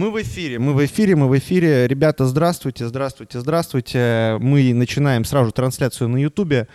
Мы 0.00 0.10
в 0.10 0.22
эфире, 0.22 0.58
мы 0.58 0.72
в 0.72 0.82
эфире, 0.86 1.14
мы 1.14 1.28
в 1.28 1.36
эфире. 1.36 1.86
Ребята, 1.86 2.24
здравствуйте, 2.24 2.88
здравствуйте, 2.88 3.38
здравствуйте. 3.38 4.38
Мы 4.40 4.72
начинаем 4.72 5.26
сразу 5.26 5.52
трансляцию 5.52 6.08
на 6.08 6.16
Ютубе. 6.16 6.56
Э, 6.60 6.66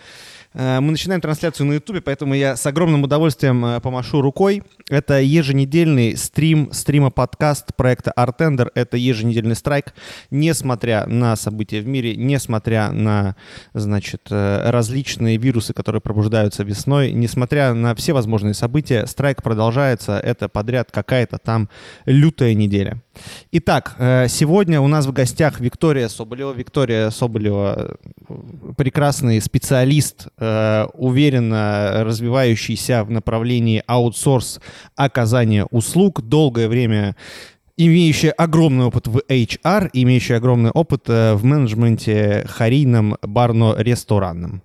мы 0.55 0.92
начинаем 0.92 1.20
трансляцию 1.20 1.68
на 1.68 1.73
Ютубе, 1.73 1.99
поэтому 1.99 2.34
я 2.34 2.55
с 2.55 2.65
огромным 2.65 3.04
удовольствием 3.04 3.65
э, 3.65 3.81
помашу 3.81 4.21
рукой. 4.21 4.63
Это 4.89 5.20
еженедельный 5.20 6.16
стрим, 6.16 6.71
стрима-подкаст 6.71 7.75
проекта 7.75 8.13
Artender. 8.16 8.71
Это 8.73 8.96
еженедельный 8.96 9.57
страйк. 9.57 9.93
Несмотря 10.32 11.07
на 11.07 11.36
события 11.36 11.82
в 11.82 11.88
мире, 11.88 12.15
несмотря 12.15 12.91
на, 12.91 13.36
значит, 13.73 14.28
э, 14.29 14.70
различные 14.70 15.36
вирусы, 15.36 15.73
которые 15.73 16.02
пробуждаются 16.02 16.64
весной, 16.64 17.11
несмотря 17.11 17.74
на 17.74 17.93
все 17.93 18.14
возможные 18.14 18.54
события, 18.54 19.07
страйк 19.07 19.43
продолжается. 19.43 20.18
Это 20.18 20.47
подряд 20.47 20.89
какая-то 20.89 21.37
там 21.37 21.68
лютая 22.06 22.54
неделя. 22.54 23.01
Итак, 23.51 23.96
сегодня 24.29 24.82
у 24.82 24.87
нас 24.87 25.06
в 25.06 25.14
гостях 25.14 25.60
Виктория 25.60 26.07
Соболева. 26.07 26.54
Виктория 26.54 27.10
Соболева 27.10 27.97
прекрасный 28.78 29.42
специалист 29.42 30.28
Э, 30.45 30.85
уверенно 30.93 32.03
развивающийся 32.03 33.03
в 33.03 33.09
направлении 33.09 33.81
аутсорс 33.88 34.59
оказания 34.95 35.66
услуг, 35.71 36.21
долгое 36.21 36.67
время 36.67 37.16
имеющий 37.77 38.30
огромный 38.30 38.85
опыт 38.85 39.08
в 39.08 39.23
HR, 39.27 39.89
имеющий 39.94 40.33
огромный 40.33 40.69
опыт 40.69 41.09
э, 41.09 41.33
в 41.33 41.44
менеджменте 41.44 42.45
харийном, 42.47 43.17
барно-ресторанном. 43.23 44.61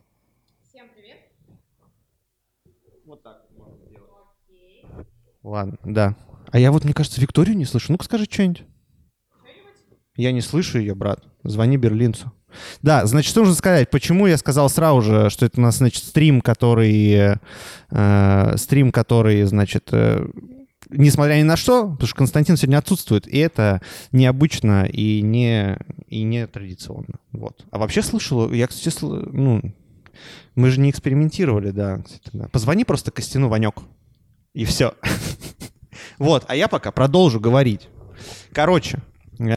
Всем 0.69 0.87
привет. 0.95 1.19
Вот 3.07 3.23
так 3.23 3.47
можно 3.57 3.77
сделать. 3.87 5.07
Ладно, 5.43 5.79
да. 5.85 6.15
А 6.53 6.59
я 6.59 6.73
вот, 6.73 6.85
мне 6.85 6.93
кажется, 6.93 7.23
Викторию 7.23 7.57
не 7.57 7.65
слышу. 7.65 7.91
Ну-ка 7.93 8.05
скажи 8.05 8.27
что-нибудь. 8.31 8.65
Я 10.15 10.33
не 10.33 10.43
слышу 10.43 10.79
ее, 10.79 10.95
брат. 10.95 11.25
Звони 11.43 11.79
берлинцу. 11.79 12.33
Да, 12.83 13.07
значит, 13.07 13.35
нужно 13.37 13.55
сказать? 13.55 13.91
Почему 13.91 14.27
я 14.27 14.37
сказал 14.39 14.69
сразу 14.69 15.03
же, 15.03 15.31
что 15.31 15.47
это 15.47 15.61
у 15.61 15.63
нас, 15.63 15.79
значит, 15.79 16.05
стрим, 16.05 16.41
который... 16.41 17.39
Э, 17.91 18.57
стрим, 18.57 18.93
который, 18.93 19.43
значит... 19.45 19.89
Э, 19.93 20.27
несмотря 20.91 21.35
ни 21.35 21.43
на 21.43 21.57
что, 21.57 21.91
потому 21.91 22.07
что 22.07 22.17
Константин 22.17 22.57
сегодня 22.57 22.79
отсутствует, 22.79 23.27
и 23.27 23.39
это 23.39 23.81
необычно 24.13 24.87
и 24.87 25.23
не, 25.23 25.79
и 26.09 26.23
не 26.23 26.47
традиционно. 26.47 27.21
Вот. 27.33 27.65
А 27.71 27.79
вообще 27.79 28.03
слышал, 28.03 28.51
я, 28.53 28.67
кстати, 28.67 28.95
ну, 29.03 29.63
мы 30.55 30.71
же 30.71 30.81
не 30.81 30.91
экспериментировали, 30.91 31.71
да. 31.71 31.99
Кстати, 31.99 32.31
да. 32.33 32.49
Позвони 32.49 32.85
просто 32.85 33.11
Костяну, 33.11 33.49
Ванек, 33.49 33.77
и 34.53 34.65
все. 34.65 34.95
Вот, 36.19 36.45
а 36.49 36.55
я 36.55 36.69
пока 36.69 36.93
продолжу 36.93 37.41
говорить. 37.41 37.89
Короче, 38.53 38.99
э, 39.39 39.57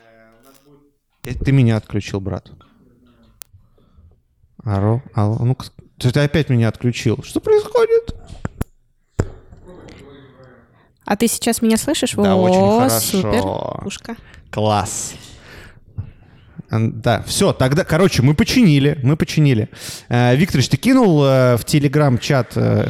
ты 1.23 1.51
меня 1.51 1.75
отключил, 1.75 2.21
брат. 2.21 2.51
Алло, 4.63 5.01
алло, 5.13 5.37
ну 5.39 5.57
ты 5.97 6.19
опять 6.19 6.49
меня 6.49 6.69
отключил. 6.69 7.21
Что 7.23 7.41
происходит? 7.41 8.15
А 11.05 11.17
ты 11.17 11.27
сейчас 11.27 11.61
меня 11.61 11.75
слышишь? 11.75 12.13
Да, 12.13 12.35
О, 12.35 12.41
очень 12.41 12.79
хорошо. 12.79 12.99
Супер, 12.99 13.83
пушка. 13.83 14.15
Класс. 14.49 15.15
Да, 16.71 17.21
все, 17.23 17.51
тогда, 17.53 17.83
короче, 17.83 18.23
мы 18.23 18.33
починили, 18.33 18.99
мы 19.03 19.17
починили. 19.17 19.69
Э, 20.09 20.35
Викторович, 20.35 20.69
ты 20.69 20.77
кинул 20.77 21.23
э, 21.23 21.57
в 21.57 21.65
Телеграм-чат 21.65 22.53
э, 22.55 22.89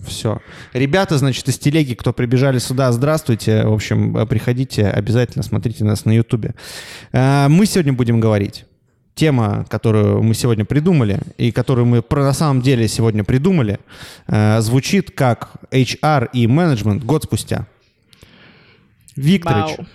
все. 0.00 0.40
Ребята, 0.72 1.16
значит, 1.18 1.46
из 1.46 1.58
телеги, 1.58 1.94
кто 1.94 2.12
прибежали 2.12 2.58
сюда, 2.58 2.90
здравствуйте. 2.90 3.64
В 3.64 3.72
общем, 3.72 4.16
э, 4.16 4.26
приходите, 4.26 4.88
обязательно 4.88 5.44
смотрите 5.44 5.84
нас 5.84 6.04
на 6.04 6.12
Ютубе. 6.12 6.54
Мы 7.12 7.66
сегодня 7.66 7.92
будем 7.92 8.18
говорить 8.18 8.64
тема, 9.16 9.64
которую 9.70 10.22
мы 10.22 10.34
сегодня 10.34 10.64
придумали, 10.64 11.20
и 11.38 11.50
которую 11.50 11.86
мы 11.86 12.04
на 12.08 12.32
самом 12.34 12.60
деле 12.62 12.86
сегодня 12.86 13.24
придумали, 13.24 13.80
э, 14.28 14.60
звучит 14.60 15.10
как 15.10 15.52
HR 15.70 16.28
и 16.34 16.46
менеджмент 16.46 17.02
год 17.02 17.24
спустя. 17.24 17.66
Викторович, 19.16 19.78
Вау. 19.78 19.86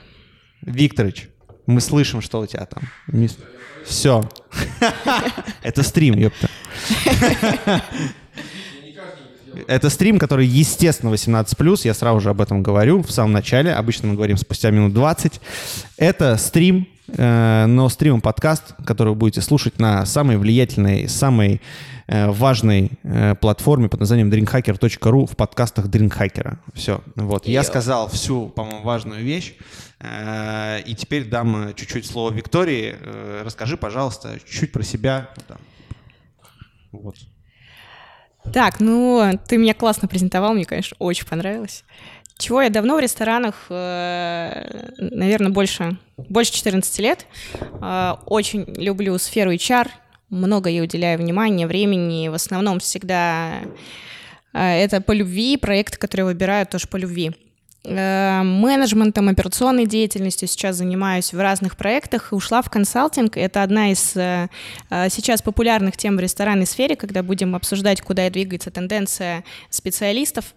Викторович, 0.64 1.30
мы 1.68 1.82
слышим, 1.82 2.22
что 2.22 2.40
у 2.40 2.48
тебя 2.48 2.66
там. 2.66 2.84
Все. 3.86 4.28
Это 5.64 5.84
стрим, 5.84 6.18
ёпта. 6.18 6.50
Это 9.68 9.90
стрим, 9.92 10.18
который, 10.18 10.48
естественно, 10.48 11.14
18+, 11.14 11.82
я 11.84 11.94
сразу 11.94 12.20
же 12.22 12.30
об 12.32 12.42
этом 12.42 12.64
говорю 12.64 13.04
в 13.04 13.12
самом 13.12 13.34
начале, 13.34 13.74
обычно 13.74 14.08
мы 14.08 14.16
говорим 14.16 14.38
спустя 14.38 14.72
минут 14.72 14.94
20. 14.94 15.40
Это 15.98 16.38
стрим, 16.38 16.88
но 17.08 17.90
стримом 17.90 18.22
подкаст, 18.22 18.74
который 18.86 19.10
вы 19.10 19.16
будете 19.16 19.42
слушать 19.42 19.80
на 19.80 20.06
самой 20.06 20.38
влиятельной, 20.38 21.10
самой 21.10 21.62
э, 22.08 22.30
важной 22.30 22.92
э, 23.04 23.36
платформе 23.36 23.90
под 23.90 24.00
названием 24.00 24.30
drinkhacker.ru 24.30 25.26
в 25.26 25.36
подкастах 25.36 25.88
Drinkhacker. 25.88 26.58
Все. 26.74 27.02
Вот. 27.16 27.48
Я 27.48 27.64
сказал 27.64 28.08
всю, 28.10 28.48
по-моему, 28.50 28.84
важную 28.84 29.24
вещь. 29.24 29.56
И 30.04 30.96
теперь 30.98 31.30
дам 31.30 31.74
чуть-чуть 31.76 32.08
слово 32.08 32.34
Виктории. 32.34 32.96
Расскажи, 33.44 33.78
пожалуйста, 33.78 34.40
чуть-чуть 34.40 34.72
про 34.72 34.82
себя. 34.82 35.30
Вот. 36.92 37.18
Так, 38.52 38.80
ну, 38.80 39.40
ты 39.48 39.58
меня 39.58 39.76
классно 39.76 40.08
презентовал, 40.08 40.56
мне, 40.56 40.66
конечно, 40.66 40.96
очень 40.98 41.28
понравилось. 41.28 41.84
Чего 42.42 42.64
я 42.64 42.72
давно 42.72 42.96
в 42.96 43.00
ресторанах, 43.00 43.68
э, 43.70 44.90
наверное, 44.98 45.52
больше, 45.52 45.98
больше 46.18 46.52
14 46.54 46.98
лет. 46.98 47.28
Э, 47.80 48.16
очень 48.26 48.66
люблю 48.78 49.16
сферу 49.20 49.54
HR, 49.54 49.88
много 50.32 50.68
ей 50.68 50.82
уделяю 50.82 51.20
внимания, 51.20 51.68
времени. 51.68 52.30
В 52.30 52.34
основном 52.34 52.80
всегда 52.80 53.60
э, 54.54 54.60
это 54.60 55.02
по 55.02 55.12
любви, 55.12 55.56
проекты, 55.56 56.00
которые 56.00 56.26
выбираю, 56.26 56.66
тоже 56.66 56.88
по 56.88 56.98
любви. 56.98 57.32
Менеджментом, 57.84 59.30
операционной 59.30 59.88
деятельностью 59.88 60.48
сейчас 60.48 60.78
занимаюсь 60.78 61.34
в 61.34 61.40
разных 61.40 61.78
проектах. 61.78 62.30
Ушла 62.32 62.64
в 62.64 62.70
консалтинг. 62.70 63.38
Это 63.38 63.64
одна 63.64 63.92
из 63.92 64.14
сейчас 65.12 65.42
популярных 65.42 65.98
тем 65.98 66.16
в 66.16 66.20
ресторанной 66.20 66.68
сфере, 66.68 66.96
когда 66.96 67.24
будем 67.24 67.56
обсуждать, 67.56 68.02
куда 68.02 68.30
двигается 68.30 68.70
тенденция 68.70 69.44
специалистов 69.72 70.54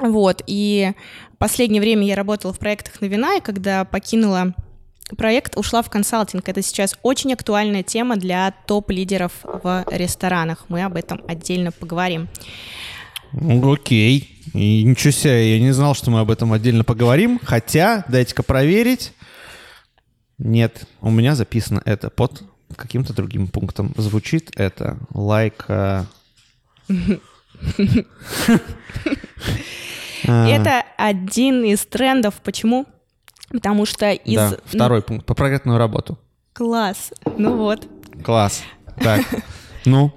вот, 0.00 0.42
и 0.46 0.92
последнее 1.38 1.80
время 1.80 2.06
я 2.06 2.16
работала 2.16 2.52
в 2.52 2.58
проектах 2.58 3.00
на 3.00 3.06
вина, 3.06 3.36
и 3.36 3.40
когда 3.40 3.84
покинула 3.84 4.54
проект, 5.16 5.56
ушла 5.56 5.82
в 5.82 5.90
консалтинг. 5.90 6.48
Это 6.48 6.62
сейчас 6.62 6.96
очень 7.02 7.32
актуальная 7.32 7.82
тема 7.82 8.16
для 8.16 8.52
топ-лидеров 8.66 9.32
в 9.42 9.84
ресторанах. 9.90 10.66
Мы 10.68 10.82
об 10.84 10.96
этом 10.96 11.22
отдельно 11.26 11.72
поговорим. 11.72 12.28
Окей. 13.32 14.42
И 14.54 14.82
ничего 14.84 15.10
себе, 15.10 15.54
я 15.54 15.60
не 15.60 15.72
знал, 15.72 15.94
что 15.94 16.10
мы 16.10 16.20
об 16.20 16.30
этом 16.30 16.52
отдельно 16.52 16.84
поговорим. 16.84 17.40
Хотя, 17.42 18.04
дайте-ка 18.08 18.42
проверить. 18.42 19.12
Нет, 20.38 20.86
у 21.00 21.10
меня 21.10 21.34
записано 21.34 21.82
это 21.84 22.10
под 22.10 22.42
каким-то 22.76 23.12
другим 23.12 23.48
пунктом. 23.48 23.92
Звучит 23.96 24.52
это 24.56 24.98
like... 25.12 25.66
Uh... 25.68 26.04
А. 30.26 30.48
Это 30.48 30.84
один 30.96 31.64
из 31.64 31.84
трендов. 31.86 32.34
Почему? 32.42 32.86
Потому 33.50 33.86
что 33.86 34.12
из... 34.12 34.36
Да, 34.36 34.56
второй 34.64 35.02
пункт. 35.02 35.26
По 35.26 35.34
проектную 35.34 35.78
работу. 35.78 36.18
Класс. 36.52 37.12
Ну 37.36 37.56
вот. 37.56 37.86
Класс. 38.24 38.62
Так. 39.00 39.22
Ну, 39.84 40.12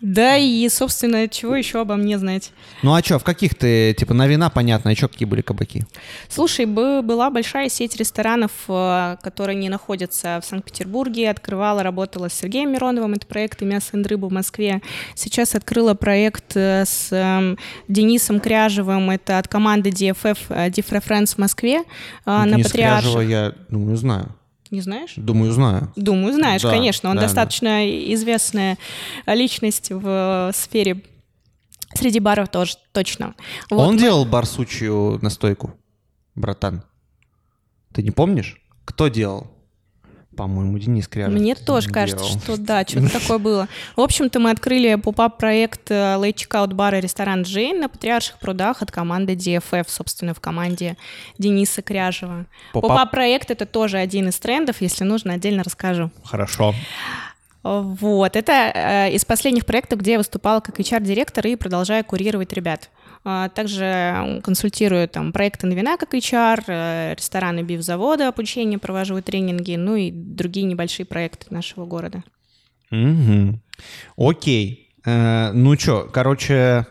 да, 0.00 0.36
и, 0.36 0.68
собственно, 0.68 1.28
чего 1.28 1.56
еще 1.56 1.80
обо 1.80 1.96
мне 1.96 2.18
знать? 2.18 2.52
Ну 2.82 2.94
а 2.94 3.02
что, 3.02 3.18
в 3.18 3.24
каких 3.24 3.54
ты, 3.54 3.94
типа, 3.94 4.14
на 4.14 4.26
вина, 4.26 4.48
понятно, 4.50 4.90
а 4.90 4.96
что, 4.96 5.08
какие 5.08 5.26
были 5.26 5.42
кабаки? 5.42 5.86
Слушай, 6.28 6.66
была 6.66 7.30
большая 7.30 7.68
сеть 7.68 7.96
ресторанов, 7.96 8.50
э, 8.68 9.16
которые 9.22 9.56
не 9.56 9.68
находятся 9.68 10.40
в 10.42 10.46
Санкт-Петербурге, 10.46 11.30
открывала, 11.30 11.82
работала 11.82 12.28
с 12.28 12.34
Сергеем 12.34 12.72
Мироновым, 12.72 13.14
это 13.14 13.26
проект 13.26 13.60
«Мясо 13.62 13.98
и 13.98 14.02
рыба» 14.02 14.26
в 14.26 14.32
Москве. 14.32 14.80
Сейчас 15.14 15.54
открыла 15.54 15.94
проект 15.94 16.56
э, 16.56 16.84
с 16.86 17.08
эм, 17.12 17.58
Денисом 17.88 18.40
Кряжевым, 18.40 19.10
это 19.10 19.38
от 19.38 19.48
команды 19.48 19.90
DFF, 19.90 20.38
э, 20.48 20.68
DFF 20.70 21.06
Friends 21.06 21.34
в 21.34 21.38
Москве 21.38 21.82
на 22.24 22.46
Денис 22.46 22.66
Патриарше. 22.66 23.02
Кряжева 23.02 23.20
я, 23.20 23.52
думаю, 23.68 23.96
знаю. 23.96 24.34
Не 24.70 24.80
знаешь? 24.80 25.14
Думаю, 25.16 25.52
знаю. 25.52 25.92
Думаю, 25.96 26.32
знаешь, 26.32 26.62
да, 26.62 26.70
конечно. 26.70 27.10
Он 27.10 27.16
да, 27.16 27.22
достаточно 27.22 27.68
да. 27.68 28.14
известная 28.14 28.78
личность 29.26 29.90
в 29.90 30.52
сфере 30.54 31.02
среди 31.94 32.20
баров 32.20 32.48
тоже 32.48 32.76
точно. 32.92 33.34
Вот. 33.68 33.88
Он 33.88 33.96
делал 33.96 34.24
барсучью 34.24 35.18
настойку, 35.22 35.74
братан. 36.34 36.84
Ты 37.92 38.02
не 38.02 38.10
помнишь? 38.10 38.60
Кто 38.84 39.08
делал? 39.08 39.50
По-моему, 40.40 40.78
Денис 40.78 41.06
Кряжев. 41.06 41.38
Мне 41.38 41.54
тоже 41.54 41.88
делал. 41.88 41.94
кажется, 41.94 42.24
что 42.42 42.56
да, 42.56 42.82
что-то 42.86 43.20
такое 43.20 43.36
было. 43.36 43.68
В 43.94 44.00
общем-то, 44.00 44.40
мы 44.40 44.50
открыли 44.50 44.94
поп-ап 44.94 45.36
проект 45.36 45.90
э, 45.90 46.16
Late 46.16 46.34
Checkout 46.34 46.72
бар 46.72 46.94
и 46.94 47.00
ресторан 47.02 47.42
Джейн 47.42 47.78
на 47.78 47.90
Патриарших 47.90 48.38
прудах 48.38 48.80
от 48.80 48.90
команды 48.90 49.34
DFF, 49.34 49.84
собственно, 49.88 50.32
в 50.32 50.40
команде 50.40 50.96
Дениса 51.36 51.82
Кряжева. 51.82 52.46
Поп-ап 52.72 53.10
проект— 53.10 53.50
это 53.52 53.66
тоже 53.66 53.98
один 53.98 54.30
из 54.30 54.38
трендов, 54.38 54.80
если 54.80 55.04
нужно, 55.04 55.34
отдельно 55.34 55.62
расскажу. 55.62 56.10
Хорошо. 56.24 56.74
Вот, 57.62 58.34
это 58.34 58.52
э, 58.74 59.12
из 59.12 59.26
последних 59.26 59.66
проектов, 59.66 59.98
где 59.98 60.12
я 60.12 60.18
выступала 60.18 60.60
как 60.60 60.80
HR-директор 60.80 61.46
и 61.46 61.56
продолжаю 61.56 62.02
курировать 62.02 62.54
ребят. 62.54 62.88
А, 63.22 63.50
также 63.50 64.40
консультирую 64.42 65.06
там 65.08 65.32
проекты 65.32 65.66
на 65.66 65.74
вина 65.74 65.98
как 65.98 66.14
HR, 66.14 66.64
э, 66.66 67.14
рестораны 67.16 67.62
бифзавода, 67.62 68.28
обучение 68.28 68.78
провожу 68.78 69.20
тренинги, 69.20 69.76
ну 69.76 69.94
и 69.94 70.10
другие 70.10 70.64
небольшие 70.64 71.04
проекты 71.04 71.46
нашего 71.50 71.84
города. 71.84 72.24
Угу. 72.90 73.60
Окей. 74.16 74.88
Э, 75.04 75.52
ну 75.52 75.78
что, 75.78 76.08
короче, 76.10 76.86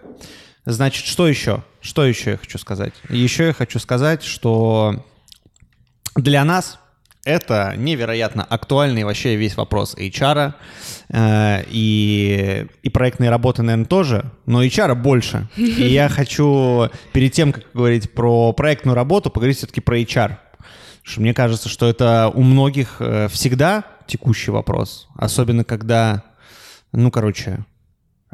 значит, 0.66 1.06
что 1.06 1.28
еще? 1.28 1.64
Что 1.82 2.06
еще 2.06 2.32
я 2.32 2.38
хочу 2.38 2.60
сказать? 2.60 2.94
Еще 3.10 3.48
я 3.48 3.54
хочу 3.54 3.80
сказать, 3.80 4.24
что 4.24 5.04
для 6.16 6.44
нас 6.44 6.80
это 7.26 7.74
невероятно 7.78 8.44
актуальный 8.44 9.04
вообще 9.04 9.36
весь 9.36 9.58
вопрос 9.58 9.96
HR 9.96 10.54
э, 11.10 11.64
и, 11.70 12.68
и 12.82 12.90
проектной 12.90 13.30
работы, 13.30 13.62
наверное, 13.62 13.86
тоже, 13.86 14.32
но 14.46 14.64
HR 14.64 14.96
больше. 14.96 15.48
И 15.58 15.84
я 15.88 16.10
хочу 16.10 16.90
перед 17.12 17.34
тем, 17.34 17.52
как 17.52 17.66
говорить 17.74 18.14
про 18.14 18.54
проектную 18.54 18.96
работу, 18.96 19.30
поговорить 19.30 19.58
все-таки 19.58 19.82
про 19.82 20.00
HR. 20.00 20.38
что 21.04 21.22
мне 21.22 21.34
кажется, 21.34 21.68
что 21.68 21.90
это 21.90 22.32
у 22.34 22.42
многих 22.42 22.98
э, 23.00 23.28
всегда 23.30 23.84
текущий 24.08 24.52
вопрос, 24.52 25.08
особенно 25.16 25.64
когда, 25.64 26.24
ну, 26.94 27.12
короче, 27.12 27.66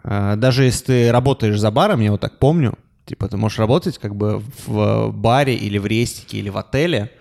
э, 0.04 0.36
даже 0.38 0.64
если 0.64 0.86
ты 0.86 1.12
работаешь 1.12 1.60
за 1.60 1.72
баром, 1.72 2.02
я 2.02 2.12
вот 2.12 2.22
так 2.22 2.38
помню, 2.40 2.78
типа 3.06 3.28
ты 3.28 3.38
можешь 3.38 3.60
работать 3.60 3.98
как 3.98 4.16
бы 4.16 4.42
в 4.66 5.12
баре 5.12 5.56
или 5.56 5.78
в 5.80 5.86
рестике 5.86 6.38
или 6.38 6.50
в 6.50 6.58
отеле, 6.58 7.12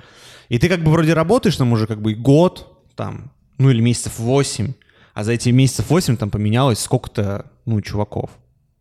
и 0.49 0.59
ты 0.59 0.69
как 0.69 0.83
бы 0.83 0.91
вроде 0.91 1.15
работаешь 1.15 1.57
там 1.57 1.73
уже 1.73 1.87
как 1.87 2.01
бы 2.01 2.15
год, 2.15 2.85
там, 2.97 3.33
ну 3.59 3.71
или 3.71 3.81
месяцев 3.81 4.19
8, 4.19 4.73
а 5.15 5.25
за 5.25 5.33
эти 5.33 5.49
месяцев 5.51 5.91
8 5.91 6.17
там 6.17 6.31
поменялось 6.31 6.81
сколько-то, 6.81 7.51
ну, 7.65 7.81
чуваков. 7.81 8.31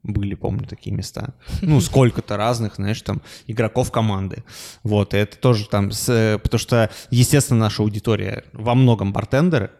Были, 0.01 0.35
помню, 0.35 0.67
такие 0.67 0.93
места. 0.93 1.33
Ну, 1.61 1.79
сколько-то 1.81 2.35
разных, 2.35 2.75
знаешь, 2.75 3.01
там, 3.01 3.21
игроков 3.47 3.91
команды. 3.91 4.43
Вот, 4.83 5.13
и 5.13 5.17
это 5.17 5.37
тоже 5.37 5.69
там, 5.69 5.91
с, 5.91 6.39
потому 6.43 6.59
что, 6.59 6.89
естественно, 7.09 7.59
наша 7.59 7.83
аудитория 7.83 8.43
во 8.51 8.75
многом 8.75 9.13
бартендеры, 9.13 9.71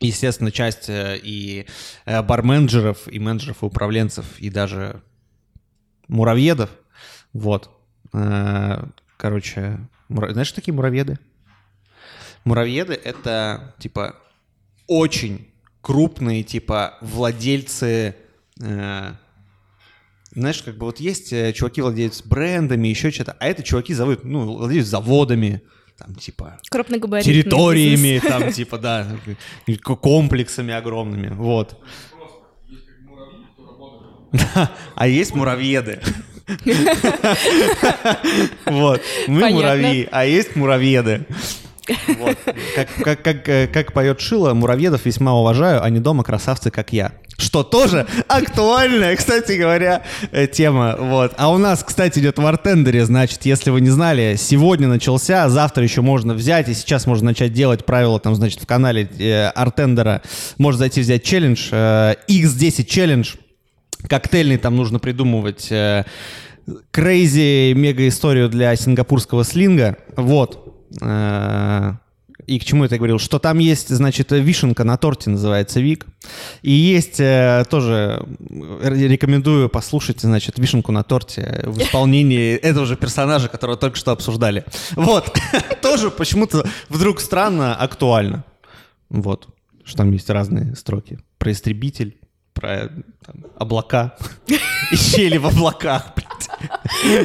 естественно, 0.00 0.50
часть 0.50 0.88
э, 0.88 1.18
и 1.22 1.66
э, 2.04 2.22
барменджеров, 2.22 3.08
и 3.08 3.18
менеджеров, 3.18 3.62
и 3.62 3.66
управленцев, 3.66 4.38
и 4.38 4.50
даже 4.50 5.02
муравьедов. 6.08 6.70
Вот. 7.32 7.70
Э, 8.12 8.84
короче, 9.16 9.80
Мура... 10.08 10.32
Знаешь, 10.32 10.48
что 10.48 10.56
такие 10.56 10.74
муравьеды? 10.74 11.18
Муравьеды— 12.44 12.94
это, 13.04 13.74
типа, 13.78 14.16
очень 14.86 15.48
крупные, 15.80 16.42
типа, 16.42 16.98
владельцы... 17.00 18.14
Э, 18.60 19.12
знаешь, 20.32 20.62
как 20.62 20.76
бы 20.76 20.86
вот 20.86 21.00
есть 21.00 21.32
э, 21.32 21.52
чуваки 21.52 21.80
владеют 21.80 22.22
брендами, 22.24 22.88
еще 22.88 23.10
что-то, 23.10 23.36
а 23.40 23.46
это 23.46 23.62
чуваки 23.62 23.94
зовут, 23.94 24.24
ну, 24.24 24.44
владеют 24.44 24.86
заводами, 24.86 25.62
там, 25.96 26.14
типа, 26.14 26.60
территориями, 27.24 28.14
бизнес. 28.14 28.30
там, 28.30 28.52
типа, 28.52 28.78
да, 28.78 29.08
комплексами 30.00 30.74
огромными, 30.74 31.28
вот. 31.34 31.82
А 34.94 35.08
есть 35.08 35.34
муравьеды. 35.34 36.02
Вот. 38.66 39.00
Мы 39.26 39.50
муравьи, 39.50 40.08
а 40.10 40.24
есть 40.24 40.56
муравьеды. 40.56 41.26
Вот. 42.18 42.36
Как, 42.74 42.88
как, 43.02 43.22
как, 43.22 43.48
э, 43.48 43.68
как 43.68 43.92
поет 43.92 44.20
Шила, 44.20 44.54
муравьедов 44.54 45.04
весьма 45.04 45.34
уважаю, 45.34 45.82
они 45.82 46.00
дома 46.00 46.24
красавцы, 46.24 46.70
как 46.70 46.92
я. 46.92 47.12
Что 47.38 47.62
тоже 47.62 48.06
актуальная, 48.28 49.14
кстати 49.14 49.52
говоря, 49.52 50.02
э, 50.32 50.46
тема. 50.46 50.96
Вот. 50.98 51.34
А 51.36 51.50
у 51.50 51.58
нас, 51.58 51.84
кстати, 51.84 52.18
идет 52.18 52.38
в 52.38 52.46
Артендере, 52.46 53.04
значит, 53.04 53.44
если 53.44 53.70
вы 53.70 53.82
не 53.82 53.90
знали, 53.90 54.36
сегодня 54.38 54.88
начался, 54.88 55.48
завтра 55.48 55.84
еще 55.84 56.00
можно 56.00 56.34
взять, 56.34 56.68
и 56.68 56.74
сейчас 56.74 57.06
можно 57.06 57.26
начать 57.26 57.52
делать 57.52 57.84
правила, 57.84 58.18
там, 58.18 58.34
значит, 58.34 58.62
в 58.62 58.66
канале 58.66 59.08
э, 59.18 59.48
Артендера. 59.48 60.22
Можно 60.58 60.80
зайти 60.80 61.02
взять 61.02 61.24
челлендж, 61.24 61.68
э, 61.70 62.14
X10 62.28 62.84
челлендж, 62.84 63.34
коктейльный 64.08 64.58
там 64.58 64.76
нужно 64.76 64.98
придумывать 64.98 65.72
crazy 66.90 67.74
mega 67.74 68.08
историю 68.08 68.48
для 68.48 68.74
сингапурского 68.76 69.44
слинга. 69.44 69.96
Вот. 70.16 70.86
Э, 71.00 71.94
и 72.46 72.58
к 72.58 72.64
чему 72.64 72.84
это 72.84 72.94
я 72.94 72.98
говорил? 72.98 73.18
Что 73.18 73.38
там 73.38 73.58
есть, 73.58 73.88
значит, 73.88 74.30
вишенка 74.30 74.84
на 74.84 74.96
торте 74.96 75.30
называется 75.30 75.80
Вик. 75.80 76.06
И 76.62 76.70
есть 76.70 77.18
э, 77.20 77.64
тоже, 77.68 78.26
рекомендую 78.82 79.68
послушать, 79.68 80.20
значит, 80.20 80.58
вишенку 80.58 80.92
на 80.92 81.02
торте 81.02 81.62
в 81.66 81.78
исполнении 81.78 82.54
этого 82.62 82.86
же 82.86 82.96
персонажа, 82.96 83.48
которого 83.48 83.76
только 83.76 83.96
что 83.96 84.12
обсуждали. 84.12 84.64
Вот. 84.94 85.36
Тоже 85.82 86.10
почему-то 86.10 86.66
вдруг 86.88 87.20
странно 87.20 87.74
актуально. 87.74 88.44
Вот. 89.08 89.48
Что 89.84 89.98
там 89.98 90.12
есть 90.12 90.28
разные 90.30 90.74
строки. 90.74 91.18
Про 91.38 91.52
истребитель, 91.52 92.16
про 92.56 92.88
там, 93.24 93.44
облака 93.58 94.16
и 94.90 94.96
щели 94.96 95.36
в 95.36 95.46
облаках. 95.46 96.12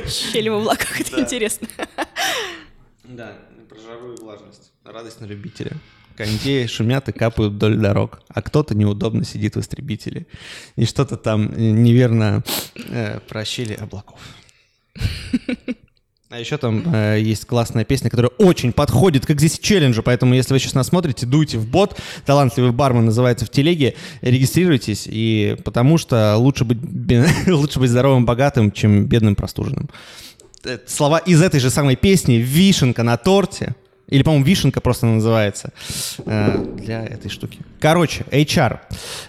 Щели 0.07 0.49
в 0.49 0.55
облаках, 0.55 0.99
это 0.99 1.21
интересно. 1.21 1.67
Да, 3.03 3.37
про 3.69 3.79
жару 3.79 4.13
и 4.13 4.21
влажность. 4.21 4.71
Радость 4.83 5.21
на 5.21 5.25
любителя. 5.25 5.71
Кондеи 6.17 6.67
шумят 6.67 7.07
и 7.09 7.13
капают 7.13 7.53
вдоль 7.53 7.77
дорог, 7.77 8.21
а 8.27 8.41
кто-то 8.41 8.75
неудобно 8.75 9.23
сидит 9.23 9.55
в 9.55 9.59
истребителе. 9.59 10.27
И 10.75 10.85
что-то 10.85 11.17
там 11.17 11.51
неверно 11.57 12.43
э, 12.89 13.19
про 13.21 13.45
щели 13.45 13.73
облаков. 13.73 14.19
А 16.31 16.39
еще 16.39 16.57
там 16.57 16.81
э, 16.93 17.19
есть 17.19 17.43
классная 17.43 17.83
песня, 17.83 18.09
которая 18.09 18.31
очень 18.37 18.71
подходит 18.71 19.25
к 19.25 19.37
здесь 19.37 19.59
челленджу, 19.59 20.01
поэтому 20.01 20.33
если 20.33 20.53
вы 20.53 20.59
сейчас 20.59 20.75
нас 20.75 20.87
смотрите, 20.87 21.25
дуйте 21.25 21.57
в 21.57 21.67
бот, 21.67 21.99
талантливый 22.25 22.71
бармен 22.71 23.03
называется 23.03 23.45
в 23.45 23.49
телеге, 23.49 23.95
регистрируйтесь, 24.21 25.09
и 25.11 25.57
потому 25.65 25.97
что 25.97 26.37
лучше 26.37 26.63
быть, 26.63 26.77
лучше 27.47 27.79
быть 27.79 27.89
здоровым, 27.89 28.25
богатым, 28.25 28.71
чем 28.71 29.07
бедным, 29.07 29.35
простуженным. 29.35 29.89
Э, 30.63 30.77
слова 30.87 31.17
из 31.17 31.41
этой 31.41 31.59
же 31.59 31.69
самой 31.69 31.97
песни 31.97 32.35
«Вишенка 32.35 33.03
на 33.03 33.17
торте», 33.17 33.75
или, 34.11 34.23
по-моему, 34.23 34.45
вишенка 34.45 34.81
просто 34.81 35.05
называется 35.05 35.71
э, 36.25 36.65
для 36.77 37.03
этой 37.05 37.31
штуки. 37.31 37.59
Короче, 37.79 38.25
HR. 38.29 38.79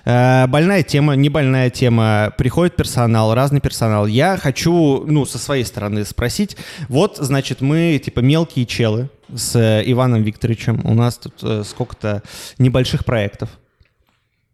Э, 0.04 0.46
больная 0.48 0.82
тема, 0.82 1.14
не 1.14 1.28
больная 1.28 1.70
тема. 1.70 2.34
Приходит 2.36 2.74
персонал, 2.76 3.32
разный 3.34 3.60
персонал. 3.60 4.06
Я 4.06 4.36
хочу, 4.36 5.04
ну, 5.06 5.24
со 5.24 5.38
своей 5.38 5.64
стороны 5.64 6.04
спросить. 6.04 6.56
Вот, 6.88 7.16
значит, 7.16 7.60
мы, 7.60 8.00
типа, 8.04 8.20
мелкие 8.20 8.66
челы 8.66 9.08
с 9.32 9.54
э, 9.54 9.82
Иваном 9.86 10.24
Викторовичем. 10.24 10.84
У 10.84 10.94
нас 10.94 11.16
тут 11.16 11.66
сколько-то 11.66 12.22
небольших 12.58 13.04
проектов 13.04 13.50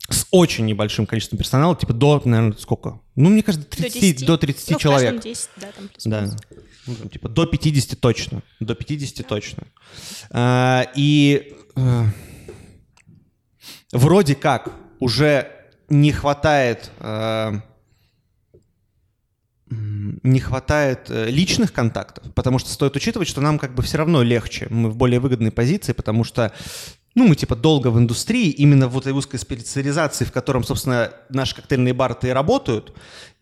с 0.09 0.27
очень 0.31 0.65
небольшим 0.67 1.07
количеством 1.07 1.39
персонала, 1.39 1.77
типа 1.77 1.93
до, 1.93 2.23
наверное, 2.25 2.57
сколько? 2.59 3.01
Ну, 3.15 3.29
мне 3.29 3.43
кажется, 3.43 3.69
30, 3.69 3.93
до 3.93 3.99
30, 4.01 4.27
до 4.27 4.39
30 4.39 4.71
ну, 4.71 4.79
человек. 4.79 5.23
10, 5.23 5.51
да, 5.57 5.69
там 5.73 5.91
да. 6.05 6.37
Ну, 6.87 6.95
там, 6.95 7.09
типа 7.11 7.29
до 7.29 7.47
50 7.47 8.01
точно. 8.01 8.43
До 8.61 8.75
50 8.75 9.27
точно. 9.27 9.65
А, 10.31 10.87
и 10.95 11.53
а, 11.77 12.07
вроде 13.93 14.35
как 14.35 14.73
уже 14.99 15.51
не 15.89 16.13
хватает... 16.13 16.91
А, 17.01 17.61
не 19.71 20.41
хватает 20.41 21.11
э, 21.11 21.29
личных 21.29 21.75
контактов, 21.75 22.33
потому 22.35 22.59
что 22.59 22.71
стоит 22.71 22.97
учитывать, 22.97 23.29
что 23.29 23.43
нам 23.43 23.59
как 23.59 23.75
бы 23.75 23.83
все 23.83 23.99
равно 23.99 24.23
легче, 24.23 24.67
мы 24.71 24.89
в 24.89 24.97
более 24.97 25.21
выгодной 25.21 25.51
позиции, 25.51 25.93
потому 25.93 26.25
что 26.25 26.55
ну, 27.19 27.27
мы 27.27 27.35
типа 27.35 27.57
долго 27.57 27.89
в 27.89 27.99
индустрии, 27.99 28.51
именно 28.51 28.87
в 28.89 28.97
этой 28.97 29.13
узкой 29.13 29.39
специализации, 29.39 30.25
в 30.25 30.33
котором, 30.33 30.63
собственно, 30.63 31.13
наши 31.29 31.57
коктейльные 31.57 31.93
бары-то 31.93 32.29
и 32.29 32.31
работают. 32.31 32.93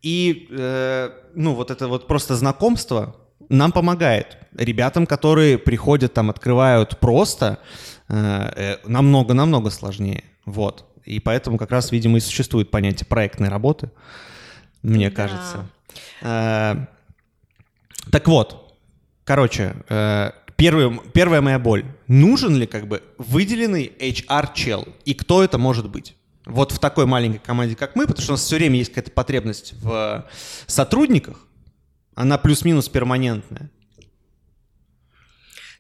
И, 0.03 0.49
э, 0.51 1.11
ну, 1.35 1.55
вот 1.55 1.71
это 1.71 1.87
вот 1.87 2.07
просто 2.07 2.37
знакомство 2.37 3.17
нам 3.49 3.73
помогает. 3.73 4.39
Ребятам, 4.57 5.07
которые 5.07 5.59
приходят, 5.59 6.15
там, 6.15 6.31
открывают 6.31 6.99
просто, 6.99 7.59
намного-намного 8.09 9.69
э, 9.69 9.71
э 9.71 9.75
сложнее. 9.75 10.25
Вот. 10.47 10.85
И 11.05 11.21
поэтому 11.21 11.59
как 11.59 11.71
раз, 11.71 11.93
видимо, 11.93 12.17
и 12.17 12.21
существует 12.21 12.71
понятие 12.71 13.07
проектной 13.07 13.49
работы, 13.49 13.91
мне 14.83 15.11
да. 15.11 15.17
кажется. 15.17 15.67
Э, 16.23 16.87
так 18.11 18.27
вот, 18.27 18.75
короче, 19.25 19.77
э, 19.89 20.31
первый, 20.57 21.01
первая 21.13 21.41
моя 21.41 21.59
боль. 21.59 21.85
Нужен 22.09 22.57
ли 22.57 22.67
как 22.67 22.87
бы 22.89 23.03
выделенный 23.19 23.93
HR-чел? 23.99 24.89
И 25.05 25.15
кто 25.15 25.43
это 25.43 25.59
может 25.59 25.89
быть? 25.89 26.17
Вот 26.45 26.73
в 26.73 26.79
такой 26.79 27.07
маленькой 27.07 27.41
команде, 27.41 27.75
как 27.75 27.97
мы, 27.97 28.07
потому 28.07 28.23
что 28.23 28.33
у 28.33 28.35
нас 28.35 28.45
все 28.45 28.57
время 28.57 28.77
есть 28.77 28.91
какая-то 28.91 29.11
потребность 29.11 29.75
в 29.83 30.27
сотрудниках, 30.67 31.41
она 32.15 32.39
плюс-минус 32.39 32.89
перманентная. 32.89 33.71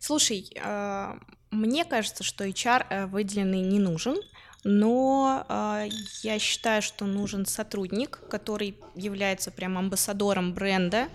Слушай, 0.00 0.48
а, 0.62 1.18
мне 1.50 1.84
кажется, 1.84 2.22
что 2.22 2.44
HR 2.44 2.86
э, 2.88 3.06
выделенный 3.06 3.60
не 3.60 3.78
нужен, 3.78 4.16
но 4.64 5.46
э, 5.48 5.88
я 6.22 6.38
считаю, 6.38 6.82
что 6.82 7.06
нужен 7.06 7.46
сотрудник, 7.46 8.20
который 8.28 8.76
является 8.94 9.50
прям 9.50 9.78
амбассадором 9.78 10.52
бренда, 10.52 11.06
э, 11.06 11.08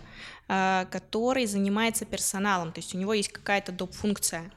который 0.90 1.46
занимается 1.46 2.04
персоналом, 2.06 2.74
то 2.74 2.80
есть 2.80 2.94
у 2.94 2.98
него 2.98 3.14
есть 3.14 3.32
какая-то 3.32 3.72
доп-функция. 3.72 4.52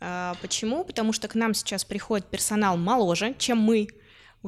Э, 0.00 0.34
почему? 0.40 0.84
Потому 0.84 1.12
что 1.12 1.28
к 1.28 1.34
нам 1.34 1.54
сейчас 1.54 1.84
приходит 1.84 2.26
персонал 2.26 2.76
моложе, 2.76 3.34
чем 3.38 3.58
мы, 3.58 3.88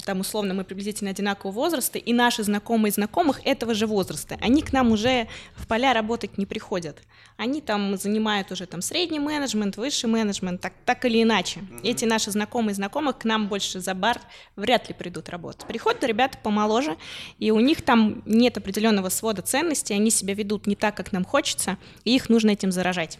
там 0.00 0.20
условно 0.20 0.54
мы 0.54 0.64
приблизительно 0.64 1.10
одинакового 1.10 1.54
возраста, 1.54 1.98
и 1.98 2.12
наши 2.12 2.42
знакомые 2.42 2.92
знакомых 2.92 3.40
этого 3.44 3.74
же 3.74 3.86
возраста, 3.86 4.36
они 4.40 4.62
к 4.62 4.72
нам 4.72 4.92
уже 4.92 5.28
в 5.56 5.66
поля 5.66 5.92
работать 5.92 6.38
не 6.38 6.46
приходят. 6.46 7.02
Они 7.36 7.60
там 7.60 7.96
занимают 7.96 8.50
уже 8.50 8.66
там 8.66 8.82
средний 8.82 9.20
менеджмент, 9.20 9.76
высший 9.76 10.10
менеджмент, 10.10 10.60
так, 10.60 10.72
так 10.84 11.04
или 11.04 11.22
иначе. 11.22 11.60
Mm-hmm. 11.60 11.80
Эти 11.84 12.04
наши 12.04 12.30
знакомые 12.30 12.74
знакомых 12.74 13.18
к 13.18 13.24
нам 13.24 13.48
больше 13.48 13.80
за 13.80 13.94
бар 13.94 14.20
вряд 14.56 14.88
ли 14.88 14.94
придут 14.94 15.28
работать. 15.28 15.66
Приходят 15.66 16.02
ребята 16.04 16.38
помоложе, 16.42 16.96
и 17.38 17.50
у 17.50 17.60
них 17.60 17.82
там 17.82 18.22
нет 18.26 18.56
определенного 18.58 19.08
свода 19.08 19.42
ценностей, 19.42 19.94
они 19.94 20.10
себя 20.10 20.34
ведут 20.34 20.66
не 20.66 20.76
так, 20.76 20.96
как 20.96 21.12
нам 21.12 21.24
хочется, 21.24 21.78
и 22.04 22.14
их 22.14 22.28
нужно 22.28 22.50
этим 22.50 22.72
заражать. 22.72 23.18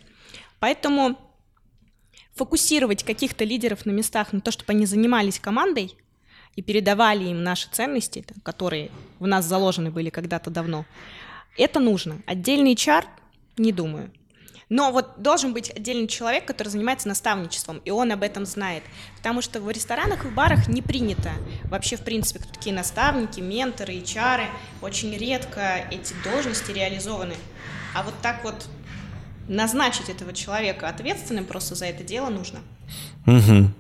Поэтому 0.58 1.16
фокусировать 2.38 3.02
каких-то 3.02 3.44
лидеров 3.44 3.85
на 3.85 3.90
местах 3.90 4.32
на 4.32 4.40
то, 4.40 4.50
чтобы 4.50 4.73
они 4.73 4.87
занимались 4.87 5.40
командой, 5.40 5.94
и 6.58 6.62
передавали 6.62 7.26
им 7.26 7.44
наши 7.44 7.68
ценности, 7.70 8.24
которые 8.42 8.90
в 9.20 9.28
нас 9.28 9.44
заложены 9.44 9.92
были 9.92 10.10
когда-то 10.10 10.50
давно, 10.50 10.86
это 11.56 11.78
нужно. 11.78 12.20
Отдельный 12.26 12.74
чар 12.74 13.06
не 13.56 13.70
думаю. 13.70 14.10
Но 14.68 14.90
вот 14.90 15.22
должен 15.22 15.52
быть 15.52 15.70
отдельный 15.70 16.08
человек, 16.08 16.46
который 16.46 16.66
занимается 16.66 17.06
наставничеством, 17.06 17.80
и 17.84 17.92
он 17.92 18.10
об 18.10 18.24
этом 18.24 18.44
знает. 18.44 18.82
Потому 19.18 19.40
что 19.40 19.60
в 19.60 19.70
ресторанах 19.70 20.24
и 20.24 20.30
барах 20.30 20.66
не 20.66 20.82
принято 20.82 21.30
вообще, 21.70 21.94
в 21.94 22.00
принципе, 22.00 22.40
кто 22.40 22.52
такие 22.52 22.74
наставники, 22.74 23.38
менторы, 23.38 24.00
чары. 24.00 24.46
Очень 24.82 25.16
редко 25.16 25.86
эти 25.92 26.12
должности 26.24 26.72
реализованы. 26.72 27.36
А 27.94 28.02
вот 28.02 28.14
так 28.20 28.42
вот 28.42 28.66
назначить 29.46 30.08
этого 30.08 30.32
человека 30.32 30.88
ответственным 30.88 31.44
просто 31.44 31.76
за 31.76 31.86
это 31.86 32.02
дело 32.02 32.30
нужно. 32.30 32.58
Угу. 33.28 33.70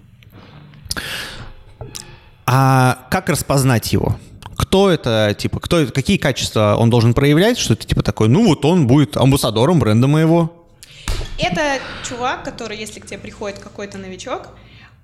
А 2.50 3.06
как 3.10 3.28
распознать 3.28 3.92
его? 3.92 4.18
Кто 4.56 4.88
это, 4.88 5.36
типа, 5.38 5.60
кто 5.60 5.80
это, 5.80 5.92
какие 5.92 6.16
качества 6.16 6.76
он 6.78 6.88
должен 6.88 7.12
проявлять, 7.12 7.58
что 7.58 7.74
это 7.74 7.86
типа 7.86 8.02
такой, 8.02 8.30
ну 8.30 8.46
вот 8.46 8.64
он 8.64 8.86
будет 8.86 9.18
амбассадором 9.18 9.78
бренда 9.78 10.06
моего? 10.06 10.66
Это 11.38 11.78
чувак, 12.08 12.44
который, 12.44 12.78
если 12.78 13.00
к 13.00 13.06
тебе 13.06 13.18
приходит 13.18 13.58
какой-то 13.58 13.98
новичок, 13.98 14.48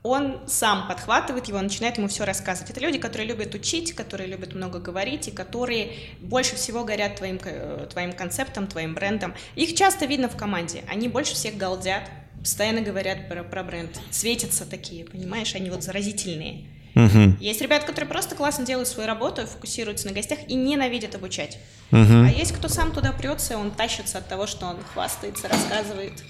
он 0.02 0.38
сам 0.46 0.88
подхватывает 0.88 1.46
его, 1.46 1.60
начинает 1.60 1.98
ему 1.98 2.08
все 2.08 2.24
рассказывать. 2.24 2.70
Это 2.70 2.80
люди, 2.80 2.96
которые 2.96 3.28
любят 3.28 3.54
учить, 3.54 3.92
которые 3.92 4.26
любят 4.26 4.54
много 4.54 4.78
говорить 4.78 5.28
и 5.28 5.30
которые 5.30 5.92
больше 6.22 6.56
всего 6.56 6.82
горят 6.82 7.16
твоим, 7.16 7.38
э, 7.44 7.86
твоим 7.90 8.14
концептом, 8.14 8.66
твоим 8.68 8.94
брендом. 8.94 9.34
Их 9.54 9.74
часто 9.74 10.06
видно 10.06 10.30
в 10.30 10.36
команде. 10.36 10.82
Они 10.88 11.08
больше 11.08 11.34
всех 11.34 11.58
галдят, 11.58 12.08
постоянно 12.40 12.80
говорят 12.80 13.28
про, 13.28 13.44
про 13.44 13.62
бренд, 13.62 14.00
светятся 14.10 14.64
такие, 14.64 15.04
понимаешь, 15.04 15.54
они 15.54 15.68
вот 15.68 15.82
заразительные. 15.82 16.64
Угу. 16.94 17.36
Есть 17.40 17.60
ребята, 17.60 17.86
которые 17.86 18.08
просто 18.08 18.36
классно 18.36 18.64
делают 18.64 18.88
свою 18.88 19.08
работу, 19.08 19.46
фокусируются 19.46 20.06
на 20.06 20.12
гостях 20.12 20.38
и 20.46 20.54
ненавидят 20.54 21.14
обучать. 21.14 21.58
Угу. 21.90 22.00
А 22.00 22.28
есть 22.28 22.52
кто 22.52 22.68
сам 22.68 22.92
туда 22.92 23.12
прется, 23.12 23.58
он 23.58 23.72
тащится 23.72 24.18
от 24.18 24.28
того, 24.28 24.46
что 24.46 24.66
он 24.66 24.76
хвастается, 24.92 25.48
рассказывает. 25.48 26.22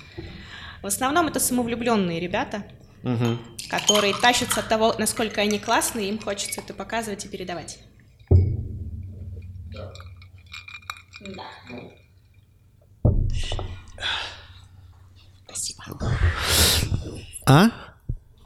В 0.82 0.86
основном 0.86 1.28
это 1.28 1.40
самовлюбленные 1.40 2.18
ребята, 2.20 2.64
угу. 3.02 3.38
которые 3.68 4.14
тащатся 4.14 4.60
от 4.60 4.68
того, 4.68 4.94
насколько 4.98 5.40
они 5.40 5.58
классные, 5.58 6.08
им 6.08 6.18
хочется 6.18 6.60
это 6.60 6.72
показывать 6.72 7.24
и 7.26 7.28
передавать. 7.28 7.78
Да. 11.20 11.44
Спасибо. 15.46 15.82
А? 17.46 17.70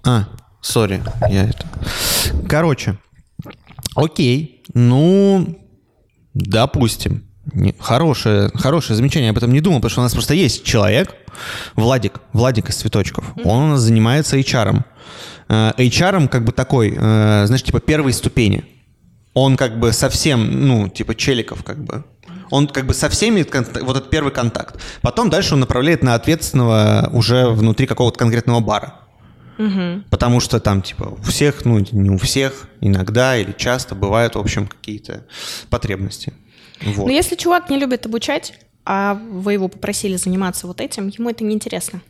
А, 0.05 0.29
сори, 0.61 1.03
я 1.29 1.45
это... 1.45 1.67
Короче, 2.49 2.99
окей, 3.95 4.63
ну, 4.75 5.59
допустим. 6.35 7.25
Хорошее, 7.79 8.51
хорошее 8.55 8.97
замечание, 8.97 9.27
я 9.27 9.31
об 9.31 9.39
этом 9.39 9.53
не 9.53 9.61
думал, 9.61 9.79
потому 9.79 9.91
что 9.91 10.01
у 10.01 10.05
нас 10.05 10.13
просто 10.13 10.35
есть 10.35 10.65
человек, 10.65 11.15
Владик, 11.77 12.21
Владик 12.33 12.69
из 12.69 12.77
цветочков, 12.77 13.33
он 13.45 13.65
у 13.65 13.67
нас 13.69 13.81
занимается 13.81 14.37
HR. 14.37 14.85
Э, 15.49 15.73
HR 15.79 16.29
как 16.29 16.45
бы 16.45 16.53
такой, 16.53 16.95
э, 16.95 17.45
знаешь, 17.47 17.63
типа 17.63 17.81
первой 17.81 18.13
ступени. 18.13 18.65
Он 19.33 19.57
как 19.57 19.79
бы 19.79 19.93
совсем, 19.93 20.67
ну, 20.67 20.89
типа 20.89 21.15
челиков 21.15 21.65
как 21.65 21.83
бы. 21.83 22.05
Он 22.51 22.67
как 22.67 22.87
бы 22.87 22.95
со 22.95 23.09
всеми, 23.09 23.47
вот 23.83 23.97
этот 23.97 24.11
первый 24.11 24.33
контакт. 24.33 24.81
Потом 25.01 25.31
дальше 25.31 25.55
он 25.55 25.61
направляет 25.61 26.03
на 26.03 26.15
ответственного 26.15 27.09
уже 27.13 27.49
внутри 27.49 27.87
какого-то 27.87 28.19
конкретного 28.19 28.61
бара. 28.61 29.08
Угу. 29.59 30.05
Потому 30.11 30.41
что 30.41 30.61
там, 30.61 30.83
типа, 30.83 31.17
у 31.19 31.23
всех, 31.23 31.65
ну, 31.65 31.85
не 31.93 32.11
у 32.11 32.19
всех, 32.19 32.69
иногда 32.81 33.37
или 33.37 33.53
часто 33.53 33.95
бывают, 33.95 34.37
в 34.37 34.39
общем, 34.39 34.67
какие-то 34.67 35.27
потребности. 35.69 36.33
Вот. 36.83 37.07
Но 37.07 37.13
если 37.13 37.35
чувак 37.35 37.69
не 37.71 37.79
любит 37.79 38.07
обучать, 38.07 38.55
а 38.85 39.15
вы 39.15 39.55
его 39.55 39.69
попросили 39.69 40.17
заниматься 40.17 40.67
вот 40.67 40.81
этим, 40.81 41.09
ему 41.09 41.29
это 41.29 41.45
неинтересно. 41.45 42.01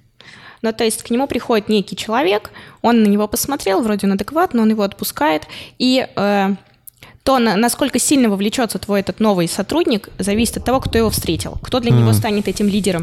Ну, 0.62 0.72
то 0.72 0.84
есть 0.84 1.02
к 1.02 1.10
нему 1.10 1.26
приходит 1.26 1.68
некий 1.68 1.96
человек, 1.96 2.50
он 2.82 3.02
на 3.02 3.06
него 3.06 3.28
посмотрел, 3.28 3.80
вроде 3.82 4.06
он 4.06 4.12
адекватный, 4.12 4.62
он 4.62 4.70
его 4.70 4.82
отпускает, 4.82 5.44
и 5.78 6.06
э, 6.14 6.48
то, 7.28 7.38
насколько 7.38 7.98
сильно 7.98 8.30
вовлечется 8.30 8.78
твой 8.78 9.00
этот 9.00 9.20
новый 9.20 9.48
сотрудник, 9.48 10.08
зависит 10.18 10.56
от 10.56 10.64
того, 10.64 10.80
кто 10.80 10.96
его 10.96 11.10
встретил, 11.10 11.58
кто 11.60 11.78
для 11.78 11.90
mm. 11.90 11.98
него 12.00 12.14
станет 12.14 12.48
этим 12.48 12.68
лидером. 12.68 13.02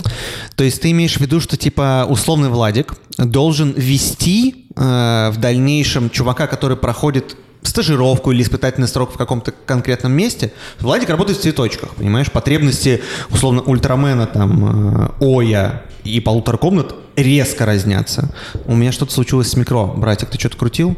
То 0.56 0.64
есть 0.64 0.82
ты 0.82 0.90
имеешь 0.90 1.18
в 1.18 1.22
виду, 1.22 1.40
что 1.40 1.58
типа 1.58 2.08
условный 2.10 2.50
Владик 2.50 2.96
должен 3.20 3.74
вести 3.74 4.66
э, 4.76 5.30
в 5.32 5.38
дальнейшем 5.38 6.10
чувака, 6.10 6.48
который 6.48 6.76
проходит 6.76 7.38
стажировку 7.62 8.32
или 8.32 8.42
испытательный 8.42 8.88
срок 8.88 9.14
в 9.14 9.18
каком-то 9.18 9.52
конкретном 9.52 10.14
месте. 10.14 10.52
Владик 10.80 11.10
работает 11.10 11.38
в 11.38 11.42
цветочках, 11.44 11.94
понимаешь? 11.94 12.32
Потребности, 12.32 13.04
условно, 13.30 13.62
ультрамена, 13.62 14.26
там, 14.26 15.04
э, 15.04 15.10
Оя 15.20 15.84
и 16.04 16.20
полутора 16.20 16.58
комнат 16.58 16.96
резко 17.16 17.68
разнятся. 17.68 18.34
У 18.66 18.74
меня 18.74 18.92
что-то 18.92 19.14
случилось 19.14 19.50
с 19.50 19.56
микро. 19.56 19.86
Братик, 19.86 20.30
ты 20.30 20.40
что-то 20.40 20.58
крутил? 20.58 20.98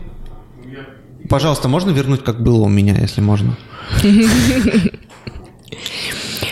Пожалуйста, 1.30 1.68
можно 1.68 1.92
вернуть, 1.92 2.24
как 2.24 2.42
было 2.42 2.64
у 2.64 2.70
меня, 2.70 2.96
если 3.00 3.22
можно? 3.22 3.56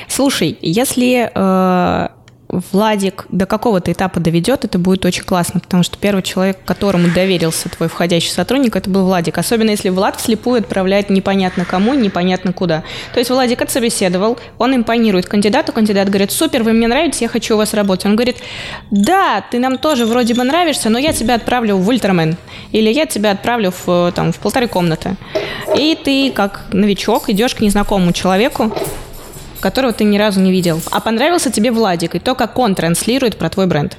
Слушай, 0.07 0.57
если 0.61 1.29
э, 1.33 2.07
Владик 2.47 3.25
до 3.29 3.45
какого-то 3.45 3.91
этапа 3.91 4.19
доведет, 4.19 4.65
это 4.65 4.77
будет 4.77 5.03
очень 5.05 5.23
классно, 5.23 5.59
потому 5.59 5.83
что 5.83 5.97
первый 5.97 6.21
человек, 6.21 6.59
которому 6.63 7.07
доверился 7.09 7.69
твой 7.69 7.89
входящий 7.89 8.31
сотрудник, 8.31 8.75
это 8.75 8.89
был 8.89 9.05
Владик. 9.05 9.37
Особенно 9.37 9.71
если 9.71 9.89
Влад 9.89 10.17
вслепую 10.17 10.59
отправляет 10.59 11.09
непонятно 11.09 11.65
кому, 11.65 11.93
непонятно 11.95 12.53
куда. 12.53 12.83
То 13.13 13.19
есть 13.19 13.31
Владик 13.31 13.61
отсобеседовал, 13.61 14.37
он 14.57 14.75
импонирует 14.75 15.25
кандидату, 15.27 15.71
кандидат 15.73 16.09
говорит, 16.09 16.31
супер, 16.31 16.63
вы 16.63 16.73
мне 16.73 16.87
нравитесь, 16.87 17.21
я 17.21 17.27
хочу 17.27 17.55
у 17.55 17.57
вас 17.57 17.73
работать. 17.73 18.05
Он 18.05 18.15
говорит, 18.15 18.37
да, 18.91 19.43
ты 19.49 19.59
нам 19.59 19.77
тоже 19.77 20.05
вроде 20.05 20.35
бы 20.35 20.43
нравишься, 20.43 20.89
но 20.89 20.99
я 20.99 21.13
тебя 21.13 21.35
отправлю 21.35 21.77
в 21.77 21.87
Ультрамен, 21.89 22.37
или 22.71 22.91
я 22.91 23.05
тебя 23.05 23.31
отправлю 23.31 23.73
в, 23.85 24.11
там, 24.15 24.31
в 24.31 24.37
полторы 24.37 24.67
комнаты. 24.67 25.15
И 25.75 25.97
ты, 26.01 26.31
как 26.31 26.65
новичок, 26.71 27.29
идешь 27.29 27.55
к 27.55 27.61
незнакомому 27.61 28.13
человеку, 28.13 28.71
которого 29.65 29.93
ты 29.93 30.03
ни 30.03 30.19
разу 30.19 30.39
не 30.41 30.51
видел. 30.51 30.79
А 30.91 30.99
понравился 30.99 31.49
тебе 31.49 31.71
Владик 31.71 32.13
и 32.13 32.19
то, 32.19 32.35
как 32.35 32.59
он 32.59 32.75
транслирует 32.75 33.35
про 33.37 33.49
твой 33.49 33.65
бренд. 33.65 33.97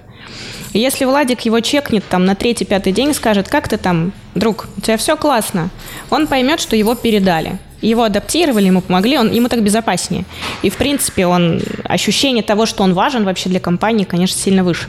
И 0.72 0.78
если 0.78 1.04
Владик 1.04 1.40
его 1.40 1.58
чекнет 1.58 2.04
там 2.08 2.24
на 2.24 2.36
третий-пятый 2.36 2.92
день 2.92 3.12
скажет, 3.12 3.48
как 3.48 3.66
ты 3.66 3.76
там, 3.76 4.12
друг, 4.36 4.68
у 4.76 4.80
тебя 4.80 4.96
все 4.96 5.16
классно, 5.16 5.70
он 6.08 6.28
поймет, 6.28 6.60
что 6.60 6.76
его 6.76 6.94
передали. 6.94 7.58
Его 7.80 8.04
адаптировали, 8.04 8.66
ему 8.66 8.80
помогли, 8.80 9.18
он, 9.18 9.32
ему 9.32 9.48
так 9.48 9.64
безопаснее. 9.64 10.24
И, 10.62 10.70
в 10.70 10.76
принципе, 10.76 11.26
он, 11.26 11.60
ощущение 11.82 12.44
того, 12.44 12.64
что 12.64 12.84
он 12.84 12.94
важен 12.94 13.24
вообще 13.24 13.48
для 13.48 13.58
компании, 13.58 14.04
конечно, 14.04 14.38
сильно 14.40 14.62
выше. 14.62 14.86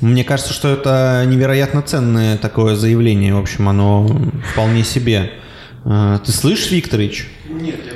Мне 0.00 0.22
кажется, 0.22 0.52
что 0.52 0.68
это 0.68 1.24
невероятно 1.26 1.82
ценное 1.82 2.38
такое 2.38 2.76
заявление. 2.76 3.34
В 3.34 3.38
общем, 3.38 3.68
оно 3.68 4.06
вполне 4.52 4.84
себе. 4.84 5.32
А, 5.84 6.18
ты 6.18 6.30
слышишь, 6.30 6.70
Викторович? 6.70 7.26
Нет, 7.48 7.80
я 7.84 7.94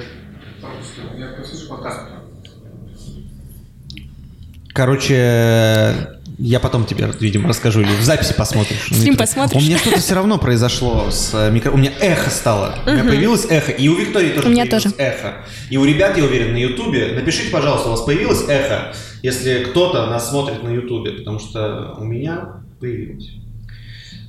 Короче, 4.78 6.06
Я 6.38 6.60
потом 6.60 6.86
тебе, 6.86 7.10
видимо, 7.18 7.48
расскажу 7.48 7.80
или 7.80 7.88
в 7.88 8.02
записи 8.02 8.32
посмотришь. 8.32 8.86
Стрим 8.92 9.16
посмотришь. 9.16 9.60
У 9.60 9.66
меня 9.66 9.76
что-то 9.76 9.98
все 9.98 10.14
равно 10.14 10.38
произошло 10.38 11.10
с 11.10 11.34
э, 11.34 11.50
микро... 11.50 11.72
У 11.72 11.76
меня 11.76 11.90
эхо 11.98 12.30
стало. 12.30 12.76
У 12.86 12.90
меня 12.92 13.02
появилось 13.02 13.44
эхо. 13.50 13.72
И 13.72 13.88
у 13.88 13.96
Виктории 13.96 14.34
тоже 14.34 14.46
У 14.46 14.50
меня 14.52 14.66
тоже. 14.66 14.90
эхо. 14.96 15.44
И 15.68 15.76
у 15.76 15.84
ребят, 15.84 16.16
я 16.16 16.22
уверен, 16.22 16.52
на 16.52 16.58
Ютубе. 16.58 17.12
Напишите, 17.16 17.50
пожалуйста, 17.50 17.88
у 17.88 17.90
вас 17.90 18.02
появилось 18.02 18.44
эхо, 18.46 18.94
если 19.24 19.64
кто-то 19.64 20.06
нас 20.06 20.30
смотрит 20.30 20.62
на 20.62 20.68
Ютубе, 20.68 21.10
потому 21.10 21.40
что 21.40 21.96
у 21.98 22.04
меня 22.04 22.62
появилось. 22.78 23.30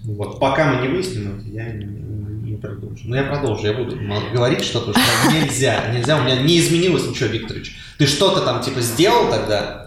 Вот. 0.04 0.40
Пока 0.40 0.74
мы 0.74 0.82
не 0.82 0.88
выясним 0.88 1.44
я 1.54 1.72
не, 1.72 2.58
продолжу. 2.58 3.04
Но 3.06 3.16
я 3.16 3.24
продолжу, 3.24 3.68
я 3.68 3.74
буду 3.74 3.96
говорить 4.34 4.64
что-то, 4.64 4.94
что 4.94 5.32
нельзя, 5.32 5.92
нельзя, 5.94 6.18
у 6.18 6.24
меня 6.24 6.42
не 6.42 6.60
изменилось 6.60 7.08
ничего, 7.08 7.30
Викторович. 7.30 7.78
Ты 8.00 8.06
что-то 8.08 8.42
там 8.42 8.62
типа 8.62 8.82
сделал 8.82 9.30
тогда, 9.30 9.79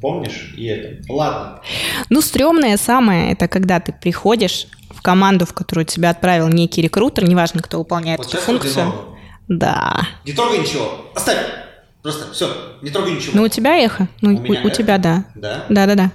помнишь? 0.00 0.54
И 0.56 0.66
это. 0.66 1.12
Ладно. 1.12 1.60
Ну, 2.10 2.20
стрёмное 2.20 2.76
самое, 2.76 3.32
это 3.32 3.48
когда 3.48 3.80
ты 3.80 3.92
приходишь 3.92 4.66
в 4.90 5.02
команду, 5.02 5.46
в 5.46 5.52
которую 5.52 5.84
тебя 5.84 6.10
отправил 6.10 6.48
некий 6.48 6.82
рекрутер, 6.82 7.28
неважно, 7.28 7.62
кто 7.62 7.78
выполняет 7.78 8.18
Вот 8.18 8.34
эту 8.34 8.42
функцию. 8.42 8.92
Да. 9.48 10.06
Не 10.24 10.32
трогай 10.32 10.58
ничего. 10.58 11.10
Оставь. 11.14 11.38
Просто 12.02 12.32
все. 12.32 12.76
Не 12.82 12.90
трогай 12.90 13.12
ничего. 13.12 13.32
Ну, 13.34 13.42
у 13.42 13.48
тебя 13.48 13.76
эхо. 13.76 14.08
Ну, 14.20 14.34
У 14.36 14.40
у, 14.40 14.66
у 14.66 14.70
тебя, 14.70 14.98
да. 14.98 15.24
Да? 15.34 15.64
Да-да-да. 15.68 16.12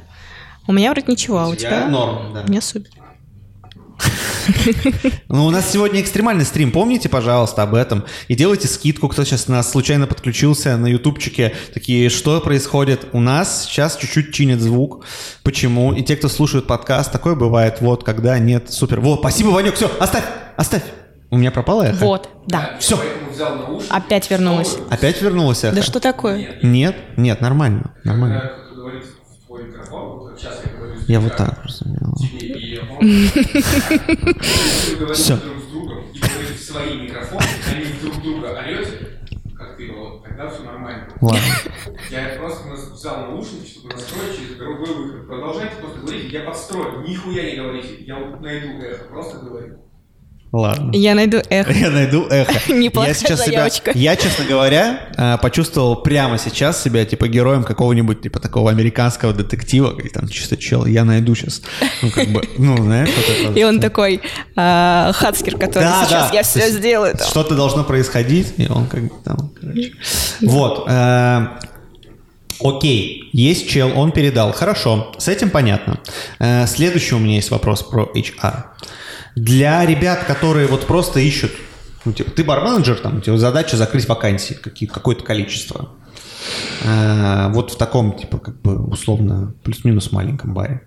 У 0.67 0.71
меня 0.71 0.91
вроде 0.91 1.11
ничего, 1.11 1.39
а 1.39 1.47
у 1.47 1.55
тебя... 1.55 1.87
норм, 1.87 2.33
да. 2.33 2.41
У 2.41 2.49
меня 2.49 2.61
супер. 2.61 2.89
Ну, 5.29 5.45
у 5.45 5.49
нас 5.49 5.71
сегодня 5.71 6.01
экстремальный 6.01 6.45
стрим, 6.45 6.71
помните, 6.71 7.09
пожалуйста, 7.09 7.63
об 7.63 7.75
этом. 7.75 8.03
И 8.27 8.35
делайте 8.35 8.67
скидку, 8.67 9.07
кто 9.07 9.23
сейчас 9.23 9.47
нас 9.47 9.71
случайно 9.71 10.07
подключился 10.07 10.77
на 10.77 10.87
ютубчике. 10.87 11.53
Такие, 11.73 12.09
что 12.09 12.39
происходит? 12.41 13.07
У 13.13 13.19
нас 13.19 13.65
сейчас 13.65 13.95
чуть-чуть 13.97 14.33
чинит 14.33 14.61
звук. 14.61 15.05
Почему? 15.43 15.93
И 15.93 16.03
те, 16.03 16.15
кто 16.15 16.27
слушают 16.29 16.67
подкаст, 16.67 17.11
такое 17.11 17.35
бывает, 17.35 17.77
вот, 17.81 18.03
когда 18.03 18.37
нет, 18.39 18.71
супер. 18.71 18.99
Вот, 18.99 19.19
спасибо, 19.19 19.49
Ванек, 19.49 19.75
все, 19.75 19.91
оставь, 19.99 20.25
оставь. 20.57 20.83
У 21.29 21.37
меня 21.37 21.51
пропало 21.51 21.83
эхо? 21.83 22.05
Вот, 22.05 22.29
да. 22.45 22.75
Все. 22.79 22.99
Опять 23.89 24.29
вернулась. 24.29 24.77
опять 24.89 25.21
вернулось 25.21 25.63
эхо? 25.63 25.75
Да 25.75 25.81
что 25.81 25.99
такое? 25.99 26.59
Нет, 26.61 26.95
нет, 27.17 27.41
нормально, 27.41 27.95
нормально. 28.03 28.39
Когда 28.39 28.53
кто-то 28.53 28.75
говорит 28.75 29.03
в 29.03 29.47
твой 29.47 29.63
микрофон, 29.63 30.29
как 30.29 30.39
сейчас 30.39 30.59
я 30.63 30.72
Я 31.07 31.19
вот 31.19 31.35
так 31.35 31.61
просто 31.61 31.85
все 40.53 40.63
нормально. 40.63 41.07
Ладно. 41.21 41.39
Я 42.09 42.35
просто 42.37 42.69
взял 42.93 43.31
наушники, 43.31 43.67
чтобы 43.67 43.93
настроить 43.93 44.37
через 44.37 44.55
другой 44.57 44.93
выход. 44.93 45.27
Продолжайте 45.27 45.75
просто 45.77 45.99
говорить, 45.99 46.31
я 46.31 46.41
подстрою, 46.41 47.07
нихуя 47.07 47.43
не 47.43 47.55
говорите. 47.55 48.03
Я 48.05 48.19
найду 48.19 48.81
эхо, 48.81 49.05
просто 49.05 49.39
говорю. 49.39 49.82
Ладно. 50.53 50.91
Я 50.93 51.15
найду 51.15 51.41
эхо. 51.49 51.73
Я 51.73 51.89
найду 51.89 52.27
эхо. 52.29 52.53
Неплохая 52.73 53.13
я 53.13 53.19
сейчас 53.19 53.43
заявочка. 53.43 53.91
Себя, 53.91 54.11
я, 54.11 54.15
честно 54.15 54.45
говоря, 54.45 55.09
э, 55.17 55.37
почувствовал 55.41 55.95
прямо 56.03 56.37
сейчас 56.37 56.81
себя 56.81 57.05
типа 57.05 57.27
героем 57.27 57.63
какого-нибудь 57.63 58.21
типа 58.21 58.39
такого 58.39 58.69
американского 58.69 59.33
детектива, 59.33 59.95
как 59.95 60.11
там 60.11 60.27
чисто 60.27 60.55
чел, 60.55 60.85
я 60.85 61.05
найду 61.05 61.33
сейчас. 61.33 61.63
Ну, 62.03 62.11
как 62.11 62.27
бы, 62.29 62.47
ну, 62.59 62.77
знаешь, 62.77 63.09
вот. 63.47 63.57
И 63.57 63.65
он 63.65 63.79
такой 63.79 64.21
а, 64.55 65.11
Хацкер, 65.13 65.57
который 65.57 65.89
сейчас 66.05 66.31
я 66.31 66.43
все 66.43 66.69
сделаю. 66.69 67.17
Что-то 67.17 67.55
должно 67.55 67.83
происходить, 67.83 68.53
и 68.57 68.67
он 68.69 68.85
как 68.85 69.05
бы 69.05 69.11
там, 69.25 69.51
короче. 69.59 69.93
Вот. 70.41 70.85
э, 70.87 71.47
Окей, 72.59 73.29
есть 73.33 73.67
чел, 73.67 73.91
он 73.95 74.11
передал. 74.11 74.53
Хорошо, 74.53 75.13
с 75.17 75.27
этим 75.27 75.49
понятно. 75.49 75.99
Э, 76.37 76.67
Следующий 76.67 77.15
у 77.15 77.19
меня 77.19 77.35
есть 77.35 77.49
вопрос 77.49 77.81
про 77.81 78.03
HR. 78.13 78.65
Для 79.35 79.85
ребят, 79.85 80.23
которые 80.25 80.67
вот 80.67 80.85
просто 80.85 81.19
ищут, 81.19 81.51
ну, 82.05 82.13
типа, 82.13 82.31
ты 82.31 82.43
бар-менеджер, 82.43 82.99
там, 82.99 83.17
у 83.17 83.21
тебя 83.21 83.37
задача 83.37 83.77
закрыть 83.77 84.07
вакансии, 84.07 84.53
какие, 84.53 84.87
какое-то 84.89 85.23
количество. 85.23 85.89
Э, 86.83 87.49
Вот 87.51 87.71
в 87.71 87.77
таком, 87.77 88.17
типа, 88.17 88.37
как 88.37 88.61
бы, 88.61 88.77
условно, 88.85 89.53
плюс-минус 89.63 90.11
маленьком 90.11 90.53
баре. 90.53 90.81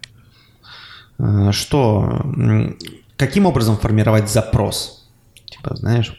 Э, 1.18 1.50
Что, 1.52 2.22
каким 3.16 3.46
образом 3.46 3.76
формировать 3.78 4.30
запрос? 4.30 5.08
Типа, 5.46 5.74
знаешь, 5.76 6.12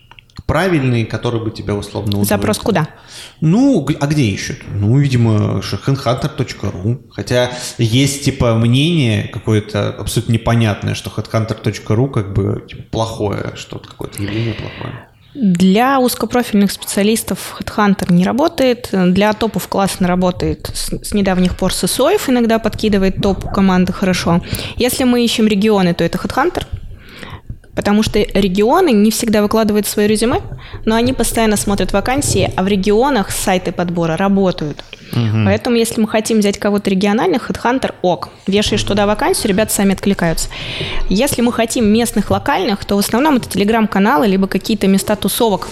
правильный, 0.46 1.06
который 1.06 1.42
бы 1.44 1.52
тебя 1.52 1.76
условно 1.76 2.24
Запрос 2.24 2.58
удовлетворил. 2.58 2.86
куда? 2.86 3.00
Ну, 3.42 3.88
а 4.00 4.08
где 4.08 4.24
ищут? 4.24 4.58
Ну, 4.68 4.98
видимо, 4.98 5.62
headhunter.ru. 5.62 7.10
Хотя 7.12 7.52
есть, 7.78 8.26
типа, 8.26 8.56
мнение 8.56 9.28
какое-то 9.28 9.90
абсолютно 9.90 10.34
непонятное, 10.34 10.96
что 10.96 11.10
headhunter.ru 11.10 12.10
как 12.10 12.34
бы 12.34 12.66
типа, 12.68 12.84
плохое, 12.92 13.54
что-то 13.56 13.88
какое-то 13.90 14.22
явление 14.22 14.54
плохое. 14.54 15.08
Для 15.40 16.00
узкопрофильных 16.00 16.72
специалистов 16.72 17.58
HeadHunter 17.60 18.12
не 18.12 18.24
работает, 18.24 18.90
для 18.92 19.34
топов 19.34 19.68
классно 19.68 20.08
работает. 20.08 20.72
С, 20.74 20.90
с 20.90 21.14
недавних 21.14 21.56
пор 21.56 21.72
Сысоев 21.72 22.28
иногда 22.28 22.58
подкидывает 22.58 23.22
топ 23.22 23.48
команды 23.52 23.94
хорошо. 23.94 24.42
Если 24.78 25.04
мы 25.04 25.24
ищем 25.24 25.46
регионы, 25.46 25.94
то 25.94 26.04
это 26.04 26.18
HeadHunter, 26.18 26.64
потому 27.78 28.02
что 28.02 28.18
регионы 28.18 28.92
не 28.92 29.12
всегда 29.12 29.44
выкладывают 29.44 29.86
свои 29.86 30.08
резюме, 30.08 30.42
но 30.86 30.96
они 30.96 31.14
постоянно 31.14 31.58
смотрят 31.58 31.94
вакансии, 31.94 32.52
а 32.58 32.64
в 32.64 32.68
регионах 32.68 33.30
сайты 33.30 33.72
подбора 33.72 34.18
работают. 34.18 34.84
Поэтому, 35.46 35.76
если 35.76 36.02
мы 36.02 36.08
хотим 36.08 36.40
взять 36.40 36.58
кого-то 36.58 36.90
региональных, 36.90 37.52
HeadHunter 37.52 37.94
ок. 38.02 38.30
Вешаешь 38.48 38.84
туда 38.84 39.06
вакансию, 39.06 39.50
ребята 39.50 39.74
сами 39.74 39.94
откликаются. 39.94 40.50
Если 41.08 41.42
мы 41.44 41.54
хотим 41.54 41.86
местных, 41.86 42.32
локальных, 42.32 42.84
то 42.84 42.96
в 42.96 43.00
основном 43.00 43.36
это 43.36 43.48
телеграм-каналы, 43.48 44.26
либо 44.26 44.48
какие-то 44.48 44.88
места 44.88 45.16
тусовок, 45.16 45.68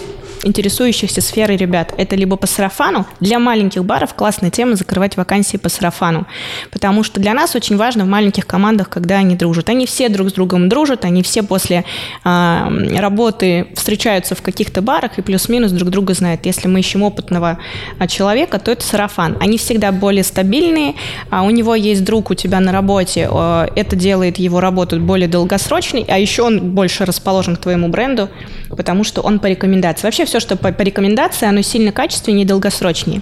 интересующихся 0.46 1.22
сферой 1.22 1.58
ребят. 1.58 1.94
Это 1.98 2.16
либо 2.16 2.38
по 2.38 2.48
сарафану. 2.48 3.06
Для 3.20 3.40
маленьких 3.40 3.84
баров 3.84 4.14
классная 4.14 4.52
тема 4.52 4.76
закрывать 4.76 5.18
вакансии 5.18 5.58
по 5.58 5.70
сарафану. 5.70 6.26
Потому 6.72 7.04
что 7.04 7.20
для 7.20 7.34
нас 7.34 7.56
очень 7.56 7.76
важно 7.78 8.06
в 8.06 8.08
маленьких 8.08 8.46
командах, 8.46 8.90
когда 8.90 9.18
они 9.18 9.36
дружат. 9.36 9.70
Они 9.70 9.86
все 9.86 10.08
друг 10.10 10.30
с 10.30 10.34
другом 10.34 10.70
дружат, 10.70 11.04
они 11.04 11.24
все 11.24 11.44
после 11.44 11.84
а, 12.24 12.72
работы 12.98 13.68
встречаются 13.76 14.36
в 14.36 14.42
каких-то 14.42 14.82
барах 14.82 15.18
и 15.18 15.22
плюс-минус 15.22 15.72
друг 15.72 15.90
друга 15.90 16.14
знают. 16.14 16.46
Если 16.46 16.68
мы 16.68 16.80
ищем 16.80 17.04
опытного 17.04 17.58
а, 17.98 18.08
человека, 18.08 18.60
то 18.60 18.72
это 18.72 18.84
сарафан. 18.84 19.38
Они 19.40 19.58
всегда 19.58 19.92
более 19.92 20.24
стабильные, 20.24 20.94
а 21.30 21.44
у 21.44 21.50
него 21.50 21.76
есть 21.76 22.04
друг 22.04 22.30
у 22.30 22.36
тебя 22.36 22.60
на 22.60 22.72
работе, 22.72 23.28
а, 23.32 23.68
это 23.76 23.96
делает 23.96 24.38
его 24.38 24.60
работу 24.60 25.00
более 25.00 25.28
долгосрочной, 25.28 26.06
а 26.08 26.20
еще 26.20 26.44
он 26.44 26.72
больше 26.72 27.06
расположен 27.06 27.56
к 27.56 27.60
твоему 27.60 27.88
бренду, 27.88 28.30
потому 28.76 29.04
что 29.04 29.22
он 29.22 29.40
по 29.40 29.48
рекомендации. 29.48 30.06
Вообще 30.06 30.26
все, 30.26 30.40
что 30.40 30.56
по, 30.56 30.72
по 30.72 30.82
рекомендации, 30.82 31.48
оно 31.48 31.62
сильно 31.62 31.92
качественнее 31.92 32.44
и 32.44 32.48
долгосрочнее. 32.48 33.22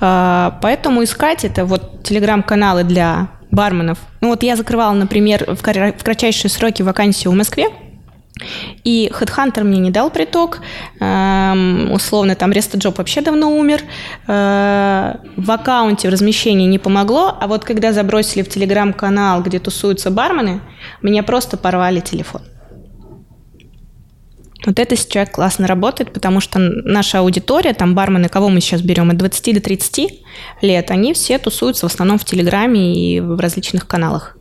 А, 0.00 0.58
Поэтому 0.62 1.02
искать 1.04 1.44
это 1.44 1.64
вот 1.64 2.02
телеграм-каналы 2.02 2.84
для 2.84 3.28
барменов. 3.50 3.98
Ну 4.20 4.28
вот 4.28 4.42
я 4.42 4.56
закрывала, 4.56 4.92
например, 4.92 5.44
в 5.54 5.62
кра- 5.62 5.92
в 5.92 6.02
кратчайшие 6.02 6.50
сроки 6.50 6.82
вакансию 6.82 7.32
в 7.32 7.36
Москве, 7.36 7.68
и 8.84 9.10
HeadHunter 9.18 9.64
мне 9.64 9.78
не 9.78 9.90
дал 9.90 10.10
приток. 10.10 10.60
Эм, 11.00 11.90
условно, 11.90 12.34
там 12.34 12.50
RestaJob 12.50 12.94
вообще 12.98 13.22
давно 13.22 13.50
умер. 13.50 13.82
Э, 14.26 15.14
в 15.36 15.50
аккаунте 15.50 16.08
в 16.08 16.12
размещении 16.12 16.66
не 16.66 16.78
помогло. 16.78 17.34
А 17.40 17.46
вот 17.46 17.64
когда 17.64 17.92
забросили 17.92 18.42
в 18.42 18.48
телеграм-канал, 18.48 19.42
где 19.42 19.58
тусуются 19.58 20.10
бармены, 20.10 20.60
меня 21.00 21.22
просто 21.22 21.56
порвали 21.56 22.00
телефон. 22.00 22.42
Вот 24.64 24.78
это 24.78 24.96
сейчас 24.96 25.28
классно 25.30 25.66
работает, 25.66 26.12
потому 26.12 26.40
что 26.40 26.58
наша 26.58 27.18
аудитория, 27.18 27.74
там 27.74 27.94
бармены, 27.94 28.28
кого 28.28 28.48
мы 28.48 28.60
сейчас 28.60 28.80
берем, 28.80 29.10
от 29.10 29.16
20 29.16 29.54
до 29.54 29.60
30 29.60 30.12
лет, 30.62 30.90
они 30.90 31.12
все 31.12 31.38
тусуются 31.38 31.88
в 31.88 31.92
основном 31.92 32.18
в 32.18 32.24
Телеграме 32.24 32.94
и 32.94 33.20
в 33.20 33.38
различных 33.38 33.86
каналах. 33.86 34.36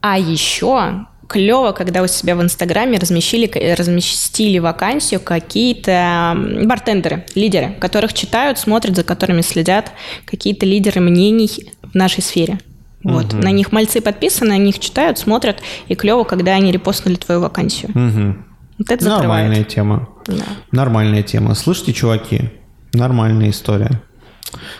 А 0.00 0.18
еще 0.18 1.06
клево, 1.28 1.72
когда 1.72 2.02
у 2.02 2.06
себя 2.08 2.34
в 2.34 2.42
Инстаграме 2.42 2.98
размещили, 2.98 3.46
разместили 3.76 4.58
вакансию 4.58 5.20
какие-то 5.20 6.36
бартендеры, 6.64 7.24
лидеры, 7.34 7.76
которых 7.80 8.12
читают, 8.14 8.58
смотрят, 8.58 8.96
за 8.96 9.04
которыми 9.04 9.42
следят 9.42 9.92
какие-то 10.24 10.66
лидеры 10.66 11.00
мнений 11.00 11.72
в 11.82 11.94
нашей 11.94 12.22
сфере. 12.22 12.58
Вот. 13.04 13.32
На 13.32 13.50
них 13.50 13.72
мальцы 13.72 14.00
подписаны, 14.00 14.50
на 14.50 14.58
них 14.58 14.78
читают, 14.78 15.18
смотрят, 15.18 15.62
и 15.88 15.94
клево, 15.94 16.24
когда 16.24 16.52
они 16.52 16.72
репостнули 16.72 17.14
твою 17.14 17.40
вакансию. 17.40 17.92
Мгм. 17.94 18.44
Вот 18.80 18.90
это 18.90 19.04
закрывает. 19.04 19.44
Нормальная 19.44 19.64
тема. 19.64 20.08
Да. 20.26 20.44
Нормальная 20.72 21.22
тема. 21.22 21.54
Слышите, 21.54 21.92
чуваки? 21.92 22.48
Нормальная 22.94 23.50
история. 23.50 24.00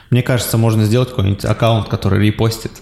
Мне 0.08 0.22
кажется, 0.22 0.56
можно 0.56 0.86
сделать 0.86 1.10
какой-нибудь 1.10 1.44
аккаунт, 1.44 1.88
который 1.88 2.26
репостит 2.26 2.72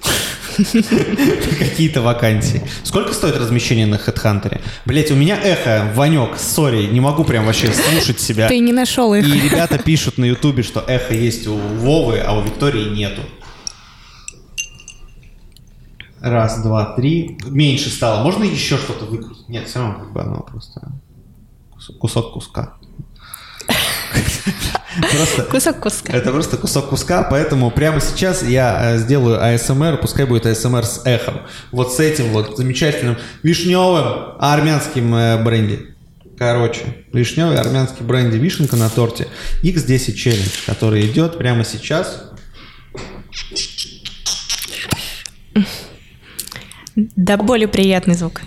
какие-то 1.59 2.02
вакансии. 2.02 2.62
Сколько 2.85 3.12
стоит 3.14 3.37
размещение 3.37 3.87
на 3.87 3.96
HeadHunter? 3.96 4.61
Блять, 4.85 5.11
у 5.11 5.16
меня 5.16 5.37
эхо, 5.42 5.90
Ванек, 5.96 6.38
сори, 6.38 6.85
не 6.87 7.00
могу 7.00 7.24
прям 7.24 7.46
вообще 7.46 7.72
слушать 7.72 8.20
себя. 8.20 8.46
Ты 8.46 8.61
не 8.61 8.72
нашел 8.72 9.12
их. 9.12 9.26
И 9.26 9.40
ребята 9.40 9.76
пишут 9.76 10.18
на 10.18 10.24
Ютубе, 10.24 10.62
что 10.62 10.85
эхо 10.87 11.14
есть 11.14 11.48
у 11.48 11.57
Вовы, 11.57 12.20
а 12.20 12.38
у 12.38 12.42
Виктории 12.42 12.90
нету. 12.90 13.22
Раз, 16.20 16.62
два, 16.62 16.94
три. 16.94 17.38
Меньше 17.44 17.90
стало. 17.90 18.22
Можно 18.22 18.44
еще 18.44 18.76
что-то 18.76 19.04
выкрутить? 19.04 19.48
Нет, 19.48 19.66
все 19.66 19.81
равно 19.81 19.98
как 19.98 20.12
бы 20.12 20.20
оно 20.20 20.40
просто 20.42 20.92
кусок 21.99 22.33
куска. 22.33 22.79
Просто, 25.01 25.43
кусок 25.45 25.81
куска. 25.81 26.12
Это 26.12 26.33
просто 26.33 26.57
кусок 26.57 26.88
куска, 26.88 27.23
поэтому 27.23 27.71
прямо 27.71 28.01
сейчас 28.01 28.43
я 28.43 28.95
э, 28.95 28.99
сделаю 28.99 29.41
АСМР, 29.43 29.99
пускай 30.01 30.27
будет 30.27 30.47
АСМР 30.47 30.85
с 30.85 31.03
эхом. 31.05 31.43
Вот 31.71 31.93
с 31.93 32.01
этим 32.01 32.33
вот 32.33 32.57
замечательным 32.57 33.17
вишневым 33.43 34.35
армянским 34.41 35.14
э, 35.14 35.43
бренди. 35.43 35.95
Короче, 36.37 37.05
вишневый 37.12 37.59
армянский 37.59 38.05
бренди 38.05 38.37
вишенка 38.37 38.77
на 38.77 38.88
торте 38.88 39.29
X10 39.62 40.14
Challenge, 40.14 40.67
который 40.67 41.07
идет 41.07 41.38
прямо 41.38 41.64
сейчас. 41.64 42.25
Да 46.95 47.37
более 47.37 47.69
приятный 47.69 48.14
звук. 48.14 48.41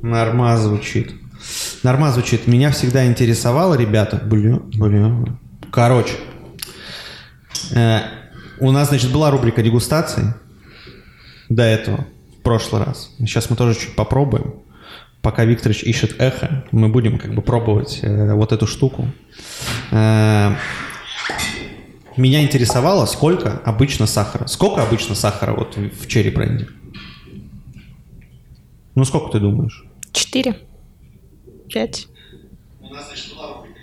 Норма 0.00 0.58
звучит. 0.58 1.21
Норма 1.82 2.12
звучит. 2.12 2.46
Меня 2.46 2.70
всегда 2.70 3.06
интересовало, 3.06 3.74
ребята. 3.74 4.20
Блин, 4.24 4.70
блин. 4.74 5.38
Короче. 5.72 6.14
Э, 7.74 8.02
у 8.60 8.70
нас, 8.70 8.88
значит, 8.88 9.10
была 9.10 9.32
рубрика 9.32 9.62
дегустации 9.62 10.34
до 11.48 11.64
этого, 11.64 12.06
в 12.38 12.42
прошлый 12.42 12.84
раз. 12.84 13.10
Сейчас 13.18 13.50
мы 13.50 13.56
тоже 13.56 13.74
чуть 13.74 13.96
попробуем. 13.96 14.54
Пока 15.22 15.44
Викторович 15.44 15.82
ищет 15.82 16.20
эхо, 16.20 16.64
мы 16.70 16.88
будем 16.88 17.18
как 17.18 17.34
бы 17.34 17.42
пробовать 17.42 18.00
э, 18.02 18.32
вот 18.34 18.52
эту 18.52 18.68
штуку. 18.68 19.08
Э, 19.90 20.54
меня 22.16 22.42
интересовало, 22.42 23.06
сколько 23.06 23.60
обычно 23.64 24.06
сахара. 24.06 24.46
Сколько 24.46 24.84
обычно 24.84 25.16
сахара 25.16 25.52
вот 25.54 25.76
в 25.76 26.06
черри 26.06 26.30
бренде? 26.30 26.68
Ну, 28.94 29.04
сколько 29.04 29.32
ты 29.32 29.40
думаешь? 29.40 29.84
Четыре. 30.12 30.56
Пять. 31.72 32.08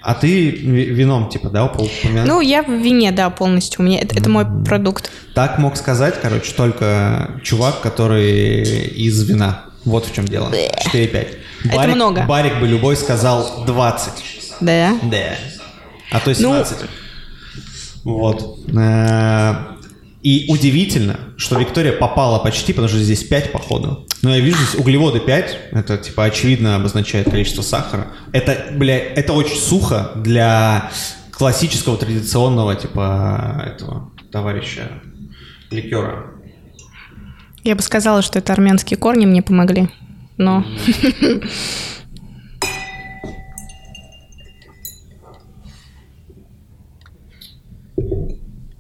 А 0.02 0.14
ты 0.14 0.50
вином, 0.50 1.30
типа, 1.30 1.50
да, 1.50 1.66
упомянул? 1.66 2.26
Ну, 2.26 2.42
я 2.42 2.64
в 2.64 2.72
вине, 2.72 3.12
да, 3.12 3.30
полностью. 3.30 3.82
У 3.82 3.84
меня 3.84 4.00
это, 4.00 4.18
это 4.18 4.30
мой 4.30 4.46
продукт. 4.66 5.12
Так 5.34 5.60
мог 5.60 5.76
сказать, 5.76 6.16
короче, 6.22 6.54
только 6.54 7.42
чувак, 7.44 7.82
который 7.82 8.64
из 8.64 9.22
вина. 9.30 9.66
Вот 9.84 10.06
в 10.06 10.14
чем 10.14 10.26
дело. 10.26 10.52
4-5. 10.94 11.28
Это 11.66 11.88
много. 11.90 12.26
Барик 12.26 12.60
бы 12.60 12.68
любой 12.68 12.96
сказал 12.96 13.66
20. 13.66 14.14
Да? 14.62 14.98
Да. 15.04 15.36
А 16.12 16.20
то 16.20 16.34
17. 16.34 16.78
Ну, 18.04 18.14
вот. 18.14 18.60
И 20.22 20.46
удивительно, 20.50 21.18
что 21.38 21.58
Виктория 21.58 21.94
попала 21.94 22.40
почти, 22.40 22.74
потому 22.74 22.90
что 22.90 22.98
здесь 23.00 23.24
5 23.24 23.52
походу. 23.52 24.06
Но 24.22 24.36
я 24.36 24.42
вижу 24.42 24.58
здесь 24.58 24.76
углеводы 24.76 25.20
5, 25.20 25.58
это 25.72 25.98
типа 25.98 26.26
очевидно 26.26 26.76
обозначает 26.76 27.30
количество 27.30 27.62
сахара. 27.62 28.08
Это, 28.34 28.68
бля, 28.74 28.98
это 28.98 29.32
очень 29.32 29.56
сухо 29.56 30.12
для 30.16 30.92
классического 31.32 31.96
традиционного 31.98 32.76
типа 32.76 33.64
этого 33.66 34.12
товарища 34.30 35.02
ликера. 35.72 36.34
Я 37.64 37.76
бы 37.76 37.82
сказала, 37.82 38.22
что 38.22 38.40
это 38.40 38.52
армянские 38.52 38.98
корни 38.98 39.26
мне 39.26 39.42
помогли, 39.42 39.90
но... 40.38 40.66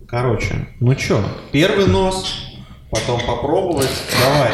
Короче, 0.10 0.68
ну 0.80 0.96
чё, 0.96 1.24
первый 1.52 1.86
нос, 1.86 2.26
потом 2.90 3.22
попробовать, 3.28 3.90
давай. 4.24 4.52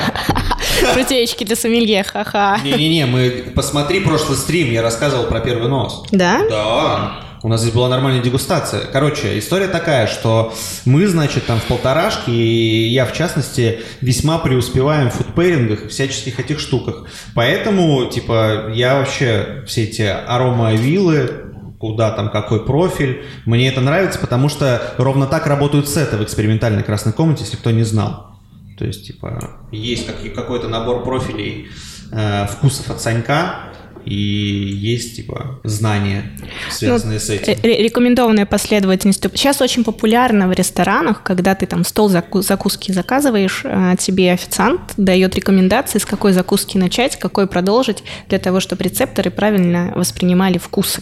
Шутеечки 0.94 1.46
для 1.46 1.56
сомелье, 1.56 2.04
ха-ха. 2.04 2.60
Не-не-не, 2.62 3.06
мы 3.06 3.46
посмотри 3.56 4.02
прошлый 4.02 4.38
стрим, 4.38 4.70
я 4.74 4.82
рассказывал 4.82 5.28
про 5.28 5.40
первый 5.40 5.70
нос. 5.70 6.04
Да? 6.12 6.42
Да. 6.50 7.26
У 7.42 7.48
нас 7.48 7.62
здесь 7.62 7.74
была 7.74 7.88
нормальная 7.88 8.24
дегустация. 8.24 8.82
Короче, 8.92 9.38
история 9.38 9.68
такая, 9.68 10.08
что 10.08 10.54
мы, 10.84 11.08
значит, 11.08 11.46
там 11.46 11.60
в 11.60 11.64
полторашке, 11.66 12.32
и 12.32 12.88
я, 12.88 13.06
в 13.06 13.14
частности, 13.14 13.82
весьма 14.02 14.40
преуспеваем 14.40 15.12
в 15.12 15.14
фудпейрингах 15.14 15.86
и 15.86 15.88
всяческих 15.90 16.40
этих 16.40 16.60
штуках. 16.60 17.06
Поэтому, 17.36 18.08
типа, 18.08 18.72
я 18.74 18.96
вообще 18.96 19.64
все 19.68 19.84
эти 19.84 20.02
аромавилы, 20.02 21.45
куда 21.86 22.12
там 22.12 22.32
какой 22.32 22.66
профиль. 22.66 23.24
Мне 23.46 23.68
это 23.68 23.80
нравится, 23.82 24.18
потому 24.20 24.50
что 24.50 24.82
ровно 24.98 25.28
так 25.28 25.46
работают 25.46 25.88
сеты 25.88 26.18
в 26.18 26.24
экспериментальной 26.24 26.84
красной 26.84 27.14
комнате, 27.14 27.44
если 27.44 27.58
кто 27.58 27.72
не 27.72 27.84
знал. 27.84 28.38
То 28.78 28.86
есть, 28.86 29.06
типа, 29.06 29.58
есть 29.72 30.08
какой-то 30.34 30.68
набор 30.68 31.04
профилей 31.04 31.70
э, 32.12 32.48
вкусов 32.48 32.90
от 32.90 33.02
Санька, 33.02 33.72
и 34.04 34.14
есть, 34.14 35.16
типа, 35.16 35.60
знания, 35.64 36.32
связанные 36.70 37.20
ну, 37.20 37.26
с 37.26 37.30
этим. 37.30 37.54
Рекомендованная 37.64 38.46
последовательность. 38.46 39.22
Сейчас 39.34 39.62
очень 39.62 39.84
популярно 39.84 40.48
в 40.48 40.52
ресторанах, 40.52 41.24
когда 41.24 41.56
ты 41.56 41.66
там 41.66 41.84
стол 41.84 42.10
заку 42.10 42.42
закуски 42.42 42.92
заказываешь, 42.92 43.62
а 43.64 43.96
тебе 43.96 44.32
официант 44.32 44.94
дает 44.98 45.36
рекомендации, 45.36 46.00
с 46.00 46.06
какой 46.06 46.34
закуски 46.34 46.78
начать, 46.78 47.18
какой 47.18 47.48
продолжить, 47.48 48.04
для 48.30 48.38
того, 48.38 48.60
чтобы 48.60 48.84
рецепторы 48.84 49.32
правильно 49.32 49.92
воспринимали 49.96 50.58
вкусы. 50.58 51.02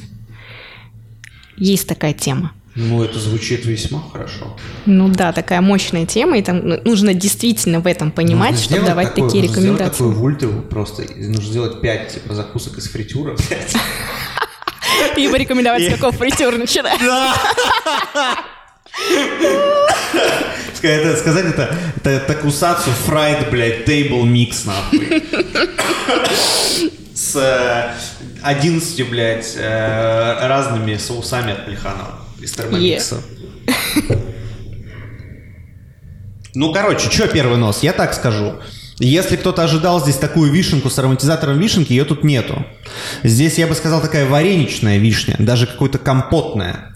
Есть 1.57 1.87
такая 1.87 2.13
тема. 2.13 2.51
Ну, 2.75 3.03
это 3.03 3.19
звучит 3.19 3.65
весьма 3.65 4.01
хорошо. 4.11 4.57
Ну 4.87 5.07
да, 5.09 5.31
такая 5.31 5.61
мощная 5.61 6.07
тема, 6.07 6.39
и 6.39 6.41
там 6.41 6.67
ну, 6.67 6.79
нужно 6.83 7.13
действительно 7.13 7.79
в 7.81 7.87
этом 7.87 8.11
понимать, 8.11 8.53
нужно 8.53 8.65
чтобы 8.65 8.87
давать 8.87 9.09
такое, 9.09 9.29
такие 9.29 9.43
нужно 9.43 9.55
рекомендации. 9.55 9.95
Сделать 9.95 9.97
такую 9.97 10.15
вульту 10.15 10.65
просто, 10.71 11.03
нужно 11.15 11.43
сделать 11.43 11.81
5 11.81 12.13
типа 12.13 12.33
закусок 12.33 12.77
из 12.79 12.89
фритюра. 12.89 13.37
И 15.17 15.27
порекомендовать, 15.27 15.83
с 15.83 15.93
какого 15.93 16.11
фритюра 16.11 16.57
начинать. 16.57 16.99
Сказать 20.75 21.45
это, 21.45 21.75
это 22.03 22.19
такусацу 22.25 22.89
фрайд, 22.89 23.49
блядь, 23.51 23.85
тейбл 23.85 24.25
микс, 24.25 24.65
нахуй. 24.65 25.23
С 27.13 27.95
11, 28.41 28.99
э, 28.99 29.03
блядь, 29.05 29.53
э, 29.55 30.47
разными 30.47 30.97
соусами 30.97 31.53
от 31.53 31.65
Плеханова 31.65 32.19
из 32.39 32.51
термомикса. 32.51 33.21
Ну, 36.55 36.71
короче, 36.71 37.09
что 37.09 37.27
первый 37.27 37.57
нос? 37.57 37.81
Я 37.81 37.93
так 37.93 38.13
скажу. 38.13 38.53
Если 38.99 39.37
кто-то 39.37 39.63
ожидал 39.63 39.99
здесь 39.99 40.17
такую 40.17 40.51
вишенку 40.51 40.89
с 40.89 40.99
ароматизатором 40.99 41.59
вишенки, 41.59 41.91
ее 41.91 42.05
тут 42.05 42.23
нету. 42.23 42.63
Здесь, 43.23 43.57
я 43.57 43.65
бы 43.65 43.73
сказал, 43.73 44.01
такая 44.01 44.27
вареничная 44.27 44.97
вишня, 44.97 45.35
даже 45.39 45.65
какой-то 45.65 45.97
компотная. 45.97 46.92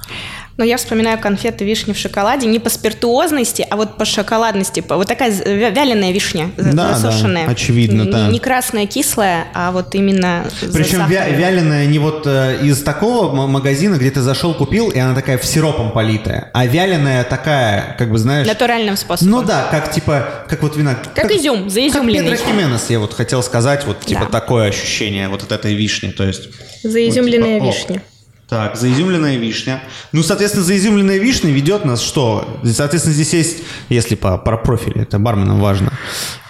Но 0.58 0.64
я 0.64 0.78
вспоминаю 0.78 1.20
конфеты 1.20 1.66
вишни 1.66 1.94
в 1.94 1.98
шоколаде 1.98 2.48
не 2.48 2.58
по 2.58 2.70
спиртуозности, 2.70 3.66
а 3.70 3.76
вот 3.76 3.98
по 3.98 4.06
шоколадности. 4.06 4.84
Вот 4.90 5.08
такая 5.08 5.32
вяленая 5.32 6.12
вишня, 6.12 6.50
да, 6.58 6.98
засушенная. 6.98 7.46
Да, 7.46 7.52
очевидно, 7.52 8.06
да. 8.06 8.28
Не 8.30 8.40
красная, 8.40 8.88
кислая, 8.88 9.46
а 9.54 9.72
вот 9.72 9.94
именно 9.94 10.46
Причем 10.74 11.02
вя- 11.08 11.32
вяленая 11.32 11.86
не 11.86 12.00
вот 12.00 12.26
э, 12.26 12.58
из 12.64 12.82
такого 12.82 13.46
магазина, 13.46 13.96
где 13.96 14.10
ты 14.10 14.22
зашел, 14.22 14.56
купил, 14.56 14.90
и 14.90 14.98
она 14.98 15.14
такая 15.14 15.38
в 15.38 15.46
сиропом 15.46 15.92
политая, 15.92 16.50
а 16.54 16.66
вяленая 16.66 17.24
такая, 17.24 17.96
как 18.00 18.10
бы, 18.12 18.18
знаешь... 18.18 18.48
Натуральным 18.48 18.98
способом. 18.98 19.32
Ну 19.32 19.44
да, 19.44 19.68
как 19.70 19.92
типа, 19.92 20.46
как 20.50 20.64
вот 20.64 20.76
вина... 20.76 20.96
Как, 20.96 21.14
как 21.14 21.32
изюм, 21.32 21.70
заизюмленный. 21.70 22.36
Как 22.36 22.48
Хименес, 22.48 22.90
я 22.90 23.00
вот 23.00 23.14
хотел 23.14 23.44
сказать, 23.44 23.86
вот 23.86 24.00
типа 24.00 24.22
да. 24.32 24.40
такое 24.40 24.70
ощущение 24.70 25.30
вот 25.30 25.44
от 25.44 25.52
этой 25.52 25.76
вишни, 25.76 26.10
то 26.10 26.24
есть... 26.24 26.50
Заизюмленная 26.82 27.60
вот, 27.60 27.74
типа, 27.74 27.92
вишня. 27.92 27.98
О, 27.98 28.17
так, 28.48 28.78
заизюмленная 28.78 29.38
вишня. 29.38 29.84
Ну, 30.14 30.24
соответственно, 30.24 30.64
заизюмленная 30.64 31.18
вишня 31.18 31.52
ведет 31.52 31.84
нас 31.84 32.02
что? 32.02 32.60
Соответственно, 32.64 33.14
здесь 33.14 33.34
есть, 33.34 33.64
если 33.90 34.16
по, 34.16 34.38
про 34.38 34.58
профиль, 34.58 34.94
это 35.02 35.20
барменам 35.20 35.60
важно, 35.60 35.92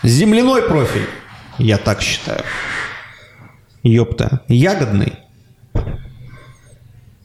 земляной 0.03 0.63
профиль, 0.63 1.07
я 1.57 1.77
так 1.77 2.01
считаю. 2.01 2.43
Ёпта. 3.83 4.41
Ягодный. 4.47 5.13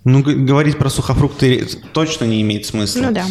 Ну, 0.05 0.23
говорить 0.23 0.79
про 0.79 0.89
сухофрукты 0.91 1.67
точно 1.93 2.25
не 2.25 2.41
имеет 2.43 2.67
смысла. 2.67 3.03
Ну 3.03 3.13
да. 3.13 3.27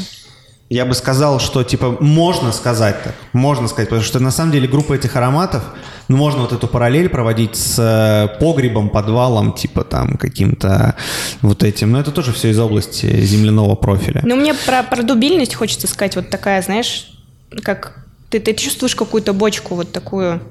Я 0.71 0.85
бы 0.85 0.93
сказал, 0.93 1.41
что, 1.41 1.65
типа, 1.65 1.97
можно 1.99 2.53
сказать 2.53 3.03
так, 3.03 3.13
можно 3.33 3.67
сказать, 3.67 3.89
потому 3.89 4.05
что, 4.05 4.19
на 4.21 4.31
самом 4.31 4.53
деле, 4.53 4.69
группа 4.69 4.93
этих 4.93 5.17
ароматов, 5.17 5.63
ну, 6.07 6.15
можно 6.15 6.43
вот 6.43 6.53
эту 6.53 6.65
параллель 6.65 7.09
проводить 7.09 7.57
с 7.57 7.77
э, 7.77 8.39
погребом, 8.39 8.89
подвалом, 8.89 9.51
типа, 9.51 9.83
там, 9.83 10.15
каким-то 10.15 10.95
вот 11.41 11.63
этим, 11.63 11.91
но 11.91 11.99
это 11.99 12.11
тоже 12.11 12.31
все 12.31 12.51
из 12.51 12.57
области 12.57 13.05
земляного 13.19 13.75
профиля. 13.75 14.21
Ну, 14.23 14.37
мне 14.37 14.53
про, 14.53 14.81
про 14.83 15.03
дубильность 15.03 15.55
хочется 15.55 15.87
сказать, 15.87 16.15
вот 16.15 16.29
такая, 16.29 16.61
знаешь, 16.61 17.19
как 17.63 18.05
ты, 18.29 18.39
ты 18.39 18.53
чувствуешь 18.53 18.95
какую-то 18.95 19.33
бочку 19.33 19.75
вот 19.75 19.91
такую, 19.91 20.41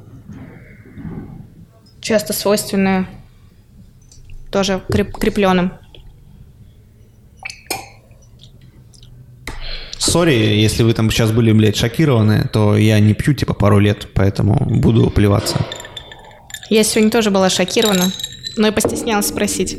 часто 2.02 2.34
свойственную, 2.34 3.06
тоже 4.52 4.82
креп, 4.86 5.16
крепленным. 5.16 5.72
Сори, 10.00 10.32
если 10.32 10.82
вы 10.82 10.92
там 10.94 11.10
сейчас 11.10 11.30
были, 11.30 11.52
блядь, 11.52 11.76
шокированы, 11.76 12.48
то 12.52 12.76
я 12.76 12.98
не 12.98 13.14
пью, 13.14 13.34
типа, 13.34 13.54
пару 13.54 13.78
лет, 13.78 14.08
поэтому 14.14 14.56
буду 14.68 15.10
плеваться. 15.10 15.56
Я 16.68 16.84
сегодня 16.84 17.10
тоже 17.10 17.30
была 17.30 17.50
шокирована, 17.50 18.10
но 18.56 18.68
и 18.68 18.70
постеснялась 18.70 19.28
спросить. 19.28 19.76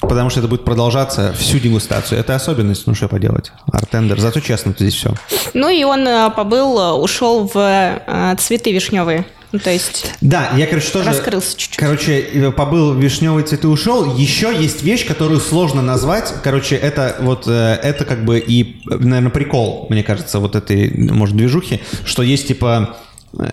Потому 0.00 0.30
что 0.30 0.40
это 0.40 0.48
будет 0.48 0.64
продолжаться 0.64 1.34
всю 1.36 1.58
дегустацию. 1.58 2.20
Это 2.20 2.34
особенность, 2.34 2.86
ну 2.86 2.94
что 2.94 3.08
поделать. 3.08 3.50
Артендер. 3.72 4.20
Зато 4.20 4.40
честно 4.40 4.72
здесь 4.78 4.94
все. 4.94 5.14
Ну 5.52 5.68
и 5.68 5.82
он 5.84 6.06
э, 6.06 6.30
побыл, 6.30 6.78
э, 6.78 6.92
ушел 6.92 7.50
в 7.52 7.56
э, 7.56 8.36
цветы 8.38 8.72
вишневые. 8.72 9.26
Ну, 9.56 9.60
то 9.60 9.70
есть... 9.70 10.12
Да, 10.20 10.50
я, 10.54 10.66
короче, 10.66 10.92
тоже... 10.92 11.08
Раскрылся 11.08 11.56
чуть-чуть. 11.56 11.78
Короче, 11.78 12.20
э, 12.20 12.50
побыл 12.50 12.92
вишневый 12.92 13.42
цвет 13.42 13.64
и 13.64 13.66
ушел. 13.66 14.14
Еще 14.14 14.54
есть 14.54 14.82
вещь, 14.82 15.06
которую 15.06 15.40
сложно 15.40 15.80
назвать. 15.80 16.30
Короче, 16.44 16.76
это 16.76 17.16
вот, 17.20 17.44
э, 17.46 17.80
это 17.82 18.04
как 18.04 18.26
бы 18.26 18.38
и, 18.38 18.82
наверное, 18.84 19.30
прикол, 19.30 19.86
мне 19.88 20.02
кажется, 20.02 20.40
вот 20.40 20.56
этой, 20.56 20.92
может, 20.94 21.34
движухи, 21.34 21.80
что 22.04 22.22
есть, 22.22 22.48
типа, 22.48 22.98
э, 23.38 23.48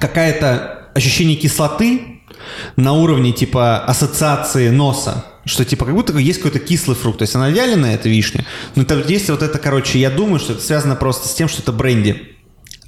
какая-то 0.00 0.88
ощущение 0.96 1.36
кислоты 1.36 2.20
на 2.74 2.94
уровне, 2.94 3.30
типа, 3.30 3.84
ассоциации 3.84 4.70
носа. 4.70 5.26
Что, 5.44 5.64
типа, 5.64 5.84
как 5.84 5.94
будто 5.94 6.18
есть 6.18 6.40
какой-то 6.40 6.58
кислый 6.58 6.96
фрукт. 6.96 7.18
То 7.18 7.22
есть 7.22 7.36
она 7.36 7.50
вяленая, 7.50 7.94
эта 7.94 8.08
вишня. 8.08 8.44
Но 8.74 8.82
там 8.82 9.00
есть 9.06 9.30
вот 9.30 9.44
это, 9.44 9.60
короче, 9.60 10.00
я 10.00 10.10
думаю, 10.10 10.40
что 10.40 10.54
это 10.54 10.62
связано 10.62 10.96
просто 10.96 11.28
с 11.28 11.34
тем, 11.34 11.46
что 11.46 11.62
это 11.62 11.70
бренди, 11.70 12.34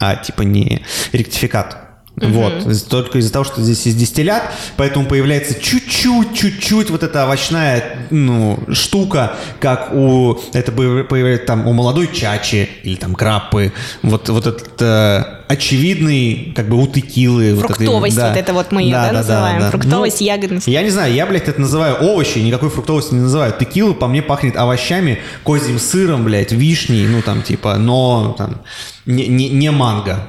а, 0.00 0.16
типа, 0.16 0.42
не 0.42 0.84
ректификат. 1.12 1.85
Вот, 2.16 2.88
только 2.88 3.18
из-за 3.18 3.30
того, 3.30 3.44
что 3.44 3.60
здесь 3.60 3.84
есть 3.84 3.98
дистиллят, 3.98 4.42
поэтому 4.78 5.04
появляется 5.06 5.60
чуть-чуть, 5.60 6.34
чуть-чуть 6.34 6.88
вот 6.88 7.02
эта 7.02 7.24
овощная, 7.24 8.06
ну, 8.10 8.58
штука, 8.72 9.36
как 9.60 9.92
у, 9.92 10.38
это 10.54 10.72
появляется 10.72 11.46
там 11.46 11.66
у 11.66 11.74
молодой 11.74 12.08
чачи 12.10 12.70
или 12.84 12.96
там 12.96 13.14
краппы, 13.14 13.72
вот, 14.02 14.30
вот 14.30 14.46
этот 14.46 14.80
э, 14.80 15.24
очевидный, 15.48 16.54
как 16.56 16.70
бы 16.70 16.82
у 16.82 16.86
текилы. 16.86 17.54
Фруктовость, 17.54 17.90
вот, 17.92 18.06
этой, 18.06 18.16
да. 18.16 18.28
вот 18.28 18.36
это 18.38 18.52
вот 18.54 18.72
мы 18.72 18.82
ее, 18.82 18.92
да, 18.92 19.02
да, 19.02 19.12
да 19.12 19.18
называем, 19.18 19.58
да, 19.58 19.64
да. 19.66 19.70
фруктовость, 19.72 20.20
ну, 20.20 20.26
ягодность. 20.26 20.66
Я 20.68 20.82
не 20.82 20.90
знаю, 20.90 21.12
я, 21.12 21.26
блядь, 21.26 21.48
это 21.48 21.60
называю 21.60 21.96
овощи, 21.96 22.38
никакой 22.38 22.70
фруктовости 22.70 23.12
не 23.12 23.20
называю. 23.20 23.52
Текила 23.58 23.92
по 23.92 24.06
мне 24.06 24.22
пахнет 24.22 24.56
овощами, 24.56 25.18
козьим 25.44 25.78
сыром, 25.78 26.24
блядь, 26.24 26.52
вишней, 26.52 27.06
ну, 27.06 27.20
там, 27.20 27.42
типа, 27.42 27.76
но, 27.76 28.34
там, 28.38 28.62
не, 29.04 29.26
не, 29.26 29.50
не 29.50 29.70
манго 29.70 30.28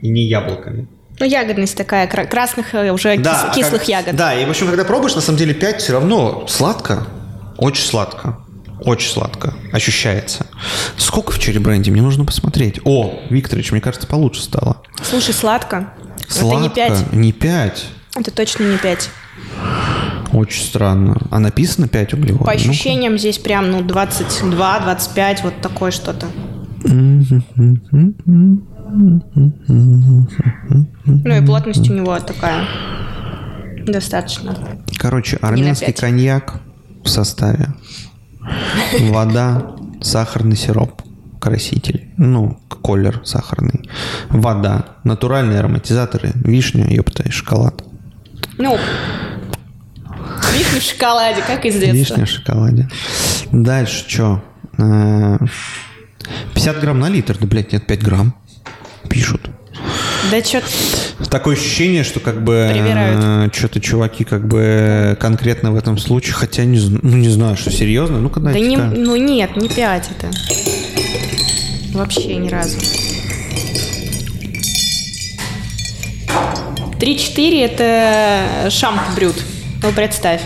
и 0.00 0.08
не 0.08 0.24
яблоками. 0.24 0.88
Ну, 1.18 1.26
ягодность 1.26 1.76
такая, 1.76 2.06
красных 2.06 2.74
э, 2.74 2.90
уже 2.90 3.16
да, 3.16 3.50
кис- 3.50 3.54
кислых 3.56 3.80
как, 3.80 3.88
ягод. 3.88 4.16
Да, 4.16 4.34
и, 4.34 4.44
в 4.44 4.50
общем, 4.50 4.66
когда 4.66 4.84
пробуешь, 4.84 5.14
на 5.14 5.22
самом 5.22 5.38
деле 5.38 5.54
5 5.54 5.80
все 5.80 5.92
равно 5.94 6.46
сладко, 6.48 7.06
очень 7.56 7.84
сладко. 7.84 8.38
Очень 8.80 9.10
сладко 9.10 9.54
ощущается. 9.72 10.46
Сколько 10.98 11.32
в 11.32 11.38
черри 11.38 11.58
бренде? 11.58 11.90
Мне 11.90 12.02
нужно 12.02 12.26
посмотреть. 12.26 12.78
О, 12.84 13.20
Викторович, 13.30 13.72
мне 13.72 13.80
кажется, 13.80 14.06
получше 14.06 14.42
стало. 14.42 14.82
Слушай, 15.02 15.32
сладко. 15.32 15.94
Сладко? 16.28 16.56
Это 16.56 16.62
не 16.62 16.68
5. 16.68 17.12
Не 17.12 17.32
5. 17.32 17.86
Это 18.16 18.30
точно 18.30 18.64
не 18.64 18.76
5. 18.76 19.10
Очень 20.32 20.62
странно. 20.62 21.16
А 21.30 21.38
написано 21.38 21.88
5 21.88 22.14
углеводов? 22.14 22.46
По 22.46 22.52
ощущениям 22.52 23.12
ну 23.12 23.18
здесь 23.18 23.38
прям, 23.38 23.70
ну, 23.70 23.80
22, 23.80 24.80
25, 24.80 25.42
вот 25.44 25.60
такое 25.62 25.90
что-то. 25.90 26.26
Ну 28.88 29.26
и 31.36 31.44
плотность 31.44 31.90
у 31.90 31.94
него 31.94 32.18
такая 32.20 32.64
достаточно. 33.84 34.56
Короче, 34.96 35.36
армянский 35.36 35.92
коньяк 35.92 36.60
в 37.04 37.08
составе. 37.08 37.74
Вода, 39.00 39.76
сахарный 40.00 40.56
сироп, 40.56 41.02
краситель, 41.40 42.08
ну, 42.16 42.58
колер 42.68 43.20
сахарный, 43.24 43.90
вода, 44.28 44.86
натуральные 45.04 45.58
ароматизаторы, 45.58 46.32
вишня, 46.34 46.86
ёпта, 46.88 47.24
и 47.24 47.30
шоколад. 47.30 47.82
Ну, 48.58 48.78
вишня 50.56 50.80
в 50.80 50.82
шоколаде, 50.82 51.42
как 51.46 51.64
из 51.64 51.74
детства. 51.74 51.96
Вишня 51.96 52.26
в 52.26 52.28
шоколаде. 52.28 52.88
Дальше 53.50 54.08
что? 54.08 54.42
50 54.76 56.76
э, 56.76 56.80
грамм 56.80 57.00
на 57.00 57.08
литр, 57.08 57.36
да, 57.40 57.46
блядь, 57.46 57.72
нет, 57.72 57.86
5 57.86 58.02
грамм 58.02 58.34
пишут. 59.06 59.50
Да 60.30 60.42
что 60.42 60.62
Такое 61.30 61.56
ощущение, 61.56 62.02
что 62.02 62.20
как 62.20 62.42
бы 62.42 62.54
э, 62.54 63.48
что-то 63.52 63.80
чуваки 63.80 64.24
как 64.24 64.46
бы 64.46 65.16
конкретно 65.20 65.72
в 65.72 65.76
этом 65.76 65.98
случае, 65.98 66.34
хотя 66.34 66.64
не, 66.64 66.80
ну, 66.80 67.16
не 67.16 67.28
знаю, 67.28 67.56
что 67.56 67.70
серьезно, 67.70 68.20
ну-ка 68.20 68.40
Да 68.40 68.52
не, 68.52 68.76
ну 68.76 69.16
нет, 69.16 69.56
не 69.56 69.68
5 69.68 70.10
это. 70.18 70.30
Вообще 71.92 72.36
ни 72.36 72.48
разу. 72.48 72.78
3-4 76.98 77.64
это 77.64 78.70
шамп 78.70 79.00
брют. 79.14 79.36
Ну, 79.82 79.92
представь. 79.92 80.40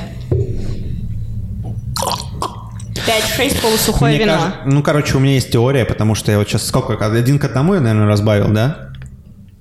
5-6 2.95 3.61
полусухое 3.61 4.17
Мне 4.17 4.25
вино. 4.25 4.33
Кажется, 4.33 4.61
ну, 4.67 4.83
короче, 4.83 5.17
у 5.17 5.21
меня 5.21 5.35
есть 5.35 5.51
теория, 5.51 5.85
потому 5.85 6.15
что 6.15 6.33
я 6.33 6.39
вот 6.39 6.49
сейчас 6.49 6.67
сколько? 6.67 7.05
Один 7.05 7.39
к 7.39 7.45
одному 7.45 7.75
я, 7.75 7.81
наверное, 7.81 8.09
разбавил, 8.09 8.49
да? 8.49 8.91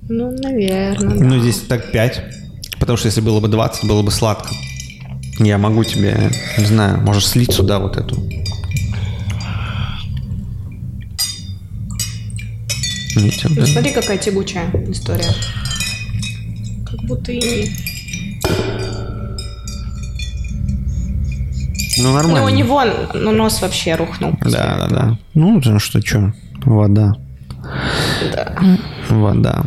Ну, 0.08 0.30
наверное. 0.32 1.14
Ну, 1.14 1.36
да. 1.36 1.40
здесь 1.40 1.60
так 1.60 1.92
5. 1.92 2.22
Потому 2.78 2.96
что 2.96 3.06
если 3.06 3.20
было 3.20 3.40
бы 3.40 3.48
20, 3.48 3.84
было 3.84 4.02
бы 4.02 4.10
сладко. 4.10 4.50
Я 5.38 5.58
могу 5.58 5.84
тебе, 5.84 6.30
не 6.58 6.64
знаю, 6.64 7.00
можешь 7.00 7.26
слить 7.26 7.52
сюда 7.52 7.78
вот 7.78 7.96
эту. 7.96 8.16
Видите, 13.16 13.48
ну, 13.48 13.56
да? 13.56 13.66
Смотри, 13.66 13.92
какая 13.92 14.18
тягучая 14.18 14.70
история. 14.88 15.32
Как 16.84 17.00
будто 17.04 17.32
и 17.32 17.70
Ну, 22.02 22.12
нормально. 22.12 22.40
Ну, 22.40 22.46
у 22.46 22.48
него 22.48 22.82
ну, 23.14 23.32
нос 23.32 23.62
вообще 23.62 23.94
рухнул. 23.94 24.32
Да, 24.42 24.78
да, 24.78 24.88
да. 24.88 25.18
Ну, 25.34 25.60
что, 25.78 26.00
что, 26.00 26.32
вода. 26.64 27.14
Да. 28.32 28.56
Вода. 29.08 29.64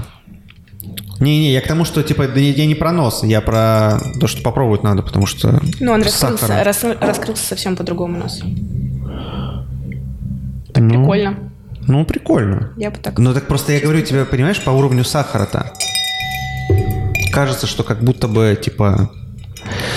Не-не, 1.19 1.54
я 1.54 1.62
к 1.62 1.67
тому, 1.67 1.86
что, 1.86 2.04
типа, 2.04 2.24
я 2.36 2.65
не 2.65 2.76
про 2.76 2.91
нос, 2.91 3.24
я 3.24 3.39
про 3.39 4.00
то, 4.19 4.28
что 4.28 4.41
попробовать 4.41 4.84
надо, 4.84 5.04
потому 5.04 5.26
что 5.26 5.62
Ну, 5.80 5.93
он 5.93 6.04
раскрылся, 6.04 6.63
рас, 6.63 6.84
раскрылся 7.00 7.46
совсем 7.46 7.76
по-другому 7.76 8.17
нос. 8.17 8.41
Так 10.74 10.84
ну, 10.84 10.89
прикольно. 10.89 11.38
Ну, 11.88 12.06
прикольно. 12.06 12.74
Я 12.78 12.91
бы 12.91 12.98
так... 12.98 13.19
Ну, 13.19 13.34
так 13.34 13.48
просто 13.48 13.74
я 13.74 13.80
говорю 13.80 14.02
тебе, 14.02 14.26
понимаешь, 14.26 14.62
по 14.62 14.72
уровню 14.72 15.04
сахара-то. 15.04 15.72
Кажется, 17.32 17.67
что 17.67 17.84
как 17.84 18.04
будто 18.04 18.28
бы, 18.28 18.58
типа, 18.62 19.10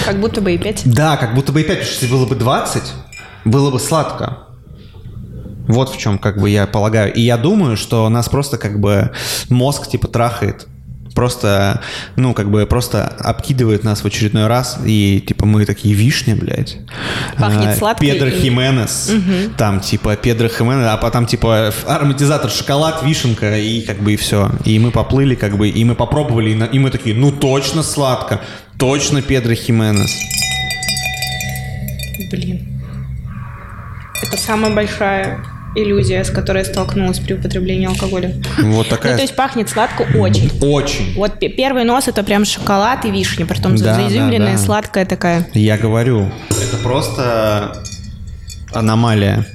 как 0.06 0.20
будто 0.20 0.40
бы 0.40 0.54
и 0.54 0.58
5. 0.58 0.82
Да, 0.92 1.16
как 1.16 1.34
будто 1.34 1.52
бы 1.52 1.60
и 1.60 1.64
5, 1.64 1.78
потому 1.78 1.84
что 1.84 2.04
если 2.04 2.14
было 2.14 2.26
бы 2.26 2.34
20, 2.34 2.82
было 3.44 3.70
бы 3.70 3.78
сладко. 3.78 4.38
Вот 5.68 5.92
в 5.92 5.98
чем, 5.98 6.18
как 6.18 6.40
бы, 6.40 6.48
я 6.48 6.66
полагаю. 6.66 7.12
И 7.12 7.20
я 7.20 7.36
думаю, 7.36 7.76
что 7.76 8.08
нас 8.08 8.28
просто, 8.28 8.56
как 8.56 8.80
бы, 8.80 9.10
мозг, 9.50 9.88
типа, 9.88 10.08
трахает 10.08 10.68
просто, 11.16 11.80
ну, 12.14 12.34
как 12.34 12.50
бы 12.50 12.66
просто 12.66 13.06
обкидывает 13.06 13.82
нас 13.82 14.02
в 14.02 14.04
очередной 14.04 14.46
раз, 14.46 14.78
и, 14.84 15.24
типа, 15.26 15.46
мы 15.46 15.64
такие 15.64 15.94
вишни, 15.94 16.34
блядь. 16.34 16.76
Пахнет 17.38 17.82
а. 17.82 17.94
Педро 17.94 18.28
и... 18.28 18.38
Хименес, 18.38 19.10
угу. 19.10 19.54
там, 19.56 19.80
типа, 19.80 20.14
Педро 20.16 20.48
Хименес, 20.48 20.86
а 20.86 20.96
потом, 20.98 21.26
типа, 21.26 21.72
ароматизатор 21.86 22.50
шоколад, 22.50 23.02
вишенка, 23.02 23.58
и, 23.58 23.80
как 23.80 23.98
бы, 24.00 24.12
и 24.12 24.16
все. 24.16 24.50
И 24.64 24.78
мы 24.78 24.90
поплыли, 24.90 25.34
как 25.34 25.56
бы, 25.56 25.70
и 25.70 25.84
мы 25.84 25.94
попробовали, 25.94 26.50
и 26.50 26.78
мы 26.78 26.90
такие, 26.90 27.16
ну, 27.16 27.32
точно 27.32 27.82
сладко, 27.82 28.42
точно 28.78 29.22
Педро 29.22 29.54
Хименес. 29.54 30.12
Блин. 32.30 32.66
Это 34.22 34.36
самая 34.36 34.74
большая 34.74 35.44
иллюзия, 35.74 36.24
с 36.24 36.30
которой 36.30 36.58
я 36.58 36.64
столкнулась 36.64 37.18
при 37.18 37.34
употреблении 37.34 37.86
алкоголя. 37.86 38.34
Вот 38.58 38.88
такая. 38.88 39.12
Ну, 39.12 39.18
то 39.18 39.22
есть 39.22 39.36
пахнет 39.36 39.68
сладко 39.68 40.06
очень. 40.16 40.50
Очень. 40.60 41.14
Вот 41.14 41.38
первый 41.38 41.84
нос 41.84 42.08
это 42.08 42.22
прям 42.22 42.44
шоколад 42.44 43.04
и 43.04 43.10
вишня, 43.10 43.46
притом 43.46 43.76
да, 43.76 43.94
заизюмленная, 43.94 44.52
да, 44.52 44.58
да. 44.58 44.64
сладкая 44.64 45.04
такая. 45.04 45.46
Я 45.52 45.76
говорю, 45.76 46.30
это 46.50 46.76
просто 46.82 47.82
аномалия. 48.72 49.46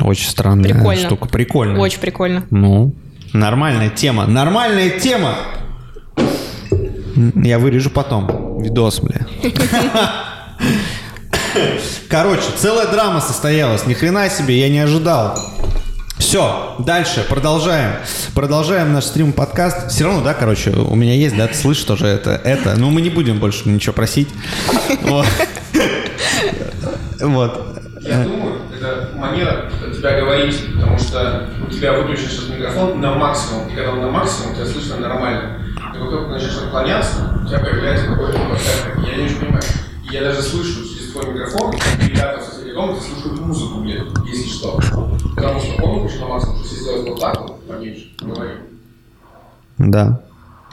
Очень 0.00 0.28
странная 0.28 0.72
прикольно. 0.72 1.06
штука. 1.06 1.28
Прикольно. 1.28 1.78
Очень 1.78 2.00
прикольно. 2.00 2.44
Ну, 2.50 2.94
нормальная 3.32 3.90
тема. 3.90 4.26
Нормальная 4.26 4.90
тема. 4.90 5.34
Я 7.34 7.58
вырежу 7.58 7.90
потом. 7.90 8.60
Видос, 8.62 9.00
бля. 9.00 9.26
Короче, 12.08 12.44
целая 12.56 12.86
драма 12.86 13.20
состоялась. 13.20 13.86
Ни 13.86 13.94
хрена 13.94 14.30
себе, 14.30 14.58
я 14.60 14.68
не 14.68 14.78
ожидал. 14.78 15.38
Все, 16.18 16.76
дальше, 16.80 17.24
продолжаем. 17.28 17.92
Продолжаем 18.34 18.92
наш 18.92 19.04
стрим-подкаст. 19.04 19.90
Все 19.90 20.04
равно, 20.04 20.22
да, 20.22 20.34
короче, 20.34 20.70
у 20.70 20.94
меня 20.94 21.14
есть, 21.14 21.36
да, 21.36 21.46
ты 21.46 21.54
слышишь 21.54 21.84
тоже 21.84 22.06
это, 22.06 22.40
это. 22.44 22.76
Но 22.76 22.90
мы 22.90 23.00
не 23.00 23.10
будем 23.10 23.38
больше 23.38 23.68
ничего 23.68 23.92
просить. 23.92 24.28
Вот. 25.02 25.26
Я 28.00 28.22
думаю, 28.24 28.60
это 28.76 29.10
манера 29.16 29.70
тебя 29.92 30.20
говорить, 30.20 30.56
потому 30.74 30.98
что 30.98 31.48
у 31.66 31.70
тебя 31.70 31.92
выключен 31.94 32.28
сейчас 32.28 32.48
микрофон 32.48 33.00
на 33.00 33.14
максимум, 33.14 33.68
и 33.68 33.74
когда 33.74 33.92
он 33.92 34.00
на 34.00 34.10
максимум, 34.10 34.54
тебя 34.54 34.66
слышно 34.66 34.98
нормально. 34.98 35.64
И 35.98 36.00
как 36.00 36.10
только 36.10 36.30
начинаешь 36.30 36.58
отклоняться, 36.58 37.40
у 37.42 37.46
тебя 37.46 37.58
появляется 37.58 38.06
какой-то 38.06 38.38
Я 39.04 39.16
не 39.16 39.24
очень 39.24 39.40
понимаю. 39.40 39.62
И 40.08 40.14
я 40.14 40.22
даже 40.22 40.42
слышу 40.42 40.84
через 40.84 41.10
твой 41.10 41.26
микрофон, 41.32 41.74
ребята 42.00 42.40
в 42.40 42.44
соседней 42.44 42.72
комнате 42.72 43.00
слушают 43.00 43.40
музыку, 43.40 43.80
блядь, 43.80 44.06
если 44.24 44.48
что. 44.48 44.78
Потому 45.34 45.58
что 45.58 45.82
он 45.82 46.00
выключен 46.00 46.20
на 46.20 46.28
максимум, 46.28 46.58
если 46.62 46.76
сделать 46.76 47.08
вот 47.08 47.20
так 47.20 47.40
вот, 47.40 47.66
поменьше, 47.66 48.12
говорим. 48.20 48.58
Да. 49.78 50.20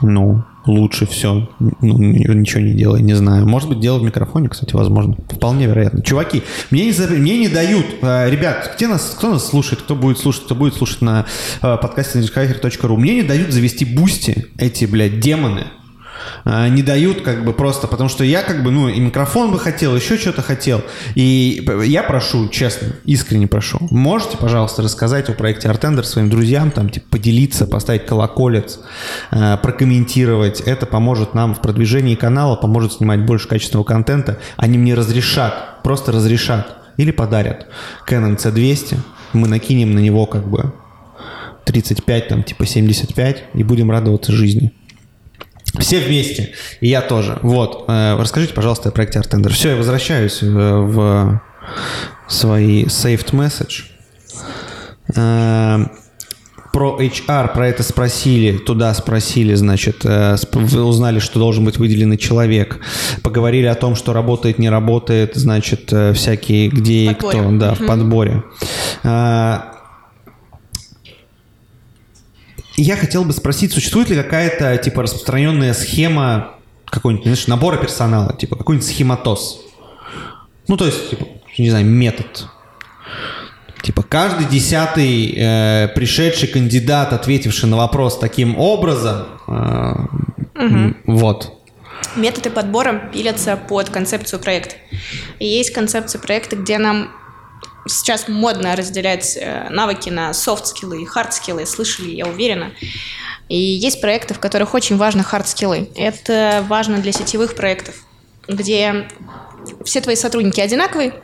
Ну, 0.00 0.44
лучше 0.66 1.06
все. 1.06 1.48
Ну, 1.58 1.98
ничего 1.98 2.60
не 2.60 2.72
делай, 2.72 3.02
не 3.02 3.14
знаю. 3.14 3.46
Может 3.46 3.68
быть, 3.68 3.80
делать 3.80 4.02
в 4.02 4.04
микрофоне, 4.04 4.48
кстати, 4.48 4.74
возможно. 4.74 5.16
Вполне 5.28 5.66
вероятно. 5.66 6.02
Чуваки, 6.02 6.42
мне 6.70 6.86
не, 6.86 7.06
мне 7.18 7.38
не 7.38 7.48
дают. 7.48 7.86
Э, 8.02 8.30
ребят, 8.30 8.72
где 8.76 8.88
нас, 8.88 9.14
кто 9.16 9.30
нас 9.30 9.46
слушает, 9.46 9.82
кто 9.82 9.94
будет 9.94 10.18
слушать, 10.18 10.44
кто 10.44 10.54
будет 10.54 10.74
слушать 10.74 11.02
на 11.02 11.26
э, 11.62 11.66
hacker.ru. 11.66 12.96
Мне 12.96 13.16
не 13.16 13.22
дают 13.22 13.52
завести 13.52 13.84
Boosty 13.84 14.46
эти, 14.58 14.84
блядь, 14.84 15.20
демоны. 15.20 15.64
А, 16.44 16.68
не 16.68 16.82
дают 16.82 17.22
как 17.22 17.44
бы 17.44 17.52
просто, 17.52 17.86
потому 17.86 18.08
что 18.08 18.24
я 18.24 18.42
как 18.42 18.62
бы, 18.62 18.70
ну, 18.70 18.88
и 18.88 19.00
микрофон 19.00 19.50
бы 19.50 19.58
хотел, 19.58 19.96
еще 19.96 20.16
что-то 20.16 20.42
хотел. 20.42 20.82
И 21.14 21.64
я 21.84 22.02
прошу, 22.02 22.48
честно, 22.48 22.88
искренне 23.04 23.46
прошу, 23.46 23.78
можете, 23.90 24.36
пожалуйста, 24.36 24.82
рассказать 24.82 25.28
о 25.28 25.32
проекте 25.32 25.68
Артендер 25.68 26.04
своим 26.04 26.30
друзьям, 26.30 26.70
там, 26.70 26.88
типа, 26.90 27.06
поделиться, 27.10 27.66
поставить 27.66 28.06
колоколец, 28.06 28.80
э, 29.30 29.56
прокомментировать. 29.62 30.60
Это 30.60 30.86
поможет 30.86 31.34
нам 31.34 31.54
в 31.54 31.60
продвижении 31.60 32.14
канала, 32.14 32.56
поможет 32.56 32.94
снимать 32.94 33.24
больше 33.24 33.48
качественного 33.48 33.84
контента. 33.84 34.38
Они 34.56 34.78
мне 34.78 34.94
разрешат, 34.94 35.82
просто 35.82 36.12
разрешат 36.12 36.76
или 36.96 37.10
подарят 37.10 37.66
Canon 38.08 38.36
C200. 38.36 38.98
Мы 39.32 39.48
накинем 39.48 39.94
на 39.94 39.98
него 39.98 40.26
как 40.26 40.48
бы 40.48 40.72
35, 41.64 42.28
там, 42.28 42.42
типа 42.42 42.64
75 42.64 43.44
и 43.54 43.62
будем 43.62 43.90
радоваться 43.90 44.32
жизни. 44.32 44.72
Все 45.78 46.00
вместе. 46.00 46.52
И 46.80 46.88
я 46.88 47.00
тоже. 47.00 47.38
Вот. 47.42 47.84
Э, 47.88 48.16
расскажите, 48.18 48.54
пожалуйста, 48.54 48.88
о 48.88 48.92
проекте 48.92 49.18
Artender. 49.18 49.50
Все, 49.50 49.70
я 49.70 49.76
возвращаюсь 49.76 50.42
э, 50.42 50.46
в 50.46 51.40
свои 52.28 52.84
saved 52.84 53.32
message. 53.32 53.84
Э, 55.14 55.86
про 56.72 57.00
HR, 57.00 57.54
про 57.54 57.68
это 57.68 57.82
спросили, 57.82 58.58
туда 58.58 58.92
спросили, 58.92 59.54
значит, 59.54 60.04
узнали, 60.04 61.20
что 61.20 61.38
должен 61.38 61.64
быть 61.64 61.78
выделенный 61.78 62.18
человек, 62.18 62.80
поговорили 63.22 63.64
о 63.64 63.74
том, 63.74 63.96
что 63.96 64.12
работает, 64.12 64.58
не 64.58 64.68
работает, 64.68 65.36
значит, 65.36 65.90
всякие, 66.14 66.68
где 66.68 67.12
и 67.12 67.14
кто, 67.14 67.50
да, 67.52 67.72
в 67.72 67.86
подборе. 67.86 68.42
Я 72.76 72.96
хотел 72.96 73.24
бы 73.24 73.32
спросить, 73.32 73.72
существует 73.72 74.10
ли 74.10 74.16
какая-то, 74.16 74.76
типа, 74.76 75.02
распространенная 75.02 75.72
схема 75.74 76.52
какой-нибудь, 76.84 77.24
знаешь, 77.24 77.46
набора 77.46 77.78
персонала, 77.78 78.36
типа, 78.36 78.56
какой-нибудь 78.56 78.86
схематоз? 78.86 79.60
Ну, 80.68 80.76
то 80.76 80.86
есть, 80.86 81.10
типа, 81.10 81.26
не 81.58 81.70
знаю, 81.70 81.86
метод. 81.86 82.46
Типа, 83.82 84.02
каждый 84.02 84.46
десятый 84.46 85.32
э, 85.36 85.88
пришедший 85.94 86.48
кандидат, 86.48 87.12
ответивший 87.12 87.68
на 87.68 87.76
вопрос 87.76 88.18
таким 88.18 88.58
образом, 88.58 89.26
э, 89.46 89.94
угу. 90.54 90.94
вот, 91.06 91.56
Методы 92.14 92.50
подбора 92.50 93.10
пилятся 93.12 93.56
под 93.56 93.90
концепцию 93.90 94.40
проекта. 94.40 94.76
И 95.38 95.46
есть 95.46 95.70
концепция 95.70 96.18
проекта, 96.18 96.56
где 96.56 96.78
нам 96.78 97.10
сейчас 97.86 98.28
модно 98.28 98.76
разделять 98.76 99.36
э, 99.36 99.68
навыки 99.70 100.10
на 100.10 100.32
софт-скиллы 100.34 101.02
и 101.02 101.06
хард-скиллы, 101.06 101.66
слышали, 101.66 102.10
я 102.10 102.26
уверена. 102.26 102.72
И 103.48 103.58
есть 103.58 104.00
проекты, 104.00 104.34
в 104.34 104.40
которых 104.40 104.74
очень 104.74 104.96
важны 104.96 105.22
хард-скиллы. 105.22 105.90
Это 105.94 106.64
важно 106.68 106.98
для 106.98 107.12
сетевых 107.12 107.54
проектов, 107.54 107.94
где 108.48 109.08
все 109.84 110.00
твои 110.00 110.16
сотрудники 110.16 110.60
одинаковые, 110.60 111.14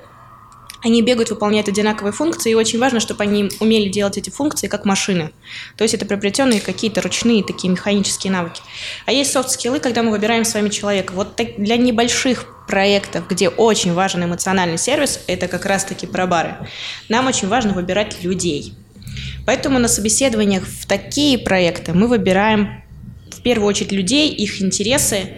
они 0.84 1.00
бегают, 1.00 1.30
выполняют 1.30 1.68
одинаковые 1.68 2.12
функции, 2.12 2.50
и 2.50 2.54
очень 2.54 2.78
важно, 2.80 2.98
чтобы 2.98 3.22
они 3.22 3.50
умели 3.60 3.88
делать 3.88 4.18
эти 4.18 4.30
функции 4.30 4.66
как 4.66 4.84
машины. 4.84 5.30
То 5.76 5.84
есть 5.84 5.94
это 5.94 6.04
приобретенные 6.04 6.60
какие-то 6.60 7.00
ручные 7.00 7.44
такие 7.44 7.70
механические 7.70 8.32
навыки. 8.32 8.62
А 9.06 9.12
есть 9.12 9.32
софт-скиллы, 9.32 9.78
когда 9.78 10.02
мы 10.02 10.10
выбираем 10.10 10.44
с 10.44 10.54
вами 10.54 10.70
человека. 10.70 11.12
Вот 11.12 11.40
для 11.56 11.76
небольших 11.76 12.46
проектов, 12.66 13.28
где 13.28 13.48
очень 13.48 13.92
важен 13.92 14.24
эмоциональный 14.24 14.78
сервис, 14.78 15.20
это 15.26 15.48
как 15.48 15.66
раз-таки 15.66 16.06
про 16.06 16.26
бары. 16.26 16.56
Нам 17.08 17.26
очень 17.26 17.48
важно 17.48 17.72
выбирать 17.72 18.22
людей. 18.22 18.74
Поэтому 19.46 19.78
на 19.78 19.88
собеседованиях 19.88 20.64
в 20.64 20.86
такие 20.86 21.38
проекты 21.38 21.92
мы 21.92 22.06
выбираем 22.06 22.82
в 23.30 23.42
первую 23.42 23.68
очередь 23.68 23.92
людей, 23.92 24.30
их 24.30 24.62
интересы, 24.62 25.30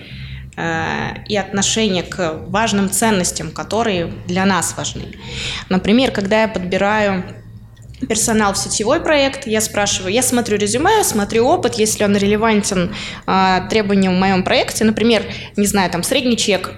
Э, 0.56 1.14
и 1.28 1.36
отношение 1.36 2.04
к 2.04 2.44
важным 2.46 2.88
ценностям, 2.88 3.50
которые 3.50 4.12
для 4.28 4.44
нас 4.44 4.74
важны. 4.76 5.02
Например, 5.68 6.12
когда 6.12 6.42
я 6.42 6.48
подбираю 6.48 7.24
персонал 8.08 8.52
в 8.52 8.58
сетевой 8.58 9.00
проект, 9.00 9.46
я 9.46 9.60
спрашиваю, 9.60 10.12
я 10.12 10.22
смотрю 10.22 10.58
резюме, 10.58 11.02
смотрю 11.02 11.46
опыт, 11.46 11.74
если 11.74 12.04
он 12.04 12.16
релевантен 12.16 12.94
э, 13.26 13.60
требованиям 13.68 14.14
в 14.14 14.18
моем 14.20 14.44
проекте, 14.44 14.84
например, 14.84 15.24
не 15.56 15.66
знаю, 15.66 15.90
там 15.90 16.04
средний 16.04 16.36
чек 16.36 16.74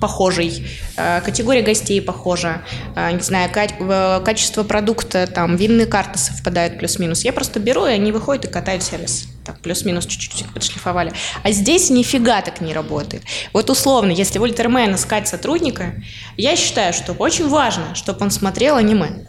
похожий, 0.00 0.66
э, 0.96 1.20
категория 1.20 1.62
гостей 1.62 2.00
похожа, 2.00 2.62
э, 2.94 3.10
не 3.12 3.20
знаю, 3.20 3.50
качество 3.50 4.62
продукта, 4.62 5.26
там, 5.26 5.56
винные 5.56 5.86
карты 5.86 6.18
совпадают 6.18 6.78
плюс-минус. 6.78 7.24
Я 7.24 7.32
просто 7.32 7.60
беру, 7.60 7.86
и 7.86 7.90
они 7.90 8.12
выходят 8.12 8.44
и 8.44 8.48
катают 8.48 8.82
сервис. 8.82 9.28
Так, 9.44 9.60
плюс-минус 9.60 10.06
чуть-чуть 10.06 10.42
их 10.42 10.52
подшлифовали. 10.52 11.12
А 11.42 11.50
здесь 11.52 11.90
нифига 11.90 12.42
так 12.42 12.60
не 12.60 12.72
работает. 12.74 13.22
Вот 13.52 13.70
условно, 13.70 14.10
если 14.10 14.38
в 14.38 14.42
Ультрамен 14.42 14.94
искать 14.94 15.26
сотрудника, 15.26 15.94
я 16.36 16.54
считаю, 16.54 16.92
что 16.92 17.12
очень 17.14 17.48
важно, 17.48 17.94
чтобы 17.94 18.20
он 18.20 18.30
смотрел 18.30 18.76
аниме. 18.76 19.24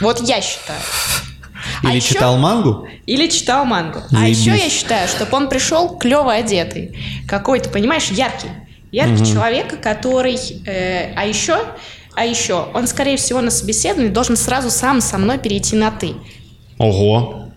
Вот 0.00 0.20
я 0.20 0.40
считаю. 0.40 0.80
А 1.82 1.90
или 1.90 1.98
а 1.98 2.00
читал 2.00 2.34
еще... 2.34 2.42
мангу? 2.42 2.88
Или 3.06 3.28
читал 3.28 3.64
мангу. 3.64 4.00
Заебись. 4.10 4.46
А 4.46 4.50
еще 4.50 4.64
я 4.64 4.68
считаю, 4.68 5.08
чтобы 5.08 5.34
он 5.36 5.48
пришел 5.48 5.96
клево 5.96 6.32
одетый. 6.32 6.98
Какой-то, 7.26 7.70
понимаешь, 7.70 8.08
яркий. 8.08 8.48
Яркий 8.94 9.22
угу. 9.22 9.26
человек, 9.26 9.80
который... 9.80 10.38
Э, 10.66 11.12
а 11.16 11.26
еще... 11.26 11.58
А 12.16 12.24
еще, 12.24 12.68
он, 12.72 12.86
скорее 12.86 13.16
всего, 13.16 13.40
на 13.40 13.50
собеседовании 13.50 14.08
должен 14.08 14.36
сразу 14.36 14.70
сам 14.70 15.00
со 15.00 15.18
мной 15.18 15.36
перейти 15.38 15.74
на 15.74 15.90
«ты». 15.90 16.14
Ого. 16.78 17.48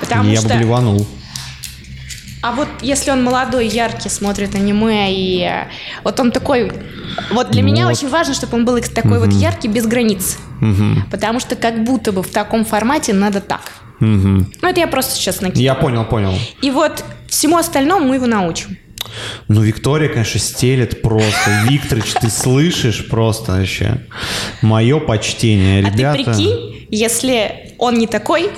Потому 0.00 0.30
Я 0.30 0.40
что... 0.40 0.48
бы 0.48 0.54
блеванул. 0.54 1.06
А 2.42 2.52
вот 2.52 2.68
если 2.80 3.10
он 3.10 3.22
молодой, 3.22 3.68
яркий, 3.68 4.08
смотрит 4.08 4.54
аниме, 4.54 5.12
и 5.12 5.42
э, 5.42 5.68
вот 6.04 6.18
он 6.20 6.32
такой... 6.32 6.72
Вот 7.32 7.50
для 7.50 7.62
вот. 7.62 7.70
меня 7.70 7.86
очень 7.86 8.08
важно, 8.08 8.32
чтобы 8.32 8.56
он 8.56 8.64
был 8.64 8.80
такой 8.80 9.18
угу. 9.18 9.26
вот 9.26 9.34
яркий, 9.34 9.68
без 9.68 9.86
границ. 9.86 10.38
Угу. 10.62 11.10
Потому 11.10 11.38
что 11.38 11.54
как 11.54 11.84
будто 11.84 12.10
бы 12.12 12.22
в 12.22 12.30
таком 12.30 12.64
формате 12.64 13.12
надо 13.12 13.42
так. 13.42 13.72
Угу. 14.00 14.06
Ну, 14.06 14.68
это 14.68 14.80
я 14.80 14.86
просто 14.86 15.16
сейчас 15.16 15.42
накидываю. 15.42 15.64
Я 15.64 15.74
понял, 15.74 16.06
понял. 16.06 16.32
И 16.62 16.70
вот 16.70 17.04
всему 17.28 17.58
остальному 17.58 18.06
мы 18.06 18.14
его 18.14 18.26
научим. 18.26 18.78
Ну, 19.48 19.62
Виктория, 19.62 20.08
конечно, 20.08 20.40
стелет 20.40 21.02
просто. 21.02 21.64
Викторович, 21.68 22.12
ты 22.20 22.30
слышишь 22.30 23.08
просто 23.08 23.52
вообще. 23.52 24.02
Мое 24.62 25.00
почтение, 25.00 25.80
ребята. 25.80 26.10
А 26.10 26.16
ты 26.16 26.24
прикинь, 26.24 26.86
если 26.90 27.74
он 27.78 27.98
не 27.98 28.06
такой, 28.06 28.50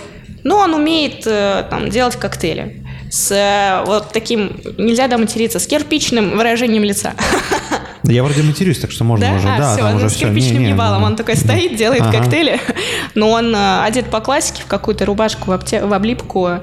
но 0.45 0.59
он 0.59 0.75
умеет 0.75 1.27
э, 1.27 1.67
там, 1.69 1.91
делать 1.91 2.17
коктейли 2.17 2.85
с 3.11 3.33
э, 3.33 3.85
вот 3.87 4.13
таким, 4.13 4.61
нельзя 4.79 5.09
да 5.09 5.19
материться, 5.19 5.59
с 5.59 5.67
кирпичным 5.67 6.37
выражением 6.37 6.85
лица. 6.85 7.15
Я 8.05 8.23
вроде 8.23 8.43
матерюсь, 8.43 8.79
так 8.79 8.91
что 8.93 9.05
можно 9.05 9.27
да? 9.27 9.35
уже. 9.35 9.49
А, 9.49 9.59
да, 9.59 9.73
все, 9.73 9.83
там 9.83 9.97
уже 9.97 10.09
с 10.09 10.17
кирпичным 10.17 10.63
не, 10.63 10.71
ебалом. 10.71 11.03
Он 11.03 11.17
такой 11.17 11.37
стоит, 11.37 11.77
делает 11.77 12.03
ага. 12.03 12.19
коктейли, 12.19 12.61
но 13.15 13.31
он 13.31 13.55
э, 13.55 13.83
одет 13.83 14.07
по 14.11 14.21
классике 14.21 14.63
в 14.63 14.67
какую-то 14.67 15.05
рубашку 15.05 15.51
в, 15.51 15.53
обте... 15.53 15.85
в 15.85 15.93
облипку. 15.93 16.61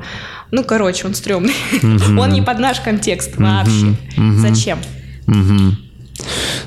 Ну, 0.51 0.63
короче, 0.63 1.07
он 1.07 1.13
стрёмный. 1.13 1.55
Он 1.83 2.29
не 2.29 2.41
под 2.41 2.59
наш 2.59 2.79
контекст 2.79 3.35
вообще. 3.37 3.95
Зачем? 4.37 4.79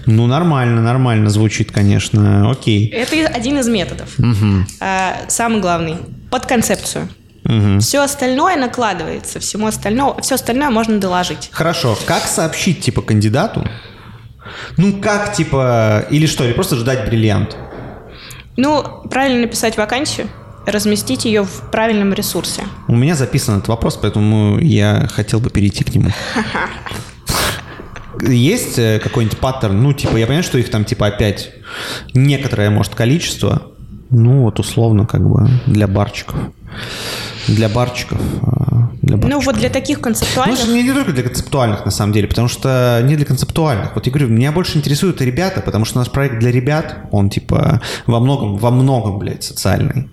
Ну, 0.07 0.27
нормально, 0.27 0.81
нормально 0.81 1.29
звучит, 1.29 1.73
конечно. 1.73 2.51
Окей. 2.51 2.87
Это 2.89 3.27
один 3.27 3.59
из 3.59 3.69
методов. 3.69 4.09
А, 4.81 5.17
самый 5.29 5.61
главный. 5.61 5.97
Под 6.31 6.47
концепцию. 6.47 7.09
Угу. 7.45 7.81
Все 7.81 8.03
остальное 8.03 8.57
накладывается, 8.57 9.41
всему 9.41 9.67
остальному, 9.67 10.21
все 10.21 10.35
остальное 10.35 10.71
можно 10.71 10.99
доложить. 10.99 11.49
Хорошо. 11.51 11.99
Как 12.07 12.23
сообщить, 12.25 12.81
типа, 12.83 13.03
кандидату? 13.03 13.67
Ну, 14.77 15.01
как, 15.01 15.33
типа, 15.33 16.07
или 16.11 16.27
что, 16.27 16.45
или 16.45 16.53
просто 16.53 16.77
ждать 16.77 17.07
бриллиант? 17.09 17.57
Ну, 18.57 18.83
правильно 19.11 19.41
написать 19.41 19.77
вакансию, 19.77 20.29
разместить 20.71 21.25
ее 21.25 21.45
в 21.45 21.71
правильном 21.71 22.13
ресурсе. 22.13 22.63
У 22.89 22.97
меня 22.97 23.15
записан 23.15 23.57
этот 23.57 23.69
вопрос, 23.69 23.99
поэтому 24.01 24.59
я 24.59 25.09
хотел 25.13 25.41
бы 25.41 25.51
перейти 25.51 25.85
к 25.85 25.95
нему. 25.95 26.11
есть 28.23 28.79
э, 28.79 29.01
какой-нибудь 29.03 29.39
паттерн? 29.39 29.83
Ну, 29.83 29.93
типа, 29.93 30.17
я 30.17 30.27
понимаю, 30.27 30.45
что 30.45 30.59
их 30.59 30.71
там, 30.71 30.85
типа, 30.85 31.07
опять 31.07 31.51
некоторое, 32.15 32.71
может, 32.71 32.95
количество. 32.95 33.63
Ну, 34.11 34.43
вот 34.43 34.59
условно, 34.59 35.07
как 35.07 35.27
бы, 35.29 35.49
для 35.67 35.87
барчиков. 35.87 36.37
Для 37.47 37.69
барчиков. 37.69 38.21
А, 38.43 38.91
для 39.03 39.17
барчиков. 39.17 39.31
Ну, 39.31 39.41
вот 39.41 39.57
для 39.57 39.71
таких 39.71 40.01
концептуальных... 40.01 40.59
Ну, 40.67 40.75
не, 40.75 40.83
не 40.83 40.93
только 40.93 41.13
для 41.13 41.23
концептуальных, 41.23 41.85
на 41.85 41.91
самом 41.91 42.13
деле, 42.13 42.27
потому 42.27 42.49
что 42.49 43.01
не 43.05 43.17
для 43.17 43.25
концептуальных. 43.25 43.95
Вот 43.95 44.07
я 44.07 44.13
говорю, 44.13 44.29
меня 44.29 44.53
больше 44.53 44.79
интересуют 44.79 45.21
ребята, 45.21 45.61
потому 45.61 45.85
что 45.85 45.99
у 45.99 46.01
нас 46.01 46.09
проект 46.09 46.41
для 46.41 46.51
ребят, 46.51 47.09
он, 47.13 47.31
типа, 47.31 47.81
во 48.07 48.21
многом, 48.21 48.57
во 48.57 48.71
многом, 48.71 49.19
блядь, 49.19 49.45
социальный 49.45 50.09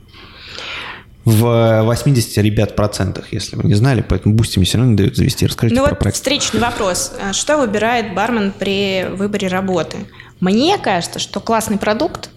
в 1.27 1.81
80 1.83 2.37
ребят 2.37 2.77
процентах, 2.77 3.33
если 3.33 3.57
вы 3.57 3.63
не 3.67 3.73
знали, 3.73 3.99
поэтому 3.99 4.33
Boosty 4.33 4.59
мне 4.59 4.65
все 4.65 4.77
равно 4.77 4.91
не 4.91 4.97
дают 4.97 5.17
завести. 5.17 5.45
Расскажите 5.45 5.75
ну 5.77 5.83
про 5.85 5.89
вот 5.89 5.99
проект. 5.99 6.15
встречный 6.15 6.61
вопрос. 6.61 7.11
А 7.21 7.33
что 7.33 7.57
выбирает 7.57 8.15
бармен 8.15 8.53
при 8.57 9.05
выборе 9.11 9.49
работы? 9.49 9.97
Мне 10.39 10.77
кажется, 10.77 11.19
что 11.19 11.41
классный 11.41 11.77
продукт, 11.77 12.29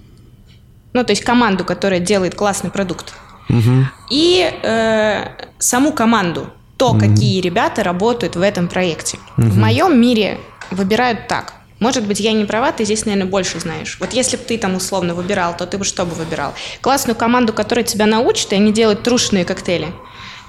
ну 0.92 1.04
то 1.04 1.12
есть 1.12 1.22
команду, 1.22 1.64
которая 1.64 2.00
делает 2.00 2.34
классный 2.34 2.70
продукт, 2.70 3.14
угу. 3.48 3.86
и 4.10 4.50
э, 4.60 5.24
саму 5.60 5.92
команду, 5.92 6.48
то, 6.76 6.90
угу. 6.90 6.98
какие 6.98 7.40
ребята 7.40 7.84
работают 7.84 8.34
в 8.34 8.42
этом 8.42 8.66
проекте. 8.66 9.18
Угу. 9.38 9.46
В 9.46 9.56
моем 9.56 10.00
мире 10.00 10.38
выбирают 10.72 11.28
так. 11.28 11.52
Может 11.80 12.06
быть, 12.06 12.20
я 12.20 12.32
не 12.32 12.44
права, 12.44 12.72
ты 12.72 12.84
здесь, 12.84 13.06
наверное, 13.06 13.28
больше 13.28 13.58
знаешь. 13.58 13.96
Вот 14.00 14.12
если 14.12 14.36
бы 14.36 14.44
ты 14.44 14.58
там 14.58 14.76
условно 14.76 15.14
выбирал, 15.14 15.56
то 15.56 15.66
ты 15.66 15.78
бы 15.78 15.84
что 15.84 16.04
бы 16.04 16.14
выбирал? 16.14 16.54
Классную 16.82 17.16
команду, 17.16 17.52
которая 17.52 17.84
тебя 17.84 18.06
научит, 18.06 18.52
и 18.52 18.56
они 18.56 18.72
делают 18.72 19.02
трушные 19.02 19.46
коктейли. 19.46 19.88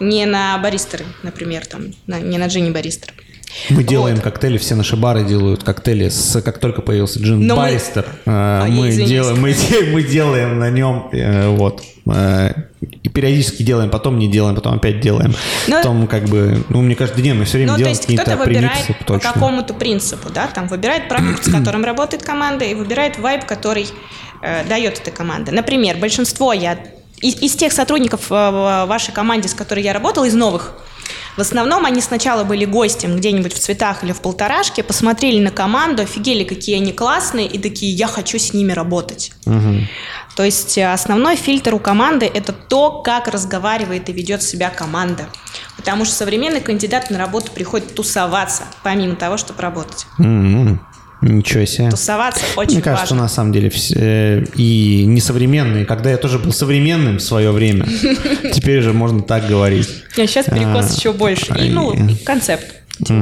Не 0.01 0.25
на 0.25 0.57
баристеры, 0.57 1.05
например, 1.23 1.65
там, 1.65 1.93
на, 2.05 2.19
не 2.19 2.37
на 2.37 2.47
джинни 2.47 2.69
баристер. 2.69 3.13
Мы 3.69 3.83
делаем 3.83 4.15
вот. 4.15 4.23
коктейли, 4.23 4.57
все 4.57 4.75
наши 4.75 4.95
бары 4.95 5.23
делают 5.23 5.63
коктейли, 5.63 6.09
с, 6.09 6.41
как 6.41 6.57
только 6.59 6.81
появился 6.81 7.19
джин 7.19 7.45
Но 7.45 7.55
Баристер, 7.55 8.05
мы, 8.25 8.33
э, 8.33 8.65
мы, 8.69 8.91
делаем, 8.91 9.41
мы, 9.41 9.55
мы 9.91 10.03
делаем 10.03 10.59
на 10.59 10.69
нем, 10.69 11.09
э, 11.11 11.47
вот, 11.49 11.83
э, 12.05 12.53
и 12.81 13.09
периодически 13.09 13.63
делаем, 13.63 13.89
потом 13.89 14.19
не 14.19 14.29
делаем, 14.29 14.55
потом 14.55 14.75
опять 14.75 14.99
делаем. 15.01 15.33
Но, 15.67 15.77
потом 15.77 16.07
как 16.07 16.25
бы, 16.25 16.63
ну, 16.69 16.81
мне 16.81 16.95
каждый 16.95 17.21
день 17.21 17.35
мы 17.35 17.45
все 17.45 17.57
время 17.57 17.73
ну, 17.73 17.77
делаем 17.77 17.97
какие-то 17.97 18.37
премиксы. 18.37 18.95
по 19.05 19.19
какому-то 19.19 19.73
принципу, 19.73 20.29
да, 20.33 20.47
там 20.47 20.67
выбирает 20.67 21.07
продукт, 21.07 21.45
с 21.45 21.51
которым 21.57 21.83
работает 21.83 22.23
команда, 22.23 22.65
и 22.65 22.73
выбирает 22.73 23.19
вайб, 23.19 23.45
который 23.45 23.87
э, 24.41 24.63
дает 24.67 24.99
эта 24.99 25.11
команда. 25.11 25.51
Например, 25.51 25.97
большинство 25.97 26.53
я 26.53 26.77
из, 27.19 27.41
из 27.41 27.55
тех 27.55 27.71
сотрудников 27.71 28.29
в 28.29 28.85
вашей 28.87 29.13
команде, 29.13 29.47
с 29.47 29.53
которой 29.53 29.83
я 29.83 29.93
работала, 29.93 30.25
из 30.25 30.33
новых, 30.33 30.73
в 31.37 31.41
основном 31.41 31.85
они 31.85 32.01
сначала 32.01 32.43
были 32.43 32.65
гостем 32.65 33.15
где-нибудь 33.15 33.53
в 33.53 33.59
цветах 33.59 34.03
или 34.03 34.11
в 34.11 34.21
полторашке, 34.21 34.83
посмотрели 34.83 35.39
на 35.39 35.51
команду, 35.51 36.03
офигели, 36.03 36.43
какие 36.43 36.77
они 36.77 36.91
классные, 36.91 37.47
и 37.47 37.57
такие, 37.57 37.93
я 37.93 38.07
хочу 38.07 38.37
с 38.37 38.53
ними 38.53 38.73
работать. 38.73 39.31
Угу. 39.45 39.87
То 40.35 40.43
есть 40.43 40.77
э, 40.77 40.91
основной 40.91 41.35
фильтр 41.35 41.73
у 41.73 41.79
команды– 41.79 42.25
это 42.33 42.53
то, 42.53 43.01
как 43.01 43.27
разговаривает 43.27 44.09
и 44.09 44.13
ведет 44.13 44.43
себя 44.43 44.69
команда. 44.69 45.27
Потому 45.77 46.05
что 46.05 46.15
современный 46.15 46.61
кандидат 46.61 47.09
на 47.09 47.17
работу 47.17 47.51
приходит 47.51 47.95
тусоваться, 47.95 48.63
помимо 48.83 49.15
того, 49.15 49.37
чтобы 49.37 49.61
работать. 49.61 50.05
Mm-hmm. 50.19 50.77
Ничего 51.21 51.65
себе. 51.65 51.89
Тусоваться 51.89 52.43
очень 52.55 52.75
Мне 52.75 52.81
кажется, 52.81 53.13
важно. 53.13 53.23
на 53.23 53.29
самом 53.29 53.51
деле 53.53 53.69
все, 53.69 53.95
э, 53.97 54.45
и 54.55 55.05
несовременные. 55.05 55.85
Когда 55.85 56.09
я 56.09 56.17
тоже 56.17 56.39
был 56.39 56.51
современным 56.51 57.17
в 57.17 57.21
свое 57.21 57.51
время, 57.51 57.85
теперь 58.53 58.81
же 58.81 58.93
можно 58.93 59.21
так 59.21 59.47
говорить. 59.47 59.87
А 60.17 60.25
сейчас 60.27 60.47
перекос 60.47 60.97
еще 60.97 61.13
больше. 61.13 61.53
И, 61.59 61.69
ну, 61.69 61.95
концепт. 62.25 62.65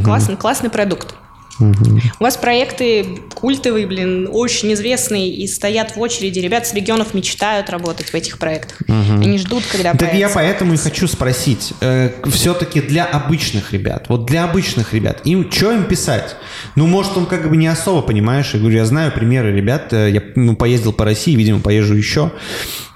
Классный, 0.04 0.38
классный 0.38 0.70
продукт. 0.70 1.14
Угу. 1.60 2.00
У 2.20 2.24
вас 2.24 2.38
проекты 2.38 3.06
культовые, 3.34 3.86
блин, 3.88 4.30
очень 4.32 4.74
известные 4.74 5.30
и 5.30 5.48
стоят 5.48 5.96
в 5.96 6.00
очереди. 6.00 6.40
Ребят 6.40 6.68
с 6.68 6.74
регионов 6.74 7.14
мечтают 7.14 7.70
работать 7.70 8.10
в 8.10 8.16
этих 8.16 8.38
проектах. 8.38 8.82
Угу. 8.82 9.22
Они 9.22 9.38
ждут, 9.38 9.64
когда 9.72 9.94
Так 9.94 10.14
я 10.14 10.30
поэтому 10.30 10.74
и 10.74 10.78
хочу 10.78 11.08
спросить. 11.08 11.74
Э, 11.82 12.12
все-таки 12.30 12.82
для 12.82 13.06
обычных 13.06 13.74
ребят, 13.74 14.06
вот 14.10 14.26
для 14.26 14.44
обычных 14.44 14.94
ребят, 14.94 15.22
им 15.26 15.52
что 15.52 15.72
им 15.72 15.86
писать? 15.86 16.36
Ну, 16.76 16.88
может, 16.88 17.18
он 17.18 17.26
как 17.26 17.50
бы 17.50 17.58
не 17.58 17.68
особо, 17.68 18.02
понимаешь? 18.02 18.54
Я 18.54 18.60
говорю, 18.60 18.78
я 18.78 18.86
знаю 18.86 19.12
примеры 19.12 19.54
ребят. 19.54 19.94
Э, 19.94 20.10
я 20.10 20.22
ну, 20.36 20.56
поездил 20.56 20.94
по 20.94 21.06
России, 21.06 21.36
видимо, 21.36 21.60
поезжу 21.60 21.96
еще. 21.96 22.32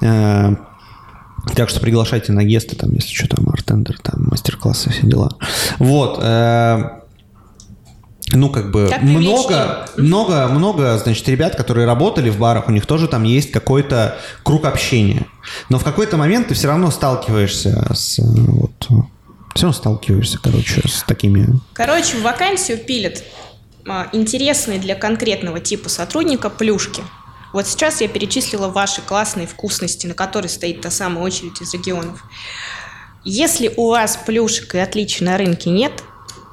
Э, 0.01 0.55
так 1.55 1.69
что 1.69 1.79
приглашайте 1.79 2.31
на 2.31 2.43
гесты, 2.43 2.75
там, 2.75 2.91
если 2.91 3.13
что, 3.13 3.27
там, 3.27 3.49
артендер, 3.49 3.99
там, 4.01 4.27
мастер-классы, 4.29 4.89
все 4.89 5.05
дела. 5.05 5.37
Вот. 5.77 6.19
Э, 6.21 7.02
ну, 8.33 8.49
как 8.49 8.71
бы 8.71 8.87
как 8.89 9.01
много, 9.01 9.87
много, 9.97 10.47
много, 10.47 10.97
значит, 10.97 11.27
ребят, 11.29 11.55
которые 11.55 11.85
работали 11.85 12.29
в 12.29 12.37
барах, 12.37 12.67
у 12.67 12.71
них 12.71 12.85
тоже 12.85 13.07
там 13.07 13.23
есть 13.23 13.51
какой-то 13.51 14.17
круг 14.43 14.65
общения. 14.65 15.25
Но 15.69 15.79
в 15.79 15.83
какой-то 15.83 16.17
момент 16.17 16.47
ты 16.47 16.53
все 16.53 16.67
равно 16.67 16.91
сталкиваешься 16.91 17.93
с 17.93 18.19
вот, 18.19 18.71
все 19.55 19.67
равно 19.67 19.73
сталкиваешься, 19.73 20.39
короче, 20.41 20.81
с 20.87 21.03
такими... 21.03 21.47
Короче, 21.73 22.17
в 22.17 22.21
вакансию 22.21 22.77
пилят 22.77 23.23
а, 23.87 24.07
интересные 24.13 24.79
для 24.79 24.95
конкретного 24.95 25.59
типа 25.59 25.89
сотрудника 25.89 26.49
плюшки. 26.49 27.01
Вот 27.51 27.67
сейчас 27.67 28.01
я 28.01 28.07
перечислила 28.07 28.67
ваши 28.69 29.01
классные 29.01 29.45
вкусности, 29.45 30.07
на 30.07 30.15
которые 30.15 30.49
стоит 30.49 30.81
та 30.81 30.89
самая 30.89 31.23
очередь 31.23 31.61
из 31.61 31.73
регионов. 31.73 32.23
Если 33.23 33.71
у 33.77 33.89
вас 33.89 34.17
плюшек 34.25 34.73
и 34.75 34.79
отличий 34.79 35.25
на 35.25 35.37
рынке 35.37 35.69
нет, 35.69 36.03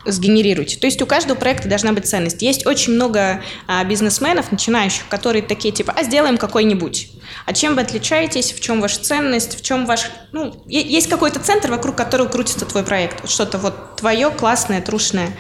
сгенерируйте. 0.05 0.79
То 0.79 0.87
есть 0.87 1.01
у 1.03 1.07
каждого 1.07 1.37
проекта 1.37 1.69
должна 1.69 1.93
быть 1.93 2.07
ценность. 2.07 2.43
Есть 2.43 2.67
очень 2.67 2.95
много 2.95 3.43
а, 3.67 3.85
бизнесменов, 3.85 4.51
начинающих, 4.51 5.07
которые 5.09 5.43
такие 5.43 5.73
типа, 5.73 5.93
а 5.97 6.03
сделаем 6.03 6.39
какой-нибудь. 6.39 7.11
А 7.47 7.53
чем 7.53 7.75
вы 7.75 7.83
отличаетесь, 7.83 8.53
в 8.53 8.61
чем 8.61 8.81
ваша 8.81 9.01
ценность, 9.01 9.59
в 9.59 9.63
чем 9.63 9.87
ваш... 9.87 10.11
Ну, 10.33 10.63
есть 10.67 11.09
какой-то 11.09 11.41
центр, 11.41 11.71
вокруг 11.71 11.97
которого 11.97 12.29
крутится 12.29 12.67
твой 12.67 12.83
проект. 12.83 13.29
Что-то 13.29 13.59
вот 13.59 13.97
твое, 13.97 14.31
классное, 14.31 14.81
трушное. 14.81 15.37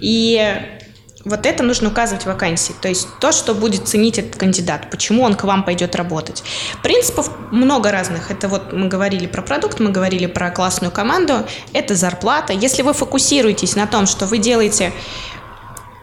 И 0.00 0.79
вот 1.24 1.44
это 1.44 1.62
нужно 1.62 1.88
указывать 1.88 2.24
в 2.24 2.26
вакансии. 2.26 2.74
То 2.80 2.88
есть 2.88 3.08
то, 3.20 3.32
что 3.32 3.54
будет 3.54 3.86
ценить 3.86 4.18
этот 4.18 4.36
кандидат, 4.36 4.90
почему 4.90 5.22
он 5.22 5.34
к 5.34 5.44
вам 5.44 5.64
пойдет 5.64 5.94
работать. 5.94 6.42
Принципов 6.82 7.30
много 7.50 7.90
разных. 7.90 8.30
Это 8.30 8.48
вот 8.48 8.72
мы 8.72 8.88
говорили 8.88 9.26
про 9.26 9.42
продукт, 9.42 9.80
мы 9.80 9.90
говорили 9.90 10.26
про 10.26 10.50
классную 10.50 10.90
команду, 10.90 11.46
это 11.72 11.94
зарплата. 11.94 12.52
Если 12.52 12.82
вы 12.82 12.94
фокусируетесь 12.94 13.76
на 13.76 13.86
том, 13.86 14.06
что 14.06 14.26
вы 14.26 14.38
делаете 14.38 14.92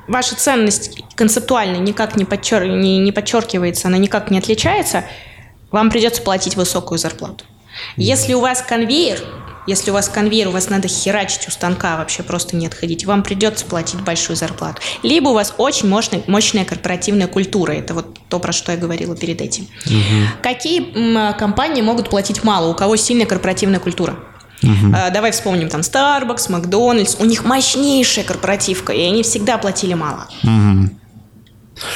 ваша 0.07 0.35
ценность 0.35 1.01
концептуально 1.15 1.77
никак 1.77 2.15
не, 2.15 2.25
подчер... 2.25 2.65
не, 2.65 2.99
не 2.99 3.11
подчеркивается, 3.11 3.87
она 3.87 3.97
никак 3.97 4.29
не 4.29 4.37
отличается, 4.37 5.03
вам 5.71 5.89
придется 5.89 6.21
платить 6.21 6.55
высокую 6.55 6.97
зарплату. 6.97 7.43
Если 7.95 8.33
у 8.33 8.39
вас 8.39 8.61
конвейер, 8.61 9.19
если 9.67 9.91
у 9.91 9.93
вас 9.93 10.09
конвейер, 10.09 10.47
у 10.47 10.51
вас 10.51 10.69
надо 10.69 10.87
херачить 10.87 11.47
у 11.47 11.51
станка, 11.51 11.97
вообще 11.97 12.23
просто 12.23 12.55
не 12.55 12.65
отходить, 12.65 13.05
вам 13.05 13.21
придется 13.21 13.65
платить 13.65 14.01
большую 14.01 14.35
зарплату. 14.35 14.81
Либо 15.03 15.29
у 15.29 15.33
вас 15.33 15.53
очень 15.57 15.89
мощная, 15.89 16.23
мощная 16.27 16.65
корпоративная 16.65 17.27
культура. 17.27 17.73
Это 17.73 17.93
вот 17.93 18.17
то, 18.29 18.39
про 18.39 18.53
что 18.53 18.71
я 18.71 18.77
говорила 18.77 19.15
перед 19.15 19.41
этим. 19.41 19.67
Угу. 19.85 20.41
Какие 20.41 21.33
компании 21.33 21.81
могут 21.81 22.09
платить 22.09 22.43
мало? 22.43 22.69
У 22.69 22.73
кого 22.73 22.95
сильная 22.95 23.25
корпоративная 23.25 23.79
культура? 23.79 24.17
Угу. 24.63 24.93
А, 24.95 25.09
давай 25.11 25.31
вспомним 25.31 25.69
там 25.69 25.81
Starbucks, 25.81 26.51
Макдональдс. 26.51 27.17
У 27.19 27.25
них 27.25 27.45
мощнейшая 27.45 28.25
корпоративка, 28.25 28.93
и 28.93 29.01
они 29.01 29.21
всегда 29.23 29.57
платили 29.57 29.93
мало. 29.93 30.27
Угу. 30.43 30.89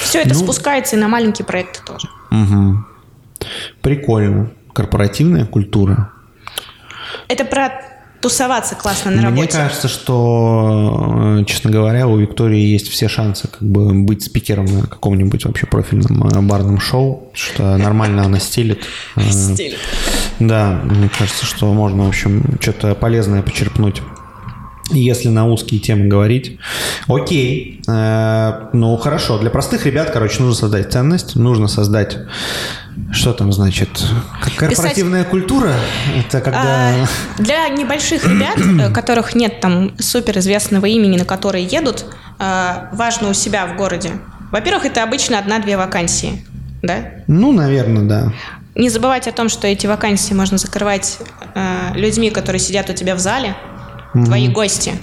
Все 0.01 0.19
это 0.19 0.34
ну, 0.34 0.36
спускается 0.36 0.95
и 0.95 0.99
на 0.99 1.07
маленькие 1.07 1.45
проекты 1.45 1.80
тоже. 1.86 2.07
Угу. 2.32 2.86
Прикольно. 3.82 4.51
Корпоративная 4.74 5.45
культура. 5.45 6.11
Это 7.28 7.45
про 7.45 7.72
тусоваться 8.22 8.76
классно 8.76 9.12
на 9.12 9.24
работе. 9.24 9.41
Мне 9.41 9.47
кажется, 9.47 9.88
что, 9.88 11.39
э, 11.39 11.45
честно 11.45 11.72
говоря, 11.72 12.07
у 12.07 12.18
Виктории 12.18 12.59
есть 12.59 12.88
все 12.88 13.07
шансы 13.09 13.47
как 13.47 13.62
бы 13.62 13.93
быть 13.93 14.24
спикером 14.24 14.66
на 14.66 14.84
каком-нибудь 14.84 15.43
вообще 15.45 15.66
профильном 15.66 16.28
э, 16.28 16.41
барном 16.41 16.80
шоу, 16.80 17.32
что 17.34 17.78
нормально 17.78 18.24
она 18.24 18.39
стилит. 18.39 18.86
Э, 19.16 19.22
стилит. 19.30 19.80
Да, 20.39 20.80
мне 20.84 21.09
кажется, 21.18 21.45
что 21.45 21.74
можно, 21.74 22.03
в 22.03 22.09
общем, 22.09 22.57
что-то 22.62 22.95
полезное 22.95 23.41
почерпнуть. 23.41 24.01
Если 24.91 25.30
на 25.30 25.47
узкие 25.47 25.80
темы 25.80 26.07
говорить. 26.07 26.57
Окей. 27.07 27.82
Ну, 27.88 28.97
хорошо. 28.97 29.38
Для 29.38 29.49
простых 29.49 29.86
ребят, 29.86 30.09
короче, 30.12 30.41
нужно 30.41 30.55
создать 30.55 30.91
ценность, 30.91 31.38
нужно 31.38 31.70
создать 31.70 32.18
что 33.11 33.33
там 33.33 33.51
значит? 33.51 33.89
Корпоративная 34.57 35.21
Писать... 35.21 35.29
культура? 35.29 35.73
Это 36.17 36.41
когда... 36.41 36.61
А, 36.63 37.07
для 37.37 37.67
небольших 37.69 38.25
ребят, 38.25 38.57
э, 38.57 38.93
которых 38.93 39.35
нет 39.35 39.59
там 39.59 39.97
суперизвестного 39.99 40.85
имени, 40.85 41.17
на 41.17 41.25
которые 41.25 41.65
едут, 41.65 42.05
э, 42.39 42.89
важно 42.93 43.29
у 43.29 43.33
себя 43.33 43.65
в 43.67 43.75
городе. 43.75 44.11
Во-первых, 44.51 44.85
это 44.85 45.03
обычно 45.03 45.39
одна-две 45.39 45.77
вакансии, 45.77 46.45
да? 46.81 47.23
Ну, 47.27 47.51
наверное, 47.51 48.03
да. 48.03 48.33
Не 48.75 48.89
забывать 48.89 49.27
о 49.27 49.31
том, 49.31 49.49
что 49.49 49.67
эти 49.67 49.87
вакансии 49.87 50.33
можно 50.33 50.57
закрывать 50.57 51.19
э, 51.55 51.91
людьми, 51.95 52.29
которые 52.29 52.59
сидят 52.59 52.89
у 52.89 52.93
тебя 52.93 53.15
в 53.15 53.19
зале, 53.19 53.55
угу. 54.14 54.26
твои 54.26 54.47
гости. 54.47 54.93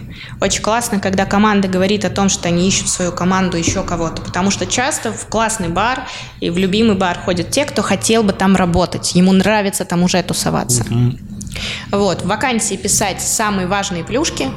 Очень 0.40 0.62
классно, 0.62 1.00
когда 1.00 1.24
команда 1.24 1.68
говорит 1.68 2.04
о 2.04 2.10
том, 2.10 2.28
что 2.28 2.48
они 2.48 2.66
ищут 2.68 2.88
свою 2.88 3.12
команду, 3.12 3.56
еще 3.56 3.82
кого-то. 3.82 4.22
Потому 4.22 4.50
что 4.50 4.66
часто 4.66 5.12
в 5.12 5.26
классный 5.26 5.68
бар 5.68 6.06
и 6.40 6.50
в 6.50 6.58
любимый 6.58 6.96
бар 6.96 7.18
ходят 7.18 7.50
те, 7.50 7.64
кто 7.64 7.82
хотел 7.82 8.22
бы 8.22 8.32
там 8.32 8.56
работать. 8.56 9.14
Ему 9.14 9.32
нравится 9.32 9.84
там 9.84 10.02
уже 10.02 10.22
тусоваться. 10.22 10.82
Угу. 10.82 11.18
Вот, 11.92 12.22
в 12.22 12.26
вакансии 12.26 12.76
писать 12.76 13.20
самые 13.20 13.66
важные 13.66 14.04
плюшки, 14.04 14.48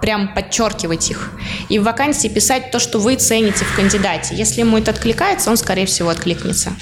прям 0.00 0.34
подчеркивать 0.34 1.10
их. 1.10 1.30
И 1.68 1.78
в 1.78 1.84
вакансии 1.84 2.28
писать 2.28 2.70
то, 2.70 2.78
что 2.78 2.98
вы 2.98 3.16
цените 3.16 3.64
в 3.64 3.74
кандидате. 3.74 4.34
Если 4.34 4.60
ему 4.60 4.76
это 4.76 4.90
откликается, 4.90 5.50
он, 5.50 5.56
скорее 5.56 5.86
всего, 5.86 6.10
откликнется. 6.10 6.72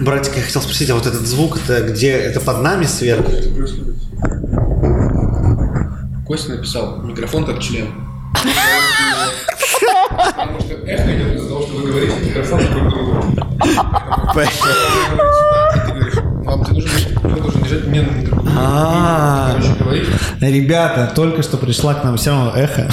Братик, 0.00 0.36
я 0.36 0.42
хотел 0.42 0.62
спросить, 0.62 0.90
а 0.90 0.94
вот 0.94 1.06
этот 1.06 1.26
звук, 1.26 1.56
это 1.56 1.82
где? 1.82 2.10
Это 2.10 2.40
под 2.40 2.62
нами 2.62 2.84
сверху? 2.84 3.32
Костя 6.26 6.52
написал, 6.52 7.02
микрофон 7.02 7.44
как 7.44 7.60
член. 7.60 7.88
Потому 10.16 10.60
что 10.60 10.74
эхо 10.86 11.16
идет 11.16 11.36
из-за 11.36 11.48
того, 11.48 11.62
что 11.62 11.76
вы 11.76 11.88
говорите 11.90 12.16
микрофон 12.20 12.60
друг 12.60 12.88
другу. 12.88 13.14
Вам 16.50 16.64
ты 16.64 17.40
должен 17.40 17.62
держать 17.62 17.86
мне 17.86 18.02
на 18.02 18.10
микрофон. 18.10 18.48
А, 18.56 19.56
ребята, 20.40 21.12
только 21.14 21.42
что 21.42 21.56
пришла 21.56 21.94
к 21.94 22.02
нам 22.02 22.16
все 22.16 22.30
равно 22.30 22.52
эхо. 22.56 22.90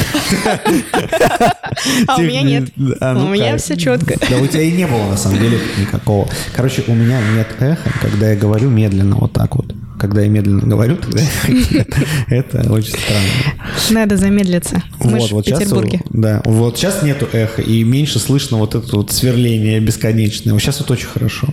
А 2.07 2.17
у 2.17 2.21
меня 2.21 2.43
нет. 2.43 2.69
У 2.77 3.27
меня 3.27 3.57
все 3.57 3.75
четко. 3.75 4.15
Да 4.29 4.37
у 4.37 4.45
тебя 4.45 4.61
и 4.61 4.71
не 4.71 4.85
было 4.85 5.09
на 5.09 5.17
самом 5.17 5.39
деле 5.39 5.59
никакого. 5.79 6.27
Короче, 6.55 6.83
у 6.87 6.93
меня 6.93 7.19
нет 7.35 7.47
эха, 7.59 7.89
когда 7.99 8.29
я 8.29 8.35
говорю 8.35 8.69
медленно 8.69 9.15
вот 9.15 9.33
так 9.33 9.55
вот 9.55 9.73
когда 9.99 10.21
я 10.21 10.27
медленно 10.27 10.61
говорю, 10.61 10.95
тогда 10.95 11.21
это 12.27 12.71
очень 12.71 12.91
странно. 12.91 13.65
Надо 13.89 14.15
замедлиться. 14.15 14.83
Мы 14.99 15.17
вот, 15.17 15.31
вот 15.31 15.47
в 15.47 15.49
Петербурге. 15.49 16.01
Сейчас, 16.03 16.11
да, 16.11 16.41
вот 16.45 16.77
сейчас 16.77 17.01
нету 17.01 17.27
эха, 17.33 17.63
и 17.63 17.83
меньше 17.83 18.19
слышно 18.19 18.57
вот 18.57 18.75
это 18.75 18.95
вот 18.95 19.11
сверление 19.11 19.79
бесконечное. 19.79 20.53
Вот 20.53 20.61
сейчас 20.61 20.81
вот 20.81 20.91
очень 20.91 21.07
хорошо. 21.07 21.47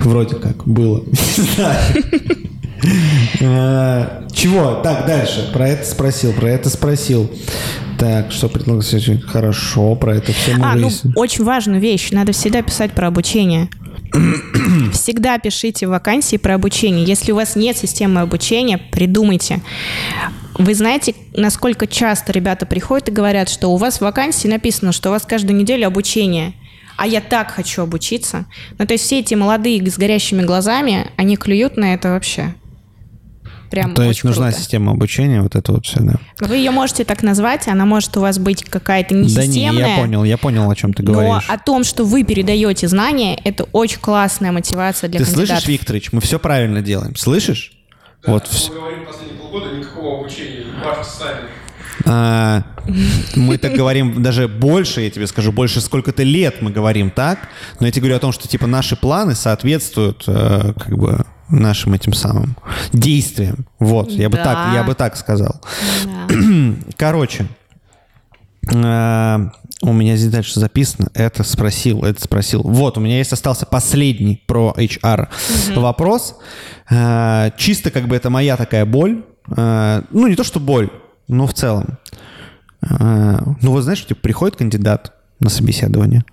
Вроде 0.00 0.36
как 0.36 0.66
было. 0.66 1.04
А, 3.42 4.26
чего? 4.32 4.80
Так, 4.82 5.06
дальше. 5.06 5.50
Про 5.52 5.68
это 5.68 5.86
спросил, 5.86 6.32
про 6.32 6.48
это 6.48 6.70
спросил. 6.70 7.30
Так, 7.98 8.32
что 8.32 8.48
предлагать? 8.48 9.22
Хорошо, 9.26 9.94
про 9.96 10.16
это 10.16 10.32
все 10.32 10.56
мы 10.56 10.64
А, 10.64 10.74
ну, 10.76 10.90
очень 11.14 11.44
важную 11.44 11.80
вещь. 11.80 12.10
Надо 12.10 12.32
всегда 12.32 12.62
писать 12.62 12.92
про 12.92 13.08
обучение. 13.08 13.68
Всегда 14.92 15.38
пишите 15.38 15.86
вакансии 15.86 16.36
про 16.36 16.54
обучение. 16.54 17.04
Если 17.04 17.30
у 17.30 17.36
вас 17.36 17.54
нет 17.54 17.76
системы 17.76 18.22
обучения, 18.22 18.78
придумайте. 18.78 19.60
Вы 20.54 20.74
знаете, 20.74 21.14
насколько 21.36 21.86
часто 21.86 22.32
ребята 22.32 22.66
приходят 22.66 23.08
и 23.08 23.12
говорят, 23.12 23.48
что 23.48 23.68
у 23.68 23.76
вас 23.76 23.98
в 23.98 24.00
вакансии 24.00 24.48
написано, 24.48 24.92
что 24.92 25.10
у 25.10 25.12
вас 25.12 25.22
каждую 25.22 25.56
неделю 25.58 25.86
обучение 25.86 26.54
а 27.00 27.06
я 27.06 27.22
так 27.22 27.50
хочу 27.50 27.80
обучиться. 27.80 28.44
Ну, 28.78 28.86
то 28.86 28.92
есть 28.92 29.04
все 29.04 29.20
эти 29.20 29.32
молодые 29.32 29.90
с 29.90 29.96
горящими 29.96 30.42
глазами, 30.42 31.10
они 31.16 31.36
клюют 31.36 31.78
на 31.78 31.94
это 31.94 32.10
вообще. 32.10 32.54
Прям 33.70 33.94
То 33.94 34.02
есть 34.02 34.22
нужна 34.22 34.48
круто. 34.48 34.58
система 34.60 34.92
обучения, 34.92 35.40
вот 35.40 35.56
это 35.56 35.72
вот 35.72 35.86
все, 35.86 36.00
да. 36.00 36.16
Вы 36.40 36.56
ее 36.56 36.72
можете 36.72 37.06
так 37.06 37.22
назвать, 37.22 37.68
она 37.68 37.86
может 37.86 38.14
у 38.18 38.20
вас 38.20 38.38
быть 38.38 38.64
какая-то 38.64 39.14
несистемная. 39.14 39.72
Да 39.72 39.86
не, 39.86 39.92
я 39.92 39.96
понял, 39.96 40.24
я 40.24 40.36
понял, 40.36 40.70
о 40.70 40.76
чем 40.76 40.92
ты 40.92 41.02
говоришь. 41.02 41.46
Но 41.48 41.54
о 41.54 41.56
том, 41.56 41.84
что 41.84 42.04
вы 42.04 42.22
передаете 42.22 42.86
знания, 42.86 43.40
это 43.44 43.64
очень 43.72 44.00
классная 44.00 44.52
мотивация 44.52 45.08
для 45.08 45.20
ты 45.20 45.24
кандидатов. 45.24 45.48
Ты 45.48 45.62
слышишь, 45.62 45.68
Викторович, 45.80 46.12
мы 46.12 46.20
все 46.20 46.38
правильно 46.38 46.82
делаем, 46.82 47.16
слышишь? 47.16 47.72
Да, 48.22 48.32
вот. 48.32 48.50
Мы 48.68 48.74
говорим 48.74 49.06
последние 49.06 49.38
полгода 49.40 49.74
никакого 49.74 50.20
обучения, 50.20 50.66
важно 50.84 51.04
сами. 51.04 51.48
А, 52.06 52.62
мы 53.34 53.58
так 53.58 53.72
говорим 53.74 54.22
даже 54.22 54.48
больше, 54.48 55.02
я 55.02 55.10
тебе 55.10 55.26
скажу, 55.26 55.52
больше 55.52 55.80
сколько-то 55.80 56.22
лет 56.22 56.62
мы 56.62 56.70
говорим 56.70 57.10
так, 57.10 57.48
но 57.78 57.86
я 57.86 57.92
тебе 57.92 58.02
говорю 58.02 58.16
о 58.16 58.20
том, 58.20 58.32
что 58.32 58.48
типа 58.48 58.66
наши 58.66 58.96
планы 58.96 59.34
соответствуют 59.34 60.24
э, 60.26 60.72
как 60.78 60.98
бы 60.98 61.24
нашим 61.48 61.94
этим 61.94 62.12
самым 62.12 62.56
действиям. 62.92 63.66
Вот, 63.78 64.10
я 64.10 64.28
бы 64.28 64.36
так, 64.36 64.74
я 64.74 64.82
бы 64.84 64.94
так 64.94 65.16
сказал. 65.16 65.60
Да. 66.04 66.34
Короче, 66.96 67.46
э, 68.72 69.38
у 69.82 69.92
меня 69.92 70.16
здесь 70.16 70.30
дальше 70.30 70.60
записано. 70.60 71.10
Это 71.14 71.42
спросил, 71.42 72.04
это 72.04 72.22
спросил. 72.22 72.62
Вот, 72.62 72.98
у 72.98 73.00
меня 73.00 73.18
есть 73.18 73.32
остался 73.32 73.66
последний 73.66 74.42
про 74.46 74.74
HR 74.76 75.28
угу. 75.72 75.80
вопрос. 75.80 76.36
Э, 76.88 77.50
чисто 77.56 77.90
как 77.90 78.08
бы 78.08 78.16
это 78.16 78.30
моя 78.30 78.56
такая 78.56 78.86
боль. 78.86 79.24
Ну, 79.46 80.28
не 80.28 80.36
то, 80.36 80.44
что 80.44 80.60
боль, 80.60 80.90
но 81.30 81.46
в 81.46 81.54
целом. 81.54 81.98
Ну, 82.82 83.56
вот 83.72 83.82
знаешь, 83.82 84.04
типа, 84.06 84.20
приходит 84.20 84.56
кандидат 84.56 85.12
на 85.38 85.50
собеседование. 85.50 86.24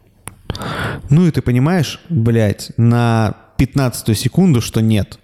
Ну, 1.10 1.28
и 1.28 1.32
ты 1.32 1.42
понимаешь, 1.42 2.00
блядь, 2.10 2.72
на 2.78 3.36
15 3.58 4.18
секунду, 4.18 4.62
что 4.62 4.82
нет. 4.82 5.20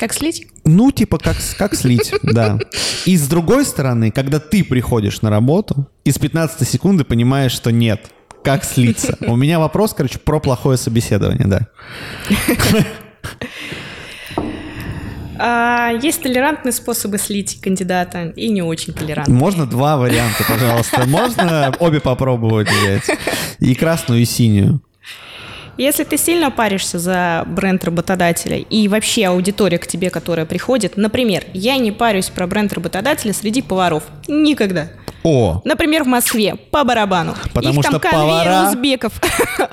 Как 0.00 0.14
слить? 0.14 0.46
Ну, 0.64 0.90
типа, 0.92 1.18
как, 1.18 1.36
как 1.58 1.74
слить, 1.74 2.10
да. 2.22 2.58
И 3.04 3.18
с 3.18 3.28
другой 3.28 3.66
стороны, 3.66 4.10
когда 4.10 4.40
ты 4.40 4.64
приходишь 4.64 5.20
на 5.20 5.28
работу, 5.28 5.90
из 6.04 6.18
15 6.18 6.66
секунды 6.66 7.04
понимаешь, 7.04 7.52
что 7.52 7.70
нет. 7.70 8.10
Как 8.42 8.64
слиться? 8.64 9.18
У 9.20 9.36
меня 9.36 9.58
вопрос, 9.58 9.92
короче, 9.92 10.18
про 10.18 10.40
плохое 10.40 10.78
собеседование, 10.78 11.46
да. 11.46 11.66
А, 15.42 15.92
есть 16.02 16.22
толерантные 16.22 16.72
способы 16.72 17.16
слить 17.16 17.60
кандидата 17.62 18.24
и 18.36 18.50
не 18.50 18.60
очень 18.62 18.92
толерантные. 18.92 19.36
Можно 19.36 19.66
два 19.66 19.96
варианта, 19.96 20.44
пожалуйста. 20.46 21.06
Можно 21.06 21.72
обе 21.78 22.00
попробовать 22.00 22.68
взять. 22.70 23.04
И 23.58 23.74
красную, 23.74 24.20
и 24.20 24.24
синюю. 24.26 24.82
Если 25.78 26.04
ты 26.04 26.18
сильно 26.18 26.50
паришься 26.50 26.98
за 26.98 27.44
бренд 27.46 27.82
работодателя 27.84 28.58
и 28.58 28.86
вообще 28.86 29.28
аудитория 29.28 29.78
к 29.78 29.86
тебе, 29.86 30.10
которая 30.10 30.44
приходит, 30.44 30.98
например, 30.98 31.44
я 31.54 31.78
не 31.78 31.90
парюсь 31.90 32.28
про 32.28 32.46
бренд 32.46 32.70
работодателя 32.74 33.32
среди 33.32 33.62
поваров. 33.62 34.02
Никогда. 34.28 34.88
О. 35.22 35.62
Например, 35.64 36.04
в 36.04 36.06
Москве 36.06 36.56
по 36.70 36.84
барабану. 36.84 37.34
Потому 37.54 37.80
Их 37.80 37.86
что 37.86 37.98
там 37.98 38.12
повара 38.12 38.68
узбеков. 38.68 39.14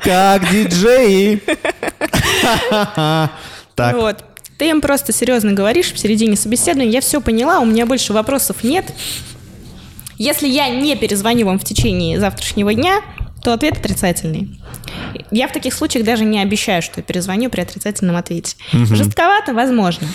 Как 0.02 0.50
диджеи. 0.50 1.42
Так. 3.78 3.96
Вот. 3.96 4.26
Ты 4.58 4.70
им 4.70 4.82
просто 4.82 5.14
серьезно 5.14 5.54
говоришь 5.54 5.94
в 5.94 6.00
середине 6.00 6.36
собеседования, 6.36 6.92
я 6.92 7.02
все 7.02 7.22
поняла, 7.22 7.60
у 7.60 7.66
меня 7.66 7.86
больше 7.86 8.14
вопросов 8.14 8.64
нет. 8.64 8.86
Если 10.18 10.48
я 10.48 10.70
не 10.70 10.96
перезвоню 10.96 11.46
вам 11.46 11.60
в 11.60 11.64
течение 11.64 12.20
завтрашнего 12.20 12.74
дня, 12.74 13.02
то 13.42 13.54
ответ 13.54 13.78
отрицательный. 13.78 14.60
Я 15.32 15.48
в 15.48 15.54
таких 15.54 15.74
случаях 15.74 16.06
даже 16.06 16.26
не 16.26 16.42
обещаю, 16.42 16.82
что 16.82 17.02
перезвоню 17.02 17.50
при 17.50 17.62
отрицательном 17.62 18.16
ответе. 18.16 18.56
Угу. 18.74 18.96
Жестковато, 18.96 19.54
возможно. 19.54 20.08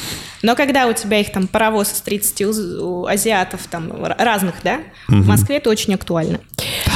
Но 0.42 0.56
когда 0.56 0.86
у 0.86 0.92
тебя 0.92 1.20
их 1.20 1.30
там 1.30 1.46
паровоз 1.46 1.92
из 1.92 2.00
30 2.00 2.42
у, 2.42 3.06
азиатов 3.06 3.60
там 3.70 3.92
разных, 4.04 4.56
да, 4.64 4.80
угу. 5.08 5.22
в 5.22 5.26
Москве 5.26 5.56
это 5.56 5.70
очень 5.70 5.94
актуально. 5.94 6.40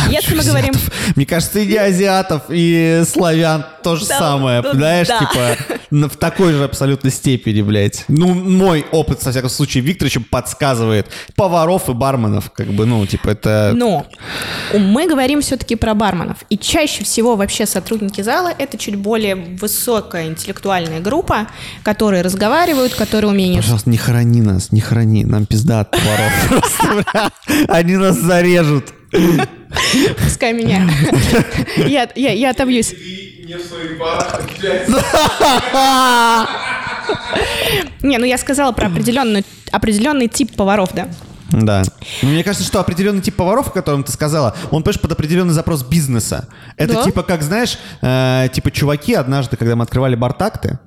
Если 0.09 0.35
мы 0.35 0.45
говорим... 0.45 0.75
Мне 1.15 1.27
кажется, 1.27 1.61
и 1.61 1.77
азиатов, 1.77 2.43
и 2.49 3.03
славян 3.07 3.65
то 3.83 3.97
же 3.97 4.07
да, 4.07 4.19
самое, 4.19 4.63
да, 4.63 4.73
знаешь, 4.73 5.09
да. 5.09 5.19
типа 5.19 5.79
в 6.09 6.17
такой 6.17 6.53
же 6.53 6.65
абсолютно 6.65 7.11
степени, 7.11 7.63
блядь. 7.63 8.05
Ну, 8.09 8.35
мой 8.35 8.85
опыт, 8.93 9.23
со 9.23 9.31
всяком 9.31 9.51
случае, 9.51 9.83
Викторовичем 9.85 10.25
подсказывает. 10.25 11.07
Поваров 11.35 11.89
и 11.89 11.93
барменов, 11.93 12.51
как 12.53 12.69
бы, 12.69 12.87
ну, 12.87 13.05
типа 13.07 13.31
это... 13.31 13.73
Но 13.75 14.07
мы 14.73 15.09
говорим 15.09 15.41
все-таки 15.41 15.77
про 15.77 15.95
барменов. 15.95 16.16
И 16.51 16.59
чаще 16.59 17.05
всего 17.05 17.37
вообще 17.37 17.67
сотрудники 17.67 18.21
зала— 18.21 18.53
это 18.59 18.79
чуть 18.79 18.97
более 18.97 19.35
высокая 19.35 20.27
интеллектуальная 20.27 21.01
группа, 21.01 21.49
которые 21.83 22.23
разговаривают, 22.23 22.95
которые 22.95 23.31
умеют... 23.31 23.63
Пожалуйста, 23.65 23.91
не 23.91 23.99
храни 23.99 24.43
нас, 24.43 24.73
не 24.73 24.81
храни. 24.81 25.25
Нам 25.25 25.47
пизда 25.47 25.81
от 25.81 25.91
поваров. 25.91 27.33
Они 27.69 27.97
нас 27.97 28.17
зарежут. 28.17 28.93
Пускай 30.23 30.53
меня. 30.53 30.89
Я, 31.77 32.09
я, 32.15 32.33
я 32.33 32.51
отобьюсь. 32.51 32.95
Не, 38.03 38.19
ну 38.19 38.25
я 38.25 38.39
сказала 38.39 38.73
про 38.73 38.87
определенный, 38.89 39.45
определенный 39.71 40.29
тип 40.29 40.55
поваров, 40.57 40.91
да. 40.95 41.09
Да. 41.51 41.83
Но 42.23 42.31
мне 42.31 42.43
кажется, 42.43 42.67
что 42.67 42.81
определенный 42.81 43.23
тип 43.23 43.37
поваров, 43.37 43.69
о 43.69 43.71
котором 43.71 44.03
ты 44.03 44.13
сказала, 44.13 44.55
он, 44.71 44.83
понимаешь, 44.83 45.01
под 45.01 45.13
определенный 45.13 45.55
запрос 45.55 45.85
бизнеса. 45.85 46.49
Это 46.77 46.95
да? 46.95 47.05
типа, 47.05 47.23
как, 47.23 47.43
знаешь, 47.43 47.79
э, 48.03 48.49
типа 48.53 48.71
чуваки 48.71 49.15
однажды, 49.15 49.57
когда 49.57 49.77
мы 49.77 49.85
открывали 49.85 50.17
бартакты, 50.17 50.79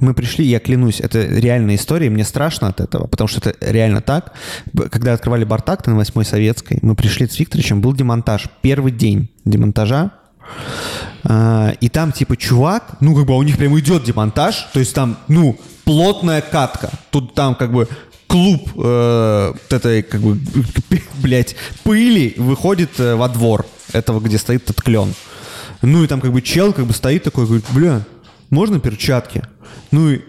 мы 0.00 0.14
пришли, 0.14 0.44
я 0.46 0.60
клянусь, 0.60 1.00
это 1.00 1.22
реальная 1.22 1.74
история, 1.74 2.10
мне 2.10 2.24
страшно 2.24 2.68
от 2.68 2.80
этого, 2.80 3.06
потому 3.06 3.28
что 3.28 3.40
это 3.40 3.54
реально 3.60 4.00
так. 4.00 4.32
Когда 4.90 5.12
открывали 5.12 5.44
Бартакты 5.44 5.90
на 5.90 5.96
8 5.96 6.22
Советской, 6.22 6.78
мы 6.82 6.94
пришли 6.94 7.26
с 7.26 7.38
Викторовичем, 7.38 7.80
был 7.80 7.92
демонтаж. 7.92 8.46
Первый 8.62 8.92
день 8.92 9.30
демонтажа, 9.44 10.12
А, 11.24 11.72
и 11.80 11.88
там, 11.88 12.12
типа, 12.12 12.36
чувак, 12.36 12.96
ну, 13.00 13.14
как 13.14 13.26
бы 13.26 13.36
у 13.36 13.42
них 13.42 13.58
прям 13.58 13.78
идет 13.78 14.04
демонтаж, 14.04 14.68
то 14.72 14.78
есть 14.78 14.94
там, 14.94 15.18
ну, 15.26 15.58
плотная 15.84 16.40
катка. 16.40 16.90
Тут 17.10 17.34
там, 17.34 17.54
как 17.54 17.72
бы, 17.72 17.88
клуб 18.28 18.70
э, 18.76 19.54
этой, 19.70 20.02
как 20.02 20.20
бы, 20.20 20.38
блядь, 21.22 21.56
пыли 21.82 22.34
выходит 22.36 23.00
э, 23.00 23.16
во 23.16 23.28
двор 23.28 23.66
этого, 23.92 24.20
где 24.20 24.38
стоит 24.38 24.64
этот 24.64 24.80
клен. 24.82 25.14
Ну, 25.82 26.04
и 26.04 26.06
там, 26.06 26.20
как 26.20 26.32
бы, 26.32 26.42
чел, 26.42 26.72
как 26.72 26.86
бы, 26.86 26.92
стоит 26.92 27.24
такой, 27.24 27.46
говорит, 27.46 27.64
бля, 27.72 28.04
можно 28.50 28.80
перчатки? 28.80 29.42
Ну, 29.90 30.10
и, 30.10 30.20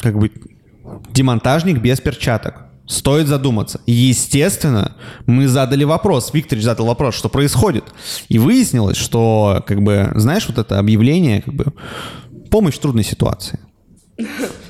как 0.00 0.18
бы, 0.18 0.30
демонтажник 1.12 1.78
без 1.78 2.00
перчаток. 2.00 2.64
Стоит 2.86 3.26
задуматься. 3.26 3.80
Естественно, 3.86 4.96
мы 5.26 5.48
задали 5.48 5.84
вопрос, 5.84 6.32
Виктор 6.32 6.60
задал 6.60 6.86
вопрос, 6.86 7.16
что 7.16 7.28
происходит. 7.28 7.84
И 8.28 8.38
выяснилось, 8.38 8.96
что, 8.96 9.64
как 9.66 9.82
бы, 9.82 10.12
знаешь, 10.14 10.46
вот 10.48 10.58
это 10.58 10.78
объявление, 10.78 11.42
как 11.42 11.54
бы, 11.54 11.66
помощь 12.50 12.74
в 12.74 12.80
трудной 12.80 13.04
ситуации. 13.04 13.60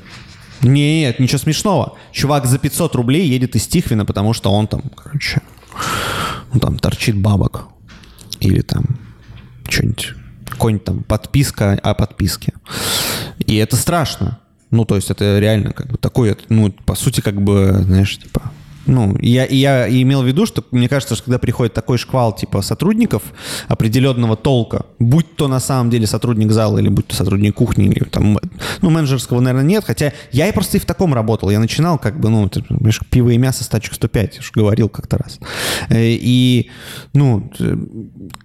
Нет, 0.62 1.18
ничего 1.18 1.38
смешного. 1.38 1.96
Чувак 2.12 2.46
за 2.46 2.58
500 2.58 2.94
рублей 2.94 3.28
едет 3.28 3.56
из 3.56 3.66
Тихвина, 3.66 4.04
потому 4.04 4.32
что 4.32 4.50
он 4.52 4.66
там, 4.66 4.82
короче, 4.94 5.42
ну, 6.52 6.60
там 6.60 6.78
торчит 6.78 7.16
бабок. 7.16 7.68
Или 8.40 8.60
там 8.60 8.84
что-нибудь, 9.68 10.14
какой-нибудь 10.48 10.84
там 10.84 11.02
подписка 11.02 11.72
о 11.82 11.94
подписке. 11.94 12.52
И 13.38 13.56
это 13.56 13.76
страшно. 13.76 14.40
Ну, 14.70 14.84
то 14.84 14.96
есть 14.96 15.10
это 15.10 15.38
реально 15.38 15.72
как 15.72 15.88
бы 15.88 15.98
такое, 15.98 16.36
ну, 16.48 16.70
по 16.70 16.94
сути, 16.94 17.20
как 17.20 17.40
бы, 17.40 17.80
знаешь, 17.84 18.18
типа, 18.18 18.50
ну, 18.86 19.16
я, 19.20 19.46
я 19.46 19.88
имел 19.88 20.22
в 20.22 20.26
виду, 20.26 20.46
что 20.46 20.64
мне 20.70 20.88
кажется, 20.88 21.14
что 21.14 21.24
когда 21.24 21.38
приходит 21.38 21.74
такой 21.74 21.98
шквал 21.98 22.34
типа 22.34 22.62
сотрудников 22.62 23.22
определенного 23.68 24.36
толка, 24.36 24.86
будь 24.98 25.36
то 25.36 25.48
на 25.48 25.60
самом 25.60 25.90
деле 25.90 26.06
сотрудник 26.06 26.52
зала 26.52 26.78
или 26.78 26.88
будь 26.88 27.06
то 27.08 27.14
сотрудник 27.14 27.54
кухни, 27.54 27.86
или 27.86 28.04
там, 28.04 28.38
ну, 28.82 28.90
менеджерского, 28.90 29.40
наверное, 29.40 29.68
нет, 29.68 29.84
хотя 29.84 30.12
я 30.32 30.48
и 30.48 30.52
просто 30.52 30.76
и 30.76 30.80
в 30.80 30.86
таком 30.86 31.14
работал. 31.14 31.50
Я 31.50 31.58
начинал 31.58 31.98
как 31.98 32.20
бы, 32.20 32.28
ну, 32.28 32.50
пиво 33.10 33.30
и 33.30 33.38
мясо 33.38 33.64
стачек 33.64 33.94
105, 33.94 34.34
я 34.36 34.42
говорил 34.54 34.88
как-то 34.88 35.18
раз. 35.18 35.38
Э, 35.88 35.96
и, 35.98 36.70
ну, 37.12 37.50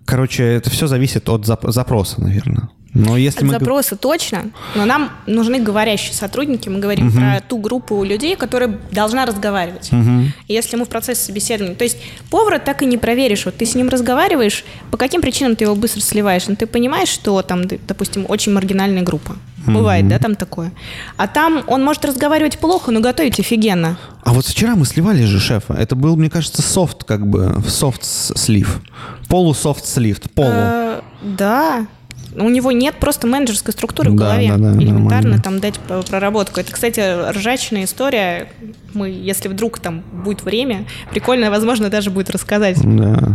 короче, 0.05 0.43
это 0.43 0.69
все 0.69 0.87
зависит 0.87 1.29
от 1.29 1.45
запроса, 1.45 2.21
наверное. 2.21 2.69
Но 2.93 3.15
если 3.15 3.45
мы... 3.45 3.51
запроса 3.51 3.95
точно, 3.95 4.51
но 4.75 4.85
нам 4.85 5.11
нужны 5.25 5.59
говорящие 5.59 6.13
сотрудники. 6.13 6.67
Мы 6.67 6.79
говорим 6.79 7.07
угу. 7.07 7.17
про 7.17 7.41
ту 7.41 7.57
группу 7.57 8.03
людей, 8.03 8.35
которая 8.35 8.77
должна 8.91 9.25
разговаривать. 9.25 9.89
Угу. 9.91 10.25
Если 10.47 10.75
мы 10.75 10.85
в 10.85 10.89
процессе 10.89 11.23
собеседования... 11.23 11.75
То 11.75 11.85
есть 11.85 11.97
повара 12.29 12.59
так 12.59 12.81
и 12.81 12.85
не 12.85 12.97
проверишь. 12.97 13.45
Вот 13.45 13.55
ты 13.55 13.65
с 13.65 13.75
ним 13.75 13.87
разговариваешь, 13.89 14.65
по 14.91 14.97
каким 14.97 15.21
причинам 15.21 15.55
ты 15.55 15.63
его 15.63 15.75
быстро 15.75 16.01
сливаешь? 16.01 16.47
Ну, 16.47 16.55
ты 16.55 16.67
понимаешь, 16.67 17.09
что 17.09 17.41
там, 17.41 17.63
допустим, 17.87 18.25
очень 18.27 18.51
маргинальная 18.51 19.03
группа. 19.03 19.37
Бывает, 19.65 20.07
да, 20.07 20.19
там 20.19 20.35
такое. 20.35 20.71
А 21.17 21.27
там 21.27 21.63
он 21.67 21.83
может 21.83 22.03
разговаривать 22.03 22.57
плохо, 22.57 22.91
но 22.91 22.99
готовить 22.99 23.39
офигенно. 23.39 23.97
А 24.23 24.33
вот 24.33 24.45
вчера 24.45 24.75
мы 24.75 24.85
сливали 24.85 25.23
же 25.23 25.39
шефа. 25.39 25.73
Это 25.73 25.95
был, 25.95 26.15
мне 26.15 26.29
кажется, 26.29 26.61
софт, 26.61 27.03
как 27.03 27.27
бы, 27.27 27.61
софт 27.67 28.03
слив. 28.03 28.81
Полусофт 29.27 29.85
слив, 29.85 30.19
полу. 30.33 30.49
Э, 30.51 31.01
да, 31.21 31.87
у 32.35 32.49
него 32.49 32.71
нет 32.71 32.95
просто 32.95 33.27
менеджерской 33.27 33.73
структуры 33.73 34.11
в 34.11 34.15
да, 34.15 34.25
голове. 34.25 34.47
Да, 34.49 34.57
да, 34.57 34.71
Элементарно 34.73 35.37
нормально. 35.37 35.41
там 35.41 35.59
дать 35.59 35.79
проработку. 36.07 36.59
Это, 36.59 36.71
кстати, 36.71 37.31
ржачная 37.31 37.85
история. 37.85 38.49
Мы, 38.93 39.09
если 39.09 39.47
вдруг 39.47 39.79
там 39.79 40.01
будет 40.23 40.43
время, 40.43 40.85
прикольно, 41.11 41.49
возможно, 41.49 41.89
даже 41.89 42.09
будет 42.09 42.29
рассказать. 42.29 42.77
Да. 42.83 43.33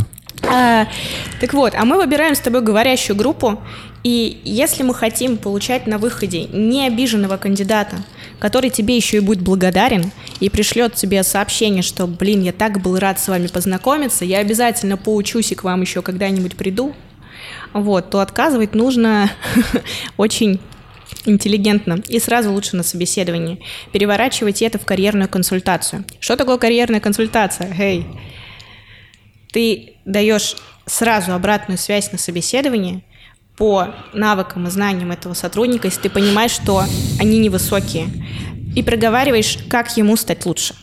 А, 0.49 0.87
так 1.41 1.53
вот, 1.53 1.73
а 1.75 1.83
мы 1.83 1.97
выбираем 1.97 2.35
с 2.35 2.39
тобой 2.39 2.61
говорящую 2.61 3.15
группу, 3.17 3.59
и 4.03 4.39
если 4.43 4.83
мы 4.83 4.93
хотим 4.93 5.37
получать 5.37 5.87
на 5.87 5.97
выходе 5.97 6.45
не 6.45 6.87
обиженного 6.87 7.37
кандидата, 7.37 7.97
который 8.39 8.69
тебе 8.69 8.95
еще 8.95 9.17
и 9.17 9.19
будет 9.19 9.41
благодарен 9.41 10.11
и 10.39 10.49
пришлет 10.49 10.93
тебе 10.93 11.23
сообщение, 11.23 11.81
что, 11.81 12.07
блин, 12.07 12.41
я 12.43 12.53
так 12.53 12.81
был 12.81 12.97
рад 12.99 13.19
с 13.19 13.27
вами 13.27 13.47
познакомиться, 13.47 14.23
я 14.23 14.39
обязательно 14.39 14.95
поучусь 14.95 15.51
и 15.51 15.55
к 15.55 15.63
вам 15.63 15.81
еще 15.81 16.01
когда-нибудь 16.01 16.55
приду, 16.55 16.93
вот, 17.73 18.09
то 18.09 18.19
отказывать 18.19 18.75
нужно 18.75 19.29
очень 20.17 20.59
интеллигентно 21.25 22.01
и 22.07 22.19
сразу 22.19 22.51
лучше 22.51 22.75
на 22.75 22.83
собеседовании. 22.83 23.61
Переворачивайте 23.91 24.65
это 24.65 24.79
в 24.79 24.85
карьерную 24.85 25.29
консультацию. 25.29 26.05
Что 26.19 26.35
такое 26.35 26.57
карьерная 26.57 26.99
консультация? 26.99 27.73
Эй, 27.77 28.05
ты 29.51 29.95
даешь 30.05 30.55
сразу 30.85 31.33
обратную 31.33 31.77
связь 31.77 32.11
на 32.11 32.17
собеседовании 32.17 33.03
по 33.57 33.95
навыкам 34.13 34.67
и 34.67 34.69
знаниям 34.69 35.11
этого 35.11 35.33
сотрудника, 35.33 35.87
если 35.87 36.01
ты 36.01 36.09
понимаешь, 36.09 36.51
что 36.51 36.83
они 37.19 37.39
невысокие, 37.39 38.07
и 38.75 38.83
проговариваешь, 38.83 39.57
как 39.69 39.97
ему 39.97 40.15
стать 40.15 40.45
лучше. 40.45 40.75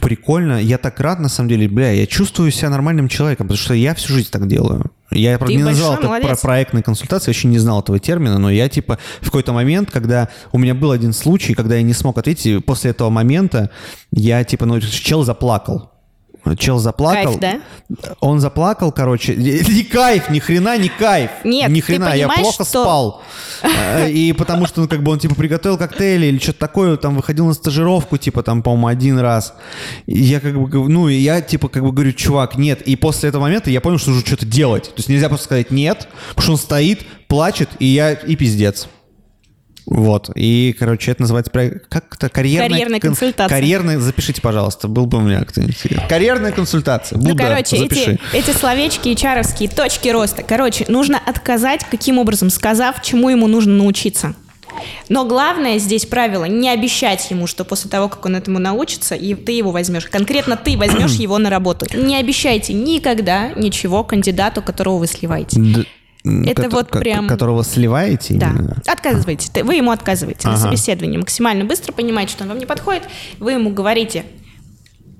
Прикольно. 0.00 0.60
Я 0.60 0.78
так 0.78 1.00
рад, 1.00 1.18
на 1.20 1.28
самом 1.28 1.48
деле. 1.48 1.68
Бля, 1.68 1.90
я 1.90 2.06
чувствую 2.06 2.50
себя 2.50 2.70
нормальным 2.70 3.08
человеком, 3.08 3.48
потому 3.48 3.58
что 3.58 3.74
я 3.74 3.94
всю 3.94 4.14
жизнь 4.14 4.30
так 4.30 4.46
делаю. 4.46 4.92
Я, 5.10 5.38
правда, 5.38 5.54
не 5.54 5.62
назвал 5.62 5.94
это 5.94 6.08
про 6.20 6.36
проектной 6.36 6.82
консультации, 6.82 7.30
вообще 7.30 7.48
не 7.48 7.58
знал 7.58 7.80
этого 7.80 7.98
термина, 7.98 8.38
но 8.38 8.50
я, 8.50 8.68
типа, 8.68 8.98
в 9.20 9.26
какой-то 9.26 9.52
момент, 9.52 9.90
когда 9.90 10.28
у 10.52 10.58
меня 10.58 10.74
был 10.74 10.90
один 10.90 11.12
случай, 11.12 11.54
когда 11.54 11.76
я 11.76 11.82
не 11.82 11.92
смог 11.92 12.18
ответить, 12.18 12.64
после 12.64 12.90
этого 12.90 13.08
момента 13.08 13.70
я, 14.12 14.42
типа, 14.44 14.66
ну, 14.66 14.80
чел 14.80 15.24
заплакал. 15.24 15.92
Чел 16.54 16.78
заплакал. 16.78 17.38
Кайф, 17.38 17.40
да? 17.40 17.60
Он 18.20 18.40
заплакал, 18.40 18.92
короче. 18.92 19.34
Не 19.36 19.82
кайф, 19.82 20.30
ни 20.30 20.38
хрена 20.38 20.78
не 20.78 20.88
кайф. 20.88 21.30
Нет, 21.44 21.70
ни 21.70 21.80
хрена, 21.80 22.14
я 22.14 22.28
плохо 22.28 22.64
что... 22.64 22.64
спал. 22.64 23.22
Э, 23.62 24.10
и 24.10 24.32
потому 24.32 24.66
что, 24.66 24.82
ну, 24.82 24.88
как 24.88 25.02
бы 25.02 25.10
он, 25.12 25.18
типа, 25.18 25.34
приготовил 25.34 25.78
коктейли 25.78 26.26
или 26.26 26.38
что-то 26.38 26.58
такое, 26.58 26.96
там, 26.96 27.16
выходил 27.16 27.46
на 27.46 27.54
стажировку, 27.54 28.18
типа, 28.18 28.42
там, 28.42 28.62
по-моему, 28.62 28.86
один 28.86 29.18
раз. 29.18 29.54
И 30.04 30.20
я, 30.20 30.40
как 30.40 30.54
бы, 30.60 30.88
ну, 30.88 31.08
я, 31.08 31.40
типа, 31.40 31.68
как 31.68 31.82
бы 31.82 31.90
говорю, 31.90 32.12
чувак, 32.12 32.56
нет. 32.58 32.82
И 32.82 32.96
после 32.96 33.30
этого 33.30 33.42
момента 33.42 33.70
я 33.70 33.80
понял, 33.80 33.98
что 33.98 34.10
нужно 34.10 34.26
что-то 34.26 34.44
делать. 34.44 34.84
То 34.84 34.98
есть 34.98 35.08
нельзя 35.08 35.28
просто 35.28 35.46
сказать 35.46 35.70
нет, 35.70 36.06
потому 36.28 36.42
что 36.42 36.52
он 36.52 36.58
стоит, 36.58 37.06
плачет, 37.28 37.70
и 37.78 37.86
я, 37.86 38.12
и 38.12 38.36
пиздец. 38.36 38.88
Вот. 39.86 40.30
И, 40.34 40.74
короче, 40.78 41.12
это 41.12 41.22
называется 41.22 41.52
как-то 41.88 42.28
карьерная, 42.28 42.70
карьерная 42.70 43.00
консультация. 43.00 43.56
Карьерная, 43.56 43.98
запишите, 44.00 44.42
пожалуйста, 44.42 44.88
был 44.88 45.06
бы 45.06 45.18
у 45.18 45.20
меня 45.20 45.44
кто-нибудь. 45.44 45.76
Карьерная 46.08 46.52
консультация. 46.52 47.16
Будда, 47.18 47.30
ну, 47.30 47.36
короче, 47.36 47.76
запиши. 47.76 48.18
эти, 48.32 48.50
эти 48.50 48.56
словечки 48.56 49.08
и 49.08 49.16
чаровские 49.16 49.68
точки 49.68 50.08
роста. 50.08 50.42
Короче, 50.42 50.84
нужно 50.88 51.18
отказать, 51.24 51.86
каким 51.88 52.18
образом, 52.18 52.50
сказав, 52.50 53.00
чему 53.02 53.30
ему 53.30 53.46
нужно 53.46 53.74
научиться. 53.74 54.34
Но 55.08 55.24
главное 55.24 55.78
здесь 55.78 56.04
правило 56.04 56.44
не 56.44 56.68
обещать 56.68 57.30
ему, 57.30 57.46
что 57.46 57.64
после 57.64 57.90
того, 57.90 58.08
как 58.08 58.24
он 58.26 58.36
этому 58.36 58.58
научится, 58.58 59.14
и 59.14 59.34
ты 59.34 59.52
его 59.52 59.70
возьмешь. 59.70 60.06
Конкретно 60.06 60.56
ты 60.56 60.76
возьмешь 60.76 61.12
его 61.18 61.38
на 61.38 61.48
работу. 61.48 61.86
Не 61.96 62.16
обещайте 62.16 62.72
никогда 62.72 63.52
ничего 63.52 64.04
кандидату, 64.04 64.62
которого 64.62 64.98
вы 64.98 65.06
сливаете. 65.06 65.86
Это 66.26 66.64
ко- 66.64 66.70
вот 66.70 66.90
прям... 66.90 67.28
Которого 67.28 67.62
сливаете? 67.62 68.34
Да. 68.34 68.50
Именно? 68.50 68.82
Отказываете. 68.86 69.62
Вы 69.62 69.74
ему 69.74 69.90
отказываете 69.90 70.48
ага. 70.48 70.52
на 70.52 70.56
собеседовании. 70.56 71.18
Максимально 71.18 71.64
быстро 71.64 71.92
понимаете, 71.92 72.32
что 72.32 72.42
он 72.42 72.50
вам 72.50 72.58
не 72.58 72.66
подходит. 72.66 73.04
Вы 73.38 73.52
ему 73.52 73.70
говорите, 73.70 74.24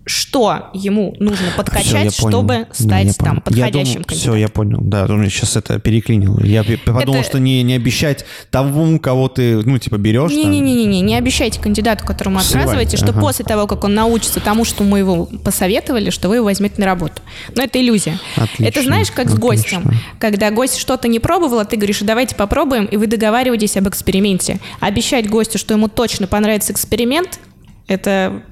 что 0.06 0.70
ему 0.72 1.16
нужно 1.18 1.48
подкачать, 1.56 2.12
все, 2.12 2.28
чтобы 2.28 2.68
стать 2.72 3.06
не, 3.06 3.12
там 3.12 3.40
подходящим 3.40 4.02
думал, 4.02 4.06
Все, 4.08 4.36
я 4.36 4.48
понял. 4.48 4.78
Да, 4.80 5.04
у 5.06 5.16
меня 5.16 5.28
сейчас 5.28 5.56
это 5.56 5.80
переклинило. 5.80 6.40
Я 6.44 6.62
подумал, 6.84 7.20
это... 7.20 7.28
что 7.28 7.40
не, 7.40 7.64
не 7.64 7.74
обещать 7.74 8.24
тому, 8.52 9.00
кого 9.00 9.28
ты, 9.28 9.56
ну, 9.56 9.78
типа, 9.78 9.98
берешь. 9.98 10.30
Не-не-не, 10.30 10.86
не, 10.86 11.00
не 11.00 11.16
обещайте 11.16 11.60
кандидату, 11.60 12.06
которому 12.06 12.38
отказываете, 12.38 12.96
что 12.96 13.10
ага. 13.10 13.20
после 13.20 13.44
того, 13.44 13.66
как 13.66 13.82
он 13.82 13.94
научится 13.94 14.38
тому, 14.38 14.64
что 14.64 14.84
мы 14.84 15.00
его 15.00 15.26
посоветовали, 15.26 16.10
что 16.10 16.28
вы 16.28 16.36
его 16.36 16.44
возьмете 16.44 16.76
на 16.78 16.86
работу. 16.86 17.20
Но 17.56 17.64
это 17.64 17.80
иллюзия. 17.80 18.20
Отлично, 18.36 18.64
это 18.64 18.82
знаешь, 18.82 19.10
как 19.10 19.26
отлично. 19.26 19.36
с 19.36 19.40
гостем. 19.40 19.90
Когда 20.20 20.52
гость 20.52 20.78
что-то 20.78 21.08
не 21.08 21.18
пробовал, 21.18 21.58
а 21.58 21.64
ты 21.64 21.76
говоришь, 21.76 21.98
давайте 22.02 22.36
попробуем, 22.36 22.84
и 22.84 22.96
вы 22.96 23.08
договариваетесь 23.08 23.76
об 23.76 23.88
эксперименте. 23.88 24.60
Обещать 24.78 25.28
гостю, 25.28 25.58
что 25.58 25.74
ему 25.74 25.88
точно 25.88 26.28
понравится 26.28 26.72
эксперимент, 26.72 27.40
это 27.88 28.42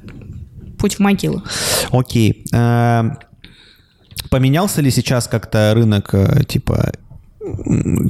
путь 0.85 0.97
в 0.97 0.99
могилу. 0.99 1.43
Окей. 1.93 2.45
Э, 2.53 3.05
поменялся 4.29 4.83
ли 4.83 4.91
сейчас 4.91 5.29
как-то 5.29 5.73
рынок, 5.75 6.13
э, 6.13 6.45
типа, 6.45 6.93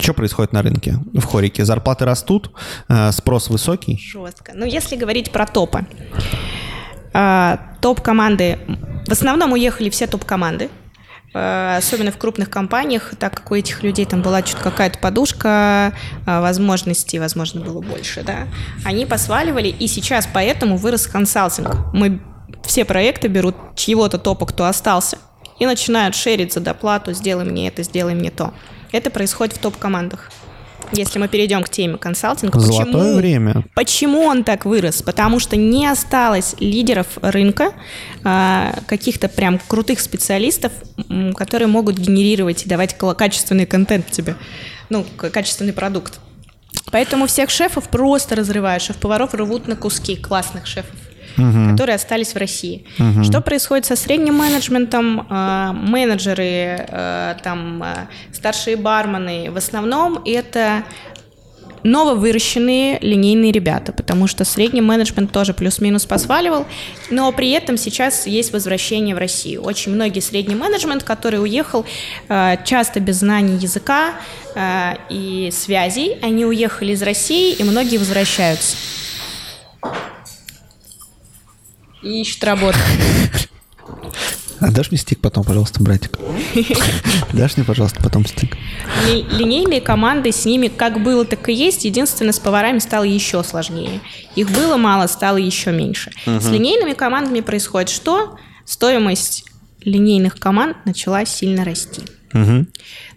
что 0.02 0.12
происходит 0.12 0.52
на 0.52 0.62
рынке 0.62 0.96
в 1.12 1.24
хорике? 1.24 1.64
Зарплаты 1.64 2.04
растут, 2.04 2.50
э, 2.88 3.12
спрос 3.12 3.48
высокий? 3.48 3.96
Жестко. 3.96 4.54
Ну, 4.56 4.66
если 4.66 4.96
говорить 4.96 5.30
про 5.30 5.46
топы. 5.46 5.86
Топ-команды, 7.80 8.58
в 9.06 9.12
основном 9.12 9.52
уехали 9.52 9.88
все 9.88 10.08
топ-команды, 10.08 10.68
особенно 11.32 12.10
в 12.10 12.16
крупных 12.16 12.50
компаниях, 12.50 13.14
так 13.16 13.36
как 13.36 13.52
у 13.52 13.54
этих 13.54 13.84
людей 13.84 14.04
там 14.04 14.20
была 14.20 14.44
что-то 14.44 14.64
какая-то 14.64 14.98
подушка, 14.98 15.92
возможностей, 16.26 17.20
возможно, 17.20 17.60
было 17.60 17.80
больше, 17.80 18.24
да, 18.24 18.48
они 18.84 19.06
посваливали, 19.06 19.68
и 19.68 19.86
сейчас 19.86 20.28
поэтому 20.32 20.76
вырос 20.76 21.06
консалтинг. 21.06 21.76
Мы 21.92 22.20
все 22.64 22.84
проекты 22.84 23.28
берут 23.28 23.54
чьего-то 23.76 24.18
топа, 24.18 24.46
кто 24.46 24.66
остался, 24.66 25.18
и 25.58 25.66
начинают 25.66 26.14
шерить 26.14 26.52
за 26.52 26.60
доплату, 26.60 27.12
сделай 27.12 27.44
мне 27.44 27.68
это, 27.68 27.82
сделай 27.82 28.14
мне 28.14 28.30
то. 28.30 28.52
Это 28.92 29.10
происходит 29.10 29.56
в 29.56 29.58
топ-командах. 29.58 30.30
Если 30.92 31.18
мы 31.18 31.28
перейдем 31.28 31.62
к 31.62 31.68
теме 31.68 31.96
консалтинга, 31.96 32.58
Золотое 32.60 32.86
почему, 32.86 33.14
время. 33.16 33.64
почему 33.74 34.20
он 34.22 34.44
так 34.44 34.64
вырос? 34.64 35.02
Потому 35.02 35.40
что 35.40 35.56
не 35.56 35.86
осталось 35.86 36.54
лидеров 36.60 37.06
рынка, 37.22 37.72
а, 38.22 38.74
каких-то 38.86 39.28
прям 39.28 39.58
крутых 39.66 39.98
специалистов, 40.00 40.72
которые 41.36 41.68
могут 41.68 41.96
генерировать 41.96 42.66
и 42.66 42.68
давать 42.68 42.96
качественный 42.96 43.66
контент 43.66 44.10
тебе, 44.10 44.36
ну, 44.90 45.04
качественный 45.16 45.72
продукт. 45.72 46.20
Поэтому 46.92 47.26
всех 47.26 47.50
шефов 47.50 47.88
просто 47.88 48.36
разрывают, 48.36 48.82
шеф-поваров 48.82 49.34
рвут 49.34 49.66
на 49.66 49.76
куски, 49.76 50.16
классных 50.16 50.66
шефов 50.66 50.94
угу. 51.36 51.70
которые 51.70 51.96
остались 51.96 52.34
в 52.34 52.36
России. 52.36 52.84
Угу. 52.98 53.24
Что 53.24 53.40
происходит 53.40 53.86
со 53.86 53.96
средним 53.96 54.34
менеджментом? 54.34 55.26
Э, 55.30 55.72
менеджеры, 55.72 56.86
э, 56.88 57.34
там, 57.42 57.82
э, 57.82 57.94
старшие 58.32 58.76
бармены, 58.76 59.50
в 59.50 59.56
основном 59.56 60.22
это 60.24 60.84
нововыращенные 61.82 62.98
линейные 63.00 63.52
ребята, 63.52 63.92
потому 63.92 64.26
что 64.26 64.46
средний 64.46 64.80
менеджмент 64.80 65.32
тоже 65.32 65.52
плюс-минус 65.52 66.06
посваливал, 66.06 66.64
но 67.10 67.30
при 67.30 67.50
этом 67.50 67.76
сейчас 67.76 68.26
есть 68.26 68.54
возвращение 68.54 69.14
в 69.14 69.18
Россию. 69.18 69.60
Очень 69.62 69.92
многие 69.92 70.20
средний 70.20 70.54
менеджмент, 70.54 71.02
который 71.02 71.42
уехал 71.42 71.84
часто 72.64 73.00
без 73.00 73.16
знаний 73.16 73.58
языка 73.58 74.14
и 75.10 75.50
связей, 75.52 76.16
они 76.22 76.46
уехали 76.46 76.92
из 76.92 77.02
России, 77.02 77.52
и 77.52 77.62
многие 77.64 77.98
возвращаются 77.98 78.78
и 82.04 82.20
ищет 82.20 82.44
работу. 82.44 82.78
А 84.60 84.70
дашь 84.70 84.90
мне 84.90 84.98
стик 84.98 85.20
потом, 85.20 85.44
пожалуйста, 85.44 85.82
братик? 85.82 86.18
Дашь 87.32 87.56
мне, 87.56 87.66
пожалуйста, 87.66 88.02
потом 88.02 88.24
стик? 88.24 88.56
Линейные 89.06 89.80
команды, 89.80 90.32
с 90.32 90.44
ними 90.44 90.68
как 90.68 91.02
было, 91.02 91.24
так 91.24 91.48
и 91.48 91.52
есть. 91.52 91.84
Единственное, 91.84 92.32
с 92.32 92.38
поварами 92.38 92.78
стало 92.78 93.04
еще 93.04 93.42
сложнее. 93.42 94.00
Их 94.36 94.50
было 94.50 94.76
мало, 94.76 95.06
стало 95.06 95.36
еще 95.36 95.70
меньше. 95.72 96.12
С 96.24 96.48
линейными 96.48 96.94
командами 96.94 97.40
происходит 97.40 97.90
что? 97.90 98.38
Стоимость 98.64 99.44
линейных 99.82 100.38
команд 100.38 100.78
начала 100.86 101.26
сильно 101.26 101.64
расти. 101.64 102.02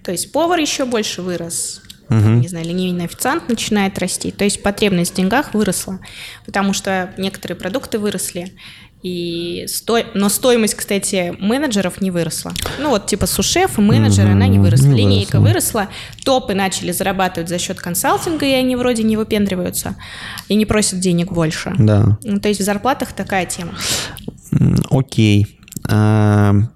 То 0.03 0.11
есть 0.11 0.31
повар 0.31 0.59
еще 0.59 0.85
больше 0.85 1.21
вырос, 1.21 1.81
угу. 2.09 2.17
не 2.17 2.47
знаю, 2.47 2.65
линейный 2.65 3.05
официант 3.05 3.49
начинает 3.49 3.97
расти. 3.99 4.31
То 4.31 4.43
есть 4.43 4.63
потребность 4.63 5.13
в 5.13 5.15
деньгах 5.15 5.53
выросла, 5.53 5.99
потому 6.45 6.73
что 6.73 7.13
некоторые 7.17 7.57
продукты 7.57 7.99
выросли. 7.99 8.53
И 9.03 9.65
сто... 9.67 9.99
Но 10.15 10.27
стоимость, 10.27 10.73
кстати, 10.73 11.35
менеджеров 11.39 12.01
не 12.01 12.09
выросла. 12.09 12.53
Ну 12.79 12.89
вот 12.89 13.05
типа 13.05 13.27
сушеф 13.27 13.77
и 13.77 13.81
менеджеры, 13.81 14.29
mm 14.29 14.31
она 14.31 14.47
не 14.47 14.59
выросла. 14.59 14.87
Не 14.87 15.01
Линейка 15.01 15.39
выросла. 15.39 15.81
выросла, 15.81 15.89
топы 16.25 16.55
начали 16.55 16.91
зарабатывать 16.91 17.47
за 17.47 17.59
счет 17.59 17.79
консалтинга, 17.79 18.45
и 18.45 18.53
они 18.53 18.75
вроде 18.75 19.03
не 19.03 19.15
выпендриваются 19.15 19.95
и 20.47 20.55
не 20.55 20.65
просят 20.65 20.99
денег 20.99 21.31
больше. 21.31 21.75
Да. 21.77 22.17
Ну, 22.23 22.39
то 22.39 22.49
есть 22.49 22.59
в 22.59 22.63
зарплатах 22.63 23.13
такая 23.13 23.45
тема. 23.45 23.73
Окей. 24.89 25.59
Okay. 25.87 26.67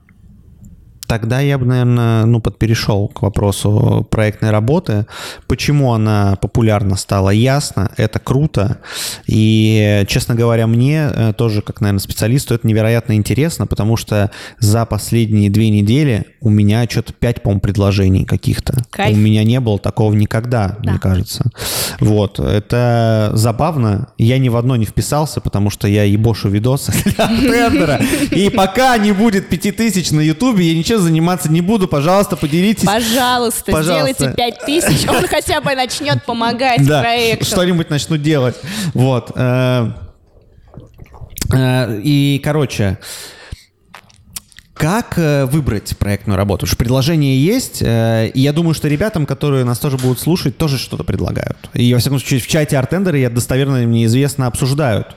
Тогда 1.11 1.41
я 1.41 1.57
бы, 1.57 1.65
наверное, 1.65 2.25
ну, 2.25 2.39
подперешел 2.39 3.09
к 3.09 3.21
вопросу 3.21 4.07
проектной 4.09 4.49
работы. 4.49 5.07
Почему 5.45 5.91
она 5.91 6.37
популярна 6.41 6.95
стала, 6.95 7.31
ясно, 7.31 7.91
это 7.97 8.17
круто. 8.19 8.77
И, 9.27 10.05
честно 10.07 10.35
говоря, 10.35 10.67
мне 10.67 11.09
э, 11.13 11.33
тоже, 11.33 11.61
как, 11.63 11.81
наверное, 11.81 11.99
специалисту, 11.99 12.53
это 12.53 12.65
невероятно 12.65 13.17
интересно, 13.17 13.67
потому 13.67 13.97
что 13.97 14.31
за 14.59 14.85
последние 14.85 15.49
две 15.49 15.69
недели 15.69 16.27
у 16.39 16.49
меня 16.49 16.85
что-то 16.89 17.11
пять, 17.11 17.43
по-моему, 17.43 17.59
предложений 17.59 18.23
каких-то. 18.23 18.77
У 18.97 19.15
меня 19.15 19.43
не 19.43 19.59
было 19.59 19.79
такого 19.79 20.13
никогда, 20.13 20.77
да. 20.79 20.91
мне 20.91 20.99
кажется. 20.99 21.43
Вот, 21.99 22.39
это 22.39 23.31
забавно. 23.33 24.07
Я 24.17 24.37
ни 24.37 24.47
в 24.47 24.55
одно 24.55 24.77
не 24.77 24.85
вписался, 24.85 25.41
потому 25.41 25.71
что 25.71 25.89
я 25.89 26.03
ебошу 26.03 26.47
видосы 26.47 26.93
для 27.03 27.27
тендера. 27.27 27.99
И 28.31 28.49
пока 28.49 28.97
не 28.97 29.11
будет 29.11 29.49
пяти 29.49 29.73
тысяч 29.73 30.11
на 30.11 30.21
Ютубе, 30.21 30.71
я 30.71 30.77
ничего 30.77 31.00
заниматься 31.01 31.51
не 31.51 31.61
буду. 31.61 31.87
Пожалуйста, 31.87 32.35
поделитесь. 32.37 32.85
Пожалуйста, 32.85 33.71
Пожалуйста. 33.71 34.13
сделайте 34.13 34.35
5 34.35 34.65
тысяч, 34.65 35.09
он 35.09 35.27
хотя 35.27 35.61
бы 35.61 35.75
начнет 35.75 36.23
помогать 36.23 36.85
да, 36.85 37.01
проекту. 37.01 37.45
что-нибудь 37.45 37.89
начну 37.89 38.17
делать. 38.17 38.55
Вот. 38.93 39.31
Э, 39.35 39.91
э, 41.53 41.99
и, 42.03 42.41
короче, 42.43 42.97
как 44.73 45.17
э, 45.17 45.45
выбрать 45.45 45.97
проектную 45.97 46.37
работу? 46.37 46.61
Потому 46.61 46.69
что 46.69 46.77
предложение 46.77 47.43
есть, 47.43 47.81
и 47.81 48.31
я 48.33 48.53
думаю, 48.53 48.73
что 48.73 48.87
ребятам, 48.87 49.25
которые 49.25 49.65
нас 49.65 49.79
тоже 49.79 49.97
будут 49.97 50.19
слушать, 50.19 50.57
тоже 50.57 50.77
что-то 50.77 51.03
предлагают. 51.03 51.57
И, 51.73 51.93
во 51.93 51.99
всяком 51.99 52.19
случае, 52.19 52.39
в 52.39 52.47
чате 52.47 52.77
Артендеры, 52.77 53.19
я 53.19 53.29
достоверно 53.29 53.77
мне 53.79 54.05
известно, 54.05 54.47
обсуждают 54.47 55.15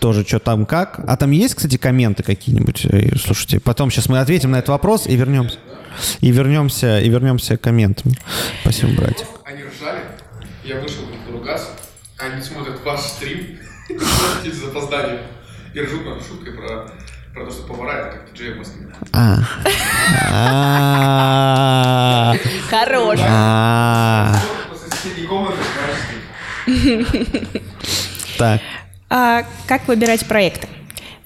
тоже, 0.00 0.24
что 0.26 0.38
там 0.38 0.66
как. 0.66 1.00
А 1.06 1.16
там 1.16 1.30
есть, 1.30 1.54
кстати, 1.54 1.76
комменты 1.76 2.22
какие-нибудь? 2.22 2.86
Э, 2.86 3.16
слушайте, 3.16 3.60
потом 3.60 3.90
сейчас 3.90 4.08
мы 4.08 4.18
ответим 4.18 4.50
на 4.50 4.56
этот 4.56 4.70
вопрос 4.70 5.06
и 5.06 5.14
вернемся. 5.14 5.58
И 6.20 6.30
вернемся, 6.30 7.00
и 7.00 7.08
вернемся 7.08 7.56
к 7.56 7.60
комментам. 7.60 8.12
Спасибо, 8.62 8.92
братик. 9.02 9.26
Они 9.44 9.62
ржали, 9.62 10.02
я 10.64 10.80
вышел 10.80 11.02
на 11.06 11.32
ругаться, 11.32 11.68
они 12.18 12.42
смотрят 12.42 12.84
ваш 12.84 13.00
стрим, 13.00 13.58
с 14.44 14.56
запозданием, 14.56 15.20
и 15.74 15.80
ржут 15.80 16.04
над 16.04 16.26
шуткой 16.26 16.54
про 16.54 16.90
про 17.32 17.44
то, 17.44 17.50
что 17.52 17.62
повара 17.62 17.92
это 17.92 18.18
как 18.18 18.32
диджей 18.32 18.54
в 18.54 18.58
Москве. 18.58 18.86
А. 19.12 19.38
Хорош. 22.70 23.20
Так. 28.38 28.60
А, 29.10 29.44
как 29.66 29.88
выбирать 29.88 30.24
проекты? 30.26 30.68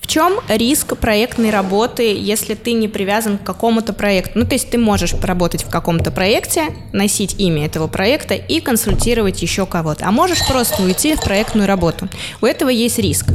В 0.00 0.06
чем 0.06 0.38
риск 0.48 0.96
проектной 0.96 1.50
работы, 1.50 2.14
если 2.14 2.54
ты 2.54 2.72
не 2.72 2.88
привязан 2.88 3.38
к 3.38 3.42
какому-то 3.42 3.92
проекту? 3.92 4.38
Ну, 4.38 4.46
то 4.46 4.54
есть 4.54 4.70
ты 4.70 4.78
можешь 4.78 5.12
поработать 5.12 5.64
в 5.64 5.70
каком-то 5.70 6.10
проекте, 6.10 6.66
носить 6.92 7.36
имя 7.38 7.66
этого 7.66 7.86
проекта 7.86 8.34
и 8.34 8.60
консультировать 8.60 9.40
еще 9.42 9.66
кого-то. 9.66 10.06
А 10.06 10.12
можешь 10.12 10.46
просто 10.46 10.82
уйти 10.82 11.14
в 11.14 11.22
проектную 11.22 11.66
работу. 11.66 12.08
У 12.40 12.46
этого 12.46 12.70
есть 12.70 12.98
риск. 12.98 13.26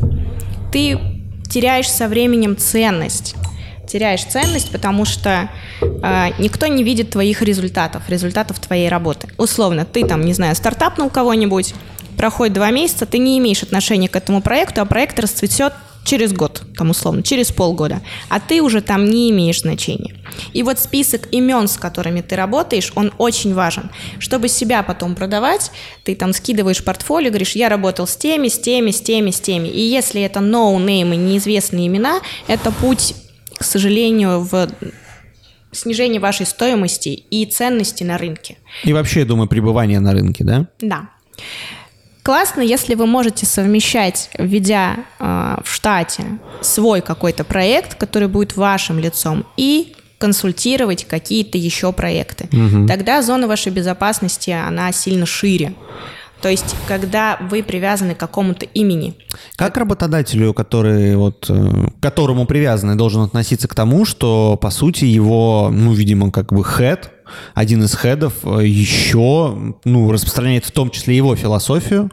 Ты 0.71 0.99
теряешь 1.49 1.89
со 1.89 2.07
временем 2.07 2.57
ценность. 2.57 3.35
Теряешь 3.87 4.23
ценность, 4.23 4.71
потому 4.71 5.05
что 5.05 5.49
э, 5.81 6.27
никто 6.37 6.67
не 6.67 6.83
видит 6.83 7.09
твоих 7.09 7.41
результатов, 7.41 8.03
результатов 8.07 8.59
твоей 8.59 8.89
работы. 8.89 9.29
Условно, 9.37 9.85
ты 9.85 10.05
там, 10.05 10.23
не 10.23 10.33
знаю, 10.33 10.55
стартапнул 10.55 11.09
кого-нибудь, 11.09 11.73
проходит 12.19 12.53
два 12.53 12.69
месяца, 12.69 13.05
ты 13.05 13.17
не 13.17 13.39
имеешь 13.39 13.63
отношения 13.63 14.09
к 14.09 14.15
этому 14.17 14.41
проекту, 14.41 14.81
а 14.81 14.85
проект 14.85 15.17
расцветет 15.21 15.71
через 16.03 16.33
год, 16.33 16.63
там 16.75 16.89
условно, 16.89 17.23
через 17.23 17.49
полгода, 17.49 18.01
а 18.27 18.41
ты 18.41 18.61
уже 18.61 18.81
там 18.81 19.09
не 19.09 19.31
имеешь 19.31 19.61
значения. 19.61 20.15
И 20.51 20.61
вот 20.61 20.79
список 20.79 21.31
имен, 21.31 21.69
с 21.69 21.77
которыми 21.77 22.19
ты 22.19 22.35
работаешь, 22.35 22.91
он 22.95 23.13
очень 23.17 23.53
важен. 23.53 23.89
Чтобы 24.19 24.49
себя 24.49 24.83
потом 24.83 25.15
продавать, 25.15 25.71
ты 26.03 26.13
там 26.13 26.33
скидываешь 26.33 26.83
портфолио, 26.83 27.29
говоришь, 27.29 27.53
я 27.53 27.69
работал 27.69 28.05
с 28.05 28.17
теми, 28.17 28.49
с 28.49 28.59
теми, 28.59 28.91
с 28.91 28.99
теми, 28.99 29.31
с 29.31 29.39
теми. 29.39 29.69
И 29.69 29.79
если 29.79 30.21
это 30.21 30.41
ноунеймы, 30.41 31.15
неизвестные 31.15 31.87
имена, 31.87 32.19
это 32.47 32.71
путь, 32.71 33.15
к 33.57 33.63
сожалению, 33.63 34.41
в 34.41 34.67
снижение 35.71 36.19
вашей 36.19 36.45
стоимости 36.45 37.23
и 37.31 37.45
ценности 37.45 38.03
на 38.03 38.17
рынке. 38.17 38.57
И 38.83 38.91
вообще, 38.91 39.21
я 39.21 39.25
думаю, 39.25 39.47
пребывание 39.47 40.01
на 40.01 40.11
рынке, 40.11 40.43
да? 40.43 40.67
Да 40.81 41.07
классно, 42.29 42.61
если 42.61 42.93
вы 42.93 43.07
можете 43.07 43.47
совмещать, 43.47 44.29
введя 44.37 44.97
э, 45.17 45.55
в 45.63 45.73
штате 45.73 46.25
свой 46.61 47.01
какой-то 47.01 47.43
проект, 47.43 47.95
который 47.95 48.27
будет 48.27 48.55
вашим 48.55 48.99
лицом, 48.99 49.47
и 49.57 49.95
консультировать 50.19 51.05
какие-то 51.05 51.57
еще 51.57 51.91
проекты. 51.91 52.47
Угу. 52.53 52.85
Тогда 52.85 53.23
зона 53.23 53.47
вашей 53.47 53.71
безопасности, 53.71 54.51
она 54.51 54.91
сильно 54.91 55.25
шире. 55.25 55.73
То 56.39 56.49
есть, 56.49 56.75
когда 56.87 57.39
вы 57.49 57.63
привязаны 57.63 58.13
к 58.13 58.19
какому-то 58.19 58.67
имени. 58.67 59.15
Как 59.55 59.75
работодателю, 59.77 60.53
который 60.53 61.15
вот, 61.15 61.47
э, 61.49 61.87
к 61.99 61.99
которому 61.99 62.45
привязанный, 62.45 62.95
должен 62.95 63.23
относиться 63.23 63.67
к 63.67 63.73
тому, 63.73 64.05
что, 64.05 64.55
по 64.55 64.69
сути, 64.69 65.05
его, 65.05 65.71
ну, 65.73 65.93
видимо, 65.93 66.31
как 66.31 66.53
бы 66.53 66.61
head, 66.61 67.09
один 67.53 67.83
из 67.83 67.93
хедов 67.93 68.33
э, 68.43 68.65
еще 68.65 69.75
ну, 69.85 70.11
распространяет 70.11 70.65
в 70.65 70.71
том 70.71 70.89
числе 70.89 71.15
его 71.15 71.35
философию, 71.35 72.11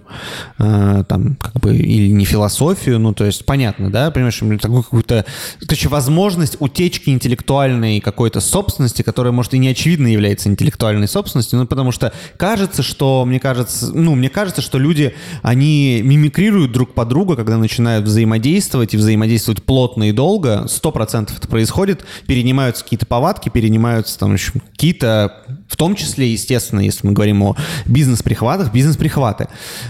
э, 0.58 1.04
там, 1.08 1.36
как 1.36 1.54
бы, 1.60 1.76
или 1.76 2.08
не 2.08 2.24
философию, 2.24 2.98
ну, 2.98 3.12
то 3.12 3.24
есть, 3.24 3.44
понятно, 3.44 3.90
да, 3.90 4.10
понимаешь, 4.10 4.40
такую 4.60 4.82
какую-то, 4.82 5.24
короче, 5.60 5.88
возможность 5.88 6.56
утечки 6.60 7.10
интеллектуальной 7.10 8.00
какой-то 8.00 8.40
собственности, 8.40 9.02
которая, 9.02 9.32
может, 9.32 9.54
и 9.54 9.58
не 9.58 9.68
очевидно 9.68 10.06
является 10.06 10.48
интеллектуальной 10.48 11.08
собственностью, 11.08 11.58
ну, 11.58 11.66
потому 11.66 11.92
что 11.92 12.12
кажется, 12.36 12.82
что, 12.82 13.24
мне 13.24 13.40
кажется, 13.40 13.92
ну, 13.94 14.14
мне 14.14 14.28
кажется, 14.28 14.62
что 14.62 14.78
люди, 14.78 15.14
они 15.42 16.00
мимикрируют 16.02 16.72
друг 16.72 16.94
под 16.94 17.08
друга, 17.08 17.36
когда 17.36 17.58
начинают 17.58 18.04
взаимодействовать 18.04 18.94
и 18.94 18.96
взаимодействовать 18.96 19.62
плотно 19.62 20.08
и 20.08 20.12
долго, 20.12 20.66
сто 20.68 20.92
процентов 20.92 21.38
это 21.38 21.48
происходит, 21.48 22.04
перенимаются 22.26 22.84
какие-то 22.84 23.06
повадки, 23.06 23.48
перенимаются 23.48 24.18
там, 24.18 24.36
общем, 24.36 24.60
какие-то 24.72 25.05
какие-то, 25.06 25.32
в 25.68 25.76
том 25.76 25.94
числе, 25.94 26.32
естественно, 26.32 26.80
если 26.80 27.06
мы 27.06 27.12
говорим 27.12 27.42
о 27.42 27.56
бизнес-прихватах, 27.86 28.72
бизнес-прихваты. 28.72 29.48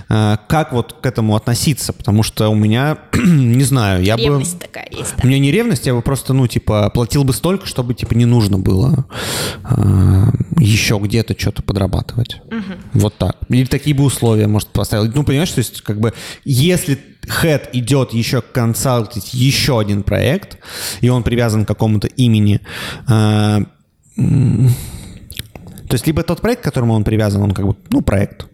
Э, 0.09 0.37
как 0.49 0.73
вот 0.73 0.95
к 1.01 1.07
этому 1.07 1.37
относиться? 1.37 1.93
Потому 1.93 2.23
что 2.23 2.49
у 2.49 2.55
меня, 2.55 2.99
не 3.15 3.65
знаю, 3.65 4.03
я 4.03 4.17
ревность 4.17 4.55
бы... 4.55 4.61
такая 4.61 4.89
есть. 4.91 5.15
Да. 5.17 5.23
У 5.25 5.27
меня 5.27 5.39
не 5.39 5.51
ревность, 5.51 5.87
я 5.87 5.95
бы 5.95 6.03
просто, 6.03 6.33
ну, 6.33 6.47
типа, 6.47 6.91
платил 6.91 7.25
бы 7.25 7.33
столько, 7.33 7.67
чтобы, 7.67 7.95
типа, 7.95 8.15
не 8.15 8.25
нужно 8.25 8.59
было 8.59 9.07
э, 9.65 10.25
еще 10.59 10.99
где-то 10.99 11.39
что-то 11.39 11.63
подрабатывать. 11.63 12.41
Угу. 12.47 13.01
Вот 13.01 13.19
так. 13.19 13.37
Или 13.49 13.67
такие 13.67 13.95
бы 13.95 14.05
условия, 14.05 14.47
может, 14.47 14.69
поставил. 14.69 15.11
Ну, 15.15 15.25
понимаешь, 15.25 15.51
то 15.51 15.61
есть, 15.61 15.83
как 15.83 16.01
бы, 16.01 16.13
если 16.45 16.99
Head 17.43 17.71
идет 17.73 18.13
еще 18.13 18.41
консалтить 18.41 19.35
еще 19.35 19.81
один 19.81 20.03
проект, 20.05 20.59
и 21.01 21.09
он 21.09 21.23
привязан 21.23 21.65
к 21.65 21.69
какому-то 21.69 22.07
имени. 22.07 22.61
То 25.89 25.95
есть 25.95 26.07
либо 26.07 26.23
тот 26.23 26.41
проект, 26.41 26.63
к 26.63 26.65
которому 26.65 26.95
он 26.95 27.05
привязан, 27.05 27.43
он 27.43 27.53
как 27.53 27.67
бы, 27.67 27.77
ну, 27.91 28.01
проект. 28.03 28.47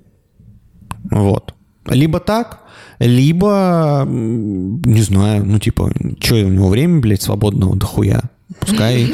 Вот. 1.10 1.54
Либо 1.86 2.20
так, 2.20 2.60
либо, 2.98 4.04
не 4.06 5.02
знаю, 5.02 5.44
ну, 5.44 5.58
типа, 5.58 5.92
что 6.20 6.34
у 6.36 6.48
него 6.48 6.68
время, 6.68 7.00
блядь, 7.00 7.22
свободного 7.22 7.76
дохуя. 7.76 8.22
Пускай 8.60 9.12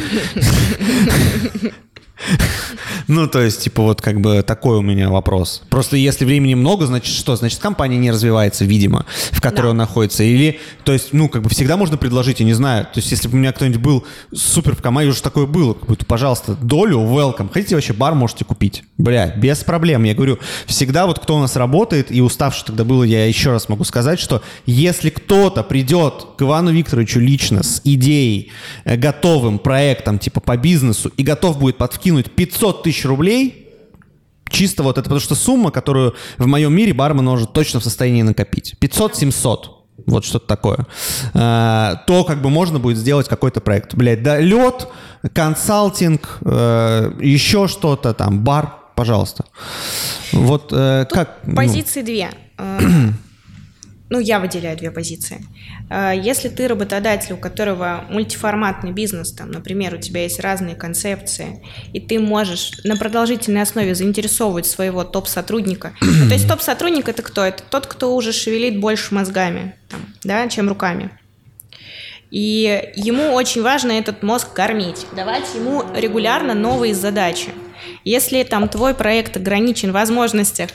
Ну, 3.07 3.27
то 3.27 3.41
есть, 3.41 3.63
типа, 3.63 3.83
вот 3.83 4.03
как 4.03 4.21
бы 4.21 4.43
такой 4.43 4.79
у 4.79 4.83
меня 4.83 5.09
вопрос. 5.09 5.63
Просто 5.71 5.97
если 5.97 6.25
времени 6.25 6.55
много, 6.55 6.87
значит 6.87 7.15
что? 7.15 7.37
Значит, 7.37 7.59
компания 7.59 7.97
не 7.97 8.11
развивается, 8.11 8.65
видимо, 8.67 9.07
в 9.31 9.41
которой 9.41 9.67
да. 9.67 9.71
он 9.71 9.77
находится. 9.79 10.25
Или, 10.25 10.61
то 10.85 10.93
есть, 10.93 11.13
ну, 11.13 11.29
как 11.29 11.43
бы 11.43 11.49
всегда 11.49 11.77
можно 11.77 11.97
предложить, 11.97 12.41
я 12.41 12.47
не 12.47 12.53
знаю. 12.53 12.85
То 12.85 12.97
есть, 12.97 13.11
если 13.11 13.29
бы 13.29 13.35
у 13.35 13.39
меня 13.39 13.53
кто-нибудь 13.53 13.81
был 13.81 14.07
супер 14.35 14.77
в 14.77 14.83
команде, 14.83 15.11
уже 15.11 15.23
такое 15.23 15.47
было, 15.47 15.73
как 15.73 15.89
будто, 15.89 16.05
пожалуйста, 16.05 16.55
долю, 16.61 16.99
welcome. 16.99 17.51
Хотите 17.53 17.77
вообще 17.77 17.95
бар 17.95 18.15
можете 18.15 18.45
купить? 18.45 18.85
Бля, 18.99 19.29
без 19.37 19.65
проблем. 19.65 20.05
Я 20.05 20.15
говорю, 20.15 20.39
всегда 20.67 21.07
вот 21.07 21.19
кто 21.19 21.37
у 21.37 21.41
нас 21.41 21.57
работает, 21.57 22.13
и 22.13 22.21
уставший 22.21 22.67
тогда 22.67 22.85
было, 22.85 23.05
я 23.05 23.27
еще 23.27 23.53
раз 23.53 23.71
могу 23.71 23.85
сказать, 23.85 24.21
что 24.21 24.43
если 24.67 25.09
кто-то 25.11 25.63
придет 25.63 26.27
к 26.37 26.43
Ивану 26.43 26.73
Викторовичу 26.73 27.21
лично 27.21 27.63
с 27.63 27.81
идеей, 27.85 28.53
э, 28.85 28.97
готовым 28.97 29.59
проектом, 29.59 30.19
типа, 30.19 30.41
по 30.41 30.57
бизнесу, 30.57 31.11
и 31.17 31.23
готов 31.23 31.59
будет 31.59 31.79
подкинуть 31.79 32.08
500 32.13 32.83
тысяч 32.83 33.05
рублей, 33.05 33.69
чисто 34.49 34.83
вот 34.83 34.99
это, 34.99 35.05
потому 35.05 35.21
что 35.21 35.35
сумма, 35.35 35.71
которую 35.71 36.15
в 36.39 36.47
моем 36.47 36.75
мире 36.75 36.93
бармен 36.93 37.25
может 37.25 37.53
точно 37.53 37.81
в 37.81 37.85
состоянии 37.85 38.23
накопить. 38.23 38.75
500-700 38.81 39.59
вот 40.07 40.25
что-то 40.25 40.47
такое, 40.47 40.87
э, 41.35 41.95
то 42.07 42.25
как 42.25 42.41
бы 42.41 42.51
можно 42.51 42.79
будет 42.79 42.99
сделать 42.99 43.29
какой-то 43.29 43.61
проект. 43.61 43.95
Блядь, 43.95 44.23
да, 44.23 44.39
лед, 44.39 44.89
консалтинг, 45.33 46.39
э, 46.43 47.13
еще 47.21 47.67
что-то 47.69 48.15
там, 48.15 48.45
бар, 48.45 48.75
пожалуйста. 48.95 49.45
Вот 50.33 50.73
э, 50.73 51.05
Тут 51.09 51.19
как... 51.19 51.39
Ну? 51.45 51.57
Позиции 51.57 52.01
ну... 52.01 52.07
две. 52.07 52.31
Ну, 54.11 54.19
я 54.19 54.41
выделяю 54.41 54.77
две 54.77 54.91
позиции. 54.91 55.45
А, 55.91 56.13
если 56.13 56.49
ты 56.49 56.67
работодатель, 56.67 57.35
у 57.35 57.37
которого 57.37 58.05
мультиформатный 58.09 58.93
бизнес, 58.93 59.33
там, 59.33 59.51
например, 59.51 59.95
у 59.95 59.99
тебя 59.99 60.23
есть 60.23 60.41
разные 60.41 60.75
концепции, 60.75 61.63
и 61.93 62.01
ты 62.01 62.19
можешь 62.19 62.73
на 62.85 62.97
продолжительной 62.97 63.63
основе 63.63 63.95
заинтересовывать 63.95 64.67
своего 64.67 65.05
топ-сотрудника. 65.05 65.93
то 66.01 66.07
есть 66.35 66.49
топ-сотрудник 66.49 67.09
это 67.09 67.23
кто? 67.23 67.45
Это 67.45 67.63
тот, 67.63 67.87
кто 67.87 68.15
уже 68.15 68.33
шевелит 68.33 68.81
больше 68.81 69.15
мозгами, 69.15 69.75
там, 69.89 70.01
да, 70.25 70.49
чем 70.49 70.69
руками. 70.69 71.11
И 72.31 72.93
ему 72.95 73.33
очень 73.33 73.63
важно 73.63 73.93
этот 73.93 74.23
мозг 74.23 74.53
кормить, 74.53 75.07
давать 75.17 75.55
ему 75.55 75.83
регулярно 75.95 76.55
новые 76.55 76.95
задачи. 76.95 77.49
Если 78.05 78.43
там 78.43 78.69
твой 78.69 78.95
проект 78.95 79.37
ограничен 79.37 79.91
в 79.91 79.95
возможностях 79.95 80.71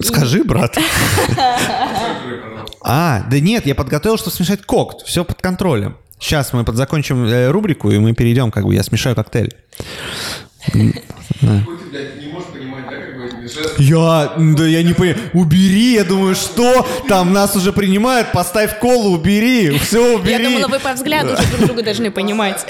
Скажи, 0.00 0.42
брат. 0.42 0.76
А, 2.84 3.24
да 3.30 3.40
нет, 3.40 3.64
я 3.64 3.74
подготовил, 3.74 4.18
чтобы 4.18 4.36
смешать 4.36 4.62
кокт. 4.62 5.06
Все 5.06 5.24
под 5.24 5.40
контролем. 5.40 5.96
Сейчас 6.18 6.52
мы 6.52 6.64
подзакончим 6.64 7.24
э, 7.24 7.50
рубрику, 7.50 7.90
и 7.90 7.98
мы 7.98 8.12
перейдем, 8.12 8.50
как 8.50 8.66
бы 8.66 8.74
я 8.74 8.82
смешаю 8.82 9.16
коктейль. 9.16 9.54
Я, 13.78 14.34
да 14.36 14.66
я 14.66 14.82
не 14.82 14.92
понимаю. 14.92 15.18
Убери, 15.32 15.94
я 15.94 16.04
думаю, 16.04 16.34
что? 16.34 16.86
Там 17.08 17.32
нас 17.32 17.56
уже 17.56 17.72
принимают, 17.72 18.32
поставь 18.32 18.78
колу, 18.78 19.14
убери, 19.14 19.78
все 19.78 20.16
убери. 20.16 20.32
Я 20.32 20.50
думала, 20.50 20.68
вы 20.68 20.78
по 20.78 20.92
взгляду 20.92 21.34
уже 21.34 21.46
друг 21.48 21.66
друга 21.66 21.82
должны 21.82 22.10
понимать. 22.10 22.66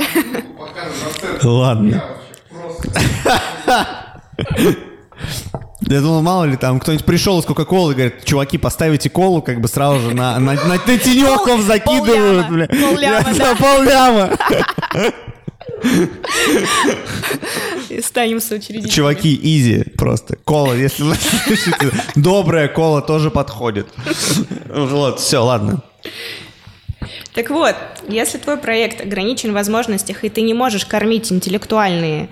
Ладно. 1.42 2.04
Я 5.86 6.00
думал, 6.00 6.22
мало 6.22 6.44
ли 6.44 6.56
там 6.56 6.80
кто-нибудь 6.80 7.04
пришел 7.04 7.40
из 7.40 7.44
Кока-Колы 7.44 7.92
и 7.92 7.94
говорит, 7.94 8.24
чуваки, 8.24 8.58
поставите 8.58 9.10
колу, 9.10 9.42
как 9.42 9.60
бы 9.60 9.68
сразу 9.68 10.00
же 10.00 10.14
на, 10.14 10.38
на, 10.38 10.54
на, 10.54 10.64
на 10.64 10.78
тенек 10.78 11.62
закидывают, 11.62 12.48
бля. 12.48 12.66
Полляма, 12.68 13.34
да. 13.36 13.54
Полляма. 13.54 14.30
И 17.90 18.00
станем 18.00 18.40
соучредителями. 18.40 18.90
Чуваки, 18.90 19.38
изи 19.42 19.84
просто. 19.96 20.36
Кола, 20.44 20.72
если 20.72 21.02
вы 21.02 21.14
слышите, 21.14 21.90
добрая 22.14 22.68
кола 22.68 23.02
тоже 23.02 23.30
подходит. 23.30 23.86
Вот, 24.68 25.20
все, 25.20 25.38
ладно. 25.38 25.82
Так 27.34 27.50
вот, 27.50 27.74
если 28.08 28.38
твой 28.38 28.56
проект 28.56 29.00
ограничен 29.00 29.50
в 29.50 29.54
возможностях, 29.54 30.24
и 30.24 30.28
ты 30.28 30.40
не 30.40 30.54
можешь 30.54 30.86
кормить 30.86 31.32
интеллектуальные 31.32 32.28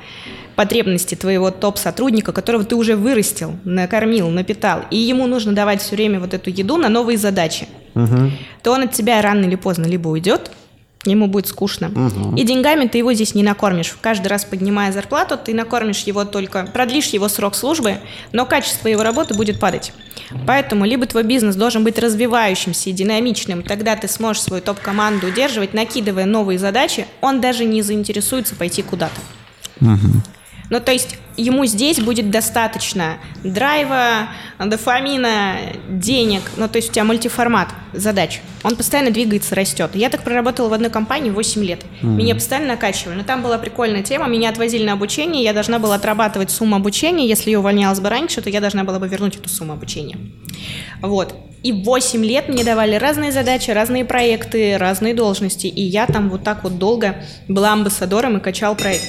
потребности 0.56 1.14
твоего 1.14 1.50
топ-сотрудника, 1.50 2.32
которого 2.32 2.64
ты 2.64 2.76
уже 2.76 2.96
вырастил, 2.96 3.56
накормил, 3.64 4.28
напитал, 4.30 4.84
и 4.90 4.96
ему 4.96 5.26
нужно 5.26 5.52
давать 5.52 5.82
все 5.82 5.96
время 5.96 6.20
вот 6.20 6.34
эту 6.34 6.50
еду 6.50 6.76
на 6.76 6.88
новые 6.88 7.18
задачи, 7.18 7.68
угу. 7.94 8.30
то 8.62 8.72
он 8.72 8.82
от 8.82 8.92
тебя 8.92 9.20
рано 9.22 9.44
или 9.44 9.56
поздно 9.56 9.86
либо 9.86 10.08
уйдет, 10.08 10.50
ему 11.04 11.26
будет 11.26 11.48
скучно. 11.48 11.88
Угу. 11.88 12.36
И 12.36 12.44
деньгами 12.44 12.86
ты 12.86 12.98
его 12.98 13.12
здесь 13.12 13.34
не 13.34 13.42
накормишь. 13.42 13.96
Каждый 14.00 14.28
раз 14.28 14.44
поднимая 14.44 14.92
зарплату, 14.92 15.36
ты 15.42 15.54
накормишь 15.54 16.02
его 16.02 16.24
только, 16.24 16.66
продлишь 16.66 17.08
его 17.08 17.28
срок 17.28 17.54
службы, 17.54 17.96
но 18.32 18.46
качество 18.46 18.88
его 18.88 19.02
работы 19.02 19.34
будет 19.34 19.58
падать. 19.58 19.92
Поэтому 20.46 20.84
либо 20.84 21.06
твой 21.06 21.24
бизнес 21.24 21.56
должен 21.56 21.84
быть 21.84 21.98
развивающимся 21.98 22.90
и 22.90 22.92
динамичным, 22.92 23.62
тогда 23.62 23.96
ты 23.96 24.08
сможешь 24.08 24.42
свою 24.42 24.62
топ-команду 24.62 25.26
удерживать, 25.26 25.74
накидывая 25.74 26.24
новые 26.24 26.58
задачи, 26.58 27.06
он 27.20 27.40
даже 27.40 27.64
не 27.64 27.82
заинтересуется 27.82 28.54
пойти 28.54 28.82
куда-то. 28.82 29.20
Угу. 29.80 30.22
Ну, 30.72 30.80
то 30.80 30.90
есть 30.90 31.18
ему 31.36 31.66
здесь 31.66 32.00
будет 32.00 32.30
достаточно 32.30 33.18
драйва, 33.44 34.28
дофамина, 34.58 35.56
денег. 35.90 36.40
Ну, 36.56 36.66
то 36.66 36.76
есть 36.76 36.88
у 36.88 36.92
тебя 36.94 37.04
мультиформат 37.04 37.68
задач. 37.92 38.40
Он 38.62 38.74
постоянно 38.74 39.10
двигается, 39.10 39.54
растет. 39.54 39.90
Я 39.92 40.08
так 40.08 40.22
проработала 40.22 40.70
в 40.70 40.72
одной 40.72 40.88
компании 40.88 41.28
8 41.28 41.62
лет. 41.62 41.80
Mm-hmm. 41.82 42.06
Меня 42.06 42.34
постоянно 42.34 42.68
накачивали. 42.68 43.16
Но 43.16 43.22
там 43.22 43.42
была 43.42 43.58
прикольная 43.58 44.02
тема. 44.02 44.28
Меня 44.28 44.48
отвозили 44.48 44.82
на 44.82 44.94
обучение. 44.94 45.44
Я 45.44 45.52
должна 45.52 45.78
была 45.78 45.96
отрабатывать 45.96 46.50
сумму 46.50 46.76
обучения. 46.76 47.28
Если 47.28 47.50
я 47.50 47.58
увольнялась 47.58 48.00
бы 48.00 48.08
раньше, 48.08 48.40
то 48.40 48.48
я 48.48 48.62
должна 48.62 48.82
была 48.84 48.98
бы 48.98 49.06
вернуть 49.06 49.36
эту 49.36 49.50
сумму 49.50 49.74
обучения. 49.74 50.16
Вот. 51.02 51.34
И 51.62 51.72
8 51.72 52.24
лет 52.24 52.48
мне 52.48 52.64
давали 52.64 52.94
разные 52.94 53.30
задачи, 53.30 53.70
разные 53.72 54.06
проекты, 54.06 54.78
разные 54.78 55.12
должности. 55.12 55.66
И 55.66 55.82
я 55.82 56.06
там 56.06 56.30
вот 56.30 56.44
так 56.44 56.64
вот 56.64 56.78
долго 56.78 57.16
была 57.46 57.74
амбассадором 57.74 58.38
и 58.38 58.40
качал 58.40 58.74
проект. 58.74 59.04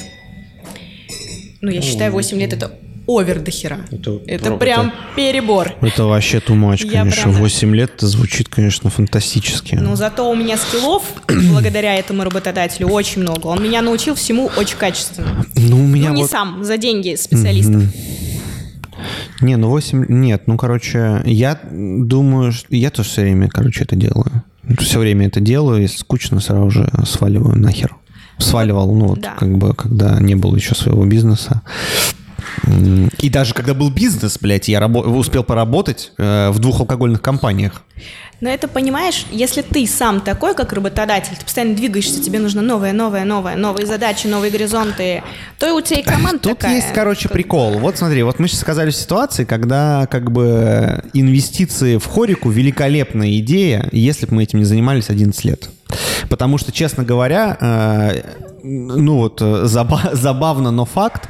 Ну, 1.64 1.72
я 1.72 1.82
считаю, 1.82 2.11
8 2.11 2.38
лет 2.39 2.51
это 2.51 2.74
овер 3.07 3.39
до 3.39 3.49
хера. 3.49 3.80
Это, 3.89 4.20
это 4.28 4.49
про, 4.49 4.57
прям 4.57 4.88
это, 4.88 4.95
перебор. 5.16 5.74
Это 5.80 6.03
вообще 6.03 6.41
тумач, 6.41 6.82
конечно. 6.82 7.32
Прям... 7.32 7.36
8 7.36 7.76
лет 7.76 7.91
это 7.95 8.07
звучит, 8.07 8.49
конечно, 8.49 8.89
фантастически. 8.89 9.76
Ну, 9.76 9.95
зато 9.95 10.30
у 10.30 10.36
меня 10.36 10.57
скиллов, 10.57 11.03
благодаря 11.28 11.95
этому 11.95 12.26
работодателю, 12.26 12.89
очень 12.89 13.22
много. 13.22 13.47
Он 13.47 13.64
меня 13.64 13.82
научил 13.82 14.16
всему 14.16 14.51
очень 14.57 14.76
качественно. 14.76 15.45
Ну, 15.55 15.82
у 15.82 15.88
меня 15.88 16.09
ну, 16.09 16.16
не 16.16 16.22
вот... 16.24 16.32
сам, 16.32 16.66
за 16.66 16.76
деньги 16.76 17.16
специалистов. 17.16 17.82
Не, 19.39 19.55
ну 19.55 19.70
8... 19.70 20.07
Нет, 20.09 20.43
ну, 20.47 20.57
короче, 20.57 21.22
я 21.24 21.57
думаю, 21.72 22.51
что... 22.51 22.76
Я 22.76 22.89
тоже 22.89 23.07
все 23.07 23.22
время, 23.22 23.47
короче, 23.47 23.86
это 23.86 23.95
делаю. 23.95 24.43
Все 24.80 24.99
время 24.99 25.28
это 25.28 25.39
делаю, 25.39 25.82
если 25.82 25.97
скучно, 25.97 26.41
сразу 26.41 26.70
же 26.70 26.89
сваливаю 27.05 27.57
нахер 27.57 27.95
сваливал, 28.43 28.93
ну, 28.93 29.07
вот, 29.07 29.21
да. 29.21 29.35
как 29.39 29.57
бы, 29.57 29.73
когда 29.73 30.19
не 30.19 30.35
было 30.35 30.55
еще 30.55 30.75
своего 30.75 31.05
бизнеса. 31.05 31.61
И 33.19 33.29
даже 33.29 33.53
когда 33.53 33.73
был 33.73 33.89
бизнес, 33.89 34.37
блядь, 34.39 34.67
я 34.67 34.79
рабо- 34.79 35.05
успел 35.17 35.43
поработать 35.43 36.11
э, 36.17 36.49
в 36.51 36.59
двух 36.59 36.79
алкогольных 36.81 37.21
компаниях. 37.21 37.81
Но 38.41 38.49
это, 38.49 38.67
понимаешь, 38.67 39.25
если 39.31 39.61
ты 39.61 39.87
сам 39.87 40.19
такой, 40.19 40.53
как 40.53 40.73
работодатель, 40.73 41.33
ты 41.37 41.45
постоянно 41.45 41.75
двигаешься, 41.75 42.21
тебе 42.21 42.39
нужно 42.39 42.61
новое, 42.61 42.91
новое, 42.91 43.23
новое, 43.23 43.55
новые 43.55 43.85
задачи, 43.85 44.27
новые 44.27 44.51
горизонты, 44.51 45.23
то 45.59 45.67
и 45.67 45.71
у 45.71 45.79
тебя 45.79 46.01
и 46.01 46.03
команда 46.03 46.39
Тут 46.39 46.59
такая. 46.59 46.75
есть, 46.75 46.93
короче, 46.93 47.29
прикол. 47.29 47.79
Вот 47.79 47.97
смотри, 47.97 48.21
вот 48.23 48.39
мы 48.39 48.49
сейчас 48.49 48.59
сказали 48.59 48.91
в 48.91 48.95
ситуации, 48.95 49.45
когда 49.45 50.07
как 50.11 50.31
бы 50.31 51.03
инвестиции 51.13 51.97
в 51.97 52.05
хорику 52.05 52.49
великолепная 52.49 53.37
идея, 53.39 53.87
если 53.93 54.25
бы 54.25 54.35
мы 54.35 54.43
этим 54.43 54.59
не 54.59 54.65
занимались 54.65 55.09
11 55.09 55.45
лет. 55.45 55.69
Потому 56.29 56.57
что, 56.57 56.71
честно 56.71 57.03
говоря, 57.03 57.57
э, 57.59 58.21
ну 58.63 59.17
вот 59.17 59.41
э, 59.41 59.65
заба- 59.65 60.13
забавно, 60.15 60.71
но 60.71 60.85
факт, 60.85 61.27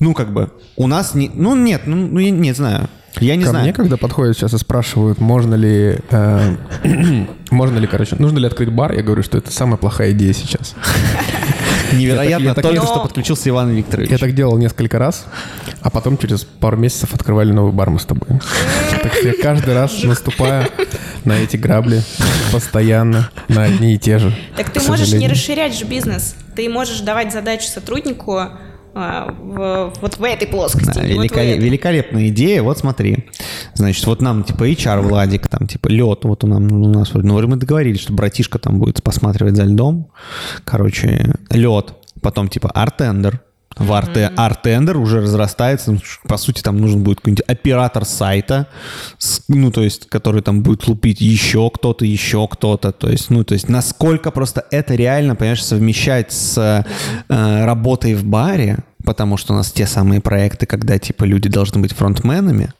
ну 0.00 0.14
как 0.14 0.32
бы 0.32 0.50
у 0.76 0.86
нас 0.86 1.14
не, 1.14 1.30
ну 1.34 1.54
нет, 1.56 1.82
ну, 1.86 1.96
ну 1.96 2.18
я 2.18 2.30
не 2.30 2.52
знаю. 2.52 2.88
Я 3.20 3.36
не 3.36 3.44
Ко 3.44 3.50
знаю. 3.50 3.64
мне, 3.64 3.72
когда 3.72 3.96
подходят 3.96 4.36
сейчас 4.36 4.54
и 4.54 4.58
спрашивают, 4.58 5.20
можно 5.20 5.54
ли, 5.54 5.98
э, 6.10 6.56
можно 7.50 7.78
ли, 7.78 7.86
короче, 7.86 8.16
нужно 8.18 8.38
ли 8.38 8.46
открыть 8.46 8.70
бар, 8.72 8.92
я 8.92 9.02
говорю, 9.02 9.22
что 9.22 9.38
это 9.38 9.52
самая 9.52 9.76
плохая 9.76 10.10
идея 10.12 10.32
сейчас. 10.32 10.74
Невероятно, 11.98 12.44
я 12.48 12.54
так- 12.54 12.62
только 12.62 12.80
Но- 12.80 12.86
что 12.86 13.00
подключился 13.00 13.48
Иван 13.48 13.70
Викторович. 13.70 14.10
Я 14.10 14.18
так 14.18 14.34
делал 14.34 14.56
несколько 14.58 14.98
раз, 14.98 15.26
а 15.80 15.90
потом 15.90 16.18
через 16.18 16.44
пару 16.44 16.76
месяцев 16.76 17.14
открывали 17.14 17.52
новый 17.52 17.72
бар 17.72 17.90
мы 17.90 17.98
с 17.98 18.04
тобой. 18.04 18.28
Так 19.02 19.12
что 19.14 19.28
я 19.28 19.34
каждый 19.40 19.74
раз 19.74 20.02
наступаю 20.02 20.66
на 21.24 21.32
эти 21.32 21.56
грабли 21.58 22.02
постоянно, 22.52 23.30
на 23.48 23.64
одни 23.64 23.94
и 23.94 23.98
те 23.98 24.18
же. 24.18 24.34
Так 24.56 24.70
ты 24.70 24.80
можешь 24.80 25.12
не 25.12 25.28
расширять 25.28 25.76
же 25.76 25.84
бизнес. 25.84 26.36
Ты 26.56 26.68
можешь 26.68 27.00
давать 27.00 27.32
задачу 27.32 27.66
сотруднику 27.66 28.40
а, 28.94 29.32
в- 29.32 29.92
вот 30.00 30.18
в 30.18 30.24
этой 30.24 30.46
плоскости. 30.46 30.92
Да, 30.94 31.04
и 31.04 31.14
вот 31.14 31.22
этой. 31.52 31.64
великолепная 31.64 32.28
идея. 32.28 32.62
Вот 32.62 32.78
смотри. 32.78 33.26
Значит, 33.74 34.06
вот 34.06 34.20
нам 34.22 34.44
типа 34.44 34.68
HR 34.70 35.00
Владик, 35.02 35.48
там 35.48 35.66
типа 35.66 35.88
лед, 35.88 36.20
вот 36.24 36.44
у, 36.44 36.46
нам, 36.46 36.70
у 36.70 36.88
нас, 36.88 37.12
вроде- 37.12 37.26
ну 37.28 37.34
мы 37.48 37.56
договорились, 37.56 38.00
что 38.00 38.12
братишка 38.12 38.58
там 38.58 38.78
будет 38.78 39.02
посматривать 39.02 39.56
за 39.56 39.64
льдом. 39.64 40.08
Короче, 40.64 41.34
лед. 41.50 41.94
Потом 42.22 42.48
типа 42.48 42.70
артендер. 42.70 43.40
В 43.76 43.92
арте, 43.92 44.30
артендер 44.36 44.98
уже 44.98 45.20
разрастается. 45.20 45.92
Ну, 45.92 45.98
По 46.28 46.36
сути, 46.36 46.62
там 46.62 46.80
нужен 46.80 47.02
будет 47.02 47.18
какой-нибудь 47.18 47.44
оператор 47.48 48.04
сайта, 48.04 48.68
ну, 49.48 49.70
то 49.70 49.82
есть, 49.82 50.08
который 50.08 50.42
там 50.42 50.62
будет 50.62 50.86
лупить 50.86 51.20
еще 51.20 51.70
кто-то, 51.70 52.04
еще 52.04 52.46
кто-то. 52.48 52.92
То 52.92 53.10
есть, 53.10 53.30
ну, 53.30 53.44
то 53.44 53.54
есть, 53.54 53.68
насколько 53.68 54.30
просто 54.30 54.64
это 54.70 54.94
реально, 54.94 55.34
понимаешь, 55.34 55.64
совмещать 55.64 56.32
с 56.32 56.56
э, 57.28 57.64
работой 57.64 58.14
в 58.14 58.24
баре, 58.24 58.78
потому 59.04 59.36
что 59.36 59.52
у 59.52 59.56
нас 59.56 59.72
те 59.72 59.86
самые 59.86 60.20
проекты, 60.20 60.66
когда, 60.66 60.98
типа, 60.98 61.24
люди 61.24 61.48
должны 61.48 61.80
быть 61.80 61.92
фронтменами, 61.92 62.72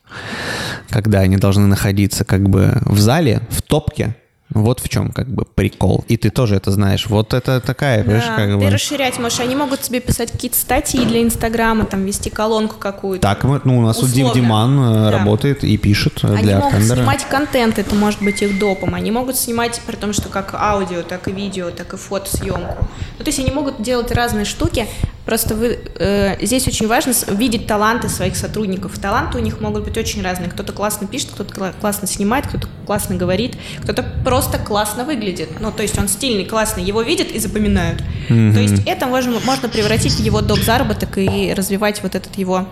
когда 0.89 1.21
они 1.21 1.37
должны 1.37 1.67
находиться, 1.67 2.25
как 2.25 2.49
бы, 2.49 2.81
в 2.85 2.99
зале, 2.99 3.43
в 3.51 3.63
топке, 3.63 4.17
вот 4.55 4.81
в 4.81 4.89
чем, 4.89 5.11
как 5.11 5.29
бы, 5.29 5.45
прикол. 5.45 6.05
И 6.09 6.17
ты 6.17 6.31
тоже 6.31 6.57
это 6.57 6.71
знаешь. 6.71 7.07
Вот 7.09 7.35
это 7.35 7.61
такая, 7.61 8.03
понимаешь, 8.05 8.25
Да, 8.27 8.37
как 8.37 8.49
ты 8.51 8.57
бы... 8.57 8.71
расширять 8.71 9.19
можешь. 9.19 9.41
Они 9.41 9.57
могут 9.57 9.81
тебе 9.81 10.01
писать 10.01 10.33
какие-то 10.33 10.57
статьи 10.57 11.05
для 11.05 11.23
Инстаграма, 11.23 11.85
там 11.85 12.05
вести 12.05 12.31
колонку 12.31 12.77
какую-то. 12.79 13.23
Так, 13.23 13.45
ну, 13.65 13.79
у 13.79 13.83
нас 13.83 14.03
у 14.03 14.07
Дим 14.07 14.27
Условно. 14.27 14.43
Диман 14.43 14.79
э, 14.81 15.11
Да. 15.11 15.19
работает 15.19 15.65
и 15.65 15.77
пишет 15.77 16.21
Они 16.23 16.43
для 16.43 16.57
могут 16.59 16.75
Артендера. 16.75 16.97
снимать 16.99 17.25
контент, 17.29 17.79
это 17.79 17.95
может 17.95 18.23
быть 18.23 18.41
их 18.43 18.59
допом. 18.59 18.95
Они 18.95 19.11
могут 19.11 19.37
снимать, 19.37 19.81
при 19.87 19.97
том, 19.97 20.13
что 20.13 20.29
как 20.29 20.55
аудио, 20.55 21.03
так 21.03 21.29
и 21.29 21.33
видео, 21.33 21.71
так 21.71 21.93
и 21.93 21.97
фотосъемку. 21.97 22.89
Ну, 23.19 23.25
то 23.25 23.29
есть 23.29 23.39
они 23.41 23.51
могут 23.51 23.83
делать 23.83 24.13
разные 24.13 24.45
штуки. 24.45 24.87
Просто 25.25 25.55
вы, 25.55 25.79
э, 25.99 26.45
здесь 26.45 26.67
очень 26.69 26.87
важно 26.87 27.13
видеть 27.29 27.67
таланты 27.67 28.09
своих 28.09 28.37
сотрудников. 28.37 28.99
Таланты 28.99 29.39
у 29.39 29.41
них 29.41 29.61
могут 29.61 29.85
быть 29.85 29.97
очень 29.97 30.23
разные. 30.23 30.51
Кто-то 30.51 30.73
классно 30.73 31.07
пишет, 31.07 31.31
кто-то 31.31 31.55
кла- 31.55 31.75
классно 31.81 32.07
снимает, 32.07 32.47
кто-то 32.47 32.69
классно 32.87 33.17
говорит, 33.17 33.57
кто-то 33.83 34.03
просто 34.25 34.59
классно 34.59 35.05
выглядит. 35.05 35.61
Ну, 35.61 35.73
то 35.73 35.83
есть 35.83 35.99
он 35.99 36.09
стильный, 36.09 36.45
классный, 36.45 36.85
его 36.85 37.03
видят 37.03 37.31
и 37.31 37.39
запоминают. 37.39 38.03
То 38.29 38.35
есть 38.61 38.83
это 38.87 39.07
можно, 39.07 39.41
можно 39.45 39.69
превратить 39.69 40.15
в 40.15 40.21
его 40.21 40.41
доп. 40.41 40.59
заработок 40.59 41.19
и 41.19 41.53
развивать 41.55 42.03
вот 42.03 42.15
этот 42.15 42.37
его 42.37 42.67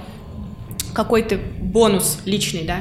какой-то 0.92 1.38
бонус 1.58 2.18
личный, 2.24 2.64
да. 2.64 2.80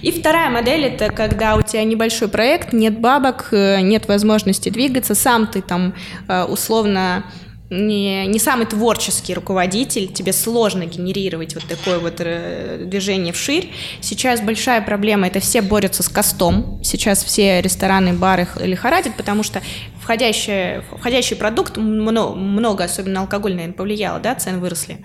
И 0.00 0.10
вторая 0.10 0.50
модель 0.50 0.84
это 0.84 1.10
когда 1.10 1.56
у 1.56 1.62
тебя 1.62 1.84
небольшой 1.84 2.28
проект, 2.28 2.72
нет 2.72 2.98
бабок, 2.98 3.48
э, 3.52 3.80
нет 3.80 4.08
возможности 4.08 4.70
двигаться, 4.70 5.14
сам 5.14 5.46
ты 5.46 5.60
там 5.60 5.94
э, 6.28 6.44
условно 6.44 7.24
не, 7.72 8.26
не 8.26 8.38
самый 8.38 8.66
творческий 8.66 9.34
руководитель, 9.34 10.12
тебе 10.12 10.32
сложно 10.32 10.84
генерировать 10.84 11.54
вот 11.54 11.64
такое 11.64 11.98
вот 11.98 12.16
э, 12.18 12.84
движение 12.86 13.32
вширь. 13.32 13.72
Сейчас 14.00 14.42
большая 14.42 14.82
проблема, 14.82 15.26
это 15.26 15.40
все 15.40 15.62
борются 15.62 16.02
с 16.02 16.08
костом. 16.08 16.80
Сейчас 16.84 17.24
все 17.24 17.62
рестораны, 17.62 18.12
бары 18.12 18.46
лихорадят, 18.60 19.16
потому 19.16 19.42
что 19.42 19.62
входящий, 20.02 20.82
входящий 20.98 21.34
продукт, 21.34 21.78
много, 21.78 22.34
много, 22.34 22.84
особенно 22.84 23.20
алкоголь, 23.20 23.54
наверное, 23.54 23.74
повлияло, 23.74 24.20
да, 24.20 24.34
цены 24.34 24.58
выросли. 24.58 24.98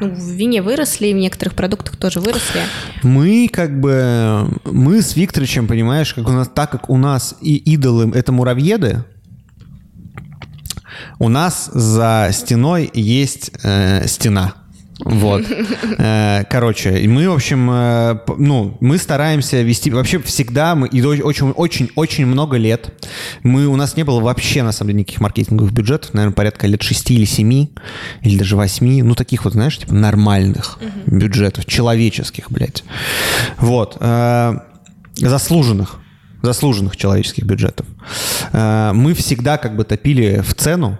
Ну, 0.00 0.10
в 0.10 0.18
вине 0.18 0.60
выросли, 0.60 1.12
в 1.12 1.16
некоторых 1.16 1.54
продуктах 1.54 1.96
тоже 1.96 2.20
выросли. 2.20 2.60
Мы 3.02 3.48
как 3.50 3.80
бы, 3.80 4.46
мы 4.64 5.00
с 5.00 5.16
Викторовичем, 5.16 5.66
понимаешь, 5.66 6.12
как 6.12 6.28
у 6.28 6.32
нас, 6.32 6.48
так 6.54 6.70
как 6.70 6.90
у 6.90 6.98
нас 6.98 7.36
и 7.40 7.56
идолы 7.56 8.12
это 8.14 8.30
муравьеды, 8.32 9.04
у 11.20 11.28
нас 11.28 11.70
за 11.72 12.30
стеной 12.32 12.90
есть 12.92 13.52
э, 13.62 14.06
стена. 14.08 14.54
Вот. 15.04 15.44
Э, 15.98 16.44
Короче, 16.48 16.92
мы, 17.08 17.28
в 17.28 17.34
общем, 17.34 17.70
э, 17.70 18.18
ну, 18.38 18.78
мы 18.80 18.96
стараемся 18.96 19.60
вести, 19.60 19.90
вообще 19.90 20.18
всегда, 20.18 20.74
мы, 20.74 20.88
и 20.88 21.02
очень-очень-очень 21.02 22.24
много 22.24 22.56
лет, 22.56 22.94
мы, 23.42 23.66
у 23.66 23.76
нас 23.76 23.96
не 23.96 24.02
было 24.02 24.20
вообще, 24.20 24.62
на 24.62 24.72
самом 24.72 24.90
деле, 24.92 25.00
никаких 25.00 25.20
маркетинговых 25.20 25.72
бюджетов, 25.72 26.14
наверное, 26.14 26.34
порядка 26.34 26.66
лет 26.66 26.82
6 26.82 27.10
или 27.10 27.26
7, 27.26 27.66
или 28.22 28.38
даже 28.38 28.56
8, 28.56 29.04
ну, 29.04 29.14
таких 29.14 29.44
вот, 29.44 29.52
знаешь, 29.52 29.76
типа 29.76 29.94
нормальных 29.94 30.78
бюджетов, 31.06 31.66
человеческих, 31.66 32.50
блядь. 32.50 32.82
Вот. 33.58 33.98
э, 34.00 34.54
Заслуженных 35.16 35.96
заслуженных 36.42 36.96
человеческих 36.96 37.44
бюджетов. 37.44 37.84
Мы 38.54 39.12
всегда 39.12 39.58
как 39.58 39.76
бы 39.76 39.84
топили 39.84 40.40
в 40.40 40.54
цену, 40.54 40.98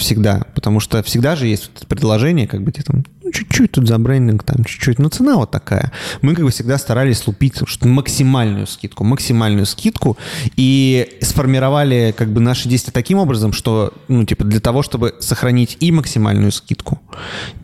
всегда, 0.00 0.42
потому 0.54 0.80
что 0.80 1.02
всегда 1.02 1.36
же 1.36 1.46
есть 1.46 1.70
предложение, 1.86 2.46
как 2.46 2.62
бы 2.62 2.70
где 2.70 2.82
там 2.82 3.04
ну, 3.22 3.32
чуть-чуть 3.32 3.72
тут 3.72 3.86
за 3.86 3.98
брендинг, 3.98 4.42
там 4.42 4.64
чуть-чуть, 4.64 4.98
но 4.98 5.08
цена 5.08 5.36
вот 5.36 5.50
такая. 5.50 5.92
Мы 6.22 6.34
как 6.34 6.44
бы 6.44 6.50
всегда 6.50 6.78
старались 6.78 7.26
лупить 7.26 7.54
что 7.66 7.86
максимальную 7.86 8.66
скидку, 8.66 9.04
максимальную 9.04 9.66
скидку 9.66 10.18
и 10.56 11.18
сформировали 11.20 12.14
как 12.16 12.32
бы 12.32 12.40
наши 12.40 12.68
действия 12.68 12.92
таким 12.92 13.18
образом, 13.18 13.52
что, 13.52 13.92
ну, 14.08 14.24
типа, 14.24 14.44
для 14.44 14.60
того, 14.60 14.82
чтобы 14.82 15.14
сохранить 15.20 15.76
и 15.80 15.92
максимальную 15.92 16.50
скидку, 16.50 17.00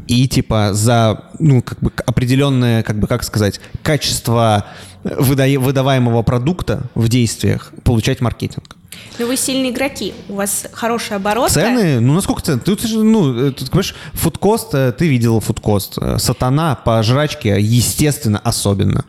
и, 0.07 0.28
типа, 0.28 0.70
за, 0.72 1.24
ну, 1.39 1.62
как 1.62 1.80
бы 1.80 1.91
определенное, 2.07 2.82
как 2.82 2.99
бы, 2.99 3.07
как 3.07 3.24
сказать, 3.24 3.61
качество 3.82 4.66
выдаваемого 5.03 6.22
продукта 6.22 6.91
в 6.95 7.09
действиях 7.09 7.72
получать 7.82 8.20
маркетинг. 8.20 8.76
Но 9.18 9.26
вы 9.26 9.36
сильные 9.36 9.70
игроки, 9.70 10.14
у 10.28 10.34
вас 10.34 10.66
хорошая 10.72 11.18
оборотка. 11.18 11.55
Цены, 11.55 12.01
ну 12.01 12.14
насколько 12.14 12.42
цены? 12.42 12.61
Ты, 12.61 12.76
ты 12.76 12.88
ну, 12.99 13.49
э, 13.49 13.53
ты, 13.53 13.66
понимаешь, 13.66 13.94
фудкост, 14.12 14.74
э, 14.74 14.92
ты 14.92 15.09
видела 15.09 15.40
фудкост. 15.40 15.99
Э, 15.99 16.18
Сатана 16.18 16.74
по 16.74 17.03
жрачке, 17.03 17.57
естественно, 17.59 18.38
особенно. 18.44 19.05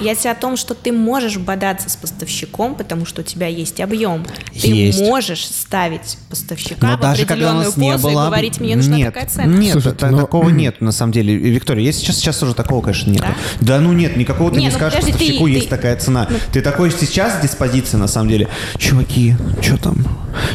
Я 0.00 0.14
тебе 0.14 0.30
о 0.30 0.34
том, 0.34 0.56
что 0.56 0.74
ты 0.74 0.92
можешь 0.92 1.36
бодаться 1.38 1.88
с 1.90 1.96
поставщиком, 1.96 2.74
потому 2.74 3.04
что 3.06 3.22
у 3.22 3.24
тебя 3.24 3.46
есть 3.46 3.80
объем. 3.80 4.24
Ты 4.60 4.68
Есть. 4.68 5.00
можешь 5.00 5.44
ставить 5.46 6.18
поставщика 6.30 6.86
Но 6.86 6.96
в 6.96 7.00
даже 7.00 7.26
когда 7.26 7.52
у 7.52 7.56
нас 7.56 7.76
не 7.76 7.96
было... 7.96 8.10
и 8.10 8.26
говорить, 8.26 8.60
мне 8.60 8.76
нужна 8.76 8.96
нет, 8.96 9.12
такая 9.14 9.28
цена. 9.28 9.44
Нет, 9.46 9.72
Слушайте, 9.72 9.98
та- 9.98 10.10
ну- 10.10 10.18
такого 10.18 10.50
нет, 10.50 10.80
на 10.80 10.92
самом 10.92 11.12
деле. 11.12 11.34
Виктория, 11.36 11.84
есть 11.84 12.00
сейчас, 12.00 12.16
сейчас 12.16 12.42
уже 12.42 12.54
такого, 12.54 12.80
конечно, 12.82 13.10
нет. 13.10 13.20
Да? 13.22 13.34
Да? 13.60 13.80
ну 13.80 13.92
нет, 13.92 14.16
никакого 14.16 14.50
ты 14.50 14.58
Не, 14.58 14.66
не 14.66 14.70
ну 14.70 14.76
скажешь, 14.76 15.00
подожди, 15.00 15.12
ты- 15.12 15.18
поставщику 15.18 15.44
ты- 15.46 15.50
есть 15.52 15.68
такая 15.68 15.96
цена. 15.96 16.28
Ты 16.52 16.60
такой 16.60 16.90
сейчас 16.90 17.40
диспозиция, 17.42 17.98
на 17.98 18.08
самом 18.08 18.28
деле. 18.28 18.48
Чуваки, 18.78 19.34
что 19.62 19.76
там? 19.78 19.96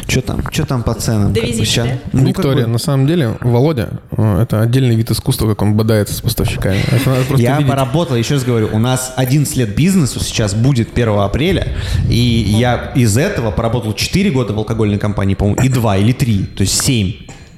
Что 0.08 0.20
там? 0.22 0.42
Что 0.50 0.64
там 0.66 0.82
по 0.82 0.94
ценам? 0.94 1.32
Довезите, 1.32 1.64
ща- 1.64 1.84
да? 1.84 1.98
Ну, 2.12 2.26
Виктория, 2.26 2.64
бы- 2.64 2.70
на 2.72 2.78
самом 2.78 3.06
деле, 3.06 3.36
Володя, 3.40 3.90
э, 4.16 4.42
это 4.42 4.62
отдельный 4.62 4.94
вид 4.96 5.10
искусства, 5.10 5.48
как 5.48 5.62
он 5.62 5.74
бодается 5.74 6.14
с 6.14 6.20
поставщиками. 6.20 6.80
Это 6.90 7.10
надо 7.10 7.24
просто 7.24 7.42
Я 7.42 7.56
видеть. 7.58 7.70
поработал, 7.70 8.16
еще 8.16 8.34
раз 8.34 8.44
говорю, 8.44 8.70
у 8.72 8.78
нас 8.78 9.12
11 9.34 9.56
лет 9.56 9.74
бизнесу 9.74 10.20
сейчас 10.20 10.54
будет 10.54 10.92
1 10.92 11.08
апреля, 11.18 11.76
и 12.08 12.16
я 12.16 12.92
из 12.94 13.16
этого 13.16 13.50
поработал 13.50 13.92
4 13.92 14.30
года 14.30 14.52
в 14.52 14.58
алкогольной 14.58 14.98
компании, 14.98 15.34
по-моему, 15.34 15.60
и 15.60 15.68
2 15.68 15.96
или 15.98 16.12
3, 16.12 16.44
то 16.56 16.62
есть 16.62 16.82
7. 16.82 17.12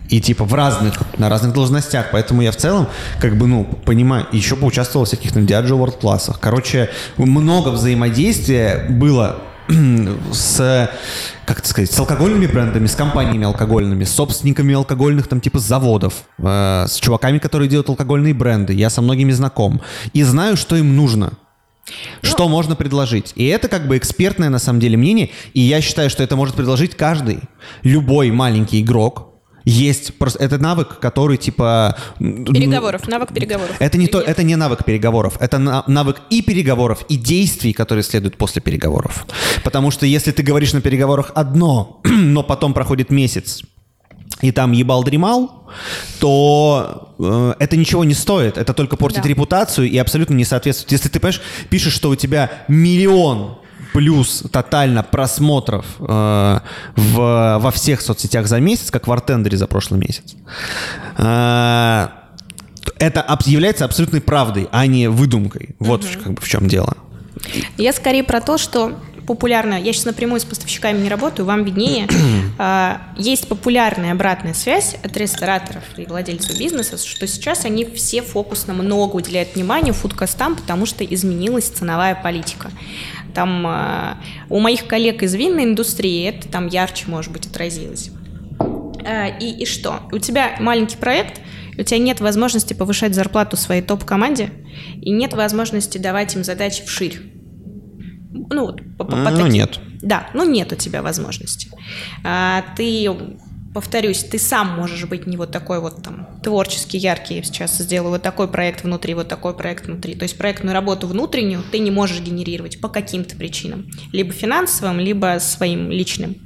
И 0.09 0.21
типа 0.21 0.45
в 0.45 0.55
разных, 0.55 0.95
на 1.19 1.29
разных 1.29 1.53
должностях. 1.53 2.07
Поэтому 2.13 2.41
я 2.41 2.53
в 2.53 2.57
целом, 2.57 2.87
как 3.21 3.37
бы, 3.37 3.49
ну, 3.49 3.65
понимаю, 3.65 4.27
еще 4.31 4.55
поучаствовал 4.55 5.05
в 5.05 5.09
всяких 5.09 5.33
там 5.33 5.45
Diageo 5.45 5.79
World 5.79 5.99
классах. 5.99 6.39
Короче, 6.41 6.91
много 7.17 7.71
взаимодействия 7.71 8.87
было 8.89 9.43
с, 10.33 10.91
как 11.45 11.59
это 11.59 11.69
сказать, 11.69 11.91
с 11.91 11.99
алкогольными 11.99 12.47
брендами, 12.47 12.87
с 12.87 12.95
компаниями 12.95 13.47
алкогольными, 13.47 14.05
с 14.05 14.13
собственниками 14.13 14.75
алкогольных 14.75 15.27
там 15.27 15.41
типа 15.41 15.59
заводов, 15.59 16.15
э, 16.39 16.87
с 16.89 16.97
чуваками, 16.97 17.39
которые 17.39 17.69
делают 17.69 17.89
алкогольные 17.89 18.33
бренды. 18.33 18.75
Я 18.75 18.91
со 18.91 19.03
многими 19.03 19.33
знаком. 19.33 19.83
И 20.13 20.23
знаю, 20.23 20.57
что 20.57 20.77
им 20.77 20.95
нужно. 20.95 21.33
Что 22.23 22.49
можно 22.49 22.77
предложить. 22.77 23.33
И 23.37 23.47
это 23.47 23.69
как 23.69 23.87
бы 23.87 23.97
экспертное 23.97 24.51
на 24.51 24.59
самом 24.59 24.81
деле 24.81 24.97
мнение. 24.97 25.31
И 25.55 25.61
я 25.61 25.81
считаю, 25.81 26.11
что 26.11 26.23
это 26.23 26.37
может 26.37 26.55
предложить 26.55 26.95
каждый, 26.95 27.41
любой 27.83 28.31
маленький 28.31 28.81
игрок. 28.81 29.33
Есть 29.65 30.17
просто 30.17 30.39
это 30.39 30.59
навык, 30.59 31.01
который 31.01 31.37
типа 31.37 31.97
переговоров, 32.21 33.09
навык 33.09 33.33
переговоров. 33.35 33.75
Это 33.81 33.99
не 33.99 34.07
то, 34.07 34.21
это 34.21 34.45
не 34.45 34.55
навык 34.55 34.85
переговоров, 34.85 35.37
это 35.41 35.59
навык 35.59 36.23
и 36.31 36.41
переговоров, 36.41 37.05
и 37.09 37.17
действий, 37.17 37.73
которые 37.73 38.05
следуют 38.05 38.37
после 38.37 38.63
переговоров. 38.63 39.27
Потому 39.65 39.91
что 39.91 40.07
если 40.07 40.31
ты 40.31 40.45
говоришь 40.45 40.73
на 40.73 40.81
переговорах 40.81 41.33
одно, 41.35 42.01
но 42.05 42.45
потом 42.45 42.75
проходит 42.75 43.11
месяц, 43.11 43.65
и 44.43 44.53
там 44.53 44.73
ебал-дремал, 44.73 45.65
то 46.21 47.15
э, 47.19 47.55
это 47.59 47.77
ничего 47.77 48.05
не 48.05 48.15
стоит. 48.15 48.59
Это 48.59 48.75
только 48.75 48.97
портит 48.97 49.23
да. 49.23 49.29
репутацию 49.29 49.89
и 49.89 49.97
абсолютно 49.99 50.35
не 50.35 50.45
соответствует. 50.45 50.93
Если 50.93 51.09
ты, 51.09 51.21
понимаешь, 51.21 51.41
пишешь, 51.71 51.95
что 51.95 52.11
у 52.11 52.17
тебя 52.17 52.51
миллион 52.69 53.59
плюс 53.93 54.45
тотально 54.53 55.03
просмотров 55.03 55.87
э, 56.01 56.61
в, 56.97 57.59
во 57.61 57.71
всех 57.71 58.03
соцсетях 58.03 58.47
за 58.47 58.61
месяц, 58.61 58.91
как 58.91 59.07
в 59.07 59.13
Артендере 59.13 59.57
за 59.57 59.67
прошлый 59.67 59.99
месяц, 60.01 60.35
э, 61.17 62.09
это 62.99 63.39
является 63.47 63.85
абсолютной 63.85 64.21
правдой, 64.21 64.69
а 64.71 64.87
не 64.87 65.09
выдумкой. 65.09 65.77
Вот 65.79 66.05
угу. 66.05 66.11
как 66.23 66.33
бы 66.35 66.43
в 66.43 66.49
чем 66.49 66.69
дело. 66.69 66.97
Я 67.77 67.93
скорее 67.93 68.25
про 68.25 68.41
то, 68.41 68.59
что 68.59 68.99
популярная, 69.27 69.81
я 69.81 69.93
сейчас 69.93 70.07
напрямую 70.07 70.41
с 70.41 70.45
поставщиками 70.45 71.01
не 71.01 71.09
работаю, 71.09 71.47
вам 71.47 71.65
виднее, 71.65 72.09
а, 72.59 73.01
есть 73.17 73.49
популярная 73.49 74.13
обратная 74.13 74.55
связь 74.55 74.97
от 75.03 75.17
рестораторов 75.17 75.83
и 75.97 76.07
владельцев 76.07 76.59
бизнеса, 76.59 76.97
что 76.97 77.27
сейчас 77.27 77.65
они 77.65 77.85
все 77.85 78.23
фокусно 78.23 78.75
много 78.75 79.17
уделяют 79.17 79.55
внимания 79.55 79.93
фудкастам, 79.93 80.57
потому 80.57 80.87
что 80.87 81.05
изменилась 81.05 81.67
ценовая 81.69 82.15
политика. 82.15 82.71
Там 83.35 83.67
э, 83.67 84.15
у 84.49 84.61
моих 84.61 84.87
коллег 84.87 85.23
из 85.23 85.35
винной 85.35 85.65
индустрии 85.65 86.27
это 86.27 86.49
там 86.49 86.69
ярче, 86.69 87.05
может 87.09 87.33
быть, 87.33 87.47
отразилось. 87.47 88.11
Э, 89.05 89.39
и, 89.39 89.63
и 89.63 89.67
что? 89.67 90.01
У 90.11 90.19
тебя 90.19 90.57
маленький 90.59 90.97
проект, 90.97 91.43
у 91.79 91.83
тебя 91.83 91.99
нет 91.99 92.21
возможности 92.21 92.73
повышать 92.73 93.15
зарплату 93.15 93.59
своей 93.59 93.83
топ-команде, 93.83 94.51
и 95.03 95.11
нет 95.11 95.35
возможности 95.35 95.99
давать 95.99 96.35
им 96.35 96.45
задачи 96.45 96.83
вширь. 96.85 97.21
Ну, 98.51 98.67
вот, 98.67 98.81
по, 98.99 99.05
по, 99.05 99.17
по 99.17 99.31
ну, 99.31 99.47
нет. 99.47 99.79
Да, 100.03 100.29
ну 100.35 100.45
нет 100.45 100.73
у 100.73 100.77
тебя 100.77 101.03
возможности. 101.03 101.71
А, 102.25 102.65
ты 102.77 103.09
повторюсь, 103.77 104.25
ты 104.25 104.39
сам 104.39 104.75
можешь 104.75 105.05
быть 105.05 105.27
не 105.27 105.37
вот 105.37 105.51
такой 105.51 105.81
вот 105.81 106.03
там 106.03 106.27
творческий, 106.43 106.97
яркий, 106.97 107.35
я 107.35 107.43
сейчас 107.43 107.77
сделаю 107.77 108.13
вот 108.13 108.23
такой 108.23 108.49
проект 108.49 108.85
внутри, 108.85 109.13
вот 109.13 109.29
такой 109.29 109.55
проект 109.55 109.87
внутри. 109.87 110.15
То 110.15 110.23
есть 110.23 110.39
проектную 110.39 110.73
работу 110.73 111.07
внутреннюю 111.07 111.63
ты 111.71 111.79
не 111.79 111.91
можешь 111.91 112.21
генерировать 112.21 112.81
по 112.81 112.89
каким-то 112.89 113.37
причинам, 113.37 113.87
либо 114.13 114.33
финансовым, 114.33 114.99
либо 114.99 115.37
своим 115.41 115.91
личным. 115.91 116.37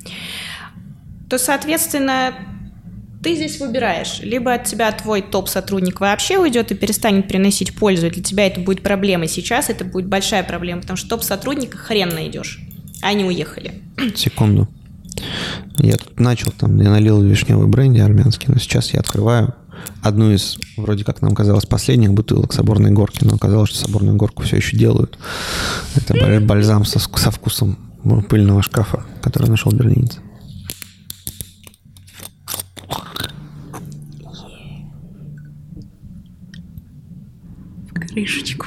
То, 1.29 1.39
соответственно, 1.39 2.35
ты 3.23 3.35
здесь 3.35 3.61
выбираешь. 3.61 4.21
Либо 4.21 4.55
от 4.55 4.65
тебя 4.65 4.91
твой 4.93 5.23
топ-сотрудник 5.23 6.01
вообще 6.01 6.39
уйдет 6.39 6.73
и 6.73 6.75
перестанет 6.75 7.29
приносить 7.29 7.75
пользу, 7.75 8.07
и 8.07 8.11
для 8.11 8.23
тебя 8.23 8.47
это 8.47 8.61
будет 8.61 8.83
проблема. 8.83 9.27
Сейчас 9.27 9.69
это 9.69 9.85
будет 9.85 10.07
большая 10.07 10.43
проблема, 10.43 10.81
потому 10.81 10.97
что 10.97 11.11
топ-сотрудника 11.11 11.77
хрен 11.77 12.09
найдешь. 12.09 12.61
Они 13.03 13.25
уехали. 13.25 13.83
Секунду. 14.15 14.69
Я 15.79 15.97
тут 15.97 16.19
начал, 16.19 16.51
там, 16.53 16.81
я 16.81 16.91
налил 16.91 17.23
вишневый 17.23 17.67
бренди 17.67 18.01
армянский, 18.01 18.47
но 18.49 18.59
сейчас 18.59 18.95
я 18.95 19.01
открываю 19.01 19.55
одну 20.03 20.33
из, 20.33 20.59
вроде 20.77 21.05
как 21.05 21.23
нам 21.23 21.35
казалось, 21.35 21.67
последних 21.67 22.13
бутылок 22.13 22.53
соборной 22.53 22.91
горки, 22.91 23.25
но 23.25 23.35
оказалось, 23.35 23.71
что 23.71 23.79
соборную 23.79 24.17
горку 24.17 24.43
все 24.43 24.57
еще 24.57 24.77
делают. 24.77 25.19
Это 25.95 26.41
бальзам 26.41 26.85
со, 26.85 26.99
со 26.99 27.31
вкусом 27.31 27.79
пыльного 28.29 28.63
шкафа, 28.63 29.05
который 29.23 29.49
нашел 29.49 29.73
берлинец. 29.73 30.19
Крышечку. 38.11 38.67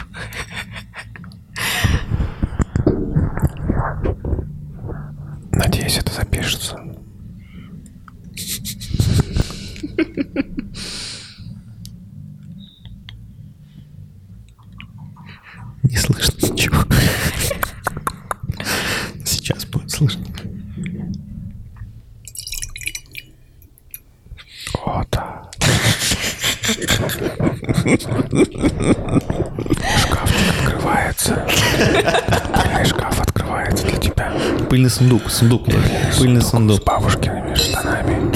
Надеюсь, 5.52 5.98
это 5.98 6.12
запишется. 6.14 6.78
Не 15.84 15.98
слышно 15.98 16.48
ничего. 16.48 16.84
Сейчас 19.26 19.66
будет 19.66 19.92
слышно. 19.92 20.33
Да. 25.12 25.44
Шкафчик 30.00 30.46
открывается. 30.60 31.46
Шкаф 32.86 33.22
открывается 33.22 33.86
для 33.88 33.98
тебя. 33.98 34.32
Пыльный 34.70 34.90
сундук, 34.90 35.30
сундук. 35.30 35.66
Пыльный, 35.66 35.90
пыльный 36.18 36.42
сундук. 36.42 36.82
С 36.82 36.84
бабушкиными 36.84 37.56
штанами. 37.56 38.32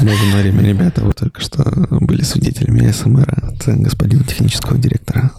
Боже 0.00 0.24
Мария, 0.34 0.52
ребята, 0.52 1.02
вы 1.02 1.12
только 1.12 1.40
что 1.40 1.62
были 1.90 2.22
свидетелями 2.22 2.90
СМР 2.90 3.28
от 3.42 3.66
господина 3.80 4.24
технического 4.24 4.78
директора. 4.78 5.30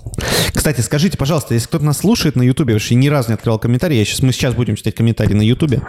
Кстати, 0.54 0.82
скажите, 0.82 1.18
пожалуйста, 1.18 1.54
если 1.54 1.68
кто-то 1.68 1.86
нас 1.86 2.00
слушает 2.00 2.36
на 2.36 2.42
Ютубе, 2.44 2.74
вообще 2.74 2.96
ни 2.96 3.08
разу 3.08 3.30
не 3.30 3.36
открывал 3.36 3.60
комментарий, 3.60 3.98
я 3.98 4.06
сейчас, 4.06 4.22
мы 4.22 4.32
сейчас 4.32 4.54
будем 4.54 4.76
читать 4.76 4.96
комментарии 4.96 5.34
на 5.34 5.42
Ютубе. 5.42 5.82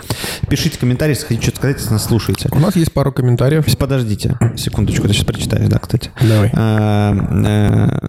Пишите 0.48 0.78
комментарии, 0.78 1.12
если 1.12 1.26
хотите 1.26 1.42
что-то 1.42 1.58
сказать, 1.58 1.76
если 1.78 1.92
нас 1.92 2.04
слушаете. 2.04 2.48
У 2.52 2.58
нас 2.58 2.76
есть 2.76 2.92
пару 2.92 3.12
комментариев. 3.12 3.64
Подождите, 3.76 4.38
секундочку, 4.56 5.08
ты 5.08 5.14
сейчас 5.14 5.24
прочитаешь, 5.24 5.68
да, 5.68 5.78
кстати. 5.78 6.10
Давай. 6.20 6.50
А, 6.54 7.16
а, 7.44 8.08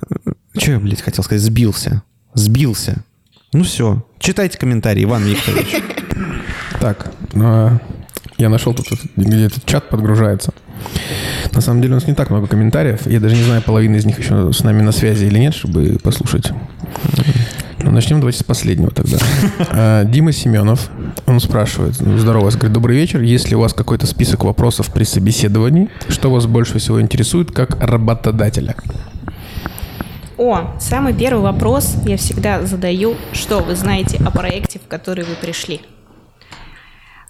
что 0.57 0.71
я, 0.71 0.79
блядь, 0.79 1.01
хотел 1.01 1.23
сказать? 1.23 1.41
Сбился. 1.41 2.03
Сбился. 2.33 3.03
Ну 3.53 3.63
все, 3.63 4.05
читайте 4.19 4.57
комментарии, 4.57 5.03
Иван 5.03 5.23
Викторович. 5.23 5.75
Так, 6.79 7.11
а, 7.35 7.79
я 8.37 8.49
нашел 8.49 8.73
тут, 8.73 8.87
где 9.15 9.45
этот 9.45 9.65
чат 9.65 9.89
подгружается. 9.89 10.53
На 11.51 11.61
самом 11.61 11.81
деле 11.81 11.93
у 11.93 11.95
нас 11.95 12.07
не 12.07 12.13
так 12.13 12.29
много 12.29 12.47
комментариев. 12.47 13.05
Я 13.05 13.19
даже 13.19 13.35
не 13.35 13.43
знаю, 13.43 13.61
половина 13.61 13.95
из 13.95 14.05
них 14.05 14.19
еще 14.19 14.51
с 14.51 14.63
нами 14.63 14.81
на 14.81 14.91
связи 14.91 15.25
или 15.25 15.37
нет, 15.39 15.53
чтобы 15.53 15.97
послушать. 16.01 16.51
Ну, 17.83 17.91
начнем 17.91 18.19
давайте 18.19 18.39
с 18.39 18.43
последнего 18.43 18.91
тогда. 18.91 19.17
А, 19.69 20.05
Дима 20.05 20.31
Семенов, 20.31 20.89
он 21.25 21.39
спрашивает, 21.39 21.95
ну, 21.99 22.17
здорово, 22.17 22.49
говорит, 22.49 22.71
добрый 22.71 22.95
вечер, 22.95 23.21
есть 23.21 23.49
ли 23.49 23.55
у 23.55 23.59
вас 23.59 23.73
какой-то 23.73 24.07
список 24.07 24.45
вопросов 24.45 24.91
при 24.91 25.03
собеседовании? 25.03 25.89
Что 26.07 26.31
вас 26.31 26.45
больше 26.45 26.79
всего 26.79 27.01
интересует 27.01 27.51
как 27.51 27.81
работодателя? 27.81 28.75
О, 30.37 30.75
самый 30.79 31.13
первый 31.13 31.43
вопрос 31.43 31.95
я 32.05 32.17
всегда 32.17 32.65
задаю, 32.65 33.15
что 33.33 33.59
вы 33.59 33.75
знаете 33.75 34.17
о 34.25 34.31
проекте, 34.31 34.79
в 34.79 34.87
который 34.87 35.25
вы 35.25 35.35
пришли? 35.35 35.81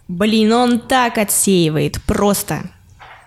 Блин, 0.08 0.52
он 0.52 0.80
так 0.80 1.18
отсеивает, 1.18 2.02
просто 2.04 2.64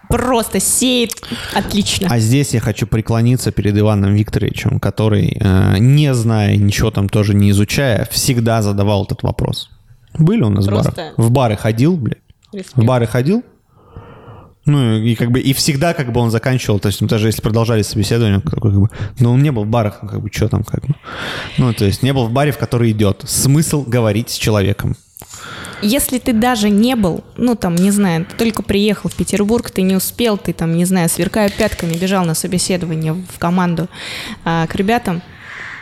просто 0.09 0.61
сеет 0.61 1.11
отлично. 1.55 2.09
А 2.11 2.19
здесь 2.19 2.55
я 2.55 2.61
хочу 2.61 2.87
преклониться 2.87 3.51
перед 3.51 3.77
Иваном 3.79 4.15
Викторовичем, 4.15 4.79
который, 4.79 5.37
э, 5.41 5.79
не 5.79 6.15
зная 6.15 6.57
ничего 6.57 6.91
там 6.91 7.09
тоже 7.09 7.35
не 7.35 7.51
изучая, 7.51 8.07
всегда 8.11 8.63
задавал 8.63 9.05
этот 9.05 9.23
вопрос. 9.23 9.71
Были 10.15 10.43
у 10.43 10.51
нас 10.51 10.67
просто... 10.67 10.93
бары? 10.93 11.13
В 11.17 11.31
бары 11.31 11.57
ходил, 11.57 11.97
блядь? 11.97 12.19
Респект. 12.53 12.77
В 12.77 12.85
бары 12.85 13.07
ходил? 13.07 13.43
Ну, 14.65 14.97
и 14.97 15.15
как 15.15 15.31
бы, 15.31 15.39
и 15.39 15.53
всегда 15.53 15.95
как 15.95 16.13
бы 16.13 16.21
он 16.21 16.33
заканчивал, 16.33 16.81
то 16.81 16.89
есть, 16.89 17.01
ну, 17.01 17.07
даже 17.07 17.29
если 17.29 17.41
продолжали 17.41 17.83
собеседование, 17.83 18.41
как, 18.41 18.61
как 18.61 18.73
бы, 18.73 18.91
но 19.21 19.33
он 19.33 19.41
не 19.41 19.53
был 19.53 19.65
в 19.65 19.69
барах, 19.69 20.01
ну, 20.03 20.09
как 20.09 20.21
бы, 20.21 20.29
что 20.33 20.49
там, 20.49 20.65
как 20.65 20.85
бы. 20.85 20.95
Ну, 21.57 21.73
то 21.73 21.85
есть, 21.85 22.03
не 22.03 22.13
был 22.13 22.27
в 22.27 22.33
баре, 22.33 22.51
в 22.51 22.59
который 22.59 22.91
идет. 22.91 23.23
Смысл 23.27 23.85
говорить 23.87 24.31
с 24.31 24.35
человеком. 24.35 24.97
Если 25.83 26.19
ты 26.19 26.33
даже 26.33 26.71
не 26.71 26.97
был, 26.97 27.23
ну 27.37 27.55
там, 27.55 27.75
не 27.75 27.91
знаю, 27.91 28.25
ты 28.25 28.37
только 28.37 28.63
приехал 28.63 29.11
в 29.11 29.15
Петербург, 29.15 29.71
ты 29.71 29.83
не 29.83 29.95
успел, 29.95 30.39
ты 30.39 30.53
там, 30.53 30.77
не 30.77 30.85
знаю, 30.85 31.09
сверкая 31.09 31.51
пятками, 31.51 31.95
бежал 31.95 32.25
на 32.25 32.35
собеседование 32.35 33.13
в 33.13 33.39
команду 33.39 33.89
а, 34.45 34.67
к 34.67 34.75
ребятам, 34.75 35.23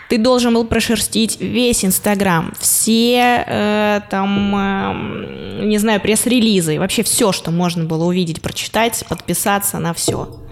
ты 0.09 0.19
должен 0.19 0.55
был 0.55 0.65
прошерстить 0.65 1.41
весь 1.41 1.85
Инстаграм, 1.85 2.53
все 2.59 3.45
э, 3.47 4.01
там, 4.11 4.55
э, 4.55 5.65
не 5.65 5.79
знаю, 5.79 6.01
пресс-релизы, 6.01 6.79
вообще 6.79 7.03
все, 7.03 7.33
что 7.33 7.51
можно 7.51 7.85
было 7.85 8.05
увидеть, 8.05 8.43
прочитать, 8.43 9.03
подписаться 9.09 9.79
на 9.79 9.95
все 9.95 10.44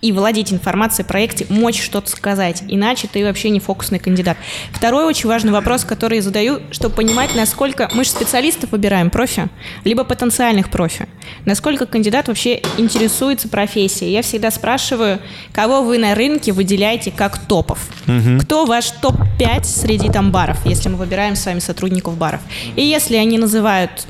и 0.00 0.12
владеть 0.12 0.52
информацией 0.52 1.04
о 1.04 1.08
проекте, 1.08 1.46
мочь 1.48 1.82
что-то 1.82 2.10
сказать, 2.10 2.62
иначе 2.68 3.08
ты 3.12 3.24
вообще 3.24 3.50
не 3.50 3.58
фокусный 3.58 3.98
кандидат. 3.98 4.36
Второй 4.72 5.04
очень 5.04 5.28
важный 5.28 5.50
вопрос, 5.50 5.84
который 5.84 6.16
я 6.16 6.22
задаю, 6.22 6.60
чтобы 6.70 6.94
понимать, 6.94 7.34
насколько 7.34 7.90
мы 7.94 8.04
же 8.04 8.10
специалистов 8.10 8.70
выбираем 8.70 9.10
профи, 9.10 9.48
либо 9.84 10.04
потенциальных 10.04 10.70
профи, 10.70 11.08
насколько 11.44 11.86
кандидат 11.86 12.28
вообще 12.28 12.62
интересуется 12.76 13.48
профессией. 13.48 14.12
Я 14.12 14.22
всегда 14.22 14.50
спрашиваю, 14.50 15.20
кого 15.52 15.82
вы 15.82 15.98
на 15.98 16.14
рынке 16.14 16.52
выделяете 16.52 17.10
как 17.10 17.38
топов. 17.38 17.88
Угу. 18.06 18.40
Кто 18.42 18.66
ваш 18.66 18.90
топ-5 18.90 19.64
среди 19.64 20.10
там 20.10 20.30
баров, 20.30 20.64
если 20.64 20.88
мы 20.88 20.96
выбираем 20.96 21.34
с 21.34 21.44
вами 21.44 21.58
сотрудников 21.58 22.16
баров. 22.16 22.40
И 22.76 22.82
если 22.82 23.16
они 23.16 23.38
называют 23.38 24.06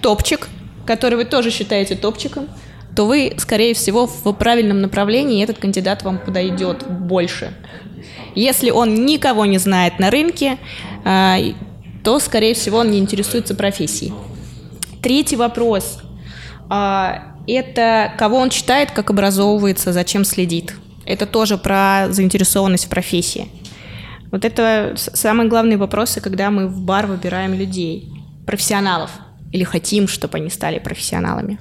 топчик, 0.00 0.48
который 0.86 1.16
вы 1.16 1.24
тоже 1.24 1.50
считаете 1.50 1.96
топчиком, 1.96 2.48
то 2.94 3.06
вы, 3.06 3.34
скорее 3.38 3.74
всего, 3.74 4.06
в 4.06 4.32
правильном 4.32 4.80
направлении, 4.80 5.42
этот 5.42 5.58
кандидат 5.58 6.02
вам 6.02 6.18
подойдет 6.18 6.86
больше. 6.88 7.54
Если 8.34 8.70
он 8.70 9.06
никого 9.06 9.46
не 9.46 9.58
знает 9.58 9.98
на 9.98 10.10
рынке, 10.10 10.58
а, 11.04 11.38
то, 12.04 12.18
скорее 12.18 12.54
всего, 12.54 12.78
он 12.78 12.90
не 12.90 12.98
интересуется 12.98 13.54
профессией. 13.54 14.12
Третий 15.02 15.36
вопрос. 15.36 16.00
А, 16.68 17.34
это 17.46 18.12
кого 18.18 18.38
он 18.38 18.50
читает, 18.50 18.90
как 18.92 19.10
образовывается, 19.10 19.92
зачем 19.92 20.24
следит. 20.24 20.74
Это 21.04 21.26
тоже 21.26 21.58
про 21.58 22.06
заинтересованность 22.10 22.86
в 22.86 22.88
профессии. 22.88 23.48
Вот 24.30 24.44
это 24.44 24.94
самые 24.96 25.48
главные 25.48 25.76
вопросы, 25.76 26.20
когда 26.20 26.50
мы 26.50 26.68
в 26.68 26.80
бар 26.80 27.06
выбираем 27.06 27.52
людей, 27.52 28.10
профессионалов, 28.46 29.10
или 29.52 29.64
хотим, 29.64 30.08
чтобы 30.08 30.38
они 30.38 30.48
стали 30.48 30.78
профессионалами. 30.78 31.60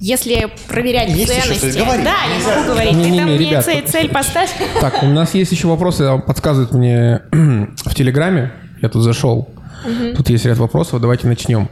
Если 0.00 0.48
проверять 0.68 1.10
есть 1.10 1.32
ценности... 1.32 1.78
Говори. 1.78 2.04
Да, 2.04 2.14
я 2.24 2.56
могу 2.56 2.68
говорить. 2.72 2.94
Не, 2.94 3.04
Ты 3.04 3.10
не, 3.10 3.18
там 3.18 3.28
не, 3.28 3.38
ребят, 3.38 3.64
цель, 3.64 3.84
цель 3.86 4.08
поставь. 4.08 4.50
Так, 4.80 5.02
у 5.02 5.06
нас 5.06 5.34
есть 5.34 5.50
еще 5.50 5.66
вопросы, 5.66 6.22
подсказывают 6.26 6.72
мне 6.72 7.22
в 7.32 7.94
Телеграме. 7.94 8.52
Я 8.80 8.88
тут 8.88 9.02
зашел. 9.02 9.48
Угу. 9.84 10.16
Тут 10.16 10.30
есть 10.30 10.44
ряд 10.44 10.58
вопросов, 10.58 11.00
давайте 11.00 11.26
начнем. 11.26 11.68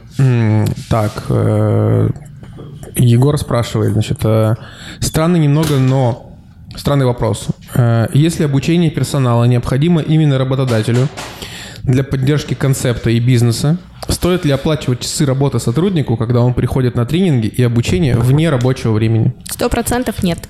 Так, 0.89 1.25
э, 1.29 2.09
Егор 2.95 3.37
спрашивает, 3.37 3.93
значит, 3.93 4.19
э, 4.23 4.55
странный 4.99 5.39
немного, 5.39 5.77
но 5.77 6.33
странный 6.75 7.05
вопрос. 7.05 7.47
Э, 7.75 8.07
если 8.13 8.43
обучение 8.43 8.89
персонала 8.91 9.45
необходимо 9.45 10.01
именно 10.01 10.37
работодателю 10.37 11.07
для 11.87 12.03
поддержки 12.03 12.53
концепта 12.53 13.09
и 13.09 13.19
бизнеса, 13.19 13.77
Стоит 14.09 14.45
ли 14.45 14.51
оплачивать 14.51 15.01
часы 15.01 15.25
работы 15.25 15.59
сотруднику, 15.59 16.15
когда 16.15 16.39
он 16.41 16.53
приходит 16.53 16.95
на 16.95 17.05
тренинги 17.05 17.47
и 17.47 17.61
обучение 17.61 18.15
вне 18.15 18.49
рабочего 18.49 18.93
времени? 18.93 19.33
Сто 19.49 19.67
процентов 19.67 20.23
нет. 20.23 20.47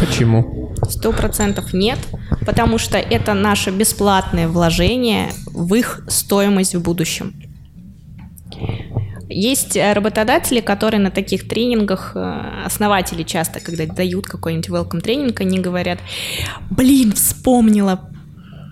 Почему? 0.00 0.72
Сто 0.88 1.12
процентов 1.12 1.74
нет, 1.74 1.98
потому 2.46 2.78
что 2.78 2.96
это 2.96 3.34
наше 3.34 3.70
бесплатное 3.70 4.48
вложение 4.48 5.30
в 5.46 5.74
их 5.74 6.00
стоимость 6.08 6.74
в 6.74 6.82
будущем. 6.82 7.34
Есть 9.28 9.76
работодатели, 9.76 10.60
которые 10.60 11.00
на 11.00 11.10
таких 11.10 11.48
тренингах, 11.48 12.12
э, 12.14 12.64
основатели 12.64 13.24
часто, 13.24 13.60
когда 13.60 13.84
дают 13.84 14.26
какой-нибудь 14.26 14.68
welcome 14.68 15.00
тренинг, 15.00 15.40
они 15.40 15.58
говорят, 15.58 15.98
блин, 16.70 17.12
вспомнила, 17.12 18.08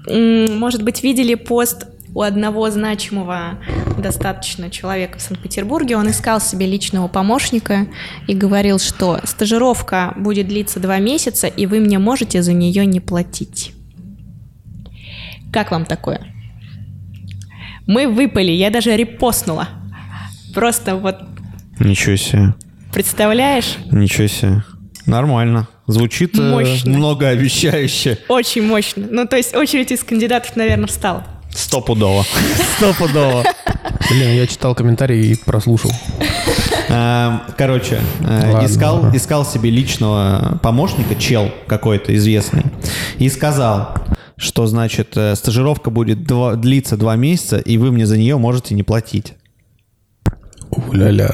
может 0.07 0.83
быть, 0.83 1.03
видели 1.03 1.35
пост 1.35 1.87
у 2.15 2.23
одного 2.23 2.71
значимого 2.71 3.59
достаточно 3.99 4.71
человека 4.71 5.19
в 5.19 5.23
Санкт-Петербурге. 5.23 5.97
Он 5.97 6.09
искал 6.09 6.41
себе 6.41 6.67
личного 6.67 7.09
помощника 7.09 7.87
и 8.29 8.35
говорил, 8.35 8.79
что 8.79 9.21
стажировка 9.25 10.15
будет 10.17 10.49
длиться 10.49 10.79
два 10.79 10.99
месяца, 10.99 11.49
и 11.49 11.67
вы 11.67 11.81
мне 11.81 11.99
можете 11.99 12.43
за 12.43 12.53
нее 12.53 12.87
не 12.87 13.01
платить. 13.01 13.73
Как 15.53 15.71
вам 15.71 15.85
такое? 15.85 16.21
Мы 17.87 18.09
выпали, 18.09 18.53
я 18.53 18.71
даже 18.71 18.97
репостнула. 18.97 19.69
Просто 20.55 20.97
вот... 20.97 21.17
Ничего 21.81 22.17
себе. 22.17 22.55
Представляешь? 22.93 23.77
Ничего 23.91 24.29
себе. 24.29 24.65
Нормально. 25.07 25.69
Звучит 25.87 26.39
э, 26.39 26.43
мощно. 26.43 26.91
многообещающе. 26.91 28.19
Очень 28.29 28.63
мощно. 28.67 29.07
Ну, 29.11 29.27
то 29.27 29.37
есть 29.37 29.55
очередь 29.55 29.93
из 29.93 30.03
кандидатов, 30.03 30.57
наверное, 30.57 30.87
встала. 30.87 31.25
Стопудово. 31.51 32.25
Стопудово. 32.77 33.45
Блин, 34.11 34.35
я 34.35 34.47
читал 34.47 34.75
комментарии 34.75 35.27
и 35.27 35.35
прослушал. 35.37 35.93
Эм, 36.89 37.43
короче, 37.57 38.01
э, 38.21 38.65
искал, 38.65 39.15
искал 39.15 39.45
себе 39.45 39.71
личного 39.71 40.59
помощника, 40.63 41.15
чел 41.15 41.51
какой-то 41.67 42.15
известный, 42.17 42.65
и 43.19 43.29
сказал, 43.29 43.95
что, 44.37 44.67
значит, 44.67 45.17
э, 45.17 45.35
стажировка 45.37 45.91
будет 45.91 46.25
длиться 46.61 46.97
два 46.97 47.17
месяца, 47.17 47.59
и 47.59 47.79
вы 47.79 47.93
мне 47.93 48.07
за 48.07 48.17
нее 48.17 48.37
можете 48.37 48.75
не 48.75 48.83
платить. 48.83 49.35
Уля-ля. 50.71 51.31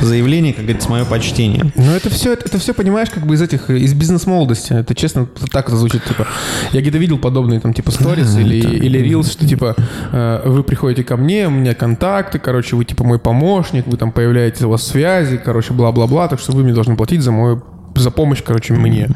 Заявление, 0.00 0.52
как 0.52 0.64
говорится, 0.64 0.90
мое 0.90 1.04
почтение. 1.04 1.72
Ну, 1.76 1.92
это 1.92 2.10
все, 2.10 2.32
это, 2.32 2.46
это 2.46 2.58
все, 2.58 2.74
понимаешь, 2.74 3.10
как 3.10 3.26
бы 3.26 3.34
из 3.34 3.42
этих, 3.42 3.70
из 3.70 3.94
бизнес-молодости. 3.94 4.72
Это, 4.72 4.94
честно, 4.94 5.26
так 5.52 5.68
это 5.68 5.76
звучит, 5.76 6.04
типа, 6.04 6.26
я 6.72 6.80
где-то 6.80 6.98
видел 6.98 7.18
подобные, 7.18 7.60
там, 7.60 7.74
типа, 7.74 7.90
сторис 7.90 8.36
или, 8.36 8.56
или 8.56 8.98
рилс, 8.98 9.30
что, 9.30 9.46
типа, 9.46 9.76
э, 10.12 10.42
вы 10.44 10.62
приходите 10.62 11.04
ко 11.04 11.16
мне, 11.16 11.46
у 11.46 11.50
меня 11.50 11.74
контакты, 11.74 12.38
короче, 12.38 12.76
вы, 12.76 12.84
типа, 12.84 13.04
мой 13.04 13.18
помощник, 13.18 13.86
вы 13.86 13.96
там 13.96 14.12
появляетесь, 14.12 14.62
у 14.62 14.70
вас 14.70 14.86
связи, 14.86 15.40
короче, 15.42 15.72
бла-бла-бла, 15.72 16.28
так 16.28 16.40
что 16.40 16.52
вы 16.52 16.64
мне 16.64 16.72
должны 16.72 16.96
платить 16.96 17.22
за 17.22 17.32
мою 17.32 17.62
за 17.96 18.10
помощь, 18.10 18.42
короче, 18.42 18.74
мне. 18.74 19.08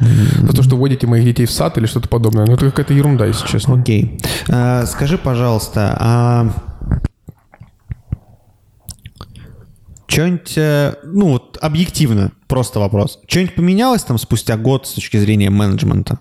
За 0.42 0.52
то, 0.52 0.62
что 0.62 0.76
вводите 0.76 1.06
моих 1.06 1.24
детей 1.24 1.46
в 1.46 1.50
сад 1.50 1.78
или 1.78 1.86
что-то 1.86 2.08
подобное. 2.08 2.44
Ну, 2.46 2.54
это 2.54 2.66
какая-то 2.66 2.92
ерунда, 2.92 3.26
если 3.26 3.46
честно. 3.46 3.80
Окей. 3.80 4.18
Okay. 4.18 4.26
А, 4.50 4.86
скажи, 4.86 5.16
пожалуйста, 5.16 5.96
а 5.98 6.50
Что-нибудь, 10.14 10.52
э, 10.56 10.94
ну 11.02 11.32
вот 11.32 11.58
объективно, 11.60 12.30
просто 12.46 12.78
вопрос. 12.78 13.18
Что-нибудь 13.26 13.56
поменялось 13.56 14.04
там 14.04 14.16
спустя 14.16 14.56
год 14.56 14.86
с 14.86 14.92
точки 14.92 15.16
зрения 15.16 15.50
менеджмента? 15.50 16.20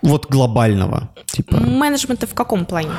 Вот 0.00 0.26
глобального, 0.30 1.10
типа. 1.26 1.58
Менеджмента 1.58 2.26
в 2.26 2.32
каком 2.32 2.64
плане? 2.64 2.92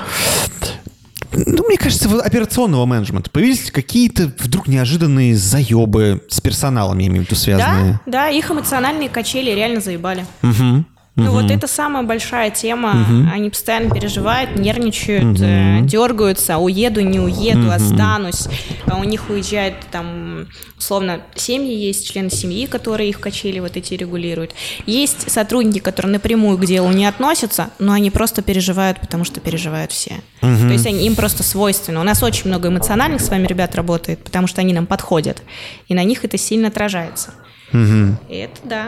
Ну, 1.32 1.64
мне 1.68 1.78
кажется, 1.78 2.08
операционного 2.22 2.86
менеджмента. 2.86 3.32
Появились 3.32 3.72
какие-то 3.72 4.32
вдруг 4.38 4.68
неожиданные 4.68 5.36
заебы 5.36 6.22
с 6.30 6.40
персоналом, 6.40 7.00
я 7.00 7.08
имею 7.08 7.24
в 7.24 7.26
виду, 7.26 7.36
связанные. 7.36 8.00
Да, 8.06 8.12
да, 8.12 8.30
их 8.30 8.52
эмоциональные 8.52 9.10
качели 9.10 9.50
реально 9.50 9.82
заебали. 9.82 10.24
Угу. 10.44 10.86
Ну 11.22 11.32
угу. 11.32 11.42
вот 11.42 11.52
это 11.52 11.68
самая 11.68 12.04
большая 12.04 12.50
тема. 12.52 13.06
Угу. 13.10 13.30
Они 13.34 13.50
постоянно 13.50 13.94
переживают, 13.94 14.56
нервничают, 14.56 15.40
угу. 15.40 15.44
э, 15.44 15.80
дергаются, 15.84 16.58
уеду, 16.58 17.02
не 17.02 17.20
уеду, 17.20 17.68
угу. 17.68 17.72
останусь. 17.72 18.48
А 18.88 18.98
у 18.98 19.04
них 19.04 19.30
уезжают 19.30 19.76
там, 19.92 20.48
условно, 20.78 21.22
семьи 21.36 21.74
есть, 21.74 22.12
члены 22.12 22.30
семьи, 22.30 22.66
которые 22.66 23.10
их 23.10 23.20
качели 23.20 23.60
вот 23.60 23.78
эти 23.78 23.94
регулируют. 23.94 24.54
Есть 24.86 25.32
сотрудники, 25.32 25.80
которые 25.80 26.14
напрямую 26.14 26.58
к 26.58 26.66
делу 26.66 26.90
не 26.92 27.06
относятся, 27.06 27.70
но 27.80 27.94
они 27.94 28.12
просто 28.12 28.42
переживают, 28.42 29.00
потому 29.00 29.24
что 29.24 29.40
переживают 29.40 29.92
все. 29.92 30.16
Угу. 30.42 30.68
То 30.68 30.74
есть 30.74 30.86
они, 30.86 31.06
им 31.06 31.16
просто 31.16 31.44
свойственно. 31.44 32.02
У 32.02 32.04
нас 32.04 32.24
очень 32.24 32.48
много 32.48 32.70
эмоциональных 32.70 33.22
с 33.22 33.30
вами 33.30 33.48
ребят 33.48 33.76
работает, 33.76 34.24
потому 34.24 34.48
что 34.48 34.62
они 34.62 34.74
нам 34.74 34.88
подходят. 34.88 35.42
И 35.88 35.94
на 35.94 36.04
них 36.04 36.26
это 36.26 36.38
сильно 36.38 36.70
отражается. 36.70 37.34
Угу. 37.74 38.18
И 38.30 38.36
это 38.36 38.60
да. 38.64 38.88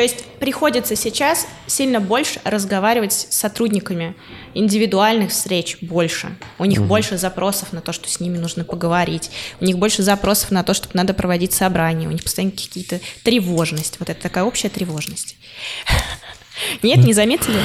То 0.00 0.04
есть 0.04 0.24
приходится 0.38 0.96
сейчас 0.96 1.46
сильно 1.66 2.00
больше 2.00 2.40
разговаривать 2.44 3.12
с 3.12 3.36
сотрудниками, 3.36 4.14
индивидуальных 4.54 5.30
встреч 5.30 5.76
больше. 5.82 6.38
У 6.58 6.64
них 6.64 6.78
угу. 6.78 6.88
больше 6.88 7.18
запросов 7.18 7.74
на 7.74 7.82
то, 7.82 7.92
что 7.92 8.08
с 8.08 8.18
ними 8.18 8.38
нужно 8.38 8.64
поговорить. 8.64 9.30
У 9.60 9.66
них 9.66 9.76
больше 9.76 10.02
запросов 10.02 10.52
на 10.52 10.64
то, 10.64 10.72
чтобы 10.72 10.92
надо 10.94 11.12
проводить 11.12 11.52
собрания. 11.52 12.08
У 12.08 12.12
них 12.12 12.22
постоянно 12.22 12.52
какие-то 12.52 12.98
тревожность. 13.24 13.96
Вот 14.00 14.08
это 14.08 14.22
такая 14.22 14.44
общая 14.44 14.70
тревожность. 14.70 15.36
Нет, 16.82 17.04
не 17.04 17.12
заметили? 17.12 17.60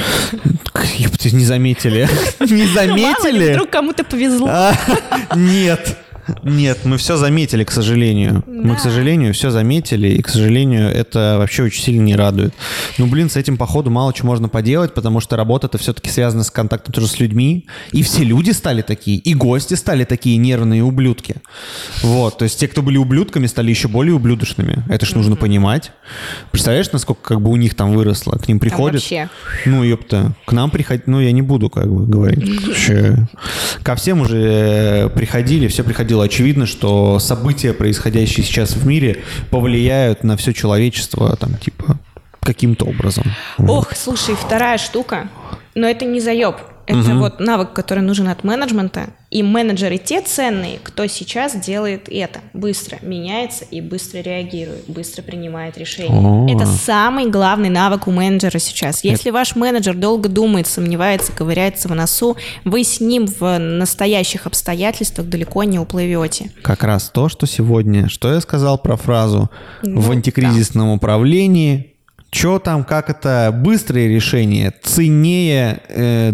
Не 1.32 1.44
заметили. 1.46 2.06
Не 2.40 2.66
заметили? 2.66 3.52
Вдруг 3.54 3.70
кому-то 3.70 4.04
повезло. 4.04 4.46
А, 4.50 4.74
нет. 5.36 5.98
Нет, 6.42 6.80
мы 6.84 6.98
все 6.98 7.16
заметили, 7.16 7.64
к 7.64 7.70
сожалению. 7.70 8.44
Да. 8.46 8.68
Мы, 8.68 8.76
к 8.76 8.80
сожалению, 8.80 9.34
все 9.34 9.50
заметили, 9.50 10.08
и, 10.08 10.22
к 10.22 10.28
сожалению, 10.28 10.88
это 10.88 11.36
вообще 11.38 11.64
очень 11.64 11.82
сильно 11.82 12.02
не 12.02 12.16
радует. 12.16 12.54
Ну, 12.98 13.06
блин, 13.06 13.30
с 13.30 13.36
этим, 13.36 13.56
походу, 13.56 13.90
мало 13.90 14.12
чего 14.12 14.28
можно 14.28 14.48
поделать, 14.48 14.94
потому 14.94 15.20
что 15.20 15.36
работа-то 15.36 15.78
все-таки 15.78 16.10
связана 16.10 16.44
с 16.44 16.50
контактом 16.50 16.92
тоже 16.92 17.06
с 17.06 17.18
людьми, 17.20 17.66
и 17.92 18.02
все 18.02 18.24
люди 18.24 18.50
стали 18.50 18.82
такие, 18.82 19.18
и 19.18 19.34
гости 19.34 19.74
стали 19.74 20.04
такие 20.04 20.36
нервные 20.36 20.82
ублюдки. 20.82 21.36
Вот, 22.02 22.38
то 22.38 22.44
есть 22.44 22.58
те, 22.58 22.68
кто 22.68 22.82
были 22.82 22.96
ублюдками, 22.96 23.46
стали 23.46 23.70
еще 23.70 23.88
более 23.88 24.14
ублюдочными. 24.14 24.84
Это 24.88 25.06
ж 25.06 25.14
нужно 25.14 25.36
понимать. 25.36 25.92
Представляешь, 26.50 26.90
насколько 26.92 27.22
как 27.22 27.40
бы 27.40 27.50
у 27.50 27.56
них 27.56 27.74
там 27.74 27.92
выросло? 27.92 28.32
К 28.32 28.48
ним 28.48 28.58
приходят... 28.58 29.02
Вообще. 29.02 29.28
Ну, 29.64 29.82
ёпта, 29.82 30.34
к 30.44 30.52
нам 30.52 30.70
приходить... 30.70 31.06
Ну, 31.06 31.20
я 31.20 31.32
не 31.32 31.42
буду 31.42 31.70
как 31.70 31.92
бы 31.92 32.06
говорить. 32.06 32.50
Ко 33.82 33.94
всем 33.96 34.20
уже 34.20 34.36
э, 34.36 35.08
приходили, 35.10 35.68
все 35.68 35.84
приходило 35.84 36.15
видел, 36.16 36.22
очевидно, 36.22 36.66
что 36.66 37.18
события, 37.18 37.72
происходящие 37.72 38.44
сейчас 38.44 38.74
в 38.74 38.86
мире, 38.86 39.22
повлияют 39.50 40.24
на 40.24 40.36
все 40.36 40.52
человечество, 40.52 41.36
там, 41.36 41.54
типа, 41.56 41.98
каким-то 42.40 42.86
образом. 42.86 43.24
Ох, 43.58 43.94
слушай, 43.94 44.34
вторая 44.34 44.78
штука, 44.78 45.28
но 45.74 45.86
это 45.86 46.04
не 46.04 46.20
заеб. 46.20 46.56
Это 46.86 46.98
угу. 46.98 47.18
вот 47.18 47.40
навык, 47.40 47.72
который 47.72 48.02
нужен 48.02 48.28
от 48.28 48.44
менеджмента. 48.44 49.08
И 49.30 49.42
менеджеры 49.42 49.98
те 49.98 50.22
ценные, 50.22 50.78
кто 50.82 51.06
сейчас 51.08 51.56
делает 51.56 52.08
это. 52.08 52.40
Быстро 52.54 52.98
меняется 53.02 53.64
и 53.64 53.80
быстро 53.80 54.18
реагирует, 54.18 54.84
быстро 54.86 55.22
принимает 55.22 55.76
решения. 55.76 56.52
Это 56.52 56.64
самый 56.66 57.28
главный 57.28 57.68
навык 57.68 58.06
у 58.06 58.12
менеджера 58.12 58.58
сейчас. 58.58 59.02
Если 59.02 59.30
ваш 59.30 59.56
менеджер 59.56 59.94
долго 59.94 60.28
думает, 60.28 60.68
сомневается, 60.68 61.32
ковыряется 61.32 61.88
в 61.88 61.94
носу, 61.94 62.36
вы 62.64 62.84
с 62.84 63.00
ним 63.00 63.26
в 63.26 63.58
настоящих 63.58 64.46
обстоятельствах 64.46 65.26
далеко 65.28 65.64
не 65.64 65.78
уплывете. 65.78 66.50
Как 66.62 66.84
раз 66.84 67.10
то, 67.12 67.28
что 67.28 67.46
сегодня, 67.46 68.08
что 68.08 68.32
я 68.32 68.40
сказал 68.40 68.78
про 68.78 68.96
фразу 68.96 69.50
Ну, 69.82 70.00
в 70.00 70.10
антикризисном 70.10 70.90
управлении, 70.90 71.95
что 72.36 72.58
там, 72.58 72.84
как 72.84 73.10
это, 73.10 73.50
быстрые 73.54 74.08
решения 74.08 74.72
ценнее 74.82 75.80
э, 75.88 76.32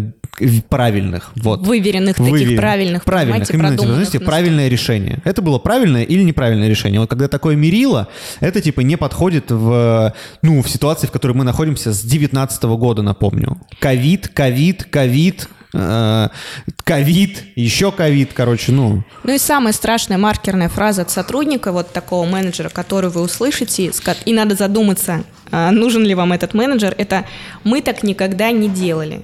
правильных. 0.69 1.31
Вот. 1.35 1.65
Выверенных 1.65 2.17
таких, 2.17 2.31
Выверен- 2.31 2.57
правильных, 2.57 3.03
правильных, 3.05 3.49
именно 3.53 3.71
наст- 3.71 4.25
правильное 4.25 4.67
решение. 4.67 5.19
Это 5.23 5.41
было 5.41 5.59
правильное 5.59 6.03
или 6.03 6.23
неправильное 6.23 6.67
решение. 6.69 6.99
Вот 6.99 7.09
когда 7.09 7.27
такое 7.27 7.55
мерило, 7.55 8.07
это 8.39 8.61
типа 8.61 8.81
не 8.81 8.97
подходит 8.97 9.51
в, 9.51 10.13
ну, 10.41 10.61
в 10.61 10.69
ситуации, 10.69 11.07
в 11.07 11.11
которой 11.11 11.33
мы 11.33 11.43
находимся 11.43 11.93
с 11.93 12.01
19 12.01 12.63
года, 12.77 13.01
напомню. 13.01 13.57
Ковид, 13.79 14.27
ковид, 14.27 14.83
ковид, 14.89 15.47
ковид, 15.73 17.43
еще 17.55 17.91
ковид, 17.91 18.31
короче, 18.33 18.71
ну. 18.71 19.03
Ну 19.23 19.33
и 19.33 19.37
самая 19.37 19.73
страшная 19.73 20.17
маркерная 20.17 20.69
фраза 20.69 21.01
от 21.01 21.11
сотрудника, 21.11 21.71
вот 21.71 21.91
такого 21.91 22.25
менеджера, 22.25 22.69
которую 22.69 23.11
вы 23.11 23.21
услышите, 23.21 23.91
и 24.25 24.33
надо 24.33 24.55
задуматься, 24.55 25.23
а, 25.51 25.71
нужен 25.71 26.03
ли 26.03 26.15
вам 26.15 26.33
этот 26.33 26.53
менеджер, 26.53 26.93
это 26.97 27.25
«мы 27.63 27.81
так 27.81 28.03
никогда 28.03 28.51
не 28.51 28.69
делали». 28.69 29.21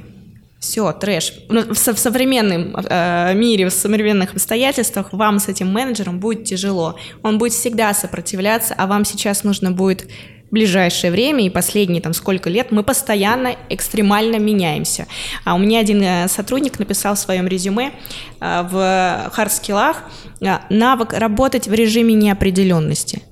Все, 0.59 0.91
трэш. 0.91 1.33
Ну, 1.47 1.73
В, 1.73 1.77
со- 1.77 1.93
в 1.93 1.99
современном 1.99 2.75
э, 2.75 3.33
мире, 3.33 3.69
в 3.69 3.71
современных 3.71 4.33
обстоятельствах 4.33 5.13
вам 5.13 5.39
с 5.39 5.47
этим 5.47 5.71
менеджером 5.71 6.19
будет 6.19 6.43
тяжело. 6.43 6.97
Он 7.23 7.37
будет 7.37 7.53
всегда 7.53 7.93
сопротивляться, 7.93 8.75
а 8.77 8.85
вам 8.85 9.05
сейчас 9.05 9.45
нужно 9.45 9.71
будет 9.71 10.09
ближайшее 10.51 11.11
время 11.11 11.45
и 11.45 11.49
последние 11.49 12.01
там 12.01 12.13
сколько 12.13 12.49
лет 12.49 12.71
мы 12.71 12.83
постоянно 12.83 13.55
экстремально 13.69 14.37
меняемся. 14.37 15.07
А 15.45 15.55
у 15.55 15.57
меня 15.57 15.79
один 15.79 16.01
э, 16.01 16.27
сотрудник 16.27 16.79
написал 16.79 17.15
в 17.15 17.19
своем 17.19 17.47
резюме 17.47 17.91
э, 18.39 18.67
в 18.69 19.29
хардскиллах 19.31 19.97
э, 20.41 20.57
навык 20.69 21.13
работать 21.13 21.67
в 21.67 21.73
режиме 21.73 22.13
неопределенности. 22.13 23.23